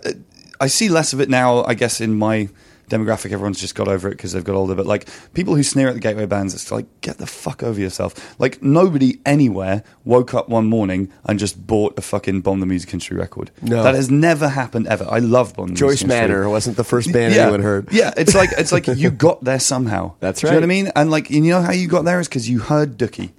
I 0.60 0.66
see 0.66 0.88
less 0.88 1.12
of 1.12 1.20
it 1.20 1.28
now. 1.30 1.64
I 1.64 1.74
guess 1.74 2.00
in 2.00 2.14
my 2.14 2.48
demographic, 2.92 3.32
everyone's 3.32 3.60
just 3.60 3.74
got 3.74 3.88
over 3.88 4.08
it 4.08 4.12
because 4.12 4.32
they've 4.32 4.44
got 4.44 4.54
older. 4.54 4.74
But 4.74 4.86
like 4.86 5.08
people 5.34 5.56
who 5.56 5.62
sneer 5.62 5.88
at 5.88 5.94
the 5.94 6.00
gateway 6.00 6.26
bands, 6.26 6.54
it's 6.54 6.70
like 6.70 6.86
get 7.00 7.18
the 7.18 7.26
fuck 7.26 7.62
over 7.62 7.80
yourself. 7.80 8.38
Like 8.38 8.62
nobody 8.62 9.20
anywhere 9.24 9.82
woke 10.04 10.34
up 10.34 10.48
one 10.48 10.66
morning 10.66 11.10
and 11.24 11.38
just 11.38 11.66
bought 11.66 11.98
a 11.98 12.02
fucking 12.02 12.42
Bomb 12.42 12.60
the 12.60 12.66
Music 12.66 12.92
Industry 12.92 13.16
record. 13.16 13.50
No. 13.62 13.82
that 13.82 13.94
has 13.94 14.10
never 14.10 14.48
happened 14.48 14.86
ever. 14.86 15.06
I 15.08 15.18
love 15.18 15.54
Bomb 15.54 15.68
the 15.68 15.74
Joyce 15.74 16.02
Music 16.02 16.10
Industry. 16.10 16.28
Manor 16.28 16.50
wasn't 16.50 16.76
the 16.76 16.84
first 16.84 17.12
band 17.12 17.34
yeah. 17.34 17.42
anyone 17.42 17.62
heard. 17.62 17.88
Yeah, 17.92 18.12
it's 18.16 18.34
like 18.34 18.50
it's 18.56 18.72
like 18.72 18.86
you 18.86 19.10
got 19.10 19.42
there 19.42 19.60
somehow. 19.60 20.14
That's 20.20 20.40
Do 20.40 20.46
you 20.46 20.50
know 20.52 20.58
what 20.58 20.64
I 20.64 20.66
mean? 20.66 20.92
And 20.94 21.10
like 21.10 21.30
you 21.30 21.40
know 21.40 21.62
how 21.62 21.72
you 21.72 21.88
got 21.88 22.04
there 22.04 22.20
is 22.20 22.28
because 22.28 22.48
you 22.48 22.60
heard 22.60 22.98
Dookie. 22.98 23.32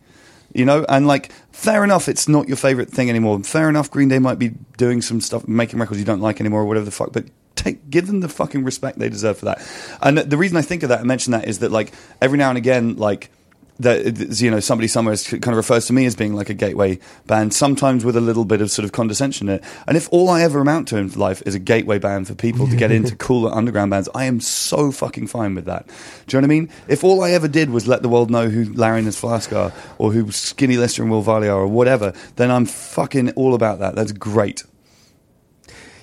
You 0.53 0.65
know, 0.65 0.85
and 0.87 1.07
like 1.07 1.31
fair 1.51 1.83
enough, 1.83 2.07
it's 2.07 2.27
not 2.27 2.47
your 2.47 2.57
favorite 2.57 2.89
thing 2.89 3.09
anymore. 3.09 3.41
Fair 3.43 3.69
enough, 3.69 3.89
Green 3.89 4.09
Day 4.09 4.19
might 4.19 4.37
be 4.37 4.51
doing 4.77 5.01
some 5.01 5.19
stuff, 5.19 5.47
making 5.47 5.79
records 5.79 5.99
you 5.99 6.05
don't 6.05 6.21
like 6.21 6.39
anymore, 6.39 6.61
or 6.61 6.65
whatever 6.65 6.85
the 6.85 6.91
fuck. 6.91 7.11
But 7.11 7.25
take 7.55 7.89
give 7.89 8.07
them 8.07 8.19
the 8.19 8.29
fucking 8.29 8.63
respect 8.63 8.99
they 8.99 9.09
deserve 9.09 9.37
for 9.37 9.45
that. 9.45 9.61
And 10.01 10.17
the 10.17 10.37
reason 10.37 10.57
I 10.57 10.61
think 10.61 10.83
of 10.83 10.89
that 10.89 10.99
and 10.99 11.07
mention 11.07 11.31
that 11.31 11.47
is 11.47 11.59
that 11.59 11.71
like 11.71 11.91
every 12.21 12.37
now 12.37 12.49
and 12.49 12.57
again, 12.57 12.95
like 12.95 13.29
that 13.79 14.39
you 14.41 14.51
know 14.51 14.59
somebody 14.59 14.87
somewhere 14.87 15.15
kind 15.15 15.47
of 15.47 15.55
refers 15.55 15.87
to 15.87 15.93
me 15.93 16.05
as 16.05 16.15
being 16.15 16.35
like 16.35 16.49
a 16.49 16.53
gateway 16.53 16.99
band, 17.25 17.53
sometimes 17.53 18.05
with 18.05 18.15
a 18.15 18.21
little 18.21 18.45
bit 18.45 18.61
of 18.61 18.69
sort 18.69 18.85
of 18.85 18.91
condescension 18.91 19.49
in 19.49 19.55
it. 19.55 19.63
And 19.87 19.97
if 19.97 20.07
all 20.11 20.29
I 20.29 20.43
ever 20.43 20.59
amount 20.59 20.87
to 20.89 20.97
in 20.97 21.09
life 21.13 21.41
is 21.45 21.55
a 21.55 21.59
gateway 21.59 21.99
band 21.99 22.27
for 22.27 22.35
people 22.35 22.67
to 22.67 22.75
get 22.75 22.91
into 22.91 23.15
cooler 23.15 23.51
underground 23.51 23.91
bands, 23.91 24.09
I 24.13 24.25
am 24.25 24.39
so 24.39 24.91
fucking 24.91 25.27
fine 25.27 25.55
with 25.55 25.65
that. 25.65 25.87
Do 26.27 26.37
you 26.37 26.41
know 26.41 26.47
what 26.47 26.53
I 26.53 26.59
mean? 26.59 26.69
If 26.87 27.03
all 27.03 27.23
I 27.23 27.31
ever 27.31 27.47
did 27.47 27.69
was 27.69 27.87
let 27.87 28.01
the 28.01 28.09
world 28.09 28.29
know 28.29 28.49
who 28.49 28.71
Larry 28.73 28.99
and 28.99 29.05
his 29.07 29.19
Flask 29.19 29.51
are, 29.53 29.73
or 29.97 30.11
who 30.11 30.31
Skinny 30.31 30.77
Lister 30.77 31.01
and 31.01 31.11
Will 31.11 31.21
Varley 31.21 31.49
are, 31.49 31.61
or 31.61 31.67
whatever, 31.67 32.13
then 32.35 32.51
I'm 32.51 32.65
fucking 32.65 33.31
all 33.31 33.53
about 33.55 33.79
that. 33.79 33.95
That's 33.95 34.11
great. 34.11 34.63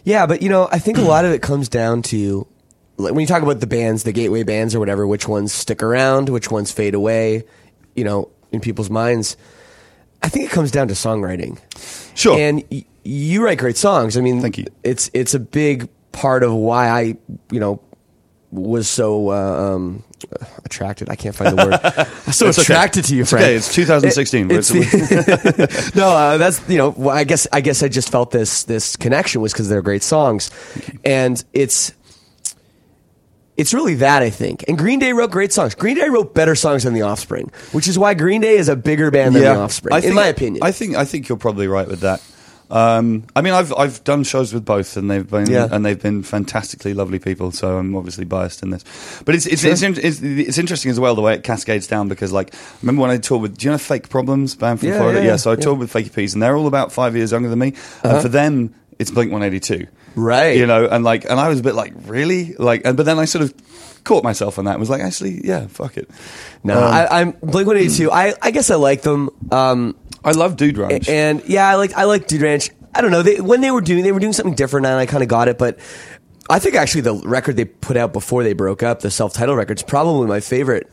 Yeah, 0.04 0.26
but 0.26 0.42
you 0.42 0.48
know, 0.48 0.68
I 0.70 0.78
think 0.78 0.98
a 0.98 1.02
lot 1.02 1.24
of 1.24 1.32
it 1.32 1.42
comes 1.42 1.68
down 1.68 2.02
to 2.02 2.46
like, 2.96 3.12
when 3.12 3.20
you 3.20 3.26
talk 3.26 3.42
about 3.42 3.60
the 3.60 3.66
bands, 3.66 4.02
the 4.02 4.12
gateway 4.12 4.42
bands 4.42 4.74
or 4.74 4.78
whatever, 4.78 5.06
which 5.06 5.26
ones 5.28 5.52
stick 5.52 5.82
around, 5.82 6.28
which 6.28 6.50
ones 6.50 6.70
fade 6.72 6.94
away, 6.94 7.44
you 7.94 8.04
know, 8.04 8.30
in 8.52 8.60
people's 8.60 8.90
minds. 8.90 9.36
I 10.22 10.28
think 10.28 10.44
it 10.46 10.50
comes 10.50 10.70
down 10.70 10.88
to 10.88 10.94
songwriting. 10.94 11.58
Sure. 12.14 12.38
And 12.38 12.62
y- 12.70 12.84
you 13.04 13.42
write 13.44 13.58
great 13.58 13.76
songs. 13.76 14.16
I 14.16 14.20
mean, 14.20 14.40
Thank 14.40 14.58
you. 14.58 14.66
It's 14.82 15.10
it's 15.14 15.34
a 15.34 15.40
big 15.40 15.88
part 16.12 16.42
of 16.42 16.52
why 16.52 16.88
I, 16.88 17.02
you 17.50 17.60
know, 17.60 17.80
was 18.50 18.88
so 18.88 19.30
uh, 19.30 19.74
um, 19.74 20.04
attracted. 20.64 21.08
I 21.08 21.16
can't 21.16 21.34
find 21.34 21.56
the 21.58 21.64
word. 21.66 21.80
I'm 22.26 22.32
so 22.32 22.48
It's 22.48 22.58
okay. 22.58 22.62
attracted 22.72 23.04
to 23.06 23.14
you, 23.14 23.22
It's 23.22 23.30
Frank. 23.30 23.44
okay, 23.44 23.54
it's 23.56 23.74
2016. 23.74 24.50
It- 24.50 24.56
it's 24.56 24.68
the- 24.68 25.92
no, 25.96 26.08
uh, 26.10 26.36
that's 26.38 26.68
you 26.68 26.78
know. 26.78 27.08
I 27.08 27.24
guess 27.24 27.46
I 27.52 27.60
guess 27.60 27.82
I 27.82 27.88
just 27.88 28.10
felt 28.10 28.30
this 28.30 28.64
this 28.64 28.96
connection 28.96 29.40
was 29.40 29.52
because 29.52 29.68
they're 29.68 29.82
great 29.82 30.02
songs, 30.02 30.50
and 31.04 31.42
it's 31.52 31.92
it's 33.56 33.74
really 33.74 33.94
that 33.96 34.22
I 34.22 34.30
think. 34.30 34.64
And 34.68 34.78
Green 34.78 34.98
Day 34.98 35.12
wrote 35.12 35.30
great 35.30 35.52
songs. 35.52 35.74
Green 35.74 35.96
Day 35.96 36.08
wrote 36.08 36.34
better 36.34 36.54
songs 36.54 36.84
than 36.84 36.94
The 36.94 37.02
Offspring, 37.02 37.50
which 37.72 37.88
is 37.88 37.98
why 37.98 38.14
Green 38.14 38.40
Day 38.40 38.56
is 38.56 38.68
a 38.68 38.76
bigger 38.76 39.10
band 39.10 39.34
than 39.34 39.42
The 39.42 39.54
Offspring, 39.54 39.94
I 39.94 39.98
in 40.00 40.14
my 40.14 40.26
opinion. 40.28 40.62
I 40.62 40.72
think 40.72 40.96
I 40.96 41.04
think 41.04 41.28
you're 41.28 41.36
probably 41.38 41.68
right 41.68 41.86
with 41.86 42.00
that. 42.00 42.22
Um, 42.70 43.24
I 43.34 43.40
mean, 43.42 43.52
I've 43.52 43.72
I've 43.74 44.02
done 44.04 44.22
shows 44.22 44.54
with 44.54 44.64
both, 44.64 44.96
and 44.96 45.10
they've 45.10 45.28
been 45.28 45.50
Yeah. 45.50 45.68
and 45.70 45.84
they've 45.84 46.00
been 46.00 46.22
fantastically 46.22 46.94
lovely 46.94 47.18
people. 47.18 47.50
So 47.52 47.76
I'm 47.78 47.96
obviously 47.96 48.24
biased 48.24 48.62
in 48.62 48.70
this, 48.70 48.84
but 49.24 49.34
it's 49.34 49.46
it's, 49.46 49.64
it's, 49.64 49.82
it's 49.82 50.20
it's 50.22 50.58
interesting 50.58 50.90
as 50.90 51.00
well 51.00 51.14
the 51.14 51.22
way 51.22 51.34
it 51.34 51.42
cascades 51.42 51.86
down 51.86 52.08
because 52.08 52.32
like 52.32 52.54
remember 52.82 53.02
when 53.02 53.10
I 53.10 53.18
toured 53.18 53.42
with 53.42 53.58
do 53.58 53.66
you 53.66 53.72
know 53.72 53.78
Fake 53.78 54.08
Problems 54.08 54.54
band 54.54 54.80
from 54.80 54.88
Yeah, 54.90 54.98
Florida? 54.98 55.20
yeah, 55.20 55.26
Yeah, 55.30 55.36
so 55.36 55.50
I. 55.50 55.54
Uh-huh. 55.54 55.62
toured 55.62 55.78
with 55.80 55.92
Fakey 55.92 56.14
Peas, 56.14 56.32
and 56.34 56.42
they're 56.42 56.56
all 56.56 56.66
about 56.68 56.92
five 56.92 57.16
years 57.16 57.32
younger 57.32 57.48
than 57.48 57.58
me, 57.58 57.74
and 58.04 58.22
for 58.22 58.28
them 58.28 58.74
it's 58.98 59.10
Blink 59.10 59.32
182, 59.32 59.86
Right. 60.14 60.56
You 60.56 60.66
know, 60.66 60.86
and 60.86 61.02
like 61.04 61.24
and 61.24 61.40
I 61.40 61.48
was 61.48 61.58
a 61.60 61.62
bit 61.62 61.74
like 61.74 61.92
really 62.06 62.54
like, 62.58 62.82
and 62.84 62.96
but 62.96 63.06
then 63.06 63.18
I 63.18 63.24
sort 63.24 63.42
of 63.42 63.54
caught 64.04 64.24
myself 64.24 64.58
on 64.58 64.64
that 64.66 64.72
and 64.72 64.80
was 64.80 64.90
like 64.90 65.00
actually 65.02 65.40
yeah 65.46 65.66
fuck 65.68 65.96
it. 65.96 66.08
no, 66.64 66.78
Um, 66.78 66.84
I, 66.92 67.06
I'm 67.20 67.30
Blink 67.42 67.66
One 67.66 67.76
Eighty 67.76 67.94
Two. 67.94 68.10
I 68.10 68.34
I 68.42 68.50
guess 68.50 68.70
I 68.70 68.76
like 68.76 69.02
them. 69.02 69.30
Um, 69.50 69.96
I 70.24 70.32
love 70.32 70.56
Dude 70.56 70.78
Ranch. 70.78 71.08
and 71.08 71.42
yeah, 71.46 71.68
I 71.68 71.74
like 71.76 71.92
I 71.94 72.04
like 72.04 72.26
Dude 72.26 72.42
Ranch. 72.42 72.70
I 72.94 73.00
don't 73.02 73.10
know. 73.12 73.22
They, 73.22 73.40
when 73.40 73.60
they 73.60 73.70
were 73.70 73.80
doing 73.80 74.02
they 74.02 74.12
were 74.12 74.20
doing 74.20 74.32
something 74.32 74.54
different, 74.54 74.86
and 74.86 74.96
I 74.96 75.06
kind 75.06 75.22
of 75.22 75.28
got 75.28 75.48
it. 75.48 75.58
But 75.58 75.78
I 76.48 76.58
think 76.58 76.74
actually 76.74 77.02
the 77.02 77.14
record 77.24 77.56
they 77.56 77.64
put 77.64 77.96
out 77.96 78.12
before 78.12 78.42
they 78.42 78.52
broke 78.52 78.82
up, 78.82 79.00
the 79.00 79.10
self 79.10 79.32
titled 79.32 79.56
record, 79.58 79.78
is 79.78 79.82
probably 79.84 80.26
my 80.26 80.40
favorite. 80.40 80.90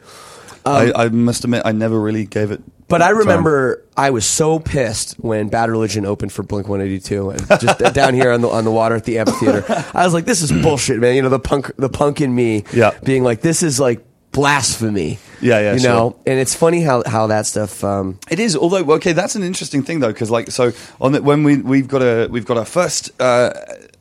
I, 0.66 0.92
I 0.94 1.10
must 1.10 1.44
admit, 1.46 1.62
I 1.66 1.72
never 1.72 2.00
really 2.00 2.26
gave 2.26 2.52
it. 2.52 2.62
But 2.90 3.02
I 3.02 3.08
time. 3.08 3.18
remember 3.18 3.84
I 3.98 4.12
was 4.12 4.26
so 4.26 4.60
pissed 4.60 5.14
when 5.16 5.50
Bad 5.50 5.70
Religion 5.70 6.06
opened 6.06 6.32
for 6.32 6.44
Blink 6.44 6.68
One 6.70 6.80
Eighty 6.82 7.00
Two, 7.00 7.32
and 7.32 7.46
just 7.60 7.80
down 7.94 8.14
here 8.14 8.32
on 8.32 8.42
the 8.42 8.48
on 8.50 8.64
the 8.64 8.72
water 8.72 8.96
at 8.96 9.04
the 9.04 9.20
amphitheater. 9.20 9.66
I 9.94 10.06
was 10.06 10.14
like, 10.14 10.26
"This 10.26 10.42
is 10.42 10.52
bullshit, 10.52 11.00
man." 11.00 11.16
You 11.16 11.22
know, 11.22 11.30
the 11.30 11.40
punk 11.40 11.72
the 11.78 11.90
punk 11.90 12.22
in 12.22 12.34
me, 12.34 12.64
Yeah. 12.74 12.92
being 13.04 13.24
like, 13.24 13.42
"This 13.42 13.62
is 13.62 13.80
like 13.80 14.06
blasphemy." 14.32 15.20
Yeah, 15.42 15.60
yeah, 15.60 15.74
You 15.74 15.80
sure. 15.80 15.90
know, 15.90 16.16
and 16.26 16.40
it's 16.40 16.56
funny 16.56 16.82
how 16.82 17.04
how 17.06 17.28
that 17.28 17.46
stuff. 17.46 17.84
Um, 17.84 18.20
It 18.32 18.40
is, 18.40 18.56
although 18.56 18.84
okay, 18.94 19.12
that's 19.12 19.36
an 19.36 19.44
interesting 19.44 19.84
thing 19.84 20.00
though, 20.00 20.12
because 20.14 20.32
like 20.32 20.50
so 20.52 20.72
on 21.02 21.12
the, 21.12 21.22
when 21.22 21.44
we 21.44 21.58
we've 21.58 21.88
got 21.88 22.02
a 22.02 22.28
we've 22.32 22.46
got 22.46 22.58
our 22.58 22.66
first 22.66 23.12
uh, 23.22 23.52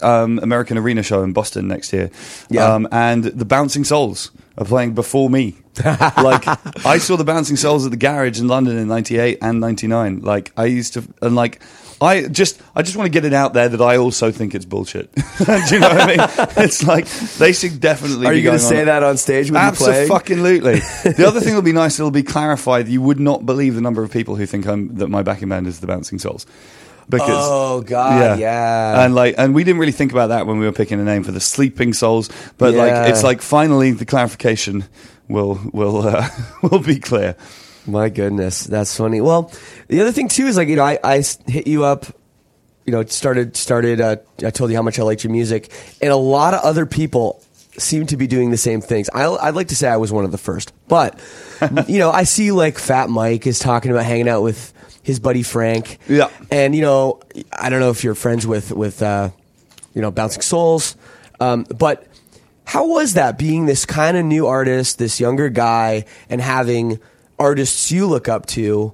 um, 0.00 0.38
American 0.42 0.78
Arena 0.78 1.02
show 1.02 1.22
in 1.24 1.32
Boston 1.32 1.66
next 1.68 1.92
year, 1.92 2.10
Yeah. 2.50 2.72
um, 2.72 2.86
and 2.92 3.24
the 3.24 3.44
Bouncing 3.44 3.82
Souls 3.84 4.30
are 4.56 4.64
playing 4.64 4.92
before 4.94 5.28
me. 5.28 5.56
Like 5.84 6.46
I 6.86 6.98
saw 6.98 7.16
the 7.16 7.24
Bouncing 7.24 7.56
Souls 7.56 7.84
at 7.84 7.90
the 7.90 7.96
Garage 7.96 8.40
in 8.40 8.48
London 8.48 8.76
in 8.78 8.88
'98 8.88 9.38
and 9.42 9.60
'99. 9.60 10.20
Like 10.20 10.52
I 10.56 10.66
used 10.66 10.94
to, 10.94 11.04
and 11.22 11.34
like. 11.34 11.60
I 11.98 12.28
just, 12.28 12.60
I 12.74 12.82
just 12.82 12.94
want 12.94 13.06
to 13.06 13.10
get 13.10 13.24
it 13.24 13.32
out 13.32 13.54
there 13.54 13.70
that 13.70 13.80
I 13.80 13.96
also 13.96 14.30
think 14.30 14.54
it's 14.54 14.66
bullshit. 14.66 15.10
Do 15.14 15.22
you 15.70 15.80
know 15.80 15.88
what 15.88 15.98
I 16.02 16.06
mean? 16.06 16.48
It's 16.64 16.84
like 16.86 17.06
they 17.38 17.54
should 17.54 17.80
definitely. 17.80 18.26
are 18.26 18.34
you 18.34 18.42
going 18.42 18.58
to 18.58 18.62
say 18.62 18.80
on- 18.80 18.86
that 18.88 19.02
on 19.02 19.16
stage 19.16 19.50
when 19.50 19.64
you 19.64 19.72
play? 19.72 20.06
Absolutely. 20.10 20.80
the 20.80 21.24
other 21.26 21.40
thing 21.40 21.54
that'll 21.54 21.62
be 21.62 21.72
nice, 21.72 21.98
it'll 21.98 22.10
be 22.10 22.22
clarified. 22.22 22.86
You 22.88 23.00
would 23.00 23.18
not 23.18 23.46
believe 23.46 23.76
the 23.76 23.80
number 23.80 24.02
of 24.02 24.10
people 24.10 24.36
who 24.36 24.44
think 24.44 24.66
I'm, 24.66 24.94
that 24.96 25.08
my 25.08 25.22
backing 25.22 25.48
band 25.48 25.66
is 25.66 25.80
the 25.80 25.86
Bouncing 25.86 26.18
Souls. 26.18 26.44
Because, 27.08 27.30
Oh, 27.30 27.80
God, 27.80 28.38
yeah. 28.40 29.02
and 29.02 29.14
like, 29.14 29.36
and 29.38 29.54
we 29.54 29.64
didn't 29.64 29.80
really 29.80 29.90
think 29.92 30.12
about 30.12 30.26
that 30.26 30.46
when 30.46 30.58
we 30.58 30.66
were 30.66 30.72
picking 30.72 31.00
a 31.00 31.04
name 31.04 31.22
for 31.24 31.32
the 31.32 31.40
Sleeping 31.40 31.94
Souls. 31.94 32.28
But 32.58 32.74
Yeah. 32.74 32.82
like, 32.82 33.10
it's 33.10 33.22
like 33.22 33.40
finally 33.40 33.92
the 33.92 34.04
clarification 34.04 34.84
will 35.28 35.60
will 35.72 36.06
uh, 36.06 36.28
will 36.62 36.78
be 36.80 36.98
clear. 36.98 37.36
My 37.86 38.08
goodness, 38.08 38.64
that's 38.64 38.96
funny. 38.96 39.20
Well, 39.20 39.52
the 39.88 40.00
other 40.00 40.12
thing 40.12 40.28
too 40.28 40.46
is 40.46 40.56
like 40.56 40.68
you 40.68 40.76
know 40.76 40.84
I, 40.84 40.98
I 41.04 41.22
hit 41.46 41.66
you 41.66 41.84
up, 41.84 42.06
you 42.84 42.92
know 42.92 43.04
started 43.04 43.56
started. 43.56 44.00
Uh, 44.00 44.16
I 44.44 44.50
told 44.50 44.70
you 44.70 44.76
how 44.76 44.82
much 44.82 44.98
I 44.98 45.02
liked 45.02 45.24
your 45.24 45.32
music, 45.32 45.70
and 46.00 46.10
a 46.10 46.16
lot 46.16 46.54
of 46.54 46.60
other 46.60 46.86
people 46.86 47.42
seem 47.78 48.06
to 48.06 48.16
be 48.16 48.26
doing 48.26 48.50
the 48.50 48.56
same 48.56 48.80
things. 48.80 49.10
I, 49.12 49.26
I'd 49.26 49.54
like 49.54 49.68
to 49.68 49.76
say 49.76 49.88
I 49.88 49.98
was 49.98 50.10
one 50.10 50.24
of 50.24 50.32
the 50.32 50.38
first, 50.38 50.72
but 50.88 51.20
you 51.88 51.98
know 51.98 52.10
I 52.10 52.24
see 52.24 52.50
like 52.52 52.78
Fat 52.78 53.08
Mike 53.08 53.46
is 53.46 53.58
talking 53.58 53.90
about 53.90 54.04
hanging 54.04 54.28
out 54.28 54.42
with 54.42 54.72
his 55.02 55.20
buddy 55.20 55.42
Frank. 55.42 55.98
Yeah. 56.08 56.30
and 56.50 56.74
you 56.74 56.82
know 56.82 57.20
I 57.52 57.68
don't 57.70 57.80
know 57.80 57.90
if 57.90 58.02
you're 58.02 58.14
friends 58.14 58.46
with 58.46 58.72
with 58.72 59.02
uh, 59.02 59.30
you 59.94 60.02
know 60.02 60.10
Bouncing 60.10 60.42
Souls, 60.42 60.96
um, 61.40 61.66
but. 61.76 62.06
How 62.66 62.86
was 62.86 63.14
that 63.14 63.38
being 63.38 63.66
this 63.66 63.86
kind 63.86 64.16
of 64.16 64.24
new 64.24 64.46
artist, 64.46 64.98
this 64.98 65.20
younger 65.20 65.48
guy, 65.48 66.04
and 66.28 66.40
having 66.40 67.00
artists 67.38 67.90
you 67.92 68.06
look 68.06 68.28
up 68.28 68.46
to 68.46 68.92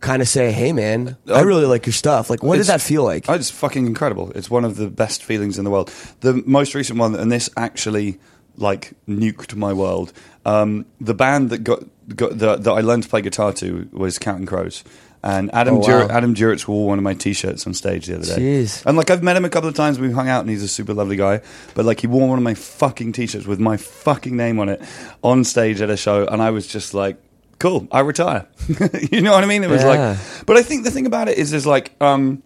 kind 0.00 0.22
of 0.22 0.28
say, 0.28 0.52
"Hey, 0.52 0.72
man, 0.72 1.16
I 1.26 1.40
really 1.40 1.66
like 1.66 1.86
your 1.86 1.94
stuff." 1.94 2.28
Like, 2.30 2.42
what 2.42 2.58
did 2.58 2.66
that 2.66 2.82
feel 2.82 3.04
like? 3.04 3.28
It's 3.28 3.50
fucking 3.50 3.86
incredible. 3.86 4.30
It's 4.34 4.50
one 4.50 4.64
of 4.64 4.76
the 4.76 4.88
best 4.88 5.24
feelings 5.24 5.58
in 5.58 5.64
the 5.64 5.70
world. 5.70 5.90
The 6.20 6.42
most 6.46 6.74
recent 6.74 6.98
one, 6.98 7.14
and 7.14 7.32
this 7.32 7.48
actually 7.56 8.18
like 8.58 8.92
nuked 9.08 9.54
my 9.54 9.72
world. 9.72 10.12
Um, 10.44 10.84
the 11.00 11.14
band 11.14 11.50
that 11.50 11.64
got, 11.64 11.84
got 12.14 12.38
that, 12.38 12.64
that 12.64 12.70
I 12.70 12.80
learned 12.80 13.04
to 13.04 13.08
play 13.08 13.22
guitar 13.22 13.52
to 13.54 13.88
was 13.92 14.18
Counting 14.18 14.46
Crows. 14.46 14.84
And 15.22 15.52
Adam 15.52 15.74
Oh, 15.74 15.78
wow. 15.78 15.86
Dur- 16.06 16.12
Adam 16.12 16.34
Duritz 16.34 16.68
wore 16.68 16.86
one 16.86 16.98
of 16.98 17.02
my 17.04 17.14
T-shirts 17.14 17.66
on 17.66 17.74
stage 17.74 18.06
the 18.06 18.16
other 18.16 18.24
day. 18.36 18.40
Jeez. 18.62 18.86
And 18.86 18.96
like 18.96 19.10
I've 19.10 19.22
met 19.22 19.36
him 19.36 19.44
a 19.44 19.50
couple 19.50 19.68
of 19.68 19.74
times. 19.74 19.98
We've 19.98 20.12
hung 20.12 20.28
out, 20.28 20.42
and 20.42 20.50
he's 20.50 20.62
a 20.62 20.68
super 20.68 20.94
lovely 20.94 21.16
guy. 21.16 21.40
But 21.74 21.84
like 21.84 22.00
he 22.00 22.06
wore 22.06 22.28
one 22.28 22.38
of 22.38 22.44
my 22.44 22.54
fucking 22.54 23.12
T-shirts 23.12 23.46
with 23.46 23.58
my 23.58 23.76
fucking 23.76 24.36
name 24.36 24.60
on 24.60 24.68
it 24.68 24.80
on 25.24 25.42
stage 25.44 25.80
at 25.80 25.90
a 25.90 25.96
show, 25.96 26.24
and 26.26 26.40
I 26.40 26.50
was 26.50 26.66
just 26.68 26.94
like, 26.94 27.16
"Cool, 27.58 27.88
I 27.90 28.00
retire." 28.00 28.46
you 29.10 29.20
know 29.20 29.32
what 29.32 29.42
I 29.42 29.46
mean? 29.48 29.64
It 29.64 29.70
was 29.70 29.82
Yeah. 29.82 29.88
like, 30.10 30.18
but 30.46 30.56
I 30.56 30.62
think 30.62 30.84
the 30.84 30.90
thing 30.92 31.06
about 31.06 31.28
it 31.28 31.36
is, 31.36 31.52
is 31.52 31.66
like, 31.66 31.92
um, 32.00 32.42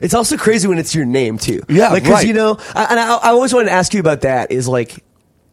It's 0.00 0.14
also 0.14 0.38
crazy 0.38 0.66
when 0.68 0.78
it's 0.78 0.94
your 0.94 1.04
name 1.04 1.36
too. 1.36 1.62
Yeah, 1.68 1.90
like 1.90 2.04
'cause, 2.04 2.12
right. 2.12 2.26
you 2.26 2.32
know, 2.32 2.56
I, 2.74 2.84
and 2.90 2.98
I, 3.00 3.16
I 3.16 3.28
always 3.28 3.52
wanted 3.52 3.66
to 3.66 3.72
ask 3.72 3.92
you 3.92 4.00
about 4.00 4.22
that. 4.22 4.50
Is 4.50 4.66
like, 4.66 5.04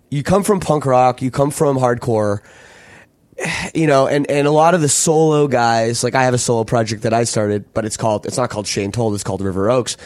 you 0.10 0.24
come 0.24 0.44
from 0.44 0.62
punk 0.62 0.86
rock, 0.86 1.22
you 1.22 1.32
come 1.32 1.52
from 1.52 1.78
hardcore, 1.78 2.40
you 3.74 3.88
know, 3.88 4.08
and 4.08 4.30
and 4.30 4.48
a 4.48 4.52
lot 4.52 4.74
of 4.74 4.82
the 4.82 4.90
solo 4.90 5.48
guys. 5.48 6.04
Like, 6.04 6.16
I 6.16 6.24
have 6.24 6.34
a 6.34 6.38
solo 6.40 6.64
project 6.64 7.04
that 7.04 7.14
I 7.14 7.24
started, 7.24 7.74
but 7.74 7.86
it's 7.86 7.98
called 7.98 8.26
it's 8.26 8.38
not 8.38 8.50
called 8.50 8.68
Shane 8.68 8.92
Told. 8.92 9.14
It's 9.16 9.24
called 9.24 9.42
River 9.42 9.70
Oaks. 9.70 9.98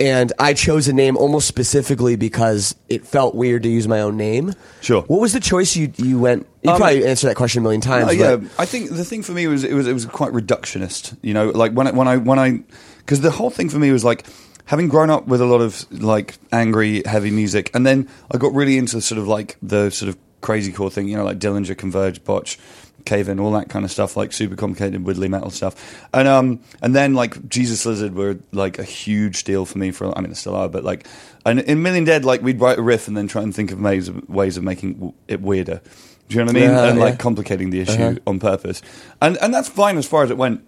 And 0.00 0.32
I 0.38 0.54
chose 0.54 0.86
a 0.86 0.92
name 0.92 1.16
almost 1.16 1.48
specifically 1.48 2.14
because 2.14 2.76
it 2.88 3.04
felt 3.04 3.34
weird 3.34 3.64
to 3.64 3.68
use 3.68 3.88
my 3.88 4.00
own 4.00 4.16
name. 4.16 4.54
Sure. 4.80 5.02
What 5.02 5.20
was 5.20 5.32
the 5.32 5.40
choice 5.40 5.74
you 5.74 5.92
you 5.96 6.20
went? 6.20 6.46
You 6.62 6.70
Um, 6.70 6.76
probably 6.78 7.04
answered 7.04 7.26
that 7.30 7.34
question 7.36 7.60
a 7.60 7.62
million 7.64 7.80
times. 7.80 8.06
No, 8.06 8.12
yeah, 8.12 8.36
but- 8.36 8.48
I 8.58 8.64
think 8.64 8.90
the 8.90 9.04
thing 9.04 9.22
for 9.24 9.32
me 9.32 9.48
was 9.48 9.64
it 9.64 9.72
was 9.74 9.88
it 9.88 9.92
was 9.94 10.06
quite 10.06 10.32
reductionist. 10.32 11.16
You 11.20 11.34
know, 11.34 11.48
like 11.50 11.72
when 11.72 11.88
I, 11.88 11.90
when 11.90 12.06
I 12.06 12.16
when 12.16 12.38
I 12.38 12.62
because 12.98 13.22
the 13.22 13.32
whole 13.32 13.50
thing 13.50 13.68
for 13.70 13.78
me 13.80 13.90
was 13.90 14.04
like 14.04 14.24
having 14.66 14.86
grown 14.88 15.10
up 15.10 15.26
with 15.26 15.40
a 15.40 15.46
lot 15.46 15.60
of 15.62 15.84
like 16.00 16.34
angry 16.52 17.02
heavy 17.04 17.32
music, 17.32 17.68
and 17.74 17.84
then 17.84 18.08
I 18.30 18.38
got 18.38 18.54
really 18.54 18.78
into 18.78 19.00
sort 19.00 19.18
of 19.18 19.26
like 19.26 19.56
the 19.62 19.90
sort 19.90 20.10
of 20.10 20.16
crazy 20.40 20.72
core 20.72 20.90
thing. 20.90 21.08
You 21.08 21.16
know, 21.16 21.24
like 21.24 21.38
Dillinger, 21.38 21.76
Converge, 21.76 22.24
Botch. 22.24 22.58
Cave 23.04 23.28
in, 23.28 23.38
all 23.40 23.52
that 23.52 23.70
kind 23.70 23.86
of 23.86 23.90
stuff, 23.90 24.18
like 24.18 24.34
super 24.34 24.54
complicated 24.56 25.02
Woodley 25.04 25.28
metal 25.28 25.48
stuff, 25.50 26.04
and 26.12 26.28
um, 26.28 26.60
and 26.82 26.94
then 26.94 27.14
like 27.14 27.48
Jesus 27.48 27.86
Lizard 27.86 28.14
were 28.14 28.38
like 28.52 28.78
a 28.78 28.82
huge 28.82 29.44
deal 29.44 29.64
for 29.64 29.78
me. 29.78 29.92
For 29.92 30.12
I 30.18 30.20
mean, 30.20 30.30
they 30.30 30.34
still 30.34 30.54
are, 30.56 30.68
but 30.68 30.84
like, 30.84 31.06
and 31.46 31.60
in 31.60 31.80
Million 31.80 32.04
Dead, 32.04 32.26
like 32.26 32.42
we'd 32.42 32.60
write 32.60 32.76
a 32.76 32.82
riff 32.82 33.08
and 33.08 33.16
then 33.16 33.26
try 33.26 33.40
and 33.42 33.54
think 33.54 33.70
of 33.70 33.80
ways 33.80 34.08
of, 34.08 34.28
ways 34.28 34.58
of 34.58 34.64
making 34.64 35.14
it 35.26 35.40
weirder. 35.40 35.80
Do 36.28 36.34
you 36.34 36.44
know 36.44 36.46
what 36.52 36.56
I 36.56 36.60
mean? 36.60 36.70
Yeah, 36.70 36.84
and 36.90 36.98
like 36.98 37.18
complicating 37.18 37.70
the 37.70 37.80
issue 37.80 37.92
Uh-huh. 38.02 38.18
on 38.26 38.40
purpose, 38.40 38.82
and 39.22 39.38
and 39.38 39.54
that's 39.54 39.68
fine 39.68 39.96
as 39.96 40.04
far 40.06 40.24
as 40.24 40.30
it 40.30 40.36
went. 40.36 40.62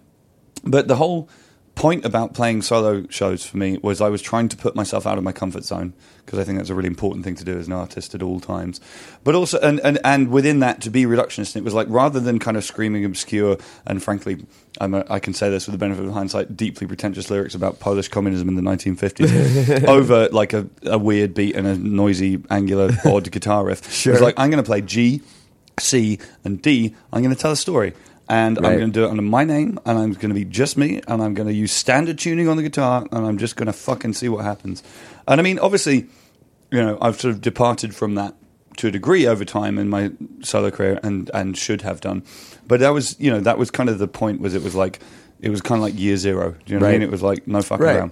But 0.63 0.87
the 0.87 0.95
whole 0.95 1.29
point 1.75 2.05
about 2.05 2.33
playing 2.33 2.61
solo 2.61 3.07
shows 3.07 3.45
for 3.45 3.57
me 3.57 3.77
was 3.81 4.01
I 4.01 4.09
was 4.09 4.21
trying 4.21 4.49
to 4.49 4.57
put 4.57 4.75
myself 4.75 5.07
out 5.07 5.17
of 5.17 5.23
my 5.23 5.31
comfort 5.31 5.63
zone 5.63 5.93
because 6.25 6.37
I 6.37 6.43
think 6.43 6.57
that's 6.57 6.69
a 6.69 6.75
really 6.75 6.87
important 6.87 7.25
thing 7.25 7.35
to 7.35 7.43
do 7.43 7.57
as 7.57 7.67
an 7.67 7.73
artist 7.73 8.13
at 8.13 8.21
all 8.21 8.39
times. 8.39 8.79
But 9.23 9.35
also, 9.35 9.59
and, 9.59 9.79
and, 9.79 9.97
and 10.03 10.29
within 10.29 10.59
that, 10.59 10.81
to 10.81 10.89
be 10.89 11.05
reductionist, 11.05 11.55
it 11.55 11.63
was 11.63 11.73
like 11.73 11.87
rather 11.89 12.19
than 12.19 12.39
kind 12.39 12.57
of 12.57 12.63
screaming 12.63 13.05
obscure 13.05 13.57
and 13.85 14.03
frankly, 14.03 14.45
I'm 14.79 14.93
a, 14.93 15.05
I 15.09 15.19
can 15.19 15.33
say 15.33 15.49
this 15.49 15.65
with 15.65 15.73
the 15.73 15.77
benefit 15.77 16.05
of 16.05 16.11
hindsight, 16.11 16.55
deeply 16.55 16.87
pretentious 16.87 17.29
lyrics 17.29 17.55
about 17.55 17.79
Polish 17.79 18.09
communism 18.09 18.47
in 18.49 18.55
the 18.55 18.61
1950s 18.61 19.83
over 19.87 20.29
like 20.29 20.53
a, 20.53 20.67
a 20.83 20.97
weird 20.97 21.33
beat 21.33 21.55
and 21.55 21.67
a 21.67 21.75
noisy, 21.75 22.43
angular, 22.49 22.91
odd 23.05 23.31
guitar 23.31 23.65
riff. 23.65 23.91
Sure. 23.91 24.13
It 24.13 24.15
was 24.15 24.21
like, 24.21 24.35
I'm 24.37 24.51
going 24.51 24.63
to 24.63 24.67
play 24.67 24.81
G, 24.81 25.21
C, 25.79 26.19
and 26.43 26.61
D. 26.61 26.95
I'm 27.11 27.21
going 27.23 27.35
to 27.35 27.41
tell 27.41 27.51
a 27.51 27.57
story. 27.57 27.93
And 28.31 28.57
I'm 28.59 28.63
going 28.77 28.91
to 28.93 28.99
do 28.99 29.03
it 29.03 29.09
under 29.09 29.21
my 29.21 29.43
name, 29.43 29.77
and 29.85 29.99
I'm 29.99 30.13
going 30.13 30.29
to 30.29 30.33
be 30.33 30.45
just 30.45 30.77
me, 30.77 31.01
and 31.05 31.21
I'm 31.21 31.33
going 31.33 31.47
to 31.49 31.53
use 31.53 31.73
standard 31.73 32.17
tuning 32.17 32.47
on 32.47 32.55
the 32.55 32.63
guitar, 32.63 33.05
and 33.11 33.25
I'm 33.27 33.37
just 33.37 33.57
going 33.57 33.65
to 33.67 33.73
fucking 33.73 34.13
see 34.13 34.29
what 34.29 34.45
happens. 34.45 34.81
And 35.27 35.41
I 35.41 35.43
mean, 35.43 35.59
obviously, 35.59 36.07
you 36.71 36.81
know, 36.81 36.97
I've 37.01 37.19
sort 37.19 37.33
of 37.33 37.41
departed 37.41 37.93
from 37.93 38.15
that 38.15 38.33
to 38.77 38.87
a 38.87 38.91
degree 38.91 39.27
over 39.27 39.43
time 39.43 39.77
in 39.77 39.89
my 39.89 40.11
solo 40.41 40.71
career, 40.71 40.97
and 41.03 41.29
and 41.33 41.57
should 41.57 41.81
have 41.81 41.99
done. 41.99 42.23
But 42.67 42.79
that 42.79 42.91
was, 42.91 43.19
you 43.19 43.29
know, 43.29 43.41
that 43.41 43.57
was 43.57 43.69
kind 43.69 43.89
of 43.89 43.99
the 43.99 44.07
point. 44.07 44.39
Was 44.39 44.55
it 44.55 44.63
was 44.63 44.75
like, 44.75 45.01
it 45.41 45.49
was 45.49 45.61
kind 45.61 45.79
of 45.79 45.83
like 45.83 45.99
year 45.99 46.15
zero. 46.15 46.51
Do 46.65 46.73
you 46.73 46.79
know 46.79 46.85
what 46.85 46.89
I 46.91 46.93
mean? 46.99 47.01
It 47.01 47.11
was 47.11 47.21
like 47.21 47.47
no 47.47 47.61
fucking 47.61 47.85
Right. 47.85 47.97
around. 47.97 48.11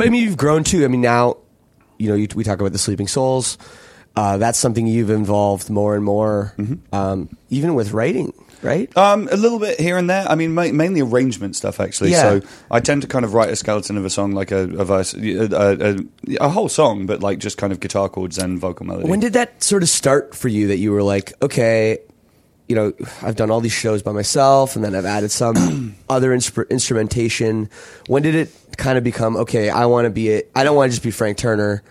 But 0.00 0.06
I 0.06 0.10
mean, 0.10 0.22
you've 0.24 0.38
grown 0.38 0.64
too. 0.64 0.82
I 0.82 0.88
mean, 0.88 1.02
now, 1.02 1.36
you 1.98 2.08
know, 2.08 2.14
you, 2.14 2.26
we 2.34 2.42
talk 2.42 2.58
about 2.58 2.72
the 2.72 2.78
Sleeping 2.78 3.06
Souls. 3.06 3.58
Uh, 4.16 4.38
that's 4.38 4.58
something 4.58 4.86
you've 4.86 5.10
involved 5.10 5.68
more 5.68 5.94
and 5.94 6.02
more, 6.02 6.54
um, 6.90 7.28
even 7.50 7.74
with 7.74 7.92
writing, 7.92 8.32
right? 8.62 8.94
Um, 8.96 9.28
a 9.30 9.36
little 9.36 9.58
bit 9.58 9.78
here 9.78 9.98
and 9.98 10.08
there. 10.08 10.26
I 10.26 10.36
mean, 10.36 10.54
ma- 10.54 10.72
mainly 10.72 11.02
arrangement 11.02 11.54
stuff, 11.54 11.80
actually. 11.80 12.12
Yeah. 12.12 12.40
So 12.40 12.48
I 12.70 12.80
tend 12.80 13.02
to 13.02 13.08
kind 13.08 13.26
of 13.26 13.34
write 13.34 13.50
a 13.50 13.56
skeleton 13.56 13.98
of 13.98 14.06
a 14.06 14.10
song, 14.10 14.32
like 14.32 14.52
a, 14.52 14.60
a 14.60 14.84
verse, 14.86 15.12
a, 15.12 15.18
a, 15.20 15.94
a, 15.94 15.96
a 16.40 16.48
whole 16.48 16.70
song, 16.70 17.04
but 17.04 17.20
like 17.20 17.38
just 17.38 17.58
kind 17.58 17.70
of 17.70 17.78
guitar 17.78 18.08
chords 18.08 18.38
and 18.38 18.58
vocal 18.58 18.86
melody. 18.86 19.06
When 19.06 19.20
did 19.20 19.34
that 19.34 19.62
sort 19.62 19.82
of 19.82 19.90
start 19.90 20.34
for 20.34 20.48
you 20.48 20.68
that 20.68 20.78
you 20.78 20.92
were 20.92 21.02
like, 21.02 21.34
okay, 21.42 21.98
you 22.70 22.76
know, 22.76 22.92
I've 23.20 23.34
done 23.34 23.50
all 23.50 23.60
these 23.60 23.72
shows 23.72 24.00
by 24.02 24.12
myself 24.12 24.76
and 24.76 24.84
then 24.84 24.94
I've 24.94 25.04
added 25.04 25.30
some 25.32 25.96
other 26.08 26.30
instru- 26.30 26.68
instrumentation. 26.70 27.68
When 28.06 28.22
did 28.22 28.36
it 28.36 28.50
kind 28.76 28.96
of 28.96 29.02
become, 29.02 29.36
okay, 29.38 29.68
I 29.70 29.86
want 29.86 30.04
to 30.06 30.10
be 30.10 30.28
it. 30.28 30.50
I 30.54 30.62
don't 30.64 30.76
want 30.76 30.90
to 30.90 30.92
just 30.92 31.02
be 31.02 31.10
Frank 31.10 31.36
Turner. 31.36 31.82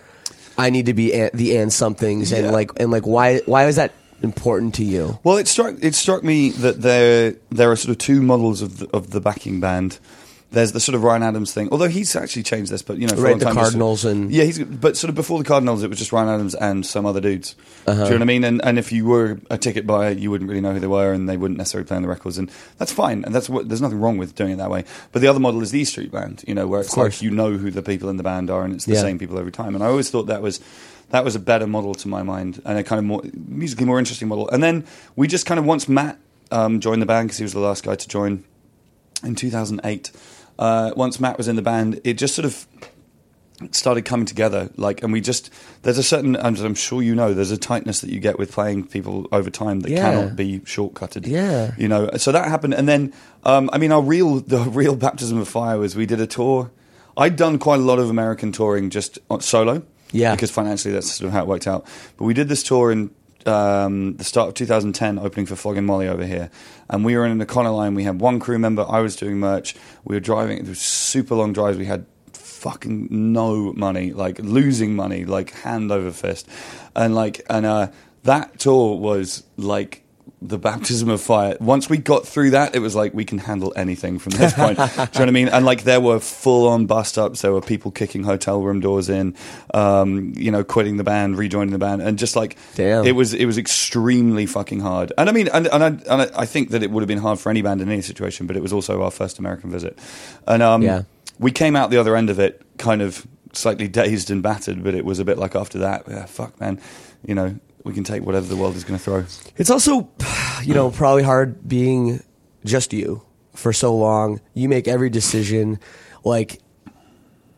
I 0.56 0.70
need 0.70 0.86
to 0.86 0.94
be 0.94 1.12
An- 1.12 1.30
the 1.34 1.56
and 1.58 1.70
somethings 1.72 2.32
and 2.32 2.46
Yeah. 2.46 2.50
like, 2.52 2.70
and 2.78 2.90
like, 2.90 3.06
why, 3.06 3.40
why 3.44 3.66
is 3.66 3.76
that 3.76 3.92
important 4.22 4.74
to 4.76 4.84
you? 4.84 5.18
Well, 5.22 5.36
it 5.36 5.48
struck 5.48 5.74
it 5.82 5.94
struck 5.94 6.22
me 6.24 6.50
that 6.50 6.80
there 6.82 7.34
there 7.50 7.70
are 7.70 7.76
sort 7.76 7.90
of 7.90 7.98
two 7.98 8.20
models 8.22 8.60
of 8.62 8.78
the, 8.78 8.88
of 8.96 9.10
the 9.10 9.20
backing 9.20 9.60
band. 9.60 9.98
There's 10.52 10.72
the 10.72 10.80
sort 10.80 10.96
of 10.96 11.04
Ryan 11.04 11.22
Adams 11.22 11.52
thing, 11.54 11.68
although 11.70 11.86
he's 11.86 12.16
actually 12.16 12.42
changed 12.42 12.72
this, 12.72 12.82
but 12.82 12.98
you 12.98 13.06
know, 13.06 13.14
for 13.14 13.22
Right, 13.22 13.38
the 13.38 13.44
time, 13.44 13.54
just- 13.54 13.62
Cardinals 13.66 14.04
and- 14.04 14.32
yeah, 14.32 14.42
he's 14.42 14.58
but 14.58 14.96
sort 14.96 15.08
of 15.08 15.14
before 15.14 15.38
the 15.38 15.44
Cardinals, 15.44 15.84
it 15.84 15.88
was 15.90 15.96
just 15.98 16.10
Ryan 16.12 16.28
Adams 16.28 16.56
and 16.56 16.84
some 16.84 17.06
other 17.06 17.20
dudes. 17.20 17.54
Uh-huh. 17.86 17.94
Do 17.94 18.04
you 18.06 18.10
know 18.10 18.16
what 18.16 18.22
I 18.22 18.24
mean? 18.24 18.42
And 18.42 18.60
and 18.64 18.76
if 18.76 18.90
you 18.90 19.04
were 19.06 19.38
a 19.48 19.56
ticket 19.56 19.86
buyer, 19.86 20.10
you 20.10 20.28
wouldn't 20.28 20.48
really 20.50 20.60
know 20.60 20.72
who 20.72 20.80
they 20.80 20.88
were, 20.88 21.12
and 21.12 21.28
they 21.28 21.36
wouldn't 21.36 21.58
necessarily 21.58 21.86
play 21.86 21.96
on 21.98 22.02
the 22.02 22.08
records, 22.08 22.36
and 22.36 22.50
that's 22.78 22.92
fine, 22.92 23.22
and 23.24 23.32
that's 23.32 23.48
what 23.48 23.68
there's 23.68 23.80
nothing 23.80 24.00
wrong 24.00 24.18
with 24.18 24.34
doing 24.34 24.50
it 24.50 24.56
that 24.56 24.70
way. 24.70 24.84
But 25.12 25.22
the 25.22 25.28
other 25.28 25.38
model 25.38 25.62
is 25.62 25.70
the 25.70 25.78
E 25.80 25.84
Street 25.84 26.10
Band, 26.10 26.42
you 26.48 26.54
know, 26.56 26.66
where 26.66 26.80
it's 26.80 26.92
course. 26.94 27.18
like 27.18 27.22
you 27.22 27.30
know 27.30 27.52
who 27.56 27.70
the 27.70 27.82
people 27.82 28.08
in 28.08 28.16
the 28.16 28.24
band 28.24 28.50
are, 28.50 28.64
and 28.64 28.74
it's 28.74 28.86
the 28.86 28.94
Yeah. 28.94 29.02
same 29.02 29.20
people 29.20 29.38
every 29.38 29.52
time. 29.52 29.76
And 29.76 29.84
I 29.84 29.86
always 29.86 30.10
thought 30.10 30.26
that 30.26 30.42
was 30.42 30.58
that 31.10 31.24
was 31.24 31.36
a 31.36 31.40
better 31.40 31.68
model 31.68 31.94
to 31.94 32.08
my 32.08 32.24
mind, 32.24 32.60
and 32.64 32.76
a 32.76 32.82
kind 32.82 32.98
of 32.98 33.04
more 33.04 33.22
musically 33.46 33.86
more 33.86 34.00
interesting 34.00 34.26
model. 34.26 34.48
And 34.50 34.64
then 34.64 34.84
we 35.14 35.28
just 35.28 35.46
kind 35.46 35.60
of 35.60 35.64
once 35.64 35.88
Matt 35.88 36.18
um, 36.50 36.80
joined 36.80 37.02
the 37.02 37.06
band 37.06 37.28
because 37.28 37.38
he 37.38 37.44
was 37.44 37.52
the 37.52 37.60
last 37.60 37.84
guy 37.84 37.94
to 37.94 38.08
join 38.08 38.42
in 39.22 39.34
2008. 39.36 40.10
Uh, 40.60 40.92
once 40.94 41.18
Matt 41.18 41.38
was 41.38 41.48
in 41.48 41.56
the 41.56 41.62
band, 41.62 42.00
it 42.04 42.14
just 42.14 42.34
sort 42.34 42.44
of 42.44 42.66
started 43.72 44.04
coming 44.04 44.26
together. 44.26 44.70
Like, 44.76 45.02
and 45.02 45.12
we 45.12 45.20
just 45.20 45.50
there's 45.82 45.98
a 45.98 46.02
certain, 46.02 46.36
and 46.36 46.58
I'm 46.58 46.74
sure 46.74 47.02
you 47.02 47.14
know, 47.14 47.34
there's 47.34 47.50
a 47.50 47.56
tightness 47.58 48.00
that 48.00 48.10
you 48.10 48.20
get 48.20 48.38
with 48.38 48.52
playing 48.52 48.86
people 48.88 49.26
over 49.32 49.50
time 49.50 49.80
that 49.80 49.90
Yeah. 49.90 50.02
cannot 50.10 50.36
be 50.36 50.60
shortcutted. 50.60 51.26
Yeah. 51.26 51.72
you 51.76 51.88
know. 51.88 52.10
So 52.16 52.32
that 52.32 52.48
happened, 52.48 52.74
and 52.74 52.88
then 52.88 53.12
um, 53.44 53.68
I 53.72 53.78
mean, 53.78 53.92
our 53.92 54.02
real 54.02 54.40
the 54.40 54.60
real 54.82 54.96
baptism 54.96 55.38
of 55.38 55.48
fire 55.48 55.78
was 55.78 55.96
we 55.96 56.06
did 56.06 56.20
a 56.20 56.26
tour. 56.26 56.70
I'd 57.16 57.36
done 57.36 57.58
quite 57.58 57.80
a 57.80 57.82
lot 57.82 57.98
of 57.98 58.08
American 58.08 58.52
touring 58.52 58.88
just 58.90 59.18
solo. 59.40 59.82
Yeah. 60.12 60.34
because 60.34 60.50
financially 60.50 60.92
that's 60.92 61.08
sort 61.12 61.28
of 61.28 61.32
how 61.32 61.42
it 61.42 61.46
worked 61.46 61.68
out. 61.68 61.86
But 62.16 62.24
we 62.24 62.34
did 62.34 62.48
this 62.48 62.64
tour 62.64 62.90
in 62.90 63.10
um, 63.46 64.16
the 64.16 64.24
start 64.24 64.48
of 64.48 64.54
2010, 64.54 65.18
opening 65.18 65.46
for 65.46 65.56
Flogging 65.56 65.86
Molly 65.86 66.08
over 66.08 66.24
here, 66.24 66.50
and 66.88 67.04
we 67.04 67.16
were 67.16 67.24
in 67.24 67.40
an 67.40 67.46
Econoline. 67.46 67.94
We 67.94 68.04
had 68.04 68.20
one 68.20 68.40
crew 68.40 68.58
member. 68.58 68.84
I 68.88 69.00
was 69.00 69.16
doing 69.16 69.38
merch. 69.38 69.74
We 70.04 70.16
were 70.16 70.20
driving. 70.20 70.58
It 70.58 70.68
was 70.68 70.80
super 70.80 71.34
long 71.34 71.52
drives. 71.52 71.78
We 71.78 71.86
had 71.86 72.06
fucking 72.32 73.08
no 73.10 73.72
money, 73.72 74.12
like 74.12 74.38
losing 74.38 74.94
money, 74.94 75.24
like 75.24 75.52
hand 75.52 75.90
over 75.90 76.12
fist, 76.12 76.48
and 76.94 77.14
like 77.14 77.44
and 77.48 77.66
uh, 77.66 77.88
that 78.24 78.58
tour 78.58 78.96
was 78.96 79.44
like. 79.56 80.04
The 80.42 80.58
baptism 80.58 81.08
of 81.10 81.20
fire. 81.20 81.56
Once 81.60 81.90
we 81.90 81.98
got 81.98 82.26
through 82.26 82.50
that, 82.50 82.74
it 82.74 82.78
was 82.78 82.94
like 82.94 83.12
we 83.12 83.24
can 83.24 83.38
handle 83.38 83.72
anything 83.76 84.18
from 84.18 84.32
this 84.32 84.52
point. 84.54 84.78
Do 84.78 84.82
you 84.84 84.88
know 84.96 85.04
what 85.12 85.18
I 85.28 85.30
mean? 85.30 85.48
And 85.48 85.64
like 85.66 85.82
there 85.84 86.00
were 86.00 86.18
full 86.18 86.68
on 86.68 86.86
bust 86.86 87.18
ups. 87.18 87.42
There 87.42 87.52
were 87.52 87.60
people 87.60 87.90
kicking 87.90 88.24
hotel 88.24 88.62
room 88.62 88.80
doors 88.80 89.08
in, 89.10 89.34
um, 89.74 90.32
you 90.36 90.50
know, 90.50 90.64
quitting 90.64 90.96
the 90.96 91.04
band, 91.04 91.36
rejoining 91.38 91.72
the 91.72 91.78
band, 91.78 92.00
and 92.02 92.18
just 92.18 92.36
like 92.36 92.56
Damn. 92.74 93.06
it 93.06 93.12
was 93.12 93.34
it 93.34 93.44
was 93.46 93.58
extremely 93.58 94.46
fucking 94.46 94.80
hard. 94.80 95.12
And 95.18 95.28
I 95.28 95.32
mean, 95.32 95.48
and, 95.48 95.66
and, 95.68 95.82
I, 95.84 95.86
and 95.88 96.30
I- 96.34 96.46
think 96.46 96.70
that 96.70 96.82
it 96.82 96.90
would 96.90 97.00
have 97.02 97.08
been 97.08 97.18
hard 97.18 97.38
for 97.38 97.50
any 97.50 97.62
band 97.62 97.80
in 97.80 97.88
any 97.90 98.02
situation, 98.02 98.46
but 98.46 98.56
it 98.56 98.62
was 98.62 98.72
also 98.72 99.02
our 99.02 99.10
first 99.10 99.38
American 99.38 99.70
visit, 99.70 99.98
and 100.48 100.62
um, 100.62 100.82
Yeah. 100.82 101.02
we 101.38 101.52
came 101.52 101.76
out 101.76 101.90
the 101.90 101.96
other 101.98 102.16
end 102.16 102.28
of 102.30 102.38
it 102.40 102.60
kind 102.78 103.02
of 103.02 103.26
slightly 103.52 103.88
dazed 103.88 104.30
and 104.30 104.42
battered. 104.42 104.82
But 104.82 104.94
it 104.94 105.04
was 105.04 105.18
a 105.18 105.24
bit 105.24 105.38
like 105.38 105.54
after 105.54 105.78
that, 105.80 106.04
yeah, 106.08 106.24
fuck 106.26 106.58
man, 106.60 106.80
you 107.26 107.34
know, 107.34 107.58
we 107.84 107.92
can 107.92 108.04
take 108.04 108.22
whatever 108.22 108.46
the 108.46 108.56
world 108.56 108.76
is 108.76 108.84
going 108.84 108.98
to 108.98 109.04
throw. 109.04 109.24
It's 109.56 109.70
also, 109.70 110.10
you 110.62 110.74
know, 110.74 110.90
probably 110.90 111.22
hard 111.22 111.66
being 111.68 112.22
just 112.64 112.92
you 112.92 113.22
for 113.54 113.72
so 113.72 113.94
long. 113.94 114.40
You 114.54 114.68
make 114.68 114.88
every 114.88 115.10
decision. 115.10 115.78
Like, 116.24 116.60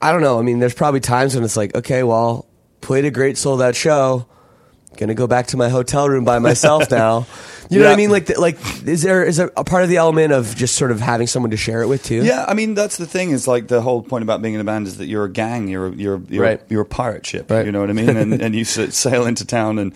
I 0.00 0.12
don't 0.12 0.20
know. 0.20 0.38
I 0.38 0.42
mean, 0.42 0.58
there's 0.58 0.74
probably 0.74 1.00
times 1.00 1.34
when 1.34 1.44
it's 1.44 1.56
like, 1.56 1.74
okay, 1.74 2.02
well, 2.02 2.46
played 2.80 3.04
a 3.04 3.10
great 3.10 3.36
sold 3.38 3.62
out 3.62 3.74
show. 3.74 4.26
Gonna 4.96 5.14
go 5.14 5.26
back 5.26 5.48
to 5.48 5.56
my 5.56 5.68
hotel 5.68 6.08
room 6.08 6.24
by 6.24 6.38
myself 6.38 6.90
now. 6.90 7.26
You 7.70 7.78
know 7.78 7.86
what 7.86 7.94
I 7.94 7.96
mean? 7.96 8.10
Like, 8.10 8.36
like, 8.38 8.58
is 8.86 9.00
there 9.02 9.24
is 9.24 9.38
there 9.38 9.50
a 9.56 9.64
part 9.64 9.82
of 9.82 9.88
the 9.88 9.96
element 9.96 10.32
of 10.32 10.54
just 10.54 10.74
sort 10.76 10.90
of 10.90 11.00
having 11.00 11.26
someone 11.26 11.50
to 11.52 11.56
share 11.56 11.80
it 11.82 11.86
with 11.86 12.04
too? 12.04 12.22
Yeah, 12.22 12.44
I 12.46 12.52
mean 12.54 12.74
that's 12.74 12.98
the 12.98 13.06
thing. 13.06 13.30
Is 13.30 13.48
like 13.48 13.68
the 13.68 13.80
whole 13.80 14.02
point 14.02 14.22
about 14.22 14.42
being 14.42 14.54
in 14.54 14.60
a 14.60 14.64
band 14.64 14.86
is 14.86 14.98
that 14.98 15.06
you're 15.06 15.24
a 15.24 15.30
gang. 15.32 15.68
You're 15.68 15.86
a, 15.86 15.90
you're 15.92 16.22
you're, 16.28 16.42
Right. 16.44 16.60
a, 16.60 16.64
you're 16.68 16.82
a 16.82 16.86
pirate 16.86 17.24
ship. 17.24 17.50
Right. 17.50 17.64
You 17.64 17.72
know 17.72 17.80
what 17.80 17.88
I 17.88 17.94
mean? 17.94 18.10
And, 18.16 18.34
and 18.42 18.54
you 18.54 18.64
sail 18.64 19.26
into 19.26 19.46
town 19.46 19.78
and 19.78 19.94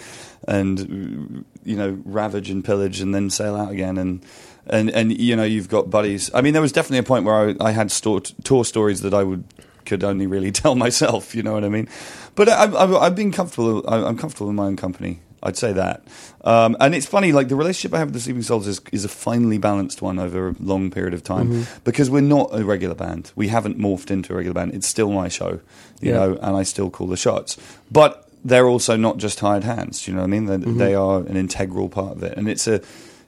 and 0.48 1.44
you 1.64 1.76
know 1.76 1.98
ravage 2.04 2.48
and 2.48 2.64
pillage 2.64 3.00
and 3.00 3.14
then 3.14 3.30
sail 3.30 3.56
out 3.56 3.72
again 3.72 3.98
and. 3.98 4.24
And 4.68 4.90
and 4.90 5.16
you 5.16 5.36
know 5.36 5.44
you've 5.44 5.68
got 5.68 5.90
buddies. 5.90 6.28
I 6.34 6.40
mean, 6.40 6.52
there 6.52 6.60
was 6.60 6.72
definitely 6.72 6.98
a 6.98 7.02
point 7.04 7.24
where 7.24 7.50
I, 7.50 7.54
I 7.60 7.70
had 7.70 7.92
store, 7.92 8.20
tour 8.42 8.64
stories 8.64 9.00
that 9.02 9.14
I 9.14 9.22
would 9.22 9.44
could 9.86 10.04
only 10.04 10.26
really 10.26 10.52
tell 10.62 10.74
myself. 10.74 11.34
You 11.34 11.42
know 11.42 11.52
what 11.52 11.64
I 11.64 11.68
mean? 11.68 11.88
But 12.34 12.48
I, 12.48 12.64
I've, 12.64 12.94
I've 12.94 13.14
been 13.16 13.32
comfortable. 13.32 13.84
I- 13.88 14.04
I'm 14.04 14.18
comfortable 14.18 14.50
in 14.50 14.56
my 14.56 14.66
own 14.66 14.76
company. 14.76 15.20
I'd 15.42 15.56
say 15.56 15.72
that. 15.74 16.02
Um, 16.44 16.76
and 16.80 16.92
it's 16.94 17.06
funny, 17.06 17.30
like 17.30 17.48
the 17.48 17.54
relationship 17.56 17.94
I 17.94 17.98
have 17.98 18.08
with 18.08 18.14
the 18.14 18.20
Sleeping 18.20 18.42
Souls 18.42 18.66
is, 18.66 18.80
is 18.90 19.04
a 19.04 19.08
finely 19.08 19.58
balanced 19.58 20.02
one 20.02 20.18
over 20.18 20.48
a 20.48 20.54
long 20.58 20.90
period 20.90 21.14
of 21.14 21.22
time 21.22 21.66
because 21.84 22.10
we're 22.10 22.20
not 22.22 22.48
a 22.52 22.64
regular 22.64 22.94
band. 22.96 23.30
We 23.36 23.48
haven't 23.48 23.78
morphed 23.78 24.10
into 24.10 24.32
a 24.32 24.36
regular 24.36 24.54
band. 24.54 24.74
It's 24.74 24.88
still 24.88 25.12
my 25.12 25.28
show, 25.28 25.60
you 26.00 26.10
Yeah. 26.10 26.14
know, 26.14 26.38
and 26.42 26.56
I 26.56 26.64
still 26.64 26.90
call 26.90 27.06
the 27.06 27.16
shots. 27.18 27.58
But 27.92 28.28
they're 28.44 28.66
also 28.66 28.96
not 28.96 29.18
just 29.18 29.38
hired 29.38 29.62
hands. 29.62 30.08
You 30.08 30.14
know 30.14 30.20
what 30.20 30.26
I 30.26 30.30
mean? 30.30 30.46
They, 30.46 30.56
they 30.56 30.94
are 30.94 31.20
an 31.20 31.36
integral 31.36 31.90
part 31.90 32.16
of 32.16 32.22
it, 32.24 32.36
and 32.36 32.48
it's 32.48 32.66
a, 32.66 32.80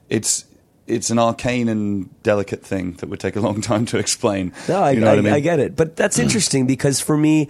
it's. 0.09 0.45
It's 0.89 1.09
an 1.09 1.19
arcane 1.19 1.69
and 1.69 2.09
delicate 2.23 2.63
thing 2.65 2.93
that 2.93 3.09
would 3.09 3.19
take 3.19 3.35
a 3.35 3.41
long 3.41 3.61
time 3.61 3.85
to 3.87 3.97
explain. 3.97 4.51
No, 4.67 4.81
I, 4.81 4.91
you 4.91 4.99
know 4.99 5.07
I, 5.07 5.09
what 5.11 5.19
I 5.19 5.21
mean? 5.21 5.33
I 5.33 5.39
get 5.39 5.59
it. 5.59 5.75
But 5.75 5.95
that's 5.95 6.19
interesting 6.19 6.65
because 6.67 6.99
for 6.99 7.15
me, 7.17 7.47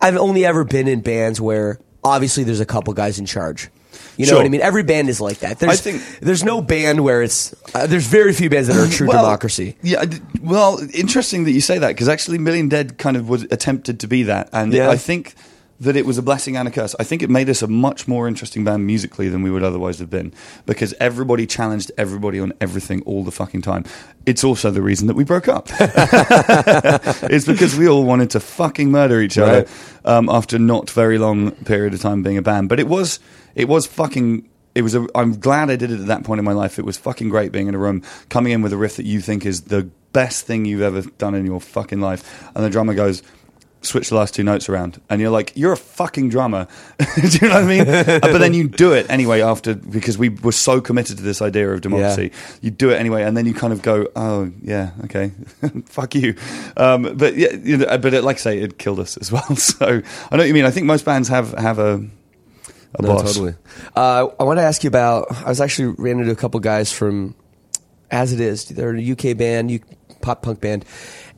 I've 0.00 0.16
only 0.16 0.44
ever 0.44 0.64
been 0.64 0.88
in 0.88 1.00
bands 1.00 1.40
where 1.40 1.78
obviously 2.04 2.44
there's 2.44 2.60
a 2.60 2.66
couple 2.66 2.92
guys 2.94 3.18
in 3.18 3.26
charge. 3.26 3.68
You 4.18 4.24
know 4.26 4.30
Sure. 4.30 4.38
what 4.38 4.46
I 4.46 4.48
mean? 4.50 4.60
Every 4.62 4.82
band 4.82 5.08
is 5.08 5.20
like 5.20 5.38
that. 5.38 5.58
There's, 5.58 5.72
I 5.72 5.76
think- 5.76 6.02
there's 6.20 6.42
no 6.44 6.60
band 6.62 7.00
where 7.04 7.22
it's. 7.22 7.54
Uh, 7.74 7.86
there's 7.86 8.06
very 8.06 8.32
few 8.32 8.48
bands 8.48 8.68
that 8.68 8.76
are 8.76 8.84
a 8.86 8.90
true 8.90 9.08
Well, 9.08 9.22
democracy. 9.24 9.76
Yeah, 9.82 10.04
well, 10.42 10.80
interesting 10.94 11.44
that 11.44 11.50
you 11.52 11.60
say 11.60 11.78
that 11.78 11.88
because 11.88 12.08
actually, 12.08 12.38
Million 12.38 12.68
Dead 12.68 12.98
kind 12.98 13.16
of 13.16 13.28
was 13.28 13.42
attempted 13.44 14.00
to 14.00 14.06
be 14.06 14.22
that, 14.24 14.48
and 14.52 14.72
Yeah. 14.72 14.90
I 14.90 14.96
think 14.96 15.34
that 15.78 15.94
it 15.96 16.06
was 16.06 16.16
a 16.16 16.22
blessing 16.22 16.56
and 16.56 16.66
a 16.66 16.70
curse. 16.70 16.94
I 16.98 17.04
think 17.04 17.22
it 17.22 17.28
made 17.30 17.48
us 17.50 17.60
a 17.62 17.66
much 17.66 18.08
more 18.08 18.26
interesting 18.26 18.64
band 18.64 18.86
musically 18.86 19.28
than 19.28 19.42
we 19.42 19.50
would 19.50 19.62
otherwise 19.62 19.98
have 19.98 20.08
been 20.08 20.32
because 20.64 20.94
everybody 21.00 21.46
challenged 21.46 21.92
everybody 21.98 22.40
on 22.40 22.52
everything 22.60 23.02
all 23.02 23.24
the 23.24 23.30
fucking 23.30 23.62
time. 23.62 23.84
It's 24.24 24.42
also 24.42 24.70
the 24.70 24.80
reason 24.82 25.06
that 25.08 25.14
we 25.16 25.24
broke 25.24 25.48
up. 25.48 25.68
it's 27.30 27.46
because 27.46 27.76
we 27.76 27.88
all 27.88 28.04
wanted 28.04 28.30
to 28.30 28.40
fucking 28.40 28.90
murder 28.90 29.20
each 29.20 29.38
other 29.38 29.46
Right. 29.46 29.68
um, 30.04 30.28
after 30.28 30.58
not 30.58 30.90
very 30.90 31.18
long 31.18 31.50
period 31.52 31.94
of 31.94 32.00
time 32.00 32.22
being 32.22 32.36
a 32.38 32.42
band. 32.42 32.68
But 32.68 32.80
it 32.80 32.88
was 32.88 33.20
it 33.54 33.68
was 33.68 33.86
fucking. 33.86 34.48
It 34.74 34.82
was. 34.82 34.94
A, 34.94 35.06
I'm 35.14 35.38
glad 35.38 35.70
I 35.70 35.76
did 35.76 35.90
it 35.90 36.00
at 36.00 36.06
that 36.06 36.24
point 36.24 36.38
in 36.38 36.44
my 36.44 36.52
life. 36.52 36.78
It 36.78 36.84
was 36.84 36.96
fucking 36.98 37.28
great 37.30 37.52
being 37.52 37.66
in 37.68 37.74
a 37.74 37.78
room, 37.78 38.02
coming 38.28 38.52
in 38.52 38.60
with 38.62 38.72
a 38.72 38.76
riff 38.76 38.96
that 38.96 39.06
you 39.06 39.20
think 39.20 39.46
is 39.46 39.62
the 39.62 39.88
best 40.12 40.46
thing 40.46 40.64
you've 40.66 40.82
ever 40.82 41.02
done 41.18 41.34
in 41.34 41.46
your 41.46 41.60
fucking 41.60 42.00
life, 42.00 42.50
and 42.54 42.64
the 42.64 42.70
drummer 42.70 42.94
goes. 42.94 43.22
Switch 43.82 44.08
the 44.08 44.16
last 44.16 44.34
two 44.34 44.42
notes 44.42 44.68
around, 44.68 45.00
and 45.08 45.20
you're 45.20 45.30
like, 45.30 45.52
"You're 45.54 45.72
a 45.72 45.76
fucking 45.76 46.28
drummer." 46.30 46.66
do 46.98 47.28
you 47.40 47.48
know 47.48 47.54
what 47.54 47.64
I 47.64 47.66
mean? 47.66 47.84
But 48.20 48.38
then 48.38 48.52
you 48.52 48.66
do 48.68 48.92
it 48.92 49.06
anyway 49.08 49.42
after 49.42 49.74
because 49.74 50.18
we 50.18 50.30
were 50.30 50.50
so 50.52 50.80
committed 50.80 51.18
to 51.18 51.22
this 51.22 51.40
idea 51.40 51.70
of 51.70 51.82
democracy. 51.82 52.32
You 52.62 52.72
do 52.72 52.90
it 52.90 52.96
anyway, 52.96 53.22
and 53.22 53.36
then 53.36 53.46
you 53.46 53.54
kind 53.54 53.72
of 53.72 53.82
go, 53.82 54.08
"Oh 54.16 54.50
yeah, 54.60 54.90
okay, 55.04 55.30
fuck 55.86 56.14
you." 56.16 56.34
Um, 56.76 57.16
but 57.16 57.36
yeah, 57.36 57.52
you 57.52 57.76
know, 57.76 57.98
but 57.98 58.12
it, 58.12 58.24
like 58.24 58.36
I 58.36 58.40
say, 58.40 58.58
it 58.58 58.78
killed 58.78 58.98
us 58.98 59.16
as 59.18 59.30
well. 59.30 59.54
So 59.56 59.86
I 59.86 60.36
know 60.36 60.42
what 60.42 60.48
you 60.48 60.54
mean. 60.54 60.64
I 60.64 60.70
think 60.72 60.86
most 60.86 61.04
bands 61.04 61.28
have 61.28 61.52
have 61.52 61.78
a 61.78 62.02
a 62.98 63.02
No, 63.02 63.08
boss. 63.08 63.34
totally. 63.34 63.54
Uh, 63.94 64.28
I 64.40 64.44
want 64.44 64.58
to 64.58 64.62
ask 64.64 64.82
you 64.82 64.88
about. 64.88 65.30
I 65.44 65.48
was 65.48 65.60
actually 65.60 65.94
ran 65.98 66.18
into 66.18 66.32
a 66.32 66.36
couple 66.36 66.58
guys 66.60 66.90
from 66.92 67.34
As 68.10 68.32
It 68.32 68.40
Is. 68.40 68.64
They're 68.64 68.96
a 68.96 69.10
UK 69.12 69.36
band, 69.36 69.80
pop 70.22 70.42
punk 70.42 70.60
band, 70.60 70.84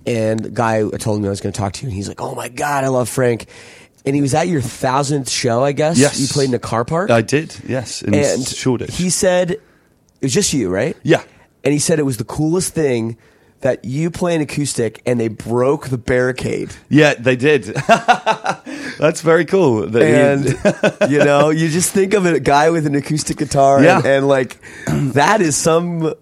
and 0.08 0.40
the 0.40 0.50
guy 0.50 0.88
told 0.98 1.20
me 1.20 1.26
I 1.28 1.30
was 1.30 1.40
going 1.40 1.52
to 1.52 1.58
talk 1.58 1.72
to 1.74 1.82
you, 1.82 1.88
and 1.88 1.94
he's 1.94 2.08
like, 2.08 2.20
"Oh 2.20 2.34
my 2.34 2.48
god, 2.48 2.84
I 2.84 2.88
love 2.88 3.08
Frank." 3.08 3.46
And 4.06 4.14
he 4.14 4.22
was 4.22 4.32
at 4.32 4.48
your 4.48 4.62
thousandth 4.62 5.28
show, 5.28 5.62
I 5.62 5.72
guess. 5.72 5.98
Yes. 5.98 6.18
you 6.18 6.28
played 6.28 6.48
in 6.48 6.54
a 6.54 6.58
car 6.58 6.84
park. 6.84 7.10
I 7.10 7.20
did, 7.20 7.54
yes, 7.66 8.00
in 8.00 8.14
and 8.14 8.46
Shoreditch. 8.46 8.96
he 8.96 9.10
said 9.10 9.50
it 9.50 9.60
was 10.22 10.32
just 10.32 10.52
you, 10.54 10.70
right? 10.70 10.96
Yeah. 11.02 11.22
And 11.64 11.72
he 11.74 11.78
said 11.78 11.98
it 11.98 12.04
was 12.04 12.16
the 12.16 12.24
coolest 12.24 12.72
thing 12.72 13.18
that 13.60 13.84
you 13.84 14.10
play 14.10 14.36
an 14.36 14.40
acoustic 14.40 15.02
and 15.04 15.18
they 15.20 15.26
broke 15.28 15.88
the 15.88 15.98
barricade. 15.98 16.70
yeah, 16.88 17.14
they 17.14 17.34
did. 17.36 17.64
That's 18.98 19.20
very 19.20 19.44
cool. 19.44 19.86
that 19.88 20.02
And 20.02 21.10
you 21.10 21.18
know, 21.18 21.50
you 21.50 21.68
just 21.68 21.92
think 21.92 22.14
of 22.14 22.24
a 22.24 22.40
guy 22.40 22.70
with 22.70 22.86
an 22.86 22.94
acoustic 22.94 23.36
guitar, 23.36 23.82
Yeah. 23.82 23.98
and, 23.98 24.06
and 24.06 24.28
like 24.28 24.58
that 24.86 25.40
is 25.40 25.56
some. 25.56 26.14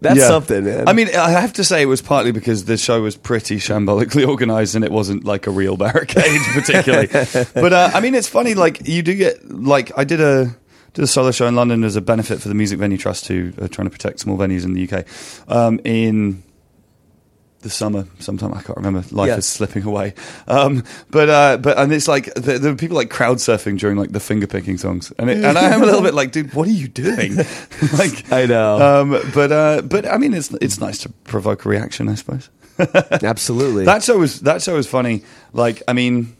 That's 0.00 0.18
Yeah. 0.18 0.28
something, 0.28 0.64
man. 0.64 0.88
I 0.88 0.92
mean, 0.92 1.08
I 1.16 1.30
have 1.30 1.54
to 1.54 1.64
say 1.64 1.80
it 1.82 1.86
was 1.86 2.02
partly 2.02 2.30
because 2.32 2.66
the 2.66 2.76
show 2.76 3.00
was 3.00 3.16
pretty 3.16 3.56
shambolically 3.56 4.26
organized 4.28 4.74
and 4.76 4.84
it 4.84 4.92
wasn't 4.92 5.24
like 5.24 5.46
a 5.46 5.50
real 5.50 5.76
barricade, 5.76 6.40
particularly. 6.52 7.08
but 7.54 7.72
uh, 7.72 7.90
I 7.94 8.00
mean, 8.00 8.14
it's 8.14 8.28
funny. 8.28 8.54
Like 8.54 8.86
you 8.86 9.02
do 9.02 9.14
get 9.14 9.50
like 9.50 9.90
I 9.96 10.04
did 10.04 10.20
a 10.20 10.54
did 10.92 11.02
a 11.02 11.06
solo 11.06 11.30
show 11.30 11.46
in 11.46 11.54
London 11.54 11.82
as 11.84 11.96
a 11.96 12.00
benefit 12.00 12.40
for 12.40 12.48
the 12.48 12.54
Music 12.54 12.78
Venue 12.78 12.98
Trust, 12.98 13.28
who 13.28 13.52
are 13.60 13.68
trying 13.68 13.86
to 13.86 13.90
protect 13.90 14.20
small 14.20 14.36
venues 14.38 14.64
in 14.64 14.74
the 14.74 14.88
UK. 14.88 15.04
Um, 15.48 15.80
in 15.84 16.42
the 17.62 17.70
summer 17.70 18.06
sometime 18.20 18.52
I 18.54 18.62
can't 18.62 18.76
remember 18.76 19.02
life 19.10 19.28
Yeah. 19.28 19.36
is 19.38 19.46
slipping 19.46 19.82
away 19.84 20.14
um, 20.46 20.84
but 21.10 21.28
uh, 21.28 21.56
but 21.56 21.78
and 21.78 21.92
it's 21.92 22.06
like 22.06 22.32
there, 22.34 22.58
there 22.58 22.70
were 22.72 22.76
people 22.76 22.96
like 22.96 23.10
crowd 23.10 23.38
surfing 23.38 23.78
during 23.78 23.96
like 23.96 24.12
the 24.12 24.20
finger 24.20 24.46
picking 24.46 24.78
songs 24.78 25.12
and 25.18 25.28
it, 25.30 25.44
and 25.44 25.58
I'm 25.58 25.82
a 25.82 25.86
little 25.86 26.02
bit 26.02 26.14
like 26.14 26.30
dude 26.32 26.52
what 26.54 26.68
are 26.68 26.72
you 26.72 26.86
doing 26.88 27.36
like 27.98 28.30
I 28.32 28.46
know. 28.46 29.00
um, 29.02 29.10
but 29.34 29.50
uh, 29.52 29.82
but 29.82 30.06
I 30.06 30.16
mean 30.18 30.34
it's 30.34 30.52
it's 30.60 30.78
nice 30.80 30.98
to 30.98 31.08
provoke 31.24 31.64
a 31.64 31.68
reaction 31.68 32.08
I 32.08 32.14
suppose 32.14 32.50
Absolutely. 33.22 33.84
that 33.86 34.02
show 34.02 34.18
was 34.18 34.40
that 34.42 34.62
show 34.62 34.74
was 34.76 34.86
funny 34.86 35.24
like 35.52 35.82
I 35.88 35.92
mean 35.92 36.36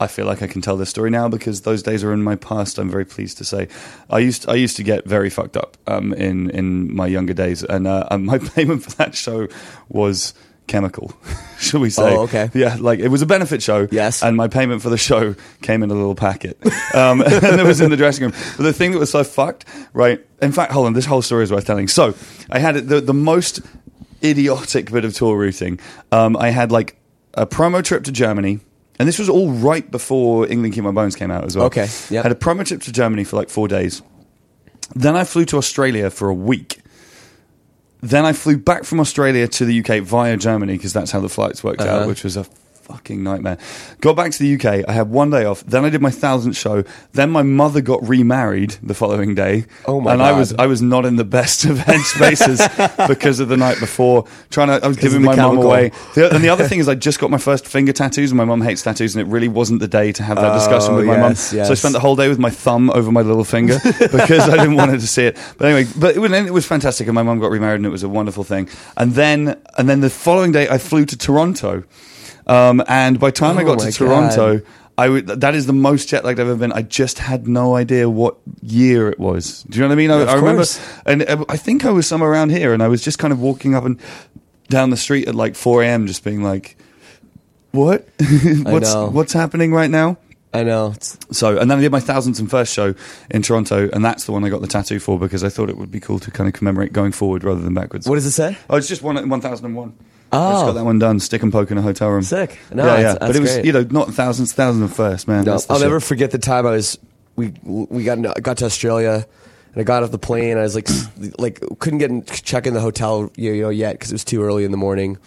I 0.00 0.08
feel 0.08 0.26
like 0.26 0.42
I 0.42 0.46
can 0.46 0.60
tell 0.60 0.76
this 0.76 0.90
story 0.90 1.10
now 1.10 1.28
because 1.28 1.62
those 1.62 1.82
days 1.82 2.02
are 2.02 2.12
in 2.12 2.22
my 2.22 2.36
past. 2.36 2.78
I'm 2.78 2.90
very 2.90 3.04
pleased 3.04 3.38
to 3.38 3.44
say. 3.44 3.68
I 4.10 4.18
used 4.18 4.48
I 4.48 4.54
used 4.54 4.76
to 4.76 4.82
get 4.82 5.04
very 5.04 5.30
fucked 5.30 5.56
up 5.56 5.76
um, 5.86 6.12
in 6.14 6.50
in 6.50 6.94
my 6.94 7.06
younger 7.06 7.34
days, 7.34 7.62
and 7.62 7.86
uh, 7.86 8.06
my 8.18 8.38
payment 8.38 8.82
for 8.82 8.90
that 8.92 9.14
show 9.14 9.48
was 9.88 10.34
chemical, 10.66 11.12
shall 11.58 11.80
we 11.80 11.90
say? 11.90 12.16
Oh, 12.16 12.22
okay. 12.22 12.50
Yeah, 12.54 12.76
like 12.80 12.98
it 12.98 13.08
was 13.08 13.22
a 13.22 13.26
benefit 13.26 13.62
show. 13.62 13.86
Yes. 13.90 14.22
and 14.22 14.36
my 14.36 14.48
payment 14.48 14.82
for 14.82 14.90
the 14.90 14.98
show 14.98 15.34
came 15.62 15.82
in 15.82 15.90
a 15.90 15.94
little 15.94 16.14
packet, 16.14 16.58
um, 16.94 17.20
and 17.22 17.60
it 17.60 17.66
was 17.66 17.80
in 17.80 17.90
the 17.90 17.96
dressing 17.96 18.24
room. 18.24 18.32
But 18.56 18.64
the 18.64 18.72
thing 18.72 18.92
that 18.92 18.98
was 18.98 19.10
so 19.10 19.24
fucked, 19.24 19.64
right? 19.92 20.24
In 20.42 20.52
fact, 20.52 20.72
hold 20.72 20.86
on, 20.86 20.92
this 20.94 21.06
whole 21.06 21.22
story 21.22 21.44
is 21.44 21.52
worth 21.52 21.66
telling. 21.66 21.88
So 21.88 22.14
I 22.50 22.58
had 22.58 22.88
the 22.88 23.00
the 23.00 23.14
most 23.14 23.60
idiotic 24.22 24.90
bit 24.90 25.04
of 25.04 25.14
tour 25.14 25.36
routing. 25.38 25.78
Um, 26.10 26.36
I 26.36 26.50
had 26.50 26.72
like 26.72 26.96
a 27.34 27.46
promo 27.46 27.82
trip 27.84 28.04
to 28.04 28.12
Germany. 28.12 28.60
And 28.98 29.08
this 29.08 29.18
was 29.18 29.28
all 29.28 29.50
right 29.50 29.88
before 29.90 30.46
England 30.48 30.74
Keep 30.74 30.84
My 30.84 30.92
Bones 30.92 31.16
came 31.16 31.30
out 31.30 31.44
as 31.44 31.56
well. 31.56 31.66
Okay, 31.66 31.88
yep. 32.10 32.22
Had 32.22 32.32
a 32.32 32.36
promo 32.36 32.64
trip 32.64 32.80
to 32.82 32.92
Germany 32.92 33.24
for 33.24 33.36
like 33.36 33.48
four 33.50 33.66
days. 33.68 34.02
Then 34.94 35.16
I 35.16 35.24
flew 35.24 35.44
to 35.46 35.56
Australia 35.56 36.10
for 36.10 36.28
a 36.28 36.34
week. 36.34 36.80
Then 38.00 38.24
I 38.24 38.32
flew 38.32 38.56
back 38.58 38.84
from 38.84 39.00
Australia 39.00 39.48
to 39.48 39.64
the 39.64 39.80
UK 39.80 40.02
via 40.02 40.36
Germany 40.36 40.74
because 40.74 40.92
that's 40.92 41.10
how 41.10 41.20
the 41.20 41.28
flights 41.28 41.64
worked 41.64 41.80
Uh-huh. 41.80 42.00
out, 42.02 42.06
which 42.06 42.22
was 42.22 42.36
a 42.36 42.44
fucking 42.84 43.22
nightmare. 43.22 43.56
Got 44.00 44.16
back 44.16 44.30
to 44.32 44.38
the 44.38 44.54
UK. 44.54 44.84
I 44.88 44.92
had 44.92 45.10
one 45.10 45.30
day 45.30 45.44
off. 45.44 45.64
Then 45.64 45.84
I 45.84 45.90
did 45.90 46.02
my 46.02 46.10
thousandth 46.10 46.56
show. 46.56 46.84
Then 47.12 47.30
my 47.30 47.42
mother 47.42 47.80
got 47.80 48.06
remarried 48.06 48.76
the 48.82 48.94
following 48.94 49.34
day. 49.34 49.64
Oh 49.86 50.00
my 50.00 50.12
And 50.12 50.22
I 50.22 50.32
was 50.32 50.52
I 50.54 50.66
was 50.66 50.82
not 50.82 51.04
in 51.06 51.16
the 51.16 51.24
best 51.24 51.64
of 51.64 51.78
head 51.88 52.00
spaces 52.02 52.60
because 53.08 53.40
of 53.40 53.48
the 53.48 53.56
night 53.56 53.80
before. 53.80 54.26
Trying 54.50 54.68
to 54.68 54.84
I 54.84 54.88
was 54.88 54.96
giving 54.98 55.22
my 55.22 55.34
mum 55.34 55.58
away. 55.58 55.92
The, 56.14 56.32
and 56.34 56.44
the 56.44 56.50
other 56.50 56.68
thing 56.68 56.78
is, 56.78 56.88
I 56.88 56.94
just 56.94 57.18
got 57.18 57.30
my 57.30 57.38
first 57.38 57.66
finger 57.66 57.92
tattoos, 57.92 58.30
and 58.30 58.38
my 58.38 58.44
mum 58.44 58.60
hates 58.60 58.82
tattoos, 58.82 59.16
and 59.16 59.26
it 59.26 59.30
really 59.30 59.48
wasn't 59.48 59.80
the 59.80 59.88
day 59.88 60.12
to 60.12 60.22
have 60.22 60.36
that 60.36 60.54
discussion 60.54 60.92
Oh, 60.94 60.96
with 60.96 61.06
my 61.06 61.16
mum. 61.18 61.30
yes, 61.32 61.50
So 61.50 61.70
I 61.70 61.74
spent 61.74 61.92
the 61.94 62.00
whole 62.00 62.16
day 62.16 62.28
with 62.28 62.38
my 62.38 62.50
thumb 62.50 62.90
over 62.90 63.10
my 63.10 63.22
little 63.22 63.44
finger 63.44 63.78
because 63.98 64.48
I 64.48 64.56
didn't 64.56 64.76
want 64.76 64.90
her 64.90 64.98
to 64.98 65.06
see 65.06 65.24
it. 65.24 65.38
But 65.58 65.66
anyway, 65.72 65.90
but 65.98 66.14
it 66.16 66.18
was, 66.18 66.30
it 66.32 66.52
was 66.52 66.66
fantastic, 66.66 67.06
and 67.08 67.14
my 67.14 67.22
mum 67.22 67.38
got 67.40 67.50
remarried, 67.50 67.76
and 67.76 67.86
it 67.86 67.90
was 67.90 68.02
a 68.02 68.08
wonderful 68.08 68.44
thing. 68.44 68.68
And 68.96 69.12
then, 69.14 69.60
and 69.78 69.88
then 69.88 70.00
the 70.00 70.10
following 70.10 70.52
day, 70.52 70.68
I 70.68 70.78
flew 70.78 71.04
to 71.06 71.16
Toronto, 71.16 71.84
um, 72.46 72.82
and 72.88 73.18
by 73.18 73.28
the 73.28 73.32
time 73.32 73.58
I 73.58 73.62
Oh 73.62 73.66
got 73.66 73.80
to 73.80 73.92
Toronto. 73.92 74.58
God. 74.58 74.66
I 74.96 75.08
that 75.22 75.56
is 75.56 75.66
the 75.66 75.72
most 75.72 76.08
jet 76.08 76.24
lagged 76.24 76.38
I've 76.38 76.46
ever 76.46 76.56
been. 76.56 76.70
I 76.70 76.82
just 76.82 77.18
had 77.18 77.48
no 77.48 77.74
idea 77.74 78.08
what 78.08 78.36
year 78.62 79.08
it 79.08 79.18
was. 79.18 79.64
Do 79.64 79.76
you 79.76 79.82
know 79.82 79.88
what 79.88 79.94
I 79.94 79.96
mean? 79.96 80.10
I, 80.12 80.20
Of 80.20 80.28
I 80.28 80.34
remember, 80.34 80.64
and 81.04 81.22
uh, 81.22 81.44
I 81.48 81.56
think 81.56 81.84
I 81.84 81.90
was 81.90 82.06
somewhere 82.06 82.30
around 82.30 82.50
here, 82.50 82.72
and 82.72 82.80
I 82.80 82.86
was 82.86 83.02
just 83.02 83.18
kind 83.18 83.32
of 83.32 83.40
walking 83.40 83.74
up 83.74 83.84
and 83.84 83.98
down 84.68 84.90
the 84.90 84.96
street 84.96 85.26
at 85.26 85.34
like 85.34 85.56
4 85.56 85.82
a.m., 85.82 86.06
just 86.06 86.22
being 86.22 86.44
like, 86.44 86.76
"What? 87.72 88.06
what's 88.62 88.94
what's 88.94 89.32
happening 89.32 89.72
right 89.72 89.90
now?" 89.90 90.16
I 90.52 90.62
know. 90.62 90.94
So, 91.32 91.58
and 91.58 91.68
then 91.68 91.78
I 91.78 91.80
did 91.80 91.90
my 91.90 91.98
thousands 91.98 92.38
and 92.38 92.48
first 92.48 92.72
show 92.72 92.94
in 93.28 93.42
Toronto, 93.42 93.90
and 93.92 94.04
that's 94.04 94.26
the 94.26 94.30
one 94.32 94.44
I 94.44 94.48
got 94.48 94.60
the 94.60 94.68
tattoo 94.68 95.00
for 95.00 95.18
because 95.18 95.42
I 95.42 95.48
thought 95.48 95.68
it 95.68 95.76
would 95.76 95.90
be 95.90 95.98
cool 95.98 96.20
to 96.20 96.30
kind 96.30 96.46
of 96.46 96.54
commemorate 96.54 96.92
going 96.92 97.10
forward 97.10 97.42
rather 97.42 97.60
than 97.60 97.74
backwards. 97.74 98.08
what 98.08 98.14
does 98.14 98.26
it 98.26 98.30
say? 98.30 98.56
Oh, 98.70 98.76
it's 98.76 98.86
just 98.86 99.02
one 99.02 99.28
one 99.28 99.40
thousand 99.40 99.66
and 99.66 99.74
one. 99.74 99.98
I 100.34 100.52
just 100.52 100.62
Oh. 100.62 100.66
got 100.66 100.72
that 100.74 100.84
one 100.84 100.98
done. 100.98 101.20
Stick 101.20 101.42
and 101.42 101.52
poke 101.52 101.70
in 101.70 101.78
a 101.78 101.82
hotel 101.82 102.10
room. 102.10 102.22
Sick. 102.22 102.58
No, 102.72 102.84
yeah, 102.84 102.94
yeah. 102.96 103.02
that's 103.14 103.18
but 103.26 103.36
it 103.36 103.40
was 103.40 103.52
great. 103.52 103.64
you 103.64 103.72
know 103.72 103.86
not 103.90 104.12
thousands, 104.14 104.52
thousand 104.52 104.82
and 104.82 104.94
first 104.94 105.26
man. 105.28 105.44
No, 105.44 105.52
I'll 105.52 105.58
shit. 105.60 105.80
never 105.80 106.00
forget 106.00 106.30
the 106.30 106.38
time 106.38 106.66
I 106.66 106.70
was 106.72 106.98
we 107.36 107.52
we 107.64 108.04
got 108.04 108.18
got 108.42 108.58
to 108.58 108.64
Australia 108.66 109.26
and 109.72 109.80
I 109.80 109.84
got 109.84 110.02
off 110.02 110.10
the 110.10 110.18
plane. 110.18 110.50
And 110.52 110.60
I 110.60 110.62
was 110.62 110.74
like 110.74 110.88
like 111.38 111.60
couldn't 111.78 111.98
get 111.98 112.10
in, 112.10 112.24
check 112.24 112.66
in 112.66 112.74
the 112.74 112.80
hotel 112.80 113.30
you 113.36 113.60
know 113.62 113.70
yet 113.70 113.94
because 113.94 114.10
it 114.10 114.14
was 114.14 114.24
too 114.24 114.42
early 114.42 114.64
in 114.64 114.70
the 114.70 114.76
morning, 114.76 115.18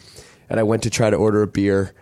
and 0.49 0.59
I 0.59 0.63
went 0.63 0.83
to 0.83 0.89
try 0.89 1.09
to 1.09 1.15
order 1.17 1.41
a 1.41 1.47
beer, 1.47 1.93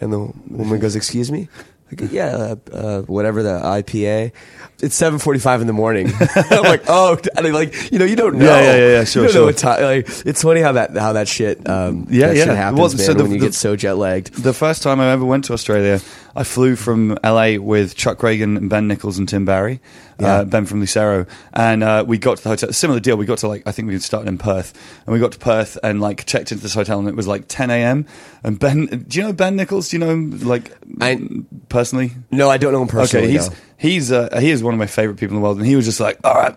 and 0.00 0.12
the 0.12 0.18
woman 0.48 0.78
goes, 0.80 0.96
"Excuse 0.96 1.30
me." 1.32 1.48
I 1.92 1.94
go, 1.96 2.06
yeah, 2.10 2.26
uh, 2.26 2.56
uh, 2.72 3.02
whatever 3.02 3.42
the 3.42 3.60
IPA. 3.60 4.32
It's 4.80 4.96
seven 4.96 5.20
forty-five 5.20 5.60
in 5.60 5.68
the 5.68 5.72
morning. 5.72 6.10
I'm 6.50 6.64
like, 6.64 6.82
oh, 6.88 7.16
I'm 7.36 7.52
like 7.52 7.92
you 7.92 8.00
know, 8.00 8.04
you 8.04 8.16
don't 8.16 8.36
know. 8.36 8.46
Yeah, 8.46 8.60
yeah, 8.60 8.76
yeah, 8.76 8.88
yeah, 8.98 9.04
sure, 9.04 9.22
you 9.22 9.28
don't 9.28 9.32
sure. 9.32 9.40
know 9.42 9.46
what 9.46 9.56
time. 9.56 9.82
Like, 9.82 10.08
it's 10.26 10.42
funny 10.42 10.60
how 10.60 10.72
that 10.72 10.96
how 10.96 11.12
that 11.12 11.28
shit. 11.28 11.68
Um, 11.68 12.06
Yeah, 12.10 12.28
that 12.28 12.36
yeah. 12.36 12.44
Shit 12.46 12.56
happens, 12.56 12.78
Well, 12.80 12.88
man. 12.88 12.98
so 12.98 13.14
the- 13.14 13.22
when 13.22 13.32
you 13.32 13.38
the- 13.38 13.46
get 13.46 13.54
so 13.54 13.76
jet 13.76 13.94
lagged. 13.96 14.34
The 14.42 14.52
first 14.52 14.82
time 14.82 14.98
I 15.00 15.12
ever 15.12 15.24
went 15.24 15.44
to 15.44 15.52
Australia, 15.52 16.00
I 16.34 16.44
flew 16.44 16.76
from 16.76 17.18
LA 17.24 17.56
with 17.58 17.94
Chuck 17.96 18.18
Ragan 18.18 18.56
and 18.56 18.70
Ben 18.70 18.88
Nichols 18.88 19.18
and 19.18 19.28
Tim 19.28 19.44
Barry, 19.44 19.80
Yeah. 20.18 20.36
uh, 20.38 20.44
Ben 20.44 20.64
from 20.66 20.80
Lucero, 20.80 21.26
and 21.52 21.82
uh, 21.82 22.04
we 22.06 22.18
got 22.18 22.38
to 22.38 22.42
the 22.42 22.48
hotel. 22.48 22.72
Similar 22.72 23.00
deal. 23.00 23.16
We 23.16 23.26
got 23.26 23.38
to 23.38 23.48
like 23.48 23.62
I 23.66 23.72
think 23.72 23.88
we 23.88 23.94
had 23.94 24.02
started 24.02 24.28
in 24.28 24.38
Perth, 24.38 24.72
and 25.06 25.12
we 25.12 25.20
got 25.20 25.32
to 25.32 25.38
Perth 25.38 25.76
and 25.82 26.00
like 26.00 26.24
checked 26.26 26.50
into 26.52 26.62
this 26.62 26.74
hotel, 26.74 26.98
and 26.98 27.08
it 27.08 27.14
was 27.16 27.26
like 27.28 27.44
10 27.48 27.70
a.m. 27.70 28.06
And 28.42 28.58
Ben, 28.58 28.86
do 29.08 29.18
you 29.18 29.26
know 29.26 29.32
Ben 29.32 29.56
Nichols? 29.56 29.88
Do 29.90 29.96
you 29.96 30.00
know 30.00 30.10
him 30.10 30.40
like 30.40 30.72
I- 31.00 31.20
personally? 31.68 32.12
No, 32.30 32.48
I 32.50 32.56
don't 32.56 32.72
know 32.72 32.82
him 32.82 32.88
personally. 32.88 33.26
okay, 33.26 33.32
he's 33.32 33.50
no. 33.50 33.56
he's 33.76 34.12
uh, 34.12 34.38
he 34.40 34.50
is 34.50 34.62
one 34.62 34.74
of 34.74 34.78
my 34.78 34.86
favorite 34.86 35.18
people 35.18 35.36
in 35.36 35.40
the 35.42 35.44
world, 35.44 35.58
and 35.58 35.66
he 35.66 35.76
was 35.76 35.84
just 35.84 36.00
like, 36.00 36.18
all 36.24 36.34
right. 36.34 36.54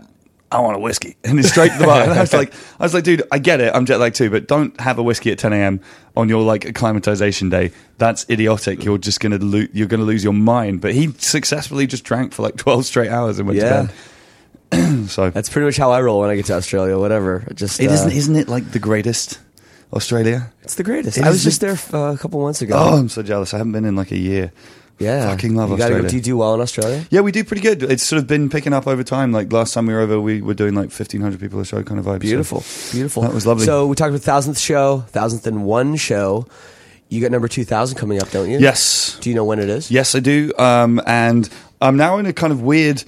I 0.55 0.61
want 0.61 0.75
a 0.75 0.79
whiskey, 0.79 1.15
and 1.23 1.37
it's 1.39 1.49
straight 1.49 1.71
to 1.73 1.77
the 1.77 1.85
bar. 1.85 2.01
And 2.03 2.11
I 2.13 2.21
was 2.21 2.33
like, 2.33 2.53
I 2.79 2.83
was 2.83 2.93
like, 2.93 3.03
dude, 3.03 3.23
I 3.31 3.39
get 3.39 3.61
it, 3.61 3.73
I'm 3.75 3.85
jet 3.85 3.99
lagged 3.99 4.15
too, 4.15 4.29
but 4.29 4.47
don't 4.47 4.79
have 4.79 4.97
a 4.97 5.03
whiskey 5.03 5.31
at 5.31 5.39
10 5.39 5.53
a.m. 5.53 5.79
on 6.17 6.29
your 6.29 6.41
like 6.43 6.65
acclimatization 6.65 7.49
day. 7.49 7.71
That's 7.97 8.25
idiotic. 8.29 8.83
You're 8.83 8.97
just 8.97 9.19
gonna 9.19 9.37
lo- 9.37 9.67
you're 9.73 9.87
gonna 9.87 10.03
lose 10.03 10.23
your 10.23 10.33
mind. 10.33 10.81
But 10.81 10.93
he 10.93 11.11
successfully 11.17 11.87
just 11.87 12.03
drank 12.03 12.33
for 12.33 12.41
like 12.43 12.55
12 12.57 12.85
straight 12.85 13.09
hours 13.09 13.39
and 13.39 13.47
went 13.47 13.59
Yeah. 13.59 13.87
to 13.87 13.93
bed. 14.71 15.09
so 15.09 15.29
That's 15.29 15.47
pretty 15.49 15.65
much 15.65 15.77
how 15.77 15.91
I 15.91 16.01
roll 16.01 16.19
when 16.21 16.29
I 16.29 16.35
get 16.35 16.45
to 16.47 16.53
Australia. 16.53 16.97
Whatever, 16.97 17.47
just 17.53 17.79
it 17.79 17.89
uh, 17.89 17.93
isn't, 17.93 18.11
isn't 18.11 18.35
it 18.35 18.47
like 18.49 18.71
the 18.71 18.79
greatest 18.79 19.39
Australia? 19.93 20.51
It's 20.63 20.75
the 20.75 20.83
greatest. 20.83 21.17
It 21.17 21.23
I 21.23 21.29
was 21.29 21.43
the- 21.43 21.49
just 21.51 21.61
there 21.61 21.77
uh, 21.93 22.13
a 22.13 22.17
couple 22.17 22.41
months 22.41 22.61
ago. 22.61 22.75
Oh, 22.75 22.97
I'm 22.97 23.09
so 23.09 23.21
jealous. 23.23 23.53
I 23.53 23.57
haven't 23.57 23.73
been 23.73 23.85
in 23.85 23.95
like 23.95 24.11
a 24.11 24.17
year. 24.17 24.51
Yeah, 24.99 25.29
fucking 25.29 25.55
love 25.55 25.69
you 25.71 25.77
go- 25.77 25.83
Australia. 25.83 26.09
Do 26.09 26.15
you 26.15 26.21
do 26.21 26.37
well 26.37 26.53
in 26.55 26.61
Australia? 26.61 27.05
Yeah, 27.09 27.21
we 27.21 27.31
do 27.31 27.43
pretty 27.43 27.61
good. 27.61 27.83
It's 27.83 28.03
sort 28.03 28.21
of 28.21 28.27
been 28.27 28.49
picking 28.49 28.73
up 28.73 28.87
over 28.87 29.03
time. 29.03 29.31
Like 29.31 29.51
last 29.51 29.73
time 29.73 29.85
we 29.87 29.93
were 29.93 29.99
over, 30.01 30.19
we 30.21 30.41
were 30.41 30.53
doing 30.53 30.73
like 30.75 30.89
1,500 30.91 31.39
people 31.39 31.59
a 31.59 31.65
show 31.65 31.83
kind 31.83 31.99
of 31.99 32.05
vibe. 32.05 32.15
So- 32.15 32.19
Beautiful, 32.19 32.63
beautiful. 32.91 33.23
That 33.23 33.33
was 33.33 33.45
lovely. 33.45 33.65
So 33.65 33.87
we 33.87 33.95
talked 33.95 34.09
about 34.09 34.21
thousandth 34.21 34.59
show, 34.59 34.99
thousandth 35.09 35.45
and 35.47 35.65
one 35.65 35.95
show. 35.95 36.47
You 37.09 37.21
got 37.21 37.29
number 37.31 37.47
two 37.47 37.63
thousand 37.65 37.97
coming 37.97 38.21
up, 38.21 38.29
don't 38.31 38.49
you? 38.49 38.57
Yes. 38.59 39.17
Do 39.21 39.29
you 39.29 39.35
know 39.35 39.45
when 39.45 39.59
it 39.59 39.69
is? 39.69 39.91
Yes, 39.91 40.15
I 40.15 40.19
do. 40.19 40.51
Um, 40.57 40.99
and 41.05 41.47
I'm 41.81 41.97
now 41.97 42.17
in 42.17 42.25
a 42.25 42.33
kind 42.33 42.51
of 42.51 42.61
weird 42.63 43.03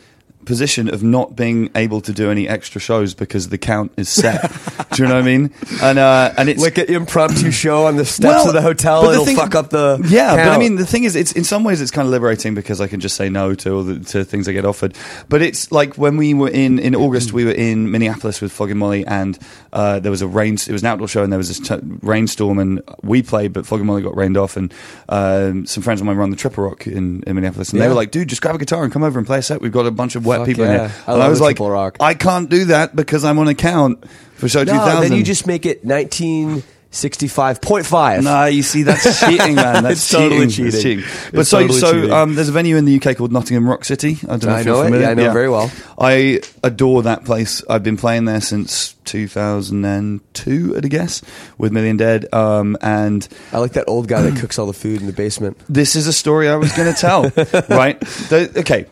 position 0.47 0.91
of 0.91 1.03
not 1.03 1.35
being 1.35 1.69
able 1.75 2.01
to 2.01 2.11
do 2.11 2.31
any 2.31 2.47
extra 2.47 2.81
shows 2.81 3.13
because 3.13 3.49
the 3.49 3.57
count 3.59 3.91
is 3.97 4.09
set. 4.09 4.41
do 4.93 5.03
you 5.03 5.07
know 5.07 5.15
what 5.15 5.21
I 5.23 5.25
mean? 5.25 5.51
And 5.83 5.99
uh, 5.99 6.33
and 6.37 6.49
it's 6.49 6.61
Like 6.63 6.77
an 6.79 6.87
impromptu 6.87 7.51
show 7.51 7.85
on 7.85 7.97
the 7.97 8.05
steps 8.05 8.23
Well, 8.33 8.47
of 8.47 8.53
the 8.53 8.61
hotel. 8.61 9.01
but 9.01 9.07
the 9.09 9.13
It'll 9.13 9.25
thing- 9.25 9.35
fuck 9.37 9.53
up 9.53 9.69
the 9.69 9.99
yeah. 10.09 10.35
But 10.35 10.47
I 10.53 10.57
mean, 10.57 10.77
the 10.77 10.85
thing 10.85 11.03
is, 11.03 11.15
it's 11.15 11.33
in 11.33 11.43
some 11.43 11.63
ways 11.63 11.81
it's 11.81 11.91
kind 11.91 12.07
of 12.07 12.11
liberating 12.11 12.55
because 12.55 12.81
I 12.81 12.87
can 12.87 12.99
just 12.99 13.15
say 13.15 13.29
no 13.29 13.53
to 13.55 13.71
all 13.73 13.83
the 13.83 13.99
to 13.99 14.23
things 14.23 14.47
I 14.47 14.53
get 14.53 14.65
offered. 14.65 14.95
But 15.29 15.41
it's 15.41 15.71
like 15.71 15.95
when 15.95 16.17
we 16.17 16.33
were 16.33 16.49
in 16.49 16.79
in 16.79 16.95
August, 16.95 17.33
we 17.33 17.45
were 17.45 17.51
in 17.51 17.91
Minneapolis 17.91 18.41
with 18.41 18.51
Flogging 18.51 18.77
Molly, 18.77 19.05
and 19.05 19.37
uh, 19.73 19.99
there 19.99 20.11
was 20.11 20.21
a 20.21 20.27
rain. 20.27 20.53
It 20.55 20.69
was 20.71 20.81
an 20.81 20.87
outdoor 20.87 21.07
show, 21.09 21.23
and 21.23 21.31
there 21.31 21.37
was 21.37 21.49
this 21.49 21.59
t- 21.59 21.77
rainstorm, 22.01 22.57
and 22.57 22.81
we 23.03 23.21
played, 23.21 23.51
but 23.53 23.65
Flogging 23.67 23.85
Molly 23.85 24.01
got 24.01 24.15
rained 24.15 24.37
off, 24.37 24.55
and 24.57 24.73
um, 25.09 25.65
some 25.65 25.83
friends 25.83 25.99
of 26.01 26.07
mine 26.07 26.15
were 26.17 26.23
on 26.23 26.29
the 26.29 26.35
Triple 26.37 26.63
Rock 26.63 26.87
in, 26.87 27.21
in 27.27 27.35
Minneapolis, 27.35 27.71
and 27.73 27.81
they 27.81 27.87
were 27.89 27.93
like, 27.93 28.11
"Dude, 28.11 28.29
just 28.29 28.41
grab 28.41 28.55
a 28.55 28.57
guitar 28.57 28.83
and 28.83 28.93
come 28.93 29.03
over 29.03 29.19
and 29.19 29.27
play 29.27 29.39
a 29.39 29.41
set. 29.41 29.59
We've 29.61 29.71
got 29.71 29.85
a 29.85 29.91
bunch 29.91 30.15
of 30.15 30.25
wet 30.25 30.36
Fuck 30.37 30.45
people 30.47 30.63
in 30.65 30.71
yeah. 30.71 30.87
here." 30.87 30.95
I 31.07 31.11
and 31.11 31.19
love 31.19 31.27
I 31.27 31.29
was 31.29 31.41
like, 31.41 31.59
Rock. 31.59 31.97
"I 31.99 32.13
can't 32.13 32.49
do 32.49 32.65
that 32.65 32.95
because 32.95 33.23
I'm 33.23 33.39
on 33.39 33.47
a 33.47 33.55
count 33.55 34.03
for 34.35 34.47
show 34.49 34.63
no, 34.63 34.73
2000." 34.73 35.09
then 35.09 35.17
you 35.17 35.23
just 35.23 35.45
make 35.47 35.65
it 35.65 35.83
nineteen 35.85 36.63
sixty 36.89 37.27
five 37.27 37.61
point 37.61 37.85
five. 37.85 38.23
No, 38.23 38.45
you 38.45 38.63
see, 38.63 38.83
that's 38.83 39.19
cheating, 39.25 39.55
man. 39.55 39.83
That's 39.83 39.99
It's 39.99 40.09
totally 40.09 40.47
cheating. 40.47 40.67
It's 40.67 40.81
cheating. 40.81 41.05
But 41.31 41.41
It's 41.41 41.49
so, 41.49 41.59
totally 41.61 41.79
so 41.79 41.91
cheating. 41.93 42.11
um, 42.11 42.35
there's 42.35 42.49
a 42.49 42.53
venue 42.53 42.77
in 42.77 42.85
the 42.85 42.95
UK 42.99 43.17
called 43.17 43.31
Nottingham 43.31 43.67
Rock 43.69 43.83
City. 43.85 44.17
I 44.23 44.37
don't 44.37 44.45
know 44.45 44.51
I 44.55 44.59
if 44.61 44.65
know 44.65 44.75
you're 44.75 44.83
it. 44.83 44.85
familiar. 44.87 45.05
Yeah, 45.05 45.11
I 45.11 45.13
know 45.15 45.29
it 45.29 45.33
very 45.33 45.49
well. 45.49 45.71
I 45.99 46.39
adore 46.63 47.03
that 47.03 47.25
place. 47.25 47.61
I've 47.69 47.83
been 47.83 47.97
playing 47.97 48.25
there 48.25 48.39
since 48.41 48.93
2002, 49.03 50.75
I'd 50.77 50.89
guess, 50.89 51.21
with 51.57 51.71
Million 51.71 51.97
Dead. 51.97 52.33
Um, 52.33 52.77
and 52.81 53.27
I 53.51 53.59
like 53.59 53.73
that 53.73 53.85
old 53.87 54.07
guy 54.07 54.21
that 54.21 54.39
cooks 54.39 54.57
all 54.57 54.65
the 54.67 54.73
food 54.73 55.01
in 55.01 55.07
the 55.07 55.13
basement. 55.13 55.57
this 55.69 55.95
is 55.95 56.07
a 56.07 56.13
story 56.13 56.49
I 56.49 56.55
was 56.55 56.71
going 56.73 56.91
to 56.93 56.99
tell, 56.99 57.23
right? 57.69 57.99
The- 57.99 58.51
okay, 58.59 58.85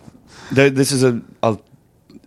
this 0.51 0.91
is 0.91 1.03
a. 1.03 1.21
I'll, 1.43 1.61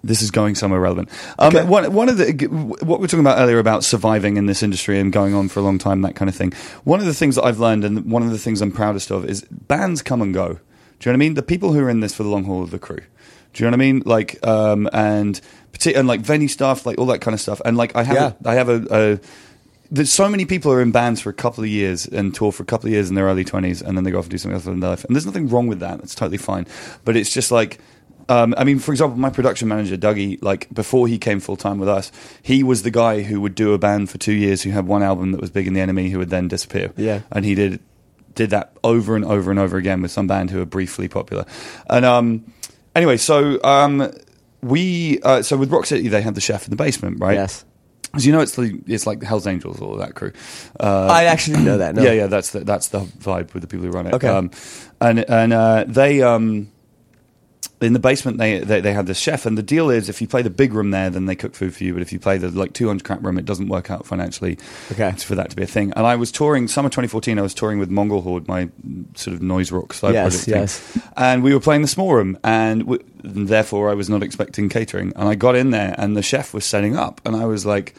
this 0.05 0.23
is 0.23 0.31
going 0.31 0.55
somewhere 0.55 0.79
relevant. 0.81 1.09
Um, 1.41 1.55
Okay. 1.57 1.65
one, 1.67 1.93
one 1.93 2.09
of 2.09 2.19
the 2.19 2.31
what 2.47 3.01
we 3.01 3.03
were 3.03 3.09
talking 3.09 3.19
about 3.19 3.39
earlier 3.41 3.59
about 3.59 3.83
surviving 3.83 4.37
in 4.37 4.47
this 4.47 4.63
industry 4.63 5.01
and 5.01 5.13
going 5.13 5.35
on 5.35 5.49
for 5.49 5.59
a 5.59 5.63
long 5.63 5.77
time, 5.79 6.03
that 6.03 6.15
kind 6.15 6.29
of 6.29 6.37
thing. 6.37 6.53
One 6.85 7.01
of 7.01 7.07
the 7.07 7.15
things 7.15 7.35
that 7.35 7.45
I've 7.45 7.59
learned, 7.59 7.85
and 7.85 8.11
one 8.11 8.23
of 8.23 8.31
the 8.31 8.39
things 8.39 8.61
I'm 8.63 8.71
proudest 8.71 9.11
of, 9.11 9.25
is 9.25 9.43
bands 9.51 10.01
come 10.03 10.23
and 10.23 10.33
go. 10.33 10.47
Do 10.49 10.55
you 10.55 10.57
know 10.57 11.13
what 11.13 11.15
I 11.15 11.17
mean? 11.17 11.35
The 11.35 11.43
people 11.43 11.73
who 11.73 11.81
are 11.81 11.91
in 11.91 11.99
this 12.01 12.15
for 12.15 12.23
the 12.23 12.29
long 12.29 12.45
haul 12.45 12.63
are 12.63 12.67
the 12.69 12.79
crew. 12.79 13.01
Do 13.55 13.65
you 13.65 13.69
know 13.69 13.71
what 13.77 13.83
I 13.83 13.85
mean? 13.85 14.03
Like, 14.07 14.47
um, 14.47 14.89
and 14.93 15.41
and 15.95 16.07
like 16.09 16.21
venue 16.21 16.49
stuff, 16.49 16.87
like 16.87 16.99
all 16.99 17.07
that 17.07 17.21
kind 17.21 17.35
of 17.35 17.41
stuff. 17.41 17.61
And 17.65 17.77
like, 17.77 17.95
I 17.97 18.05
have, 18.05 18.17
Yeah. 18.17 18.33
a, 18.45 18.49
I 18.49 18.55
have 18.55 18.69
a, 18.69 18.87
a 18.91 19.21
there's 19.91 20.13
so 20.13 20.29
many 20.29 20.45
people 20.45 20.71
are 20.73 20.83
in 20.83 20.93
bands 20.93 21.21
for 21.21 21.31
a 21.31 21.35
couple 21.35 21.65
of 21.65 21.71
years 21.71 22.07
and 22.07 22.35
tour 22.35 22.53
for 22.53 22.63
a 22.63 22.67
couple 22.67 22.87
of 22.89 22.93
years 22.93 23.09
in 23.09 23.15
their 23.15 23.25
early 23.25 23.45
20s 23.45 23.81
and 23.83 23.97
then 23.97 24.05
they 24.05 24.11
go 24.11 24.19
off 24.19 24.25
and 24.27 24.31
do 24.33 24.39
something 24.39 24.55
else 24.55 24.67
in 24.67 24.81
their 24.81 24.91
life. 24.91 25.05
And 25.05 25.17
there's 25.17 25.25
nothing 25.27 25.49
wrong 25.49 25.67
with 25.67 25.81
that. 25.81 26.01
It's 26.01 26.15
totally 26.15 26.37
fine. 26.37 26.67
But 27.05 27.17
it's 27.17 27.33
just 27.33 27.51
like, 27.51 27.79
um, 28.29 28.55
I 28.57 28.65
mean, 28.65 28.79
for 28.79 28.93
example, 28.93 29.19
my 29.19 29.31
production 29.31 29.69
manager, 29.69 29.97
Dougie, 29.97 30.43
like 30.43 30.73
before 30.73 31.09
he 31.09 31.19
came 31.19 31.41
full 31.41 31.57
time 31.57 31.79
with 31.79 31.89
us, 31.89 32.13
he 32.43 32.63
was 32.63 32.83
the 32.83 32.91
guy 32.91 33.23
who 33.23 33.41
would 33.41 33.55
do 33.55 33.73
a 33.73 33.79
band 33.79 34.11
for 34.11 34.19
two 34.19 34.33
years 34.33 34.63
who 34.63 34.71
had 34.71 34.87
one 34.87 35.03
album 35.03 35.33
that 35.33 35.41
was 35.41 35.51
big 35.51 35.67
in 35.67 35.75
the 35.75 35.81
enemy 35.81 36.11
who 36.11 36.19
would 36.19 36.31
then 36.31 36.49
disappear. 36.49 36.93
Yeah. 36.97 37.23
And 37.33 37.45
he 37.45 37.55
did 37.55 37.81
did 38.35 38.51
that 38.51 38.73
over 38.85 39.17
and 39.17 39.25
over 39.25 39.51
and 39.51 39.59
over 39.59 39.77
again 39.77 40.01
with 40.01 40.11
some 40.13 40.27
band 40.27 40.51
who 40.51 40.59
were 40.59 40.67
briefly 40.67 41.09
popular. 41.09 41.45
And 41.91 42.05
um, 42.05 42.53
anyway, 42.95 43.17
so 43.17 43.59
um, 43.65 44.13
we 44.63 45.21
uh, 45.23 45.43
so 45.43 45.57
with 45.57 45.73
Rock 45.73 45.87
City 45.87 46.09
they 46.09 46.23
had 46.23 46.35
the 46.35 46.41
chef 46.41 46.65
in 46.65 46.71
the 46.71 46.77
basement, 46.77 47.21
right? 47.21 47.35
Yes. 47.35 47.65
As 48.15 48.25
you 48.25 48.33
know, 48.33 48.41
it's 48.41 48.57
the 48.57 48.81
it's 48.87 49.07
like 49.07 49.23
Hell's 49.23 49.47
Angels, 49.47 49.81
all 49.81 49.93
of 49.93 49.99
that 49.99 50.15
crew. 50.15 50.33
Uh, 50.81 51.09
I 51.11 51.25
actually 51.25 51.63
know 51.63 51.79
that. 51.79 51.95
No. 51.95 52.03
Yeah, 52.03 52.13
yeah, 52.13 52.27
that's 52.27 52.53
the, 52.53 52.61
that's 52.61 52.89
the 52.89 53.01
vibe 53.01 53.53
with 53.53 53.63
the 53.63 53.67
people 53.67 53.87
who 53.87 53.93
run 53.93 54.07
it. 54.07 54.15
Okay. 54.15 54.29
Um, 54.29 54.51
and 55.01 55.19
and 55.29 55.53
uh, 55.53 55.85
they 55.87 56.23
um, 56.23 56.71
in 57.81 57.93
the 57.93 57.99
basement 58.01 58.39
they, 58.39 58.59
they 58.59 58.81
they 58.81 58.93
had 58.93 59.07
this 59.07 59.19
chef, 59.19 59.47
and 59.47 59.57
the 59.57 59.63
deal 59.63 59.89
is 59.91 60.09
if 60.09 60.21
you 60.21 60.27
play 60.27 60.43
the 60.43 60.51
big 60.51 60.73
room 60.75 60.91
there, 60.91 61.11
then 61.11 61.27
they 61.27 61.37
cook 61.37 61.55
food 61.55 61.75
for 61.75 61.85
you. 61.85 61.93
But 61.93 62.03
if 62.03 62.13
you 62.13 62.19
play 62.19 62.37
the 62.39 62.51
like 62.51 62.73
two 62.73 62.89
hundred 62.89 63.05
crap 63.05 63.23
room, 63.23 63.39
it 63.39 63.45
doesn't 63.45 63.69
work 63.69 63.91
out 63.91 64.05
financially. 64.07 64.59
Okay. 64.93 65.13
for 65.13 65.35
that 65.37 65.51
to 65.51 65.57
be 65.57 65.63
a 65.63 65.67
thing. 65.67 65.93
And 65.95 66.07
I 66.07 66.17
was 66.17 66.33
touring 66.33 66.67
summer 66.69 66.89
2014. 66.89 67.39
I 67.39 67.43
was 67.43 67.55
touring 67.55 67.79
with 67.79 67.89
Mongol 67.91 68.23
Horde, 68.23 68.49
my 68.49 68.69
sort 69.15 69.35
of 69.37 69.43
noise 69.43 69.71
rock 69.71 69.93
side 69.93 70.15
Yes, 70.15 70.45
project. 70.45 70.49
yes. 70.49 70.79
Thing. 70.79 71.03
And 71.17 71.43
we 71.45 71.55
were 71.55 71.61
playing 71.61 71.83
the 71.83 71.89
small 71.89 72.13
room, 72.15 72.37
and, 72.43 72.81
w- 72.81 73.03
and 73.23 73.47
therefore 73.49 73.91
I 73.91 73.95
was 73.95 74.09
not 74.11 74.23
expecting 74.23 74.69
catering. 74.69 75.13
And 75.15 75.29
I 75.29 75.35
got 75.37 75.55
in 75.55 75.71
there, 75.71 75.95
and 75.99 76.17
the 76.17 76.23
chef 76.23 76.53
was 76.53 76.65
setting 76.65 76.97
up, 76.97 77.21
and 77.25 77.37
I 77.37 77.45
was 77.47 77.65
like, 77.65 77.95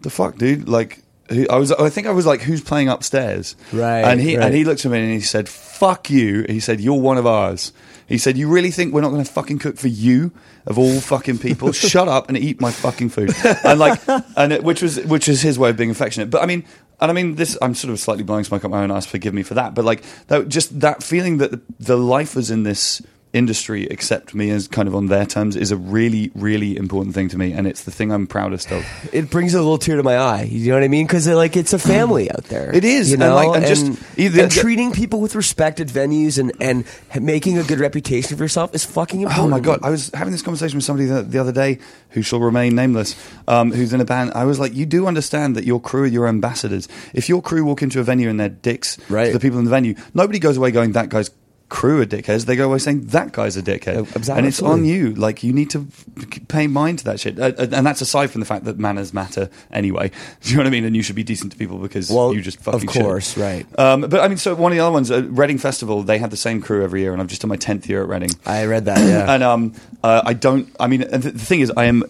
"The 0.00 0.10
fuck, 0.10 0.38
dude!" 0.38 0.68
Like. 0.68 1.02
I 1.48 1.58
was. 1.58 1.70
I 1.70 1.90
think 1.90 2.08
I 2.08 2.10
was 2.10 2.26
like, 2.26 2.40
"Who's 2.40 2.60
playing 2.60 2.88
upstairs?" 2.88 3.54
Right, 3.72 4.00
And 4.00 4.20
he 4.20 4.36
right. 4.36 4.46
and 4.46 4.52
he 4.54 4.64
looked 4.64 4.84
at 4.84 4.90
me 4.90 4.98
and 4.98 5.12
he 5.12 5.20
said, 5.20 5.48
"Fuck 5.48 6.10
you." 6.10 6.44
He 6.48 6.58
said, 6.58 6.80
"You're 6.80 6.98
one 7.00 7.18
of 7.18 7.24
ours." 7.26 7.72
He 8.10 8.18
said, 8.18 8.36
"You 8.36 8.48
really 8.48 8.70
think 8.70 8.92
we're 8.92 9.00
not 9.00 9.10
going 9.10 9.24
to 9.24 9.32
fucking 9.32 9.60
cook 9.60 9.78
for 9.78 9.88
you 9.88 10.32
of 10.66 10.78
all 10.78 11.00
fucking 11.00 11.38
people? 11.38 11.72
Shut 11.92 12.08
up 12.08 12.28
and 12.28 12.36
eat 12.36 12.60
my 12.60 12.72
fucking 12.72 13.08
food." 13.08 13.32
And 13.64 13.78
like, 13.78 14.00
and 14.36 14.52
it, 14.52 14.64
which 14.64 14.82
was 14.82 15.00
which 15.04 15.28
was 15.28 15.40
his 15.40 15.58
way 15.58 15.70
of 15.70 15.76
being 15.76 15.90
affectionate. 15.90 16.28
But 16.28 16.42
I 16.42 16.46
mean, 16.46 16.64
and 17.00 17.10
I 17.10 17.14
mean, 17.14 17.36
this 17.36 17.56
I'm 17.62 17.74
sort 17.74 17.92
of 17.92 18.00
slightly 18.00 18.24
blowing 18.24 18.42
smoke 18.44 18.64
up 18.64 18.70
my 18.72 18.82
own 18.82 18.90
ass. 18.90 19.06
Forgive 19.06 19.32
me 19.32 19.44
for 19.44 19.54
that. 19.54 19.74
But 19.74 19.84
like, 19.84 20.02
that, 20.26 20.48
just 20.48 20.80
that 20.80 21.02
feeling 21.04 21.38
that 21.38 21.52
the, 21.52 21.60
the 21.78 21.96
was 21.96 22.50
in 22.50 22.64
this 22.64 23.00
industry 23.32 23.86
accept 23.86 24.34
me 24.34 24.50
as 24.50 24.66
kind 24.66 24.88
of 24.88 24.94
on 24.94 25.06
their 25.06 25.24
terms 25.24 25.54
is 25.54 25.70
a 25.70 25.76
really 25.76 26.32
really 26.34 26.76
important 26.76 27.14
thing 27.14 27.28
to 27.28 27.38
me 27.38 27.52
and 27.52 27.66
it's 27.66 27.84
the 27.84 27.90
thing 27.90 28.10
i'm 28.12 28.26
proudest 28.26 28.72
of 28.72 28.84
It 29.12 29.30
brings 29.30 29.54
a 29.54 29.58
little 29.58 29.78
tear 29.78 29.96
to 29.96 30.02
my 30.02 30.16
eye. 30.16 30.42
You 30.42 30.68
know 30.70 30.74
what 30.76 30.82
I 30.84 30.88
mean? 30.88 31.06
Because 31.06 31.26
like 31.28 31.56
it's 31.56 31.72
a 31.72 31.78
family 31.78 32.30
out 32.30 32.44
there. 32.44 32.74
It 32.74 32.84
is, 32.84 33.08
You 33.10 33.14
and, 33.14 33.20
know, 33.20 33.34
like, 33.34 33.56
and 33.56 33.66
just- 33.66 34.18
either- 34.18 34.42
and 34.42 34.50
treating 34.52 34.92
people 34.92 35.20
with 35.20 35.34
respect 35.34 35.80
at 35.80 35.88
venues 35.88 36.38
and 36.38 36.52
and 36.60 36.84
making 37.20 37.58
a 37.58 37.62
good 37.64 37.80
reputation 37.80 38.36
for 38.36 38.42
yourself 38.44 38.74
is 38.74 38.84
fucking 38.84 39.20
important. 39.22 39.44
Oh 39.44 39.48
my 39.48 39.60
god! 39.60 39.80
I 39.82 39.90
was 39.90 40.10
having 40.14 40.32
this 40.32 40.42
conversation 40.42 40.76
with 40.78 40.84
somebody 40.84 41.06
the, 41.08 41.22
the 41.22 41.38
other 41.38 41.52
day 41.52 41.78
who 42.10 42.22
shall 42.22 42.40
remain 42.40 42.74
nameless, 42.74 43.14
um, 43.48 43.72
who's 43.72 43.92
in 43.92 44.00
a 44.00 44.04
band. 44.04 44.32
I 44.34 44.44
was 44.44 44.58
like, 44.60 44.74
"You 44.74 44.86
do 44.86 45.06
understand 45.06 45.56
that 45.56 45.64
your 45.64 45.80
crew 45.80 46.02
are 46.04 46.06
your 46.06 46.26
ambassadors. 46.28 46.88
If 47.14 47.28
your 47.28 47.42
crew 47.42 47.64
walk 47.64 47.82
into 47.82 48.00
a 48.00 48.02
venue 48.02 48.28
and 48.28 48.38
they're 48.38 48.48
dicks 48.48 48.98
Right. 49.08 49.26
to 49.28 49.32
the 49.32 49.40
people 49.40 49.58
in 49.58 49.64
the 49.64 49.70
venue, 49.70 49.94
nobody 50.14 50.38
goes 50.38 50.56
away 50.56 50.70
going 50.70 50.92
that 50.92 51.08
guy's." 51.08 51.30
Crew 51.70 52.02
are 52.02 52.04
dickheads. 52.04 52.44
They 52.44 52.56
go 52.56 52.66
away 52.66 52.78
saying 52.78 53.06
that 53.06 53.32
guy's 53.32 53.56
a 53.56 53.62
dickhead, 53.62 53.96
Oh, 53.96 54.00
exactly. 54.02 54.34
and 54.38 54.46
it's 54.46 54.60
on 54.60 54.84
you. 54.84 55.14
Like 55.14 55.42
you 55.42 55.52
need 55.54 55.70
to 55.70 55.86
pay 56.48 56.66
mind 56.66 56.98
to 56.98 57.04
that 57.06 57.20
shit, 57.20 57.38
uh, 57.38 57.52
uh, 57.56 57.66
and 57.72 57.86
that's 57.86 58.00
aside 58.02 58.30
from 58.30 58.40
the 58.40 58.44
fact 58.44 58.64
that 58.66 58.78
manners 58.78 59.14
matter 59.14 59.48
anyway. 59.72 60.10
Do 60.42 60.50
you 60.50 60.56
know 60.56 60.64
what 60.64 60.66
I 60.66 60.70
mean? 60.70 60.84
And 60.84 60.94
you 60.94 61.02
should 61.02 61.16
be 61.16 61.22
decent 61.22 61.52
to 61.52 61.58
people 61.58 61.78
because 61.78 62.10
Well, 62.10 62.34
you 62.34 62.42
just 62.42 62.58
of 62.58 62.64
fucking 62.64 62.88
should. 62.90 63.02
course, 63.02 63.36
right. 63.38 63.64
Um, 63.78 64.02
but 64.02 64.20
I 64.20 64.28
mean, 64.28 64.36
so 64.36 64.54
one 64.54 64.72
of 64.72 64.76
the 64.76 64.82
other 64.84 64.92
ones, 64.92 65.10
uh, 65.10 65.22
Reading 65.30 65.58
Festival, 65.58 66.02
they 66.02 66.18
have 66.18 66.30
the 66.30 66.36
same 66.36 66.60
crew 66.60 66.82
every 66.84 67.00
year, 67.00 67.12
and 67.12 67.22
I've 67.22 67.28
just 67.28 67.40
done 67.40 67.48
my 67.48 67.56
tenth 67.56 67.88
year 67.88 68.02
at 68.02 68.08
Reading. 68.08 68.30
I 68.44 68.64
read 68.66 68.84
that. 68.86 68.98
Yeah. 68.98 69.32
And 69.32 69.42
um, 69.42 69.72
uh, 70.02 70.22
I 70.26 70.34
don't. 70.34 70.68
I 70.80 70.88
mean, 70.88 71.00
the, 71.08 71.18
the 71.18 71.30
thing 71.38 71.60
is, 71.60 71.70
I 71.76 71.84
am 71.84 72.02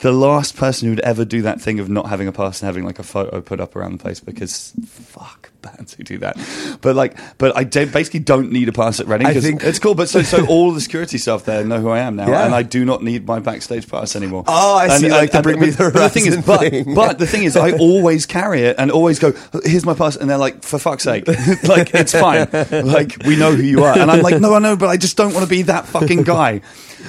the 0.00 0.12
last 0.12 0.56
person 0.56 0.86
who 0.86 0.92
would 0.92 1.00
ever 1.00 1.24
do 1.24 1.42
that 1.42 1.60
thing 1.60 1.80
of 1.80 1.88
not 1.88 2.08
having 2.08 2.28
a 2.28 2.32
pass 2.32 2.60
and 2.62 2.66
having 2.66 2.84
like 2.84 2.98
a 2.98 3.02
photo 3.02 3.40
put 3.40 3.60
up 3.60 3.76
around 3.76 3.92
the 3.92 3.98
place 3.98 4.20
because 4.20 4.72
fuck 4.86 5.50
bands 5.62 5.94
who 5.94 6.04
do 6.04 6.18
that. 6.18 6.36
But 6.80 6.94
like, 6.96 7.16
but 7.38 7.56
I 7.56 7.64
do, 7.64 7.86
basically 7.86 8.20
don't 8.20 8.52
need 8.52 8.68
a 8.68 8.72
pass 8.72 9.00
at 9.00 9.06
Reading. 9.06 9.26
I 9.26 9.34
think- 9.40 9.62
it's 9.64 9.78
cool. 9.78 9.94
But 9.94 10.08
so 10.08 10.22
so 10.22 10.46
all 10.48 10.72
the 10.72 10.80
security 10.80 11.18
staff 11.18 11.44
there 11.44 11.64
know 11.64 11.80
who 11.80 11.88
I 11.88 12.00
am 12.00 12.16
now, 12.16 12.28
Yeah. 12.28 12.44
and 12.44 12.54
I 12.54 12.62
do 12.62 12.84
not 12.84 13.02
need 13.02 13.26
my 13.26 13.40
backstage 13.40 13.88
pass 13.88 14.14
anymore. 14.16 14.44
Oh, 14.46 14.76
I 14.76 14.98
see, 14.98 15.08
like 15.10 15.32
the 15.32 15.42
Bring 15.42 15.60
Me 15.60 15.70
the 15.70 15.90
the 15.90 16.08
thing 16.08 16.26
is, 16.26 16.34
Horizon 16.34 16.44
but, 16.46 16.60
thing. 16.60 16.94
but 16.94 17.18
the 17.18 17.26
thing 17.26 17.42
is, 17.44 17.56
I 17.56 17.72
always 17.78 18.26
carry 18.26 18.62
it 18.62 18.76
and 18.78 18.90
always 18.90 19.18
go, 19.18 19.32
"Here's 19.64 19.84
my 19.84 19.94
pass," 19.94 20.16
and 20.16 20.28
they're 20.30 20.38
like, 20.38 20.62
"For 20.62 20.78
fuck's 20.78 21.02
sake, 21.04 21.26
like 21.64 21.94
it's 21.94 22.12
fine, 22.12 22.48
like 22.70 23.16
we 23.26 23.36
know 23.36 23.52
who 23.52 23.62
you 23.62 23.82
are." 23.84 23.98
And 23.98 24.10
I'm 24.10 24.22
like, 24.22 24.40
"No, 24.40 24.54
I 24.54 24.58
know, 24.60 24.76
but 24.76 24.88
I 24.88 24.96
just 24.96 25.16
don't 25.16 25.32
want 25.34 25.44
to 25.44 25.50
be 25.50 25.62
that 25.62 25.86
fucking 25.86 26.22
guy." 26.22 26.60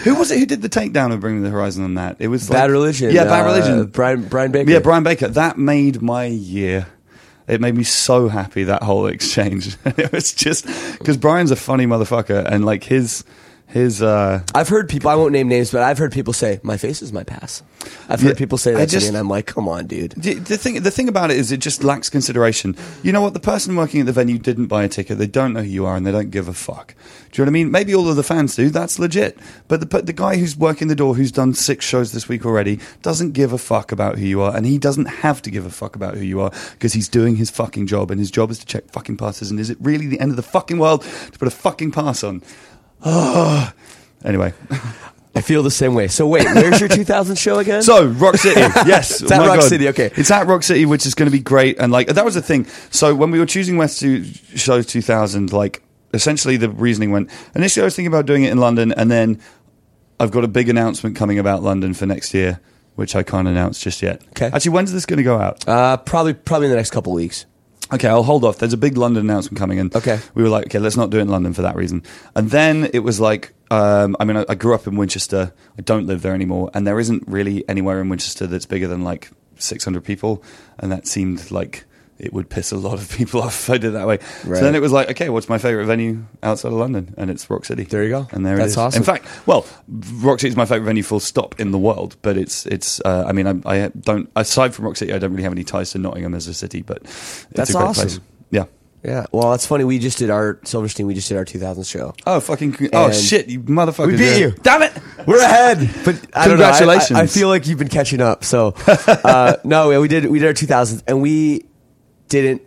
Who 0.03 0.15
was 0.15 0.31
it 0.31 0.39
who 0.39 0.45
did 0.45 0.61
the 0.61 0.69
takedown 0.69 1.13
of 1.13 1.19
Bring 1.19 1.41
the 1.41 1.49
Horizon 1.49 1.83
on 1.83 1.95
that? 1.95 2.17
It 2.19 2.27
was 2.27 2.49
like- 2.49 2.57
Bad 2.57 2.71
Religion. 2.71 3.13
Yeah, 3.13 3.25
Bad 3.25 3.41
uh, 3.41 3.45
Religion. 3.45 3.85
Brian 3.87 4.27
Brian 4.27 4.51
Baker. 4.51 4.69
Yeah, 4.69 4.79
Brian 4.79 5.03
Baker. 5.03 5.27
That 5.27 5.57
made 5.57 6.01
my 6.01 6.25
year. 6.25 6.87
It 7.47 7.61
made 7.61 7.75
me 7.75 7.83
so 7.85 8.27
happy 8.27 8.65
that 8.65 8.83
whole 8.83 9.07
exchange. 9.07 9.77
it 9.85 10.11
was 10.11 10.33
just 10.33 10.65
because 10.97 11.15
Brian's 11.17 11.51
a 11.51 11.55
funny 11.55 11.85
motherfucker, 11.85 12.45
and 12.45 12.65
like 12.65 12.83
his 12.83 13.23
his. 13.67 14.01
Uh, 14.01 14.41
I've 14.55 14.69
heard 14.69 14.89
people. 14.89 15.09
I 15.09 15.15
won't 15.15 15.33
name 15.33 15.47
names, 15.47 15.71
but 15.71 15.83
I've 15.83 15.97
heard 15.97 16.11
people 16.11 16.33
say, 16.33 16.59
"My 16.63 16.77
face 16.77 17.01
is 17.01 17.11
my 17.11 17.23
pass." 17.23 17.63
I've 18.09 18.21
heard 18.21 18.29
Yeah, 18.29 18.33
people 18.35 18.57
say 18.57 18.73
I 18.73 18.85
that 18.85 18.89
to 18.89 18.99
me, 18.99 19.07
and 19.07 19.17
I'm 19.17 19.29
like, 19.29 19.45
"Come 19.45 19.67
on, 19.67 19.87
dude." 19.87 20.13
The, 20.17 20.35
the 20.35 20.57
thing, 20.57 20.81
the 20.81 20.91
thing 20.91 21.09
about 21.09 21.31
it 21.31 21.37
is, 21.37 21.51
it 21.51 21.57
just 21.57 21.83
lacks 21.83 22.09
consideration. 22.09 22.75
You 23.03 23.11
know 23.11 23.21
what? 23.21 23.33
The 23.33 23.39
person 23.41 23.75
working 23.75 23.99
at 23.99 24.05
the 24.05 24.13
venue 24.13 24.37
didn't 24.37 24.67
buy 24.67 24.83
a 24.83 24.89
ticket. 24.89 25.17
They 25.17 25.27
don't 25.27 25.53
know 25.53 25.61
who 25.61 25.69
you 25.69 25.85
are, 25.85 25.95
and 25.95 26.05
they 26.05 26.11
don't 26.11 26.31
give 26.31 26.47
a 26.47 26.53
fuck. 26.53 26.95
Do 27.31 27.41
you 27.41 27.45
know 27.45 27.49
what 27.49 27.51
I 27.51 27.59
mean? 27.59 27.71
Maybe 27.71 27.93
all 27.93 28.07
of 28.09 28.15
the 28.15 28.23
fans 28.23 28.55
do. 28.55 28.69
That's 28.69 28.99
legit. 28.99 29.37
But 29.67 29.81
the 29.81 29.85
but 29.85 30.05
the 30.05 30.13
guy 30.13 30.37
who's 30.37 30.55
working 30.55 30.87
the 30.87 30.95
door, 30.95 31.15
who's 31.15 31.31
done 31.31 31.53
six 31.53 31.85
shows 31.85 32.13
this 32.13 32.29
week 32.29 32.45
already, 32.45 32.79
doesn't 33.01 33.33
give 33.33 33.51
a 33.51 33.57
fuck 33.57 33.91
about 33.91 34.17
who 34.17 34.25
you 34.25 34.41
are, 34.41 34.55
and 34.55 34.65
he 34.65 34.77
doesn't 34.77 35.05
have 35.07 35.41
to 35.41 35.51
give 35.51 35.65
a 35.65 35.71
fuck 35.71 35.95
about 35.95 36.15
who 36.15 36.23
you 36.23 36.39
are 36.39 36.51
because 36.71 36.93
he's 36.93 37.09
doing 37.09 37.35
his 37.35 37.49
fucking 37.49 37.87
job, 37.87 38.11
and 38.11 38.19
his 38.19 38.31
job 38.31 38.49
is 38.49 38.59
to 38.59 38.65
check 38.65 38.89
fucking 38.91 39.17
passes. 39.17 39.51
And 39.51 39.59
is 39.59 39.69
it 39.69 39.77
really 39.81 40.07
the 40.07 40.19
end 40.21 40.31
of 40.31 40.37
the 40.37 40.43
fucking 40.43 40.79
world 40.79 41.01
to 41.03 41.37
put 41.37 41.47
a 41.49 41.51
fucking 41.51 41.91
pass 41.91 42.23
on? 42.23 42.41
Oh. 43.03 43.71
Anyway, 44.25 44.53
I 45.35 45.41
feel 45.41 45.63
the 45.63 45.71
same 45.71 45.93
way. 45.93 46.07
So 46.07 46.27
wait, 46.27 46.45
where's 46.45 46.79
your 46.79 46.89
2000 46.89 47.35
show 47.37 47.59
again? 47.59 47.81
So 47.83 48.07
Rock 48.07 48.35
City, 48.37 48.59
yes, 48.59 49.21
It's 49.21 49.31
at 49.31 49.39
my 49.39 49.47
Rock 49.47 49.61
City, 49.61 49.87
okay. 49.89 50.11
It's 50.15 50.31
at 50.31 50.47
Rock 50.47 50.63
City, 50.63 50.85
which 50.85 51.05
is 51.05 51.13
going 51.13 51.27
to 51.27 51.31
be 51.31 51.41
great. 51.41 51.77
And 51.79 51.91
like 51.91 52.07
that 52.07 52.25
was 52.25 52.33
the 52.33 52.41
thing. 52.41 52.65
So 52.89 53.13
when 53.15 53.31
we 53.31 53.39
were 53.39 53.45
choosing 53.45 53.77
West 53.77 53.99
to 54.01 54.23
show 54.23 54.81
2000, 54.81 55.53
like 55.53 55.83
essentially 56.13 56.57
the 56.57 56.69
reasoning 56.69 57.11
went. 57.11 57.29
Initially, 57.55 57.83
I 57.83 57.85
was 57.85 57.95
thinking 57.95 58.11
about 58.11 58.25
doing 58.25 58.43
it 58.43 58.51
in 58.51 58.57
London, 58.57 58.91
and 58.93 59.11
then 59.11 59.39
I've 60.19 60.31
got 60.31 60.43
a 60.43 60.47
big 60.47 60.69
announcement 60.69 61.15
coming 61.15 61.37
about 61.37 61.61
London 61.63 61.93
for 61.93 62.05
next 62.05 62.33
year, 62.33 62.59
which 62.95 63.15
I 63.15 63.23
can't 63.23 63.47
announce 63.47 63.79
just 63.79 64.01
yet. 64.01 64.21
Okay. 64.29 64.47
Actually, 64.47 64.71
when's 64.71 64.91
this 64.91 65.05
going 65.05 65.17
to 65.17 65.23
go 65.23 65.37
out? 65.37 65.67
uh, 65.67 65.97
probably 65.97 66.33
probably 66.33 66.67
in 66.67 66.71
the 66.71 66.77
next 66.77 66.91
couple 66.91 67.13
weeks. 67.13 67.45
Okay, 67.93 68.07
I'll 68.07 68.23
hold 68.23 68.43
off. 68.43 68.57
There's 68.57 68.73
a 68.73 68.77
big 68.77 68.97
London 68.97 69.23
announcement 69.29 69.57
coming, 69.57 69.79
and 69.79 69.95
Okay. 69.95 70.19
we 70.35 70.43
were 70.43 70.49
like, 70.49 70.65
okay, 70.65 70.79
let's 70.79 70.97
not 70.97 71.09
do 71.09 71.19
it 71.19 71.21
in 71.21 71.29
London 71.29 71.53
for 71.53 71.61
that 71.61 71.75
reason. 71.75 72.03
And 72.35 72.49
then 72.51 72.89
it 72.93 72.99
was 72.99 73.19
like, 73.19 73.53
um, 73.71 74.15
I 74.19 74.25
mean, 74.25 74.37
I, 74.37 74.45
I 74.49 74.55
grew 74.55 74.73
up 74.75 74.87
in 74.87 74.95
Winchester. 74.97 75.53
I 75.77 75.81
don't 75.81 76.05
live 76.05 76.21
there 76.21 76.33
anymore, 76.33 76.69
and 76.73 76.85
there 76.85 76.99
isn't 76.99 77.23
really 77.27 77.67
anywhere 77.69 78.01
in 78.01 78.09
Winchester 78.09 78.45
that's 78.47 78.65
bigger 78.65 78.87
than 78.87 79.03
like 79.03 79.31
600 79.57 80.03
people, 80.03 80.43
and 80.79 80.91
that 80.91 81.07
seemed 81.07 81.49
like 81.51 81.85
it 82.19 82.33
would 82.33 82.49
piss 82.49 82.71
a 82.71 82.77
lot 82.77 82.95
of 82.95 83.09
people 83.17 83.41
off 83.41 83.63
if 83.63 83.69
I 83.69 83.77
did 83.77 83.89
it 83.89 83.91
that 83.91 84.07
way. 84.07 84.17
Right. 84.45 84.57
So 84.57 84.63
then 84.63 84.75
it 84.75 84.81
was 84.81 84.91
like, 84.91 85.09
okay, 85.11 85.29
what's 85.29 85.49
my 85.49 85.57
favorite 85.57 85.85
venue 85.85 86.25
outside 86.43 86.69
of 86.69 86.77
London? 86.77 87.13
And 87.17 87.29
it's 87.29 87.49
Rock 87.49 87.65
City. 87.65 87.83
There 87.83 88.03
you 88.03 88.09
go. 88.09 88.27
And 88.31 88.45
there 88.45 88.55
it 88.55 88.59
That's 88.59 88.71
is. 88.71 88.77
awesome. 88.77 88.99
In 89.01 89.03
fact, 89.05 89.25
well, 89.47 89.65
Rock 90.15 90.39
City 90.39 90.49
is 90.49 90.55
my 90.57 90.65
favorite 90.65 90.85
venue, 90.85 91.03
full 91.03 91.19
stop, 91.19 91.59
in 91.59 91.71
the 91.71 91.77
world. 91.79 92.15
But 92.21 92.37
it's 92.37 92.65
it's. 92.65 92.99
Uh, 93.05 93.25
I 93.27 93.31
mean, 93.31 93.47
I, 93.47 93.85
I 93.85 93.87
don't. 93.89 94.29
Aside 94.35 94.73
from 94.73 94.85
Rock 94.85 94.97
City, 94.97 95.13
I 95.13 95.19
don't 95.19 95.31
really 95.31 95.43
have 95.43 95.51
any 95.51 95.63
ties 95.63 95.91
to 95.91 95.97
Nottingham 95.99 96.33
as 96.33 96.47
a 96.47 96.53
city, 96.53 96.81
but 96.81 97.01
it's 97.03 97.45
That's 97.53 97.69
a 97.69 97.73
great 97.73 97.83
awesome. 97.83 98.07
place. 98.07 98.19
Yeah. 98.51 98.65
Yeah. 99.03 99.25
Well, 99.31 99.51
that's 99.51 99.65
funny. 99.65 99.83
We 99.83 99.99
just 99.99 100.17
did 100.17 100.29
our 100.31 100.59
Silverstein. 100.65 101.05
We 101.05 101.13
just 101.13 101.29
did 101.29 101.37
our 101.37 101.45
2000 101.45 101.83
show. 101.85 102.13
Oh 102.25 102.39
fucking! 102.39 102.89
Oh 102.93 103.11
shit! 103.11 103.47
You 103.47 103.61
motherfucker! 103.61 104.07
We 104.07 104.17
beat 104.17 104.39
you. 104.39 104.51
Damn 104.63 104.81
it! 104.81 104.91
We're 105.25 105.39
ahead, 105.39 105.77
but 106.03 106.15
I 106.33 106.47
don't 106.47 106.57
know, 106.57 106.65
I- 106.65 106.77
Congratulations. 106.77 107.17
I, 107.17 107.21
I 107.21 107.27
feel 107.27 107.47
like 107.47 107.67
you've 107.67 107.77
been 107.77 107.87
catching 107.89 108.21
up. 108.21 108.43
So, 108.43 108.73
uh, 108.87 109.57
no, 109.63 110.01
we 110.01 110.07
did 110.07 110.25
we 110.25 110.39
did 110.39 110.47
our 110.47 110.53
2000s, 110.53 111.03
and 111.07 111.21
we 111.21 111.66
didn't. 112.29 112.61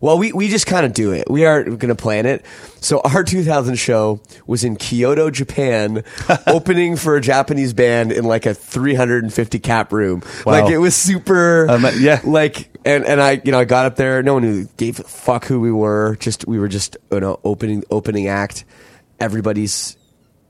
Well, 0.00 0.18
we, 0.18 0.32
we 0.32 0.48
just 0.48 0.66
kind 0.66 0.84
of 0.84 0.92
do 0.92 1.12
it. 1.12 1.30
We 1.30 1.46
aren't 1.46 1.66
going 1.78 1.88
to 1.88 1.94
plan 1.94 2.26
it. 2.26 2.44
So 2.80 3.00
our 3.00 3.24
2000 3.24 3.76
show 3.76 4.20
was 4.46 4.62
in 4.62 4.76
Kyoto, 4.76 5.30
Japan, 5.30 6.04
opening 6.46 6.96
for 6.96 7.16
a 7.16 7.22
Japanese 7.22 7.72
band 7.72 8.12
in 8.12 8.24
like 8.24 8.44
a 8.44 8.52
350 8.52 9.58
cap 9.60 9.92
room. 9.92 10.22
Wow. 10.44 10.52
Like 10.52 10.70
it 10.70 10.78
was 10.78 10.94
super. 10.94 11.70
Um, 11.70 11.86
yeah. 11.98 12.20
Like 12.22 12.74
and 12.84 13.04
and 13.04 13.20
I 13.20 13.40
you 13.44 13.52
know 13.52 13.58
I 13.58 13.64
got 13.64 13.86
up 13.86 13.96
there. 13.96 14.22
No 14.22 14.34
one 14.34 14.42
who 14.42 14.66
gave 14.76 15.00
a 15.00 15.04
fuck 15.04 15.46
who 15.46 15.60
we 15.60 15.72
were. 15.72 16.16
Just 16.20 16.46
we 16.46 16.58
were 16.58 16.68
just 16.68 16.96
you 17.10 17.20
know 17.20 17.40
opening 17.44 17.82
opening 17.90 18.28
act. 18.28 18.64
Everybody's 19.20 19.96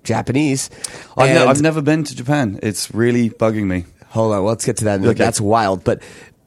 Japanese. 0.02 0.70
I've, 1.16 1.30
ne- 1.30 1.44
I've 1.44 1.62
never 1.62 1.80
been 1.80 2.04
to 2.04 2.16
Japan. 2.16 2.58
It's 2.62 2.92
really 2.94 3.30
bugging 3.30 3.66
me. 3.66 3.84
Hold 4.08 4.32
on, 4.32 4.42
well, 4.42 4.52
let's 4.52 4.64
get 4.64 4.76
to 4.78 4.84
that. 4.84 4.94
in 4.94 5.00
a 5.00 5.02
minute. 5.02 5.16
Okay. 5.16 5.24
That's 5.24 5.40
wild. 5.40 5.84
But 5.84 6.02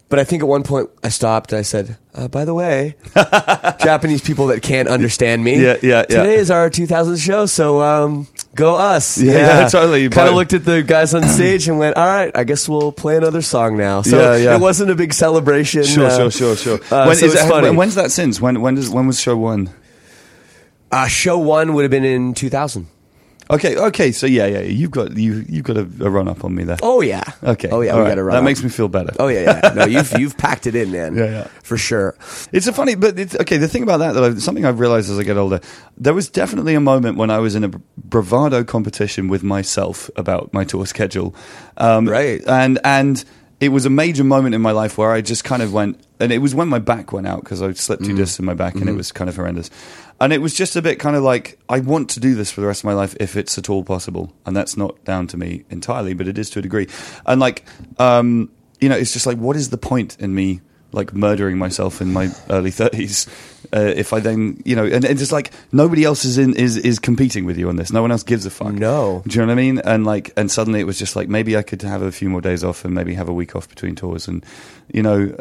but 0.10 0.20
I 0.20 0.24
think 0.24 0.42
at 0.44 0.48
one 0.48 0.64
point 0.64 0.90
I 1.04 1.10
stopped 1.10 1.52
and 1.52 1.60
I 1.60 1.62
said, 1.64 1.98
uh, 2.14 2.28
by 2.28 2.46
the 2.46 2.54
way, 2.54 2.96
Japanese 3.80 4.22
people 4.22 4.48
that 4.48 4.62
can't 4.62 4.88
understand 4.88 5.44
me. 5.44 5.62
Yeah, 5.62 5.78
yeah, 5.84 6.06
yeah. 6.10 6.24
Today 6.24 6.36
is 6.36 6.50
our 6.50 6.70
2000 6.70 7.18
show, 7.18 7.46
so 7.46 7.82
um, 7.82 8.28
go 8.56 8.76
us. 8.76 9.18
Yeah, 9.18 9.34
yeah, 9.34 9.68
totally. 9.70 10.08
Kind 10.10 10.30
of 10.30 10.36
looked 10.36 10.54
at 10.54 10.66
the 10.66 10.82
guys 10.82 11.14
on 11.14 11.24
stage 11.28 11.68
and 11.68 11.78
went, 11.78 11.98
all 11.98 12.06
right, 12.08 12.32
I 12.36 12.44
guess 12.44 12.68
we'll 12.70 12.92
play 12.92 13.18
another 13.18 13.42
song 13.42 13.78
now. 13.78 14.02
So 14.02 14.18
Yeah, 14.18 14.38
yeah. 14.38 14.56
it 14.56 14.62
wasn't 14.62 14.92
a 14.92 14.96
big 14.96 15.14
celebration. 15.14 15.84
Sure, 15.84 16.06
uh, 16.06 16.30
sure, 16.30 16.32
sure, 16.32 16.56
sure. 16.56 16.80
uh, 16.92 17.06
when 17.06 17.16
so 17.18 17.26
is 17.26 17.34
it's 17.34 17.44
it- 17.44 17.50
funny. 17.50 17.70
when's 17.72 17.96
that 17.96 18.12
since? 18.12 18.40
When 18.42 18.62
when 18.62 18.76
does 18.76 18.90
when 18.90 19.08
was 19.08 19.20
show 19.20 19.36
one? 19.38 19.70
uh, 20.92 21.08
show 21.08 21.38
one 21.38 21.74
would 21.74 21.84
have 21.84 21.92
been 21.92 22.06
in 22.06 22.34
2000. 22.34 22.88
Okay, 23.50 23.78
okay. 23.78 24.12
So 24.12 24.28
yeah, 24.28 24.46
yeah. 24.46 24.62
You've 24.62 24.92
got 24.92 25.16
you 25.16 25.46
you've 25.48 25.64
got 25.64 25.78
a, 25.78 25.82
a 25.82 26.10
run 26.10 26.28
up 26.28 26.44
on 26.44 26.54
me 26.54 26.64
there. 26.64 26.78
Oh 26.82 27.02
yeah. 27.02 27.24
Okay. 27.44 27.70
Oh 27.70 27.82
yeah. 27.82 27.92
all 27.92 27.98
we 27.98 28.04
right. 28.04 28.10
got 28.10 28.16
to 28.16 28.24
run. 28.24 28.34
That 28.34 28.40
up. 28.40 28.44
makes 28.44 28.64
me 28.64 28.70
feel 28.70 28.88
better. 28.88 29.14
Oh 29.20 29.28
yeah, 29.28 29.60
yeah. 29.64 29.74
No, 29.74 29.86
you've 29.86 30.12
you've 30.20 30.38
packed 30.38 30.68
it 30.68 30.76
in, 30.76 30.92
man. 30.92 31.16
Yeah, 31.16 31.26
yeah. 31.26 31.48
For 31.64 31.78
sure. 31.78 32.16
It's 32.52 32.68
a 32.68 32.74
funny, 32.74 32.96
but 32.96 33.18
it's, 33.18 33.36
okay. 33.36 33.58
The 33.58 33.68
thing 33.68 33.84
about 33.84 33.98
that, 33.98 34.14
that 34.14 34.24
I've, 34.24 34.42
something 34.42 34.66
I've 34.66 34.80
realized 34.80 35.10
as 35.10 35.18
I 35.20 35.24
get 35.24 35.38
older, 35.38 35.62
there 35.98 36.14
was 36.14 36.30
definitely 36.30 36.76
a 36.76 36.82
moment 36.82 37.18
when 37.18 37.30
I 37.30 37.40
was 37.40 37.56
in 37.56 37.64
a 37.64 37.70
bravado 37.98 38.64
competition 38.64 39.28
with 39.28 39.44
myself 39.44 40.10
about 40.16 40.54
my 40.54 40.64
tour 40.64 40.86
schedule, 40.86 41.36
um, 41.78 42.08
Right. 42.08 42.42
And 42.48 42.80
and 42.84 43.24
it 43.60 43.70
was 43.70 43.86
a 43.86 43.90
major 43.90 44.24
moment 44.24 44.54
in 44.54 44.62
my 44.62 44.72
life 44.72 44.98
where 44.98 45.12
I 45.12 45.22
just 45.22 45.44
kind 45.44 45.64
of 45.64 45.74
went, 45.74 46.00
and 46.20 46.32
it 46.32 46.38
was 46.40 46.54
when 46.54 46.68
my 46.68 46.78
back 46.80 47.12
went 47.12 47.28
out 47.28 47.44
because 47.44 47.62
I 47.62 47.72
slept 47.74 48.06
two 48.06 48.16
discs 48.16 48.38
in 48.38 48.46
my 48.46 48.54
back, 48.54 48.76
and 48.76 48.88
it 48.88 48.94
was 48.94 49.12
kind 49.12 49.30
of 49.30 49.36
horrendous. 49.36 49.72
And 50.20 50.34
it 50.34 50.42
was 50.42 50.54
just 50.54 50.76
a 50.76 50.82
bit 50.82 51.00
kind 51.00 51.16
of 51.16 51.24
like 51.24 51.60
I 51.70 51.80
want 51.80 52.10
to 52.12 52.20
do 52.20 52.34
this 52.36 52.52
for 52.52 52.62
the 52.62 52.68
rest 52.68 52.82
of 52.82 52.86
my 52.86 52.94
life 52.94 53.16
if 53.20 53.36
it's 53.38 53.58
at 53.58 53.70
all 53.70 53.84
possible, 53.84 54.34
and 54.46 54.56
that's 54.56 54.76
not 54.76 55.04
down 55.06 55.28
to 55.28 55.38
me 55.38 55.64
entirely, 55.70 56.14
but 56.14 56.28
it 56.28 56.38
is 56.38 56.50
to 56.52 56.60
a 56.60 56.62
degree. 56.62 56.88
And 57.26 57.40
like, 57.40 57.66
um, 58.00 58.50
you 58.80 58.90
know, 58.90 58.96
it's 58.98 59.14
just 59.14 59.26
like, 59.28 59.38
what 59.38 59.56
is 59.56 59.70
the 59.70 59.78
point 59.78 60.18
in 60.20 60.34
me? 60.34 60.62
like 60.94 61.14
murdering 61.14 61.58
myself 61.58 62.00
in 62.02 62.14
my 62.14 62.30
early 62.50 62.72
30s 62.72 63.28
uh, 63.76 63.80
if 63.98 64.14
i 64.14 64.22
then 64.22 64.60
you 64.64 64.74
know 64.74 64.86
and, 64.86 65.04
and 65.04 65.20
just 65.20 65.34
like 65.34 65.52
nobody 65.74 66.06
else 66.06 66.24
is 66.24 66.38
in 66.38 66.56
is 66.56 66.78
is 66.78 66.98
competing 66.98 67.44
with 67.44 67.58
you 67.58 67.68
on 67.68 67.76
this 67.76 67.92
no 67.92 68.02
one 68.02 68.10
else 68.10 68.24
gives 68.24 68.46
a 68.46 68.50
fuck 68.50 68.72
No. 68.72 69.22
do 69.28 69.38
you 69.38 69.42
know 69.46 69.48
what 69.48 69.52
i 69.52 69.56
mean 69.56 69.80
and 69.80 70.06
like 70.06 70.32
and 70.38 70.50
suddenly 70.50 70.80
it 70.80 70.86
was 70.86 70.98
just 70.98 71.18
like 71.18 71.28
maybe 71.28 71.58
i 71.58 71.62
could 71.62 71.82
have 71.82 72.02
a 72.02 72.12
few 72.12 72.30
more 72.30 72.40
days 72.40 72.64
off 72.64 72.86
and 72.86 72.94
maybe 72.96 73.16
have 73.16 73.28
a 73.28 73.34
week 73.34 73.54
off 73.54 73.68
between 73.68 73.96
tours 73.96 74.30
and 74.30 74.46
you 74.94 75.04
know 75.04 75.36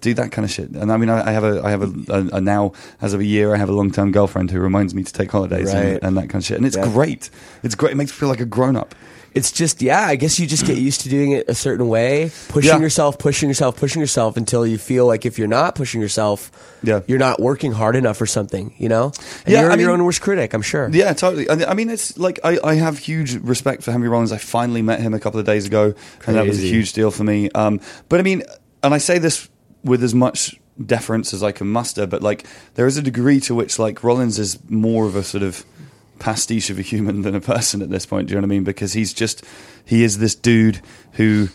do 0.00 0.14
that 0.14 0.32
kind 0.32 0.44
of 0.44 0.50
shit 0.50 0.70
and 0.70 0.90
i 0.92 0.96
mean 0.96 1.08
i, 1.08 1.28
I 1.28 1.32
have 1.32 1.44
a 1.44 1.62
i 1.64 1.70
have 1.70 1.82
a, 1.82 2.12
a, 2.12 2.36
a 2.36 2.40
now 2.40 2.72
as 3.00 3.12
of 3.14 3.20
a 3.20 3.24
year 3.24 3.54
i 3.54 3.56
have 3.58 3.68
a 3.68 3.72
long-term 3.72 4.12
girlfriend 4.12 4.50
who 4.50 4.60
reminds 4.60 4.94
me 4.94 5.02
to 5.04 5.12
take 5.12 5.30
holidays 5.30 5.72
Right. 5.72 5.84
and, 5.84 6.02
and 6.04 6.16
that 6.16 6.28
kind 6.30 6.36
of 6.42 6.44
shit 6.44 6.56
and 6.58 6.66
it's 6.66 6.76
Yeah. 6.76 6.88
great 6.92 7.30
it's 7.62 7.74
great 7.74 7.92
it 7.92 7.96
makes 7.96 8.10
me 8.12 8.16
feel 8.16 8.28
like 8.28 8.40
a 8.40 8.46
grown-up 8.46 8.94
It's 9.34 9.50
just 9.50 9.82
yeah. 9.82 10.06
I 10.06 10.14
guess 10.16 10.38
you 10.38 10.46
just 10.46 10.64
get 10.64 10.78
used 10.78 11.00
to 11.02 11.08
doing 11.08 11.32
it 11.34 11.48
a 11.50 11.54
certain 11.54 11.88
way, 11.88 12.30
pushing 12.54 12.70
Yeah. 12.70 12.78
yourself, 12.86 13.18
pushing 13.18 13.48
yourself, 13.50 13.74
pushing 13.76 13.98
yourself 14.00 14.36
until 14.36 14.62
you 14.64 14.78
feel 14.78 15.08
like 15.10 15.26
if 15.26 15.38
you're 15.40 15.50
not 15.50 15.74
pushing 15.74 16.00
yourself, 16.00 16.52
Yeah. 16.84 17.00
you're 17.08 17.18
not 17.18 17.40
working 17.40 17.72
hard 17.74 17.96
enough 17.96 18.20
or 18.20 18.26
something. 18.26 18.70
You 18.78 18.88
know, 18.88 19.10
and 19.44 19.50
Yeah, 19.52 19.62
you're 19.62 19.72
I 19.72 19.76
your 19.82 19.90
own 19.90 20.04
worst 20.04 20.20
critic. 20.22 20.54
I'm 20.54 20.62
sure. 20.62 20.86
Yeah, 20.92 21.12
totally. 21.14 21.50
I 21.50 21.54
I 21.72 21.74
mean, 21.74 21.90
it's 21.90 22.14
like 22.16 22.38
I, 22.46 22.52
I 22.62 22.74
have 22.78 22.94
huge 23.10 23.34
respect 23.42 23.82
for 23.82 23.90
Henry 23.90 24.08
Rollins. 24.08 24.30
I 24.30 24.38
finally 24.38 24.82
met 24.82 25.00
him 25.02 25.14
a 25.14 25.18
couple 25.18 25.40
of 25.42 25.46
days 25.46 25.66
ago, 25.66 25.94
and 26.26 26.36
that 26.36 26.46
was 26.46 26.62
a 26.62 26.66
huge 26.70 26.92
deal 26.94 27.10
for 27.10 27.24
me. 27.24 27.50
Um, 27.58 27.80
but 28.08 28.20
I 28.20 28.22
mean, 28.22 28.42
and 28.84 28.94
I 28.94 28.98
say 29.02 29.18
this 29.18 29.48
with 29.84 30.02
as 30.02 30.14
much 30.14 30.58
deference 30.84 31.32
as 31.32 31.42
I 31.42 31.52
can 31.52 31.68
muster, 31.68 32.06
but 32.06 32.22
like 32.22 32.46
there 32.74 32.86
is 32.86 32.96
a 32.96 33.02
degree 33.02 33.40
to 33.40 33.54
which 33.54 33.78
like 33.78 34.02
Rollins 34.02 34.38
is 34.38 34.58
more 34.68 35.06
of 35.06 35.14
a 35.14 35.22
sort 35.22 35.42
of 35.42 35.64
pastiche 36.18 36.70
of 36.70 36.78
a 36.78 36.82
human 36.82 37.22
than 37.22 37.34
a 37.34 37.40
person 37.40 37.82
at 37.82 37.90
this 37.90 38.06
point. 38.06 38.28
Do 38.28 38.32
you 38.32 38.40
know 38.40 38.46
what 38.46 38.52
I 38.52 38.56
mean? 38.56 38.64
Because 38.64 38.92
he's 38.92 39.12
just 39.12 39.44
he 39.84 40.02
is 40.02 40.18
this 40.18 40.34
dude 40.34 40.80
who 41.12 41.48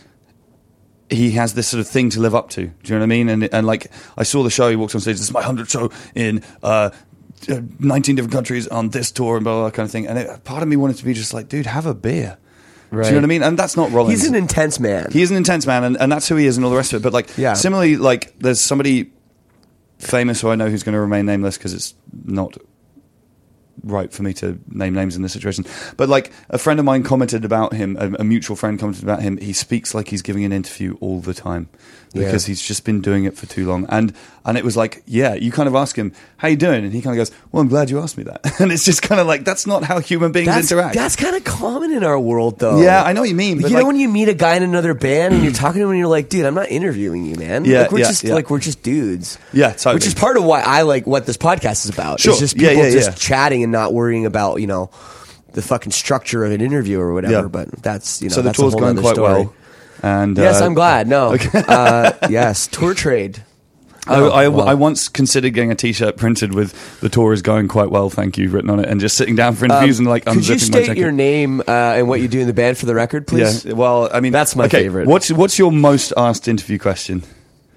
he 1.09 1.31
has 1.31 1.53
this 1.53 1.67
sort 1.67 1.81
of 1.81 1.87
thing 1.87 2.09
to 2.11 2.19
live 2.19 2.35
up 2.35 2.49
to. 2.51 2.67
Do 2.67 2.71
you 2.85 2.95
know 2.95 2.99
what 2.99 3.03
I 3.03 3.07
mean? 3.07 3.29
And 3.29 3.53
and 3.53 3.65
like 3.65 3.91
I 4.17 4.23
saw 4.23 4.43
the 4.43 4.49
show, 4.49 4.69
he 4.69 4.75
walked 4.75 4.95
on 4.95 5.01
stage. 5.01 5.15
This 5.15 5.23
is 5.27 5.33
my 5.33 5.41
hundredth 5.41 5.71
show 5.71 5.91
in 6.15 6.43
uh, 6.63 6.91
uh, 7.49 7.61
nineteen 7.79 8.15
different 8.15 8.33
countries 8.33 8.67
on 8.67 8.89
this 8.89 9.11
tour 9.11 9.35
and 9.37 9.43
blah 9.43 9.53
blah, 9.53 9.63
blah 9.63 9.71
kind 9.71 9.85
of 9.85 9.91
thing. 9.91 10.07
And 10.07 10.19
it, 10.19 10.43
part 10.43 10.61
of 10.61 10.69
me 10.69 10.75
wanted 10.75 10.97
to 10.97 11.05
be 11.05 11.13
just 11.13 11.33
like, 11.33 11.49
dude, 11.49 11.65
have 11.65 11.85
a 11.85 11.95
beer. 11.95 12.37
Do 12.91 12.97
you 12.97 13.03
know 13.03 13.17
what 13.17 13.23
I 13.23 13.27
mean? 13.27 13.43
And 13.43 13.57
that's 13.57 13.77
not 13.77 13.91
Rollins. 13.91 14.19
He's 14.21 14.27
an 14.29 14.35
intense 14.35 14.79
man. 14.79 15.11
He 15.11 15.21
is 15.21 15.29
an 15.31 15.37
intense 15.37 15.65
man, 15.67 15.83
and, 15.83 15.97
and 15.97 16.11
that's 16.11 16.27
who 16.27 16.35
he 16.37 16.45
is, 16.47 16.57
and 16.57 16.65
all 16.65 16.71
the 16.71 16.77
rest 16.77 16.91
of 16.93 17.01
it. 17.01 17.03
But 17.03 17.13
like, 17.13 17.37
Yeah. 17.37 17.53
similarly, 17.53 17.97
like 17.97 18.37
there's 18.39 18.59
somebody 18.59 19.11
famous 19.99 20.41
who 20.41 20.49
I 20.49 20.55
know 20.55 20.69
who's 20.69 20.83
going 20.83 20.93
to 20.93 20.99
remain 20.99 21.25
nameless 21.25 21.57
because 21.57 21.73
it's 21.73 21.93
not 22.25 22.57
right 23.83 24.11
for 24.11 24.23
me 24.23 24.33
to 24.35 24.59
name 24.69 24.93
names 24.93 25.15
in 25.15 25.21
this 25.21 25.33
situation. 25.33 25.65
But 25.97 26.09
like 26.09 26.31
a 26.49 26.57
friend 26.57 26.79
of 26.79 26.85
mine 26.85 27.03
commented 27.03 27.45
about 27.45 27.73
him, 27.73 27.97
a, 27.99 28.11
a 28.19 28.23
mutual 28.23 28.55
friend 28.55 28.79
commented 28.79 29.03
about 29.03 29.21
him. 29.21 29.37
He 29.37 29.53
speaks 29.53 29.93
like 29.93 30.07
he's 30.09 30.21
giving 30.21 30.43
an 30.45 30.51
interview 30.51 30.97
all 31.01 31.19
the 31.21 31.33
time 31.33 31.69
because 32.13 32.45
Yeah. 32.47 32.51
he's 32.51 32.61
just 32.61 32.85
been 32.85 33.01
doing 33.01 33.25
it 33.25 33.37
for 33.37 33.45
too 33.45 33.67
long. 33.67 33.85
And 33.89 34.13
and 34.45 34.57
it 34.57 34.63
was 34.63 34.75
like, 34.75 35.03
yeah, 35.05 35.35
you 35.35 35.51
kind 35.51 35.67
of 35.67 35.75
ask 35.75 35.95
him, 35.95 36.11
"How 36.37 36.47
you 36.47 36.55
doing?" 36.55 36.83
And 36.83 36.91
he 36.91 37.01
kind 37.03 37.13
of 37.13 37.17
goes, 37.17 37.29
"Well, 37.51 37.61
I'm 37.61 37.67
glad 37.67 37.91
you 37.91 37.99
asked 37.99 38.17
me 38.17 38.23
that." 38.23 38.41
and 38.59 38.71
it's 38.71 38.83
just 38.83 39.03
kind 39.03 39.21
of 39.21 39.27
like 39.27 39.43
that's 39.43 39.67
not 39.67 39.83
how 39.83 39.99
human 39.99 40.31
beings 40.31 40.47
that's 40.47 40.71
interact. 40.71 40.95
that's 40.95 41.15
kind 41.15 41.35
of 41.35 41.43
common 41.43 41.91
in 41.91 42.03
our 42.03 42.19
world, 42.19 42.57
though. 42.57 42.81
yeah, 42.81 43.03
I 43.03 43.13
know 43.13 43.21
what 43.21 43.29
you 43.29 43.35
mean. 43.35 43.57
You 43.57 43.63
But 43.63 43.71
know 43.73 43.85
when 43.85 43.97
you 43.97 44.09
meet 44.09 44.27
a 44.29 44.33
guy 44.33 44.55
in 44.55 44.63
another 44.63 44.95
band 44.95 45.35
and 45.35 45.43
you're 45.43 45.53
talking 45.65 45.79
to 45.81 45.85
him 45.85 45.91
and 45.91 45.99
you're 45.99 46.07
like, 46.07 46.29
dude, 46.29 46.45
I'm 46.45 46.55
not 46.55 46.69
interviewing 46.69 47.25
you, 47.25 47.35
man. 47.35 47.65
Yeah, 47.65 47.81
like 47.81 47.91
we're 47.91 47.99
yeah, 47.99 48.07
just 48.07 48.23
yeah. 48.23 48.33
like 48.33 48.49
we're 48.49 48.59
just 48.59 48.81
dudes. 48.81 49.37
Yeah, 49.53 49.71
totally. 49.73 49.95
Which 49.95 50.07
is 50.07 50.15
part 50.15 50.35
of 50.37 50.43
why 50.45 50.61
I 50.61 50.81
like 50.83 51.05
what 51.05 51.27
this 51.27 51.37
podcast 51.37 51.85
is 51.85 51.89
about. 51.91 52.19
Sure. 52.21 52.31
It's 52.31 52.39
just 52.39 52.55
Yeah, 52.57 52.69
people 52.69 52.85
yeah, 52.85 52.91
just 52.91 53.09
yeah. 53.11 53.15
chatting 53.15 53.61
and 53.63 53.68
not 53.69 53.93
worrying 53.93 54.25
about, 54.25 54.61
you 54.61 54.67
know, 54.67 54.89
the 55.53 55.61
fucking 55.61 55.91
structure 55.91 56.45
of 56.45 56.51
an 56.51 56.61
interview 56.61 56.99
or 56.99 57.13
whatever. 57.13 57.33
Yeah. 57.33 57.47
But 57.47 57.71
that's 57.81 58.21
you 58.21 58.29
know 58.29 58.35
so 58.35 58.41
the 58.41 58.53
tour's 58.53 58.75
going 58.75 58.97
quite 58.97 59.15
story. 59.15 59.33
well. 59.43 59.53
And 60.01 60.37
Yes, 60.37 60.61
uh, 60.61 60.65
I'm 60.65 60.73
glad. 60.73 61.07
No, 61.07 61.35
uh, 61.53 62.13
yes, 62.29 62.67
tour 62.67 62.93
trade. 62.93 63.43
I, 64.07 64.15
Oh, 64.15 64.29
I, 64.29 64.47
well. 64.47 64.67
I 64.67 64.73
once 64.73 65.07
considered 65.07 65.53
getting 65.53 65.71
a 65.71 65.75
T-shirt 65.75 66.17
printed 66.17 66.53
with 66.55 66.99
"the 67.01 67.09
tour 67.09 67.33
is 67.33 67.41
going 67.41 67.67
quite 67.67 67.91
well, 67.91 68.09
thank 68.09 68.37
you" 68.37 68.49
written 68.49 68.69
on 68.69 68.79
it, 68.79 68.87
and 68.87 68.99
just 68.99 69.17
sitting 69.17 69.35
down 69.35 69.55
for 69.55 69.65
interviews 69.65 69.99
and 69.99 70.07
like 70.07 70.25
Um, 70.27 70.35
Could 70.35 70.47
you 70.47 70.57
state 70.57 70.97
your 70.97 71.11
name 71.11 71.59
uh, 71.61 71.63
and 71.97 72.07
what 72.07 72.21
you 72.21 72.27
do 72.27 72.39
in 72.39 72.47
the 72.47 72.53
band 72.53 72.77
for 72.77 72.85
the 72.85 72.95
record, 72.95 73.27
please? 73.27 73.65
Yeah, 73.65 73.73
well, 73.73 74.09
I 74.11 74.19
mean, 74.21 74.31
That's 74.31 74.55
my 74.55 74.65
okay, 74.65 74.83
favorite. 74.83 75.07
What's 75.07 75.31
what's 75.31 75.59
your 75.59 75.71
most 75.71 76.13
asked 76.15 76.47
interview 76.47 76.79
question? 76.79 77.23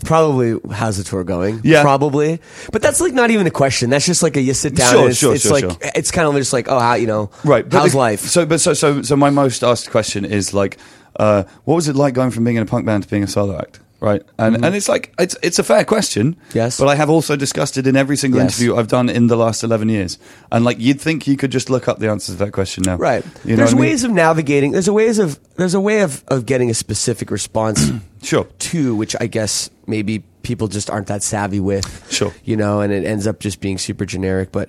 Probably 0.05 0.59
how's 0.73 0.97
the 0.99 1.05
tour 1.05 1.25
going? 1.25 1.61
Yeah. 1.65 1.83
probably. 1.83 2.41
But 2.73 2.83
that's 2.83 3.01
like 3.01 3.13
not 3.13 3.31
even 3.31 3.47
a 3.47 3.51
question. 3.51 3.91
That's 3.91 4.07
just 4.07 4.23
like 4.23 4.37
a 4.37 4.41
you 4.41 4.55
sit 4.55 4.75
down. 4.75 4.91
Sure, 4.91 5.01
and 5.01 5.11
it's, 5.11 5.19
sure, 5.19 5.35
it's 5.35 5.43
sure, 5.43 5.53
like 5.53 5.65
sure. 5.65 5.77
it's 5.95 6.11
kind 6.11 6.29
of 6.29 6.35
just 6.35 6.53
like 6.53 6.69
oh 6.69 6.79
how 6.79 6.95
you 6.95 7.07
know 7.07 7.31
Right, 7.45 7.69
but 7.69 7.81
how's 7.81 7.93
the- 7.93 7.99
life? 7.99 8.21
So, 8.21 8.47
but 8.47 8.61
so 8.61 8.75
so 8.75 9.03
so 9.03 9.17
my 9.17 9.31
most 9.31 9.63
asked 9.63 9.91
question 9.91 10.25
is 10.25 10.53
like, 10.55 10.79
uh, 11.17 11.45
what 11.65 11.75
was 11.75 11.89
it 11.89 11.97
like 11.97 12.15
going 12.15 12.31
from 12.31 12.45
being 12.45 12.57
in 12.57 12.63
a 12.63 12.67
punk 12.67 12.87
band 12.87 13.05
to 13.05 13.09
being 13.09 13.23
a 13.23 13.27
solo 13.27 13.59
act? 13.59 13.81
Right, 14.03 14.23
and 14.37 14.65
and 14.65 14.75
it's 14.75 14.89
like 14.89 15.15
it's 15.17 15.37
it's 15.45 15.61
a 15.61 15.63
fair 15.63 15.85
question. 15.85 16.35
Yes. 16.53 16.77
but 16.81 16.89
I 16.89 16.97
have 16.97 17.09
also 17.09 17.37
discussed 17.37 17.77
it 17.79 17.87
in 17.87 17.95
every 17.97 18.17
single 18.17 18.41
Yes. 18.41 18.59
interview 18.59 18.77
I've 18.77 18.89
done 18.89 19.09
in 19.09 19.29
the 19.29 19.37
last 19.37 19.63
eleven 19.63 19.89
years, 19.89 20.19
and 20.51 20.65
like 20.65 20.81
you'd 20.81 21.01
think 21.01 21.29
you 21.29 21.37
could 21.37 21.53
just 21.53 21.71
look 21.71 21.87
up 21.87 22.01
the 22.01 22.11
answers 22.11 22.35
to 22.37 22.45
that 22.45 22.51
question 22.53 22.83
now. 22.85 22.97
Right. 22.97 23.25
You 23.45 23.55
there's 23.55 23.73
what 23.73 23.79
I 23.79 23.83
mean? 23.83 23.91
ways 23.93 24.03
of 24.03 24.11
navigating. 24.11 24.73
There's 24.73 24.89
a 24.89 24.93
ways 24.93 25.21
of 25.21 25.39
there's 25.57 25.75
a 25.75 25.81
way 25.81 26.01
of 26.03 26.25
of 26.27 26.47
getting 26.47 26.69
a 26.69 26.75
specific 26.75 27.31
response 27.31 27.91
Sure. 28.23 28.45
to 28.71 28.97
which 28.97 29.15
I 29.21 29.29
guess 29.29 29.71
maybe 29.87 30.25
people 30.43 30.67
just 30.67 30.91
aren't 30.91 31.07
that 31.07 31.23
savvy 31.23 31.61
with. 31.61 31.87
Sure. 32.11 32.35
You 32.45 32.57
know, 32.57 32.81
and 32.81 32.93
it 32.93 33.05
ends 33.05 33.29
up 33.29 33.39
just 33.39 33.61
being 33.61 33.79
super 33.79 34.05
generic. 34.05 34.51
But 34.51 34.69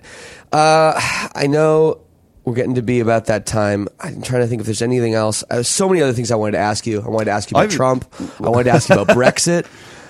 uh, 0.52 0.94
I 1.34 1.48
know 1.48 1.98
we're 2.46 2.56
getting 2.56 2.76
to 2.76 2.82
be 2.82 3.00
about 3.00 3.26
that 3.26 3.46
time. 3.46 3.88
I'm 4.00 4.22
trying 4.22 4.42
to 4.42 4.48
think 4.48 4.60
if 4.60 4.66
there's 4.66 4.82
anything 4.82 5.14
else. 5.14 5.44
Uh, 5.44 5.56
There's 5.56 5.68
so 5.70 5.88
many 5.88 6.02
other 6.02 6.14
things 6.14 6.32
I 6.32 6.36
wanted 6.36 6.54
to 6.54 6.58
ask 6.60 6.86
you. 6.86 7.02
I 7.02 7.08
wanted 7.08 7.26
to 7.26 7.32
ask 7.32 7.50
you 7.50 7.56
about 7.56 7.64
I've- 7.66 7.76
Trump. 7.76 8.14
I 8.40 8.50
wanted 8.50 8.66
to 8.66 8.72
ask 8.72 8.90
you 8.90 8.96
about 9.00 9.08
Brexit. 9.16 9.66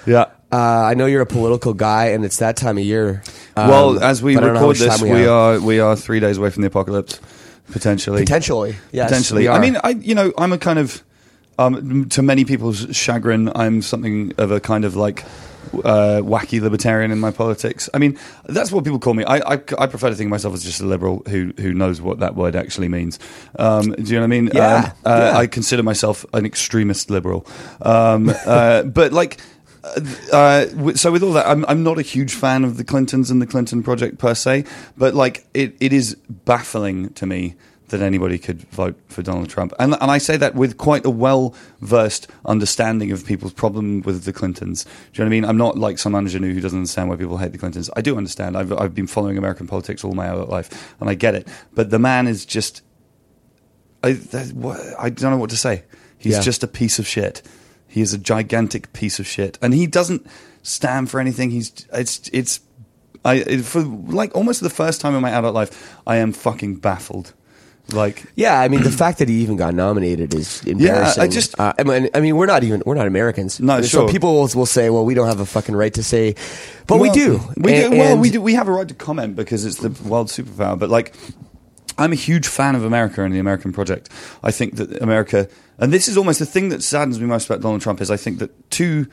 Yeah. 0.06 0.26
Uh, 0.52 0.58
I 0.58 0.94
know 0.94 1.06
you're 1.08 1.22
a 1.22 1.26
political 1.26 1.74
guy, 1.74 2.08
and 2.08 2.24
it's 2.26 2.38
that 2.38 2.56
time 2.58 2.78
of 2.78 2.84
year. 2.84 3.24
Um, 3.56 3.70
well, 3.70 4.04
as 4.04 4.22
we 4.22 4.36
but 4.36 4.44
I 4.44 4.48
don't 4.48 4.54
know 4.56 4.60
how 4.62 4.68
record 4.70 4.78
this, 4.88 5.00
time 5.00 5.10
we 5.10 5.26
are 5.26 5.60
we 5.60 5.80
are 5.80 5.96
three 5.96 6.20
days 6.20 6.38
away 6.38 6.50
from 6.52 6.62
the 6.62 6.68
apocalypse, 6.68 7.20
potentially. 7.72 8.22
potentially. 8.22 8.76
Yes, 8.92 9.10
potentially. 9.10 9.48
I 9.50 9.60
mean, 9.60 9.78
I 9.84 9.90
you 9.92 10.14
know, 10.14 10.32
I'm 10.38 10.54
a 10.54 10.60
kind 10.60 10.78
of 10.78 11.04
um, 11.58 12.08
to 12.10 12.22
many 12.22 12.46
people's 12.46 12.86
chagrin, 12.96 13.52
I'm 13.56 13.82
something 13.82 14.34
of 14.38 14.52
a 14.52 14.60
kind 14.60 14.86
of 14.86 14.96
like 14.96 15.24
uh, 15.84 16.22
wacky 16.24 16.62
libertarian 16.62 17.12
in 17.12 17.20
my 17.20 17.32
politics. 17.32 17.90
I 17.94 17.98
mean, 17.98 18.18
that's 18.46 18.72
what 18.72 18.84
people 18.84 19.00
call 19.00 19.14
me. 19.14 19.24
I, 19.24 19.38
I, 19.38 19.54
I 19.78 19.88
prefer 19.88 20.10
to 20.10 20.16
think 20.16 20.28
of 20.28 20.32
myself 20.32 20.54
as 20.54 20.64
just 20.64 20.82
a 20.82 20.86
liberal 20.86 21.24
who 21.28 21.54
who 21.58 21.74
knows 21.74 22.02
what 22.02 22.20
that 22.20 22.36
word 22.36 22.56
actually 22.56 22.90
means. 22.90 23.20
Um, 23.58 23.92
do 23.92 24.04
you 24.04 24.16
know 24.16 24.22
what 24.22 24.24
I 24.24 24.28
mean? 24.28 24.50
Yeah, 24.54 24.94
Um, 25.06 25.12
uh, 25.12 25.18
yeah. 25.18 25.38
I 25.38 25.48
consider 25.48 25.84
myself 25.84 26.26
an 26.34 26.46
extremist 26.46 27.10
liberal, 27.10 27.46
um, 27.82 28.32
uh, 28.46 28.84
but 29.00 29.14
like. 29.14 29.38
Uh, 30.32 30.94
so 30.96 31.12
with 31.12 31.22
all 31.24 31.34
that, 31.34 31.46
I'm, 31.46 31.66
I'm 31.66 31.84
not 31.84 32.00
a 32.00 32.02
huge 32.02 32.34
fan 32.36 32.64
of 32.64 32.78
the 32.78 32.86
Clintons 32.86 33.30
and 33.30 33.42
the 33.42 33.46
Clinton 33.46 33.84
project 33.84 34.18
per 34.18 34.34
se, 34.34 34.64
but 34.96 35.14
like 35.14 35.46
it, 35.54 35.76
it 35.82 35.92
is 35.92 36.16
baffling 36.30 37.10
to 37.16 37.26
me 37.26 37.56
that 37.94 38.02
anybody 38.02 38.38
could 38.38 38.62
vote 38.72 39.00
for 39.08 39.22
Donald 39.22 39.50
Trump, 39.50 39.72
and 39.80 39.94
and 40.02 40.12
I 40.12 40.18
say 40.18 40.36
that 40.38 40.56
with 40.56 40.78
quite 40.78 41.06
a 41.06 41.10
well 41.10 41.56
versed 41.80 42.28
understanding 42.46 43.12
of 43.12 43.26
people's 43.26 43.54
problem 43.54 44.02
with 44.02 44.24
the 44.26 44.34
Clintons. 44.34 44.84
Do 44.84 44.90
you 44.90 44.96
know 45.20 45.24
what 45.24 45.28
I 45.28 45.30
mean? 45.30 45.46
I'm 45.46 45.58
not 45.58 45.78
like 45.78 45.98
some 46.00 46.16
ingenue 46.16 46.54
who 46.54 46.60
doesn't 46.62 46.80
understand 46.80 47.10
why 47.10 47.16
people 47.16 47.38
hate 47.38 47.52
the 47.54 47.58
Clintons. 47.58 47.90
I 47.96 48.02
do 48.02 48.18
understand. 48.18 48.58
I've 48.58 48.74
I've 48.74 48.94
been 48.94 49.08
following 49.08 49.38
American 49.38 49.68
politics 49.68 50.04
all 50.04 50.14
my 50.14 50.28
adult 50.28 50.50
life, 50.50 50.96
and 51.00 51.10
I 51.10 51.14
get 51.14 51.36
it. 51.36 51.48
But 51.74 51.90
the 51.92 52.00
man 52.00 52.28
is 52.28 52.46
just 52.46 52.82
I, 54.04 54.14
that, 54.14 54.96
I 55.00 55.10
don't 55.10 55.32
know 55.32 55.38
what 55.38 55.50
to 55.52 55.58
say. 55.58 55.84
He's 56.18 56.34
Yeah. 56.34 56.42
just 56.42 56.64
a 56.64 56.68
piece 56.68 57.00
of 57.00 57.08
shit. 57.08 57.42
He 57.88 58.02
is 58.02 58.14
a 58.14 58.18
gigantic 58.18 58.92
piece 58.94 59.20
of 59.20 59.28
shit, 59.28 59.58
and 59.62 59.74
he 59.74 59.88
doesn't 59.88 60.26
stand 60.64 61.10
for 61.12 61.20
anything. 61.20 61.52
He's 61.52 61.72
it's 61.94 62.30
it's 62.34 62.60
I 63.24 63.58
for 63.62 63.82
like 63.82 64.36
almost 64.36 64.62
the 64.62 64.70
first 64.70 65.00
time 65.00 65.16
in 65.16 65.22
my 65.22 65.30
adult 65.32 65.54
life, 65.54 65.96
I 66.08 66.18
am 66.18 66.34
fucking 66.34 66.78
baffled. 66.78 67.34
Like 67.92 68.24
Yeah, 68.36 68.60
I 68.60 68.70
mean 68.70 68.82
the 68.82 68.90
fact 68.92 69.20
that 69.20 69.28
he 69.28 69.42
even 69.42 69.58
got 69.58 69.74
nominated 69.74 70.34
is 70.34 70.64
embarrassing. 70.64 71.20
Yeah, 71.22 71.24
I 71.24 71.28
just- 71.28 71.60
uh, 71.60 71.74
I 71.78 71.84
mean, 71.84 72.10
I 72.16 72.22
mean, 72.22 72.38
we're 72.38 72.46
not 72.46 72.64
even 72.64 72.82
we're 72.86 72.96
not 72.96 73.08
Americans. 73.08 73.60
No, 73.60 73.82
so 73.82 73.88
sure. 73.88 74.10
people 74.10 74.34
will, 74.34 74.50
will 74.56 74.66
say, 74.66 74.90
well, 74.90 75.04
we 75.06 75.14
don't 75.14 75.28
have 75.28 75.42
a 75.42 75.46
fucking 75.46 75.76
right 75.76 75.94
to 75.96 76.02
say, 76.04 76.36
but 76.88 77.00
we 77.00 77.10
do. 77.12 77.42
We 77.58 77.74
And- 77.74 77.92
do. 77.94 77.98
Well, 78.00 78.18
we 78.18 78.30
do. 78.30 78.42
We 78.42 78.54
have 78.54 78.68
a 78.70 78.72
right 78.72 78.88
to 78.88 78.94
comment 78.96 79.36
because 79.36 79.66
it's 79.66 79.78
the 79.78 79.90
world 80.08 80.28
superpower. 80.30 80.80
But 80.80 80.90
like, 80.90 81.14
I'm 81.98 82.14
a 82.14 82.16
huge 82.16 82.48
fan 82.48 82.76
of 82.76 82.84
America 82.86 83.22
and 83.24 83.34
the 83.34 83.40
American 83.40 83.74
project. 83.74 84.10
I 84.42 84.52
think 84.52 84.78
that 84.78 85.02
America, 85.02 85.50
and 85.78 85.92
this 85.92 86.08
is 86.08 86.18
almost 86.18 86.40
the 86.40 86.46
thing 86.48 86.70
that 86.70 86.82
saddens 86.84 87.20
me 87.20 87.26
most 87.28 87.46
about 87.48 87.62
Donald 87.62 87.82
Trump 87.82 88.00
is 88.02 88.10
I 88.10 88.18
think 88.18 88.40
that 88.40 88.52
to 88.72 89.08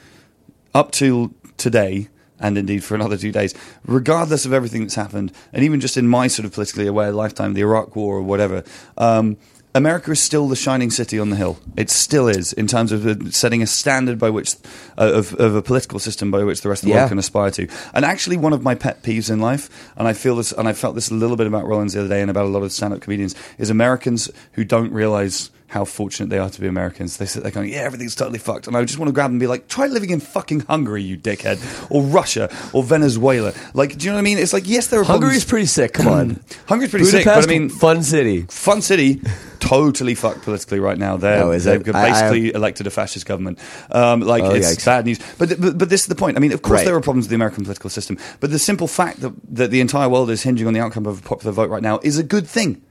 up 0.75 0.93
till 0.93 1.33
today. 1.57 2.09
And 2.41 2.57
indeed, 2.57 2.83
for 2.83 2.95
another 2.95 3.17
two 3.17 3.33
days, 3.33 3.55
regardless 3.87 4.47
of 4.47 4.53
everything 4.53 4.83
that's 4.83 4.95
happened, 4.95 5.33
and 5.53 5.63
even 5.63 5.81
just 5.81 5.97
in 5.97 6.09
my 6.09 6.27
sort 6.27 6.47
of 6.47 6.53
politically 6.53 6.87
aware 6.87 7.13
lifetime, 7.13 7.55
the 7.55 7.61
Iraq 7.61 7.95
War 7.95 8.17
or 8.17 8.23
whatever, 8.23 8.65
um, 8.97 9.37
America 9.73 10.11
is 10.11 10.19
still 10.19 10.49
the 10.49 10.57
shining 10.57 10.91
city 10.91 11.17
on 11.21 11.31
the 11.31 11.37
hill. 11.37 11.61
It 11.77 11.91
still 11.91 12.27
is 12.27 12.53
in 12.53 12.67
terms 12.67 12.91
of 12.91 13.33
setting 13.33 13.63
a 13.63 13.69
standard 13.69 14.19
by 14.19 14.29
which 14.31 14.57
uh, 14.99 15.13
of, 15.15 15.33
of 15.35 15.55
a 15.55 15.63
political 15.63 16.01
system 16.01 16.33
by 16.33 16.43
which 16.43 16.63
the 16.63 16.69
rest 16.69 16.83
of 16.83 16.87
the 16.89 16.95
Yeah. 16.95 17.03
world 17.03 17.11
can 17.11 17.19
aspire 17.21 17.53
to. 17.53 17.69
And 17.95 18.05
actually, 18.05 18.37
one 18.37 18.53
of 18.53 18.65
my 18.65 18.75
pet 18.75 19.05
peeves 19.05 19.31
in 19.31 19.39
life, 19.39 19.93
and 19.97 20.09
I 20.09 20.13
feel 20.13 20.35
this, 20.35 20.51
and 20.51 20.67
I 20.67 20.73
felt 20.73 20.97
this 20.97 21.11
a 21.13 21.15
little 21.15 21.37
bit 21.37 21.47
about 21.47 21.67
Rollins 21.69 21.93
the 21.93 22.01
other 22.01 22.09
day, 22.09 22.21
and 22.21 22.31
about 22.31 22.47
a 22.47 22.49
lot 22.49 22.65
of 22.65 22.73
stand-up 22.73 23.01
comedians, 23.03 23.37
is 23.59 23.71
Americans 23.71 24.29
who 24.55 24.65
don't 24.65 24.93
realize 24.93 25.51
how 25.71 25.85
fortunate 25.85 26.29
they 26.31 26.39
are 26.39 26.51
to 26.51 26.61
be 26.61 26.67
Americans. 26.67 27.17
They 27.17 27.27
sit 27.27 27.43
there 27.43 27.53
going, 27.53 27.73
"Yeah, 27.73 27.79
everything's 27.81 28.15
totally 28.15 28.39
fucked," 28.39 28.67
and 28.67 28.77
I 28.77 28.85
just 28.85 28.99
want 28.99 29.09
to 29.09 29.13
grab 29.13 29.27
them 29.27 29.35
and 29.35 29.41
be 29.41 29.47
like, 29.47 29.69
"Try 29.69 29.87
living 29.87 30.11
in 30.11 30.21
fucking 30.21 30.61
Hungary, 30.61 31.03
you 31.03 31.17
dickhead, 31.17 31.59
or 31.91 32.03
Russia, 32.03 32.49
or 32.73 32.83
Venezuela." 32.83 33.53
Like, 33.73 33.97
do 33.97 34.05
you 34.05 34.11
know 34.11 34.17
what 34.17 34.21
I 34.21 34.23
mean? 34.23 34.39
It's 34.39 34.53
like, 34.53 34.69
yes, 34.69 34.89
there 34.89 35.01
are 35.01 35.05
Hungary's 35.05 35.45
problems. 35.45 35.51
pretty 35.51 35.67
sick. 35.67 35.93
Come 35.95 36.09
on, 36.09 36.41
Hungary's 36.67 36.91
pretty 36.91 37.07
sick, 37.07 37.25
but 37.25 37.45
I 37.45 37.47
mean, 37.47 37.69
fun 37.69 38.03
city. 38.03 38.47
Fun 38.49 38.83
City, 38.83 39.21
totally 39.61 40.15
fucked 40.15 40.43
politically 40.43 40.81
right 40.81 40.99
now. 40.99 41.17
They're, 41.17 41.43
Oh, 41.45 41.57
they've 41.57 41.87
it? 41.89 41.95
I- 41.95 42.03
I- 42.07 42.11
basically 42.11 42.55
elected 42.55 42.87
a 42.87 42.91
fascist 42.91 43.27
government. 43.27 43.59
Um, 43.91 44.21
like 44.21 44.43
Oh, 44.43 44.51
it's 44.51 44.75
yikes. 44.77 44.85
bad 44.85 45.07
news. 45.07 45.19
But, 45.39 45.61
but 45.61 45.79
but 45.79 45.89
this 45.89 46.03
is 46.03 46.07
the 46.09 46.15
point. 46.15 46.37
I 46.37 46.41
mean, 46.41 46.53
of 46.53 46.63
course 46.63 46.79
Right. 46.79 46.87
there 46.87 46.97
are 46.97 47.01
problems 47.01 47.25
with 47.27 47.31
the 47.31 47.37
American 47.37 47.65
political 47.65 47.91
system, 47.91 48.19
but 48.41 48.51
the 48.51 48.59
simple 48.59 48.89
fact 48.89 49.21
that 49.21 49.33
that 49.55 49.71
the 49.71 49.81
entire 49.81 50.09
world 50.09 50.31
is 50.31 50.43
hinging 50.43 50.67
on 50.67 50.73
the 50.75 50.81
outcome 50.81 51.07
of 51.07 51.19
a 51.21 51.23
popular 51.23 51.53
vote 51.53 51.71
right 51.71 51.83
now 51.83 52.01
is 52.03 52.19
a 52.19 52.23
good 52.25 52.47
thing. 52.49 52.83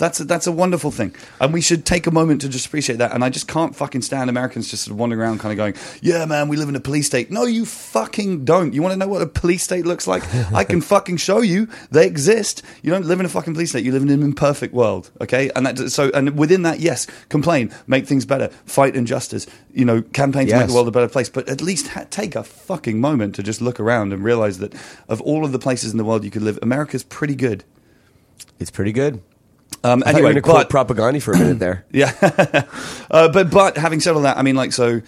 That's 0.00 0.18
a, 0.18 0.24
that's 0.24 0.46
a 0.46 0.52
wonderful 0.52 0.90
thing, 0.90 1.14
and 1.42 1.52
we 1.52 1.60
should 1.60 1.84
take 1.84 2.06
a 2.06 2.10
moment 2.10 2.40
to 2.40 2.48
just 2.48 2.64
appreciate 2.64 2.96
that. 2.96 3.12
And 3.12 3.22
I 3.22 3.28
just 3.28 3.46
can't 3.46 3.76
fucking 3.76 4.00
stand 4.00 4.30
Americans 4.30 4.70
just 4.70 4.84
sort 4.84 4.92
of 4.92 4.98
wandering 4.98 5.20
around, 5.20 5.40
kind 5.40 5.52
of 5.52 5.58
going, 5.58 5.74
"Yeah, 6.00 6.24
man, 6.24 6.48
we 6.48 6.56
live 6.56 6.70
in 6.70 6.74
a 6.74 6.80
police 6.80 7.06
state." 7.06 7.30
No, 7.30 7.44
you 7.44 7.66
fucking 7.66 8.46
don't. 8.46 8.72
You 8.72 8.80
want 8.80 8.94
to 8.94 8.98
know 8.98 9.08
what 9.08 9.20
a 9.20 9.26
police 9.26 9.62
state 9.62 9.84
looks 9.84 10.06
like? 10.06 10.22
I 10.54 10.64
can 10.64 10.80
fucking 10.80 11.18
show 11.18 11.42
you. 11.42 11.68
They 11.90 12.06
exist. 12.06 12.62
You 12.82 12.90
don't 12.90 13.04
live 13.04 13.20
in 13.20 13.26
a 13.26 13.28
fucking 13.28 13.52
police 13.52 13.70
state. 13.70 13.84
You 13.84 13.92
live 13.92 14.00
in 14.00 14.08
an 14.08 14.22
imperfect 14.22 14.72
world. 14.72 15.10
Okay, 15.20 15.50
and 15.54 15.66
that 15.66 15.90
so 15.90 16.10
and 16.14 16.38
within 16.38 16.62
that, 16.62 16.80
yes, 16.80 17.06
complain, 17.28 17.70
make 17.86 18.06
things 18.06 18.24
better, 18.24 18.48
fight 18.64 18.96
injustice. 18.96 19.46
You 19.70 19.84
know, 19.84 20.00
campaign 20.00 20.46
to 20.46 20.56
make 20.56 20.68
the 20.68 20.72
world 20.72 20.88
a 20.88 20.92
better 20.92 21.08
place. 21.08 21.28
But 21.28 21.46
at 21.50 21.60
least 21.60 21.88
ha- 21.88 22.06
take 22.08 22.34
a 22.34 22.42
fucking 22.42 22.98
moment 23.02 23.34
to 23.34 23.42
just 23.42 23.60
look 23.60 23.78
around 23.78 24.14
and 24.14 24.24
realize 24.24 24.60
that 24.60 24.72
of 25.10 25.20
all 25.20 25.44
of 25.44 25.52
the 25.52 25.58
places 25.58 25.92
in 25.92 25.98
the 25.98 26.04
world 26.04 26.24
you 26.24 26.30
could 26.30 26.40
live, 26.40 26.58
America's 26.62 27.04
pretty 27.04 27.34
good. 27.34 27.64
It's 28.58 28.70
pretty 28.70 28.92
good. 28.92 29.22
Um, 29.82 30.02
I 30.04 30.12
thought 30.12 30.18
you 30.18 30.24
were 30.24 30.30
anyway, 30.30 30.40
gonna 30.42 30.54
quote 30.54 30.68
but, 30.68 30.88
Propagandhi 30.88 31.22
for 31.22 31.32
a 31.32 31.38
minute 31.38 31.58
there. 31.58 31.86
yeah, 31.92 32.12
uh, 33.10 33.28
but 33.28 33.50
but 33.50 33.78
having 33.78 34.00
said 34.00 34.14
all 34.14 34.22
that, 34.22 34.36
I 34.36 34.42
mean, 34.42 34.54
like, 34.54 34.72
so, 34.72 35.00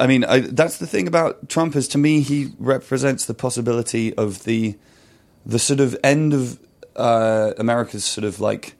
I 0.00 0.06
mean, 0.06 0.24
I, 0.24 0.40
that's 0.40 0.78
the 0.78 0.86
thing 0.86 1.06
about 1.06 1.48
Trump 1.48 1.76
is 1.76 1.86
to 1.88 1.98
me 1.98 2.20
he 2.20 2.48
represents 2.58 3.24
the 3.24 3.34
possibility 3.34 4.14
of 4.14 4.44
the 4.44 4.76
the 5.44 5.60
sort 5.60 5.78
of 5.78 5.96
end 6.02 6.34
of 6.34 6.58
uh, 6.96 7.52
America's 7.56 8.04
sort 8.04 8.24
of 8.24 8.40
like 8.40 8.74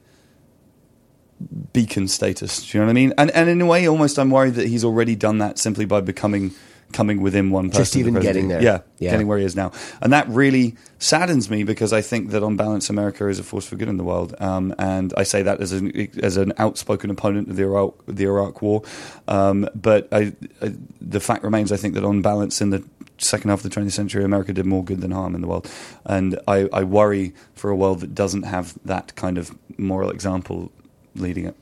beacon 1.72 2.08
status. 2.08 2.66
Do 2.66 2.78
you 2.78 2.82
know 2.82 2.86
what 2.86 2.90
I 2.90 2.94
mean? 2.94 3.12
And 3.16 3.30
and 3.30 3.48
in 3.48 3.60
a 3.60 3.66
way, 3.66 3.86
almost, 3.86 4.18
I'm 4.18 4.30
worried 4.30 4.54
that 4.54 4.66
he's 4.66 4.84
already 4.84 5.14
done 5.14 5.38
that 5.38 5.58
simply 5.58 5.84
by 5.84 6.00
becoming 6.00 6.52
coming 6.92 7.20
within 7.20 7.50
one 7.50 7.68
person. 7.70 7.80
Just 7.82 7.94
of 7.94 8.02
the 8.04 8.08
even 8.08 8.22
getting 8.22 8.48
there. 8.48 8.62
Yeah, 8.62 8.80
Yeah. 8.98 9.10
getting 9.10 9.26
where 9.26 9.38
he 9.38 9.44
is 9.44 9.56
now, 9.56 9.72
and 10.00 10.12
that 10.12 10.28
really 10.28 10.76
saddens 10.98 11.50
me 11.50 11.62
because 11.64 11.92
I 11.92 12.00
think 12.00 12.30
that 12.30 12.42
on 12.42 12.56
balance, 12.56 12.88
America 12.88 13.28
is 13.28 13.38
a 13.38 13.42
force 13.42 13.66
for 13.66 13.76
good 13.76 13.88
in 13.88 13.96
the 13.96 14.04
world, 14.04 14.34
um, 14.38 14.74
and 14.78 15.12
I 15.16 15.24
say 15.24 15.42
that 15.42 15.60
as 15.60 15.72
an 15.72 15.92
as 16.22 16.36
an 16.36 16.52
outspoken 16.58 17.10
opponent 17.10 17.48
of 17.50 17.56
the 17.56 17.64
Iraq 17.64 17.94
the 18.06 18.24
Iraq 18.24 18.62
War. 18.62 18.82
Um, 19.28 19.68
but 19.74 20.08
I, 20.12 20.32
I, 20.62 20.74
the 21.00 21.20
fact 21.20 21.42
remains, 21.44 21.72
I 21.72 21.76
think 21.76 21.94
that 21.94 22.04
on 22.04 22.22
balance, 22.22 22.60
in 22.60 22.70
the 22.70 22.82
second 23.18 23.48
half 23.50 23.64
of 23.64 23.70
the 23.70 23.80
20th 23.80 23.92
century, 23.92 24.22
America 24.24 24.52
did 24.52 24.66
more 24.66 24.84
good 24.84 25.00
than 25.00 25.10
harm 25.10 25.34
in 25.34 25.40
the 25.40 25.48
world, 25.48 25.70
and 26.04 26.38
I, 26.46 26.68
I 26.72 26.84
worry 26.84 27.34
for 27.54 27.70
a 27.70 27.76
world 27.76 28.00
that 28.00 28.14
doesn't 28.14 28.44
have 28.44 28.74
that 28.84 29.14
kind 29.16 29.38
of 29.38 29.56
moral 29.78 30.10
example 30.10 30.70
leading 31.14 31.46
it. 31.46 31.56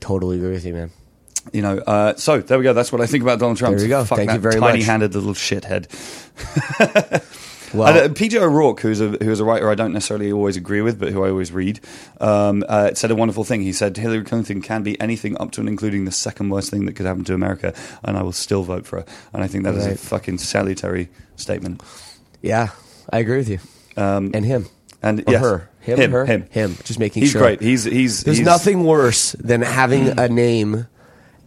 Totally 0.00 0.36
agree 0.38 0.52
with 0.52 0.64
you, 0.64 0.72
man. 0.74 0.90
You 1.52 1.62
know, 1.62 1.78
uh, 1.78 2.14
so 2.16 2.40
there 2.40 2.58
we 2.58 2.64
go. 2.64 2.72
That's 2.74 2.92
what 2.92 3.00
I 3.00 3.06
think 3.06 3.22
about 3.22 3.38
Donald 3.38 3.58
Trump. 3.58 3.76
There 3.76 3.84
we 3.84 3.88
go. 3.88 4.04
Fuck 4.04 4.18
Thank 4.18 4.28
that 4.30 4.34
you 4.36 4.40
very 4.40 4.60
much. 4.60 4.72
tiny-handed 4.72 5.14
little 5.14 5.34
shithead. 5.34 5.86
Well- 7.72 7.86
And, 7.86 8.10
uh, 8.10 8.14
PJ 8.14 8.34
O'Rourke, 8.34 8.80
who's 8.80 9.00
a 9.00 9.10
who's 9.22 9.38
a 9.38 9.44
writer 9.44 9.70
I 9.70 9.76
don't 9.76 9.92
necessarily 9.92 10.32
always 10.32 10.56
agree 10.56 10.80
with, 10.80 10.98
but 10.98 11.12
who 11.12 11.22
I 11.24 11.30
always 11.30 11.52
read, 11.52 11.78
um, 12.20 12.64
uh, 12.68 12.94
said 12.94 13.12
a 13.12 13.14
wonderful 13.14 13.44
thing. 13.44 13.62
He 13.62 13.72
said 13.72 13.96
Hillary 13.96 14.24
Clinton 14.24 14.60
can 14.60 14.82
be 14.82 15.00
anything 15.00 15.40
up 15.40 15.52
to 15.52 15.60
and 15.60 15.68
including 15.68 16.04
the 16.04 16.10
second 16.10 16.48
worst 16.50 16.70
thing 16.72 16.86
that 16.86 16.96
could 16.96 17.06
happen 17.06 17.22
to 17.26 17.32
America, 17.34 17.72
and 18.02 18.16
I 18.16 18.22
will 18.24 18.32
still 18.32 18.64
vote 18.64 18.86
for 18.86 18.98
her. 19.00 19.06
And 19.32 19.44
I 19.44 19.46
think 19.46 19.62
that 19.62 19.76
is 19.76 19.86
a 19.86 19.94
fucking 19.96 20.38
salutary 20.38 21.10
statement. 21.36 21.80
Yeah, 22.42 22.70
I 23.12 23.20
agree 23.20 23.36
with 23.36 23.48
you. 23.48 23.60
Um, 23.96 24.32
And 24.34 24.44
him. 24.44 24.66
and 25.00 25.22
yes, 25.28 25.40
her. 25.40 25.70
Him, 25.78 25.96
him, 25.98 26.10
her? 26.10 26.26
him, 26.26 26.46
Him. 26.50 26.76
Just 26.82 26.98
making 26.98 27.22
he's 27.22 27.30
sure. 27.30 27.40
He's 27.50 27.56
great. 27.58 27.60
He's 27.62 27.84
he's 27.84 28.24
There's 28.24 28.38
he's- 28.38 28.46
nothing 28.46 28.82
worse 28.82 29.30
than 29.38 29.62
having 29.62 30.08
a 30.18 30.28
name 30.28 30.88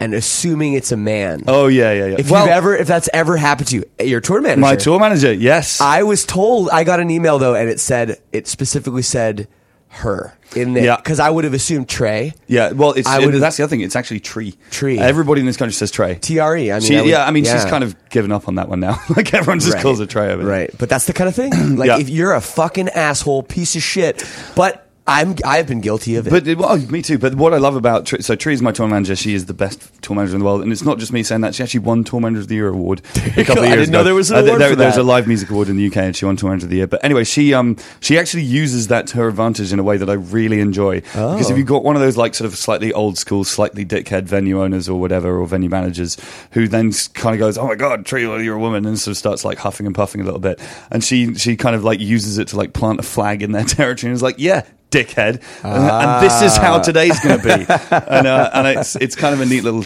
and 0.03 0.13
assuming 0.13 0.73
it's 0.73 0.91
a 0.91 0.97
man. 0.97 1.43
Oh 1.47 1.67
yeah, 1.67 1.91
yeah, 1.93 2.05
yeah. 2.07 2.15
If 2.19 2.29
well, 2.29 2.45
you've 2.45 2.51
ever, 2.53 2.75
if 2.75 2.87
that's 2.87 3.09
ever 3.13 3.37
happened 3.37 3.69
to 3.69 3.75
you, 3.77 3.83
eh, 3.99 4.03
your 4.03 4.21
tour 4.21 4.41
manager. 4.41 4.61
my 4.61 4.75
tour 4.75 4.99
manager, 4.99 5.31
yes. 5.33 5.79
I 5.81 6.03
was 6.03 6.25
told 6.25 6.69
I 6.69 6.83
got 6.83 6.99
an 6.99 7.09
email 7.09 7.39
though, 7.39 7.55
and 7.55 7.69
it 7.69 7.79
said 7.79 8.19
it 8.31 8.47
specifically 8.47 9.01
said 9.01 9.47
her 9.89 10.35
in 10.55 10.73
there 10.73 10.83
Yeah. 10.85 10.95
because 10.97 11.19
I 11.19 11.29
would 11.29 11.43
have 11.43 11.53
assumed 11.53 11.87
Trey. 11.87 12.33
yeah, 12.47 12.71
well, 12.71 12.93
it's 12.93 13.07
I 13.07 13.23
that's 13.27 13.57
the 13.57 13.63
other 13.63 13.69
thing. 13.69 13.81
It's 13.81 13.95
actually 13.95 14.19
Tree. 14.21 14.55
Tree. 14.71 14.97
Everybody 14.97 15.41
in 15.41 15.45
this 15.47 15.55
country 15.57 15.73
says 15.73 15.91
Trey. 15.91 16.15
T 16.15 16.39
R 16.39 16.57
E. 16.57 16.71
I 16.71 16.79
mean, 16.79 16.87
She, 16.87 16.97
I 16.97 17.01
would- 17.01 17.09
yeah, 17.09 17.25
I 17.25 17.31
mean, 17.31 17.45
she's 17.45 17.65
kind 17.65 17.83
of 17.83 17.95
given 18.09 18.31
up 18.31 18.47
on 18.47 18.55
that 18.55 18.69
one 18.69 18.79
now. 18.79 18.99
like 19.15 19.33
everyone 19.33 19.59
just 19.59 19.73
Right. 19.75 19.83
calls 19.83 19.99
her 19.99 20.05
Trey 20.07 20.31
over 20.31 20.43
there. 20.43 20.51
Right, 20.51 20.71
but 20.79 20.89
that's 20.89 21.05
the 21.05 21.13
kind 21.13 21.27
of 21.27 21.35
thing. 21.35 21.51
Like 21.77 21.87
Yeah. 21.87 21.99
if 21.99 22.09
you're 22.09 22.33
a 22.33 22.41
fucking 22.41 22.89
asshole 22.89 23.43
piece 23.43 23.75
of 23.75 23.83
shit, 23.83 24.23
but 24.55 24.82
I'm 25.05 25.35
I've 25.45 25.67
been 25.67 25.81
guilty 25.81 26.15
of 26.15 26.27
it. 26.27 26.29
But 26.29 26.57
well, 26.57 26.77
me 26.77 27.01
too. 27.01 27.17
But 27.17 27.35
what 27.35 27.53
I 27.53 27.57
love 27.57 27.75
about 27.75 28.07
so 28.07 28.35
Tree 28.35 28.53
is 28.53 28.61
my 28.61 28.71
tour 28.71 28.87
manager. 28.87 29.15
She 29.15 29.33
is 29.33 29.47
the 29.47 29.53
best 29.53 30.01
tour 30.03 30.15
manager 30.15 30.35
in 30.35 30.39
the 30.39 30.45
world, 30.45 30.61
and 30.61 30.71
it's 30.71 30.83
not 30.83 30.99
just 30.99 31.11
me 31.11 31.23
saying 31.23 31.41
that. 31.41 31.55
She 31.55 31.63
actually 31.63 31.79
won 31.81 32.03
Tour 32.03 32.19
Manager 32.19 32.41
of 32.41 32.47
the 32.49 32.55
Year 32.55 32.67
award 32.67 33.01
a 33.15 33.43
couple 33.43 33.63
of 33.63 33.69
years 33.69 33.71
I 33.71 33.75
didn't 33.77 33.91
know 33.91 33.99
ago. 33.99 34.03
there 34.03 34.15
was 34.15 34.29
an 34.31 34.37
Uh, 34.37 34.39
award 34.41 34.61
there, 34.61 34.69
for 34.69 34.75
There's 34.75 34.95
that. 34.95 35.01
a 35.01 35.03
live 35.03 35.27
music 35.27 35.49
award 35.49 35.69
in 35.69 35.77
the 35.77 35.87
UK, 35.87 35.97
and 35.97 36.15
she 36.15 36.25
won 36.25 36.35
Tour 36.35 36.49
Manager 36.49 36.65
of 36.65 36.69
the 36.69 36.75
Year. 36.77 36.87
But 36.87 37.03
anyway, 37.03 37.23
she 37.23 37.53
um 37.53 37.77
she 38.01 38.17
actually 38.19 38.43
uses 38.43 38.87
that 38.89 39.07
to 39.07 39.17
her 39.17 39.27
advantage 39.27 39.73
in 39.73 39.79
a 39.79 39.83
way 39.83 39.97
that 39.97 40.09
I 40.09 40.13
really 40.13 40.59
enjoy. 40.59 41.01
Because 41.01 41.47
Oh. 41.47 41.51
if 41.51 41.57
you've 41.57 41.67
got 41.67 41.83
one 41.83 41.95
of 41.95 42.01
those 42.01 42.17
like 42.17 42.35
sort 42.35 42.47
of 42.47 42.57
slightly 42.57 42.93
old 42.93 43.17
school, 43.17 43.43
slightly 43.43 43.85
dickhead 43.85 44.23
venue 44.23 44.61
owners 44.61 44.87
or 44.89 44.99
whatever, 44.99 45.39
or 45.39 45.47
venue 45.47 45.69
managers, 45.69 46.17
who 46.51 46.67
then 46.67 46.91
kind 47.13 47.33
of 47.35 47.39
goes, 47.39 47.57
"Oh 47.57 47.67
my 47.67 47.75
god, 47.75 48.05
Tree, 48.05 48.21
you're 48.23 48.55
a 48.55 48.59
woman," 48.59 48.85
and 48.85 48.99
sort 48.99 49.13
of 49.13 49.17
starts 49.17 49.43
like 49.45 49.57
huffing 49.57 49.85
and 49.85 49.95
puffing 49.95 50.21
a 50.21 50.25
little 50.25 50.39
bit, 50.39 50.59
and 50.91 51.03
she 51.03 51.33
she 51.35 51.55
kind 51.55 51.75
of 51.75 51.83
like 51.83 51.99
uses 51.99 52.37
it 52.37 52.49
to 52.49 52.57
like 52.57 52.73
plant 52.73 52.99
a 52.99 53.03
flag 53.03 53.41
in 53.41 53.51
their 53.53 53.63
territory, 53.77 54.09
and 54.09 54.15
is 54.15 54.21
like, 54.23 54.35
"Yeah." 54.37 54.63
Dickhead, 54.93 55.41
and, 55.63 55.83
and 55.89 56.23
this 56.23 56.43
is 56.43 56.55
how 56.55 56.77
today's 56.77 57.19
going 57.21 57.39
to 57.39 57.43
be, 57.43 57.51
and, 58.07 58.27
uh, 58.27 58.51
and 58.53 58.67
it's 58.67 58.95
it's 58.97 59.15
kind 59.15 59.33
of 59.33 59.41
a 59.41 59.45
neat 59.47 59.63
little 59.63 59.81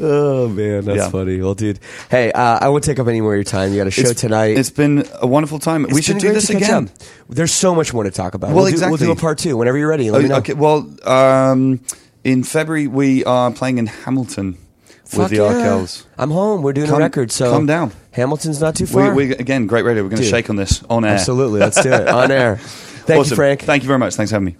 oh 0.00 0.48
man, 0.48 0.84
that's 0.84 0.96
Yeah. 0.98 1.10
funny. 1.10 1.40
Well, 1.40 1.54
dude, 1.54 1.78
hey, 2.10 2.32
uh, 2.32 2.58
I 2.60 2.68
won't 2.68 2.84
take 2.84 2.98
up 2.98 3.06
any 3.08 3.20
more 3.20 3.32
of 3.34 3.36
your 3.38 3.44
time. 3.44 3.72
You 3.72 3.78
got 3.78 3.86
a 3.86 3.90
show 3.90 4.02
It's- 4.02 4.20
tonight. 4.20 4.56
It's 4.58 4.70
been 4.70 5.04
a 5.20 5.26
wonderful 5.26 5.58
time. 5.58 5.84
It's 5.84 5.94
we 5.94 6.02
should 6.02 6.18
do 6.18 6.32
this 6.32 6.50
again. 6.50 6.84
up. 6.88 6.90
There's 7.28 7.52
so 7.52 7.74
much 7.74 7.92
more 7.94 8.04
to 8.04 8.10
talk 8.10 8.34
about. 8.34 8.48
Well, 8.48 8.56
we'll 8.56 8.64
do, 8.66 8.70
exactly. 8.72 8.98
We'll 9.06 9.14
do 9.14 9.18
a 9.18 9.20
part 9.20 9.38
two 9.38 9.56
whenever 9.56 9.78
you're 9.78 9.88
ready. 9.88 10.10
Let 10.10 10.20
me 10.22 10.26
Oh, 10.26 10.28
know. 10.28 10.36
okay, 10.38 10.54
well, 10.54 10.88
um, 11.04 11.80
in 12.24 12.42
February 12.44 12.86
we 12.86 13.24
are 13.24 13.50
playing 13.50 13.78
in 13.78 13.86
Hamilton 13.86 14.56
Fuck 15.04 15.18
with 15.18 15.30
the 15.30 15.36
yeah. 15.36 15.42
Arkells. 15.52 16.04
I'm 16.18 16.30
home. 16.30 16.62
We're 16.62 16.72
doing 16.72 16.88
Come- 16.88 16.96
a 16.96 17.04
record, 17.04 17.30
so 17.32 17.50
come 17.50 17.66
down. 17.66 17.92
Hamilton's 18.12 18.60
not 18.60 18.74
too 18.76 18.86
far. 18.86 19.14
we 19.14 19.32
again, 19.34 19.66
great 19.66 19.84
radio. 19.84 20.02
We're 20.02 20.10
going 20.10 20.22
to 20.22 20.28
shake 20.28 20.48
on 20.50 20.56
this 20.56 20.82
on 20.90 21.04
air. 21.04 21.12
Absolutely, 21.12 21.60
let's 21.60 21.80
do 21.82 21.90
it 21.92 22.08
on 22.08 22.30
air. 22.30 22.56
Thank 23.04 23.20
Awesome. 23.20 23.30
you, 23.32 23.36
Frank. 23.36 23.62
Thank 23.62 23.82
you 23.82 23.86
very 23.88 23.98
much. 23.98 24.14
Thanks 24.14 24.30
for 24.30 24.36
having 24.36 24.46
me. 24.46 24.56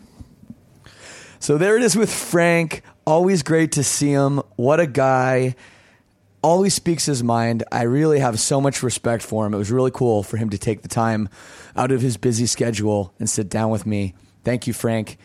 So 1.43 1.59
there 1.59 1.76
it 1.76 1.82
is 1.82 1.97
with 1.97 2.14
Frank. 2.14 2.82
Always 3.05 3.43
great 3.43 3.72
to 3.72 3.82
see 3.82 4.12
him. 4.12 4.43
What 4.55 4.78
a 4.78 4.86
guy. 4.86 5.57
Always 6.40 6.72
speaks 6.72 7.05
his 7.05 7.24
mind. 7.24 7.64
I 7.72 7.82
really 7.82 8.20
have 8.20 8.38
so 8.38 8.61
much 8.61 8.84
respect 8.84 9.24
for 9.24 9.45
him. 9.45 9.53
It 9.53 9.59
was 9.59 9.72
really 9.72 9.90
cool 9.90 10.22
for 10.22 10.36
him 10.36 10.51
to 10.51 10.59
take 10.59 10.82
the 10.82 10.88
time 10.88 11.28
out 11.74 11.90
of 11.90 12.01
his 12.01 12.16
busy 12.16 12.47
schedule 12.47 13.12
and 13.18 13.28
sit 13.28 13.49
down 13.49 13.70
with 13.70 13.86
me. 13.86 14.14
Thank 14.45 14.68
you, 14.68 14.72
Frank. 14.72 15.18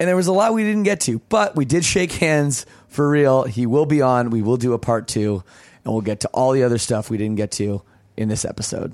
And 0.00 0.08
there 0.08 0.16
was 0.16 0.26
a 0.26 0.32
lot 0.32 0.54
we 0.54 0.64
didn't 0.64 0.82
get 0.82 1.02
to, 1.02 1.20
but 1.28 1.54
we 1.54 1.64
did 1.64 1.84
shake 1.84 2.10
hands 2.10 2.66
for 2.88 3.08
real. 3.08 3.44
He 3.44 3.64
will 3.64 3.86
be 3.86 4.02
on. 4.02 4.30
We 4.30 4.42
will 4.42 4.56
do 4.56 4.72
a 4.72 4.78
part 4.80 5.06
two, 5.06 5.44
and 5.84 5.92
we'll 5.92 6.02
get 6.02 6.18
to 6.22 6.28
all 6.34 6.50
the 6.50 6.64
other 6.64 6.78
stuff 6.78 7.10
we 7.10 7.16
didn't 7.16 7.36
get 7.36 7.52
to 7.52 7.80
in 8.16 8.28
this 8.28 8.44
episode. 8.44 8.92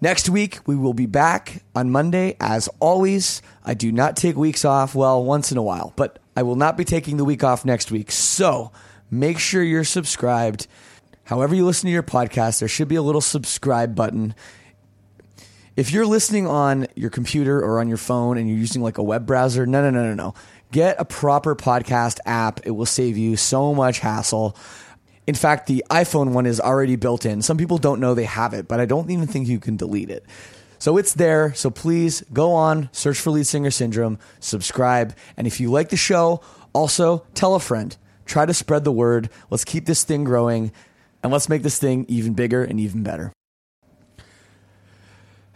Next 0.00 0.28
week, 0.28 0.58
we 0.66 0.76
will 0.76 0.92
be 0.92 1.06
back 1.06 1.62
on 1.74 1.90
Monday. 1.90 2.36
As 2.40 2.68
always, 2.78 3.40
I 3.64 3.74
do 3.74 3.90
not 3.90 4.16
take 4.16 4.36
weeks 4.36 4.64
off, 4.64 4.94
well, 4.94 5.24
once 5.24 5.50
in 5.50 5.56
a 5.56 5.62
while, 5.62 5.92
but 5.96 6.18
I 6.36 6.42
will 6.42 6.56
not 6.56 6.76
be 6.76 6.84
taking 6.84 7.16
the 7.16 7.24
week 7.24 7.42
off 7.42 7.64
next 7.64 7.90
week. 7.90 8.10
So 8.10 8.72
make 9.10 9.38
sure 9.38 9.62
you're 9.62 9.84
subscribed. 9.84 10.66
However, 11.24 11.54
you 11.54 11.64
listen 11.64 11.86
to 11.86 11.92
your 11.92 12.02
podcast, 12.02 12.58
there 12.58 12.68
should 12.68 12.88
be 12.88 12.96
a 12.96 13.02
little 13.02 13.20
subscribe 13.20 13.94
button. 13.94 14.34
If 15.76 15.90
you're 15.90 16.06
listening 16.06 16.46
on 16.46 16.86
your 16.94 17.10
computer 17.10 17.58
or 17.58 17.80
on 17.80 17.88
your 17.88 17.96
phone 17.96 18.36
and 18.36 18.48
you're 18.48 18.58
using 18.58 18.82
like 18.82 18.98
a 18.98 19.02
web 19.02 19.26
browser, 19.26 19.64
no, 19.64 19.80
no, 19.82 19.90
no, 19.90 20.04
no, 20.04 20.14
no. 20.14 20.34
Get 20.70 20.96
a 21.00 21.04
proper 21.04 21.56
podcast 21.56 22.18
app. 22.26 22.60
It 22.66 22.72
will 22.72 22.86
save 22.86 23.16
you 23.16 23.36
so 23.36 23.74
much 23.74 24.00
hassle. 24.00 24.56
In 25.26 25.34
fact, 25.34 25.66
the 25.66 25.84
iPhone 25.90 26.32
one 26.32 26.46
is 26.46 26.60
already 26.60 26.96
built 26.96 27.24
in. 27.24 27.40
Some 27.42 27.56
people 27.56 27.78
don't 27.78 28.00
know 28.00 28.14
they 28.14 28.24
have 28.24 28.52
it, 28.52 28.68
but 28.68 28.80
I 28.80 28.84
don't 28.84 29.10
even 29.10 29.26
think 29.26 29.48
you 29.48 29.58
can 29.58 29.76
delete 29.76 30.10
it. 30.10 30.24
So 30.78 30.98
it's 30.98 31.14
there. 31.14 31.54
So 31.54 31.70
please 31.70 32.22
go 32.32 32.52
on, 32.52 32.90
search 32.92 33.18
for 33.18 33.30
Lead 33.30 33.46
Singer 33.46 33.70
Syndrome, 33.70 34.18
subscribe. 34.40 35.14
And 35.36 35.46
if 35.46 35.60
you 35.60 35.70
like 35.70 35.88
the 35.88 35.96
show, 35.96 36.42
also 36.74 37.24
tell 37.32 37.54
a 37.54 37.60
friend. 37.60 37.96
Try 38.26 38.44
to 38.44 38.54
spread 38.54 38.84
the 38.84 38.92
word. 38.92 39.30
Let's 39.48 39.64
keep 39.64 39.86
this 39.86 40.04
thing 40.04 40.24
growing 40.24 40.72
and 41.22 41.32
let's 41.32 41.48
make 41.48 41.62
this 41.62 41.78
thing 41.78 42.04
even 42.08 42.34
bigger 42.34 42.62
and 42.62 42.78
even 42.78 43.02
better. 43.02 43.32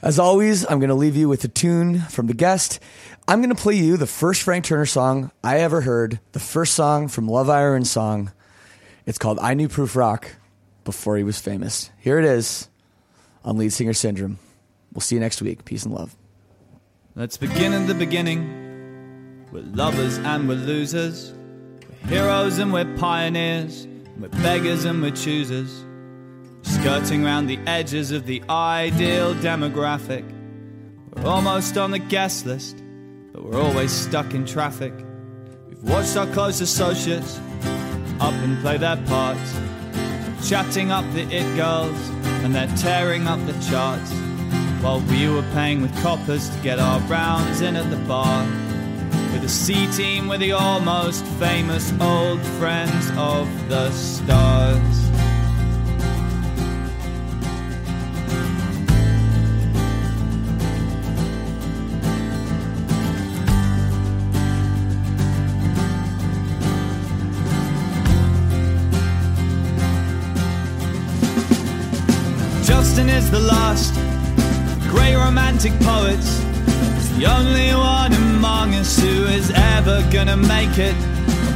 As 0.01 0.19
always, 0.19 0.65
I'm 0.65 0.79
going 0.79 0.89
to 0.89 0.95
leave 0.95 1.17
you 1.17 1.29
with 1.29 1.45
a 1.45 1.49
tune 1.49 2.01
from 2.03 2.29
the 2.29 2.35
guest. 2.35 2.79
I'm 3.27 3.41
going 3.41 3.55
to 3.55 3.61
play 3.61 3.75
you 3.75 3.97
the 3.97 4.07
first 4.07 4.43
Frank 4.43 4.65
Turner 4.65 4.87
song 4.87 5.33
I 5.43 5.59
ever 5.59 5.81
heard, 5.81 6.21
the 6.33 6.41
first 6.41 6.75
song 6.75 7.09
from 7.09 7.29
Love 7.29 7.51
Ire 7.51 7.83
& 7.83 7.85
Song. 7.85 8.33
It's 9.09 9.17
called 9.17 9.39
I 9.39 9.55
Knew 9.55 9.69
Prufrock 9.69 10.27
before 10.85 11.17
he 11.17 11.23
was 11.23 11.39
famous. 11.39 11.91
Here 11.97 12.19
it 12.19 12.27
is 12.27 12.69
on 13.43 13.57
Lead 13.57 13.73
Singer 13.73 13.95
Syndrome. 13.95 14.39
We'll 14.93 15.01
see 15.01 15.15
you 15.15 15.21
next 15.21 15.41
week. 15.41 15.65
Peace 15.65 15.87
and 15.87 15.95
love. 15.95 16.15
Let's 17.15 17.39
begin 17.39 17.73
at 17.73 17.87
the 17.87 17.95
beginning. 17.95 19.47
We're 19.51 19.63
lovers 19.63 20.19
and 20.19 20.47
we're 20.47 20.57
losers. 20.57 21.33
We're 22.03 22.19
heroes 22.19 22.59
and 22.59 22.71
we're 22.71 22.85
pioneers. 22.99 23.89
We're 24.19 24.29
beggars 24.29 24.85
and 24.85 25.01
we're 25.01 25.13
choosers. 25.13 25.87
Skirting 26.61 27.25
round 27.25 27.49
the 27.49 27.59
edges 27.67 28.11
of 28.11 28.27
the 28.27 28.43
ideal 28.51 29.35
demographic. 29.37 30.31
We're 31.15 31.27
almost 31.27 31.79
on 31.79 31.93
the 31.93 31.99
guest 31.99 32.45
list, 32.45 32.83
but 33.33 33.43
we're 33.43 33.59
always 33.59 33.91
stuck 33.91 34.35
in 34.35 34.45
traffic. 34.45 34.93
We've 35.67 35.83
watched 35.83 36.15
our 36.19 36.27
close 36.27 36.61
associates 36.61 37.41
up 38.21 38.35
and 38.35 38.59
play 38.61 38.77
their 38.77 38.97
parts. 39.07 39.59
Chatting 40.49 40.91
up 40.91 41.05
the 41.13 41.23
it 41.31 41.57
girls, 41.57 41.99
and 42.43 42.55
they're 42.55 42.75
tearing 42.77 43.27
up 43.27 43.45
the 43.47 43.53
charts. 43.71 44.13
While 44.83 45.01
we 45.01 45.29
were 45.29 45.47
paying 45.53 45.83
with 45.83 45.95
coppers 46.03 46.49
to 46.51 46.59
get 46.63 46.79
our 46.79 47.01
rounds 47.01 47.61
in 47.61 47.77
at 47.77 47.91
the 47.91 47.97
bar. 48.07 48.45
With 49.33 49.43
the 49.43 49.49
C 49.49 49.87
team, 49.93 50.29
we're 50.29 50.39
the 50.39 50.53
almost 50.53 51.25
famous 51.39 51.93
old 52.01 52.41
friends 52.59 53.11
of 53.17 53.49
the 53.69 53.91
stars. 53.91 55.08
Romantic 75.59 75.81
poets. 75.87 76.39
He's 76.95 77.19
the 77.19 77.27
only 77.27 77.75
one 77.75 78.13
among 78.13 78.75
us 78.75 78.97
who 78.97 79.25
is 79.25 79.51
ever 79.55 80.07
gonna 80.13 80.37
make 80.37 80.79
it. 80.79 80.95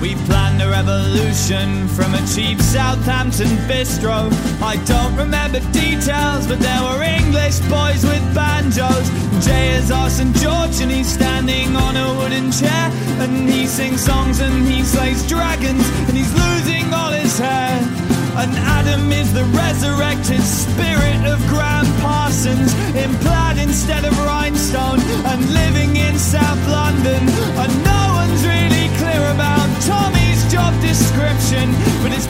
We 0.00 0.16
planned 0.26 0.60
a 0.60 0.68
revolution 0.68 1.86
from 1.88 2.12
a 2.14 2.26
cheap 2.26 2.60
Southampton 2.60 3.46
bistro. 3.68 4.28
I 4.60 4.76
don't 4.86 5.14
remember 5.16 5.60
details, 5.70 6.48
but 6.48 6.58
there 6.58 6.82
were 6.82 7.02
English 7.02 7.60
boys 7.70 8.02
with 8.02 8.24
banjos. 8.34 9.08
Jay 9.46 9.70
is 9.76 9.92
our 9.92 10.10
St. 10.10 10.34
George, 10.36 10.80
and 10.80 10.90
he's 10.90 11.06
standing 11.06 11.76
on 11.76 11.96
a 11.96 12.12
wooden 12.18 12.50
chair. 12.50 12.90
And 13.22 13.48
he 13.48 13.66
sings 13.66 14.00
songs 14.00 14.40
and 14.40 14.66
he 14.66 14.82
slays 14.82 15.24
dragons, 15.28 15.86
and 16.08 16.16
he's 16.16 16.34
losing 16.34 16.92
all 16.92 17.12
his 17.12 17.38
hair. 17.38 18.01
And 18.34 18.50
Adam 18.56 19.12
is 19.12 19.32
the 19.32 19.44
resurrected 19.52 20.40
spirit 20.40 21.20
of 21.28 21.38
Gram 21.48 21.84
Parsons, 22.00 22.72
implied 22.96 23.58
instead 23.58 24.04
of 24.04 24.16
rhinestone, 24.24 25.00
and 25.28 25.40
living 25.52 25.96
in 25.96 26.18
South 26.18 26.62
London. 26.68 27.28
And 27.60 27.72
no 27.84 28.02
one's 28.16 28.42
really 28.44 28.88
clear 28.96 29.22
about 29.36 29.68
Tommy's 29.84 30.40
job 30.50 30.72
description, 30.80 31.72
but 32.02 32.12
it's 32.12 32.21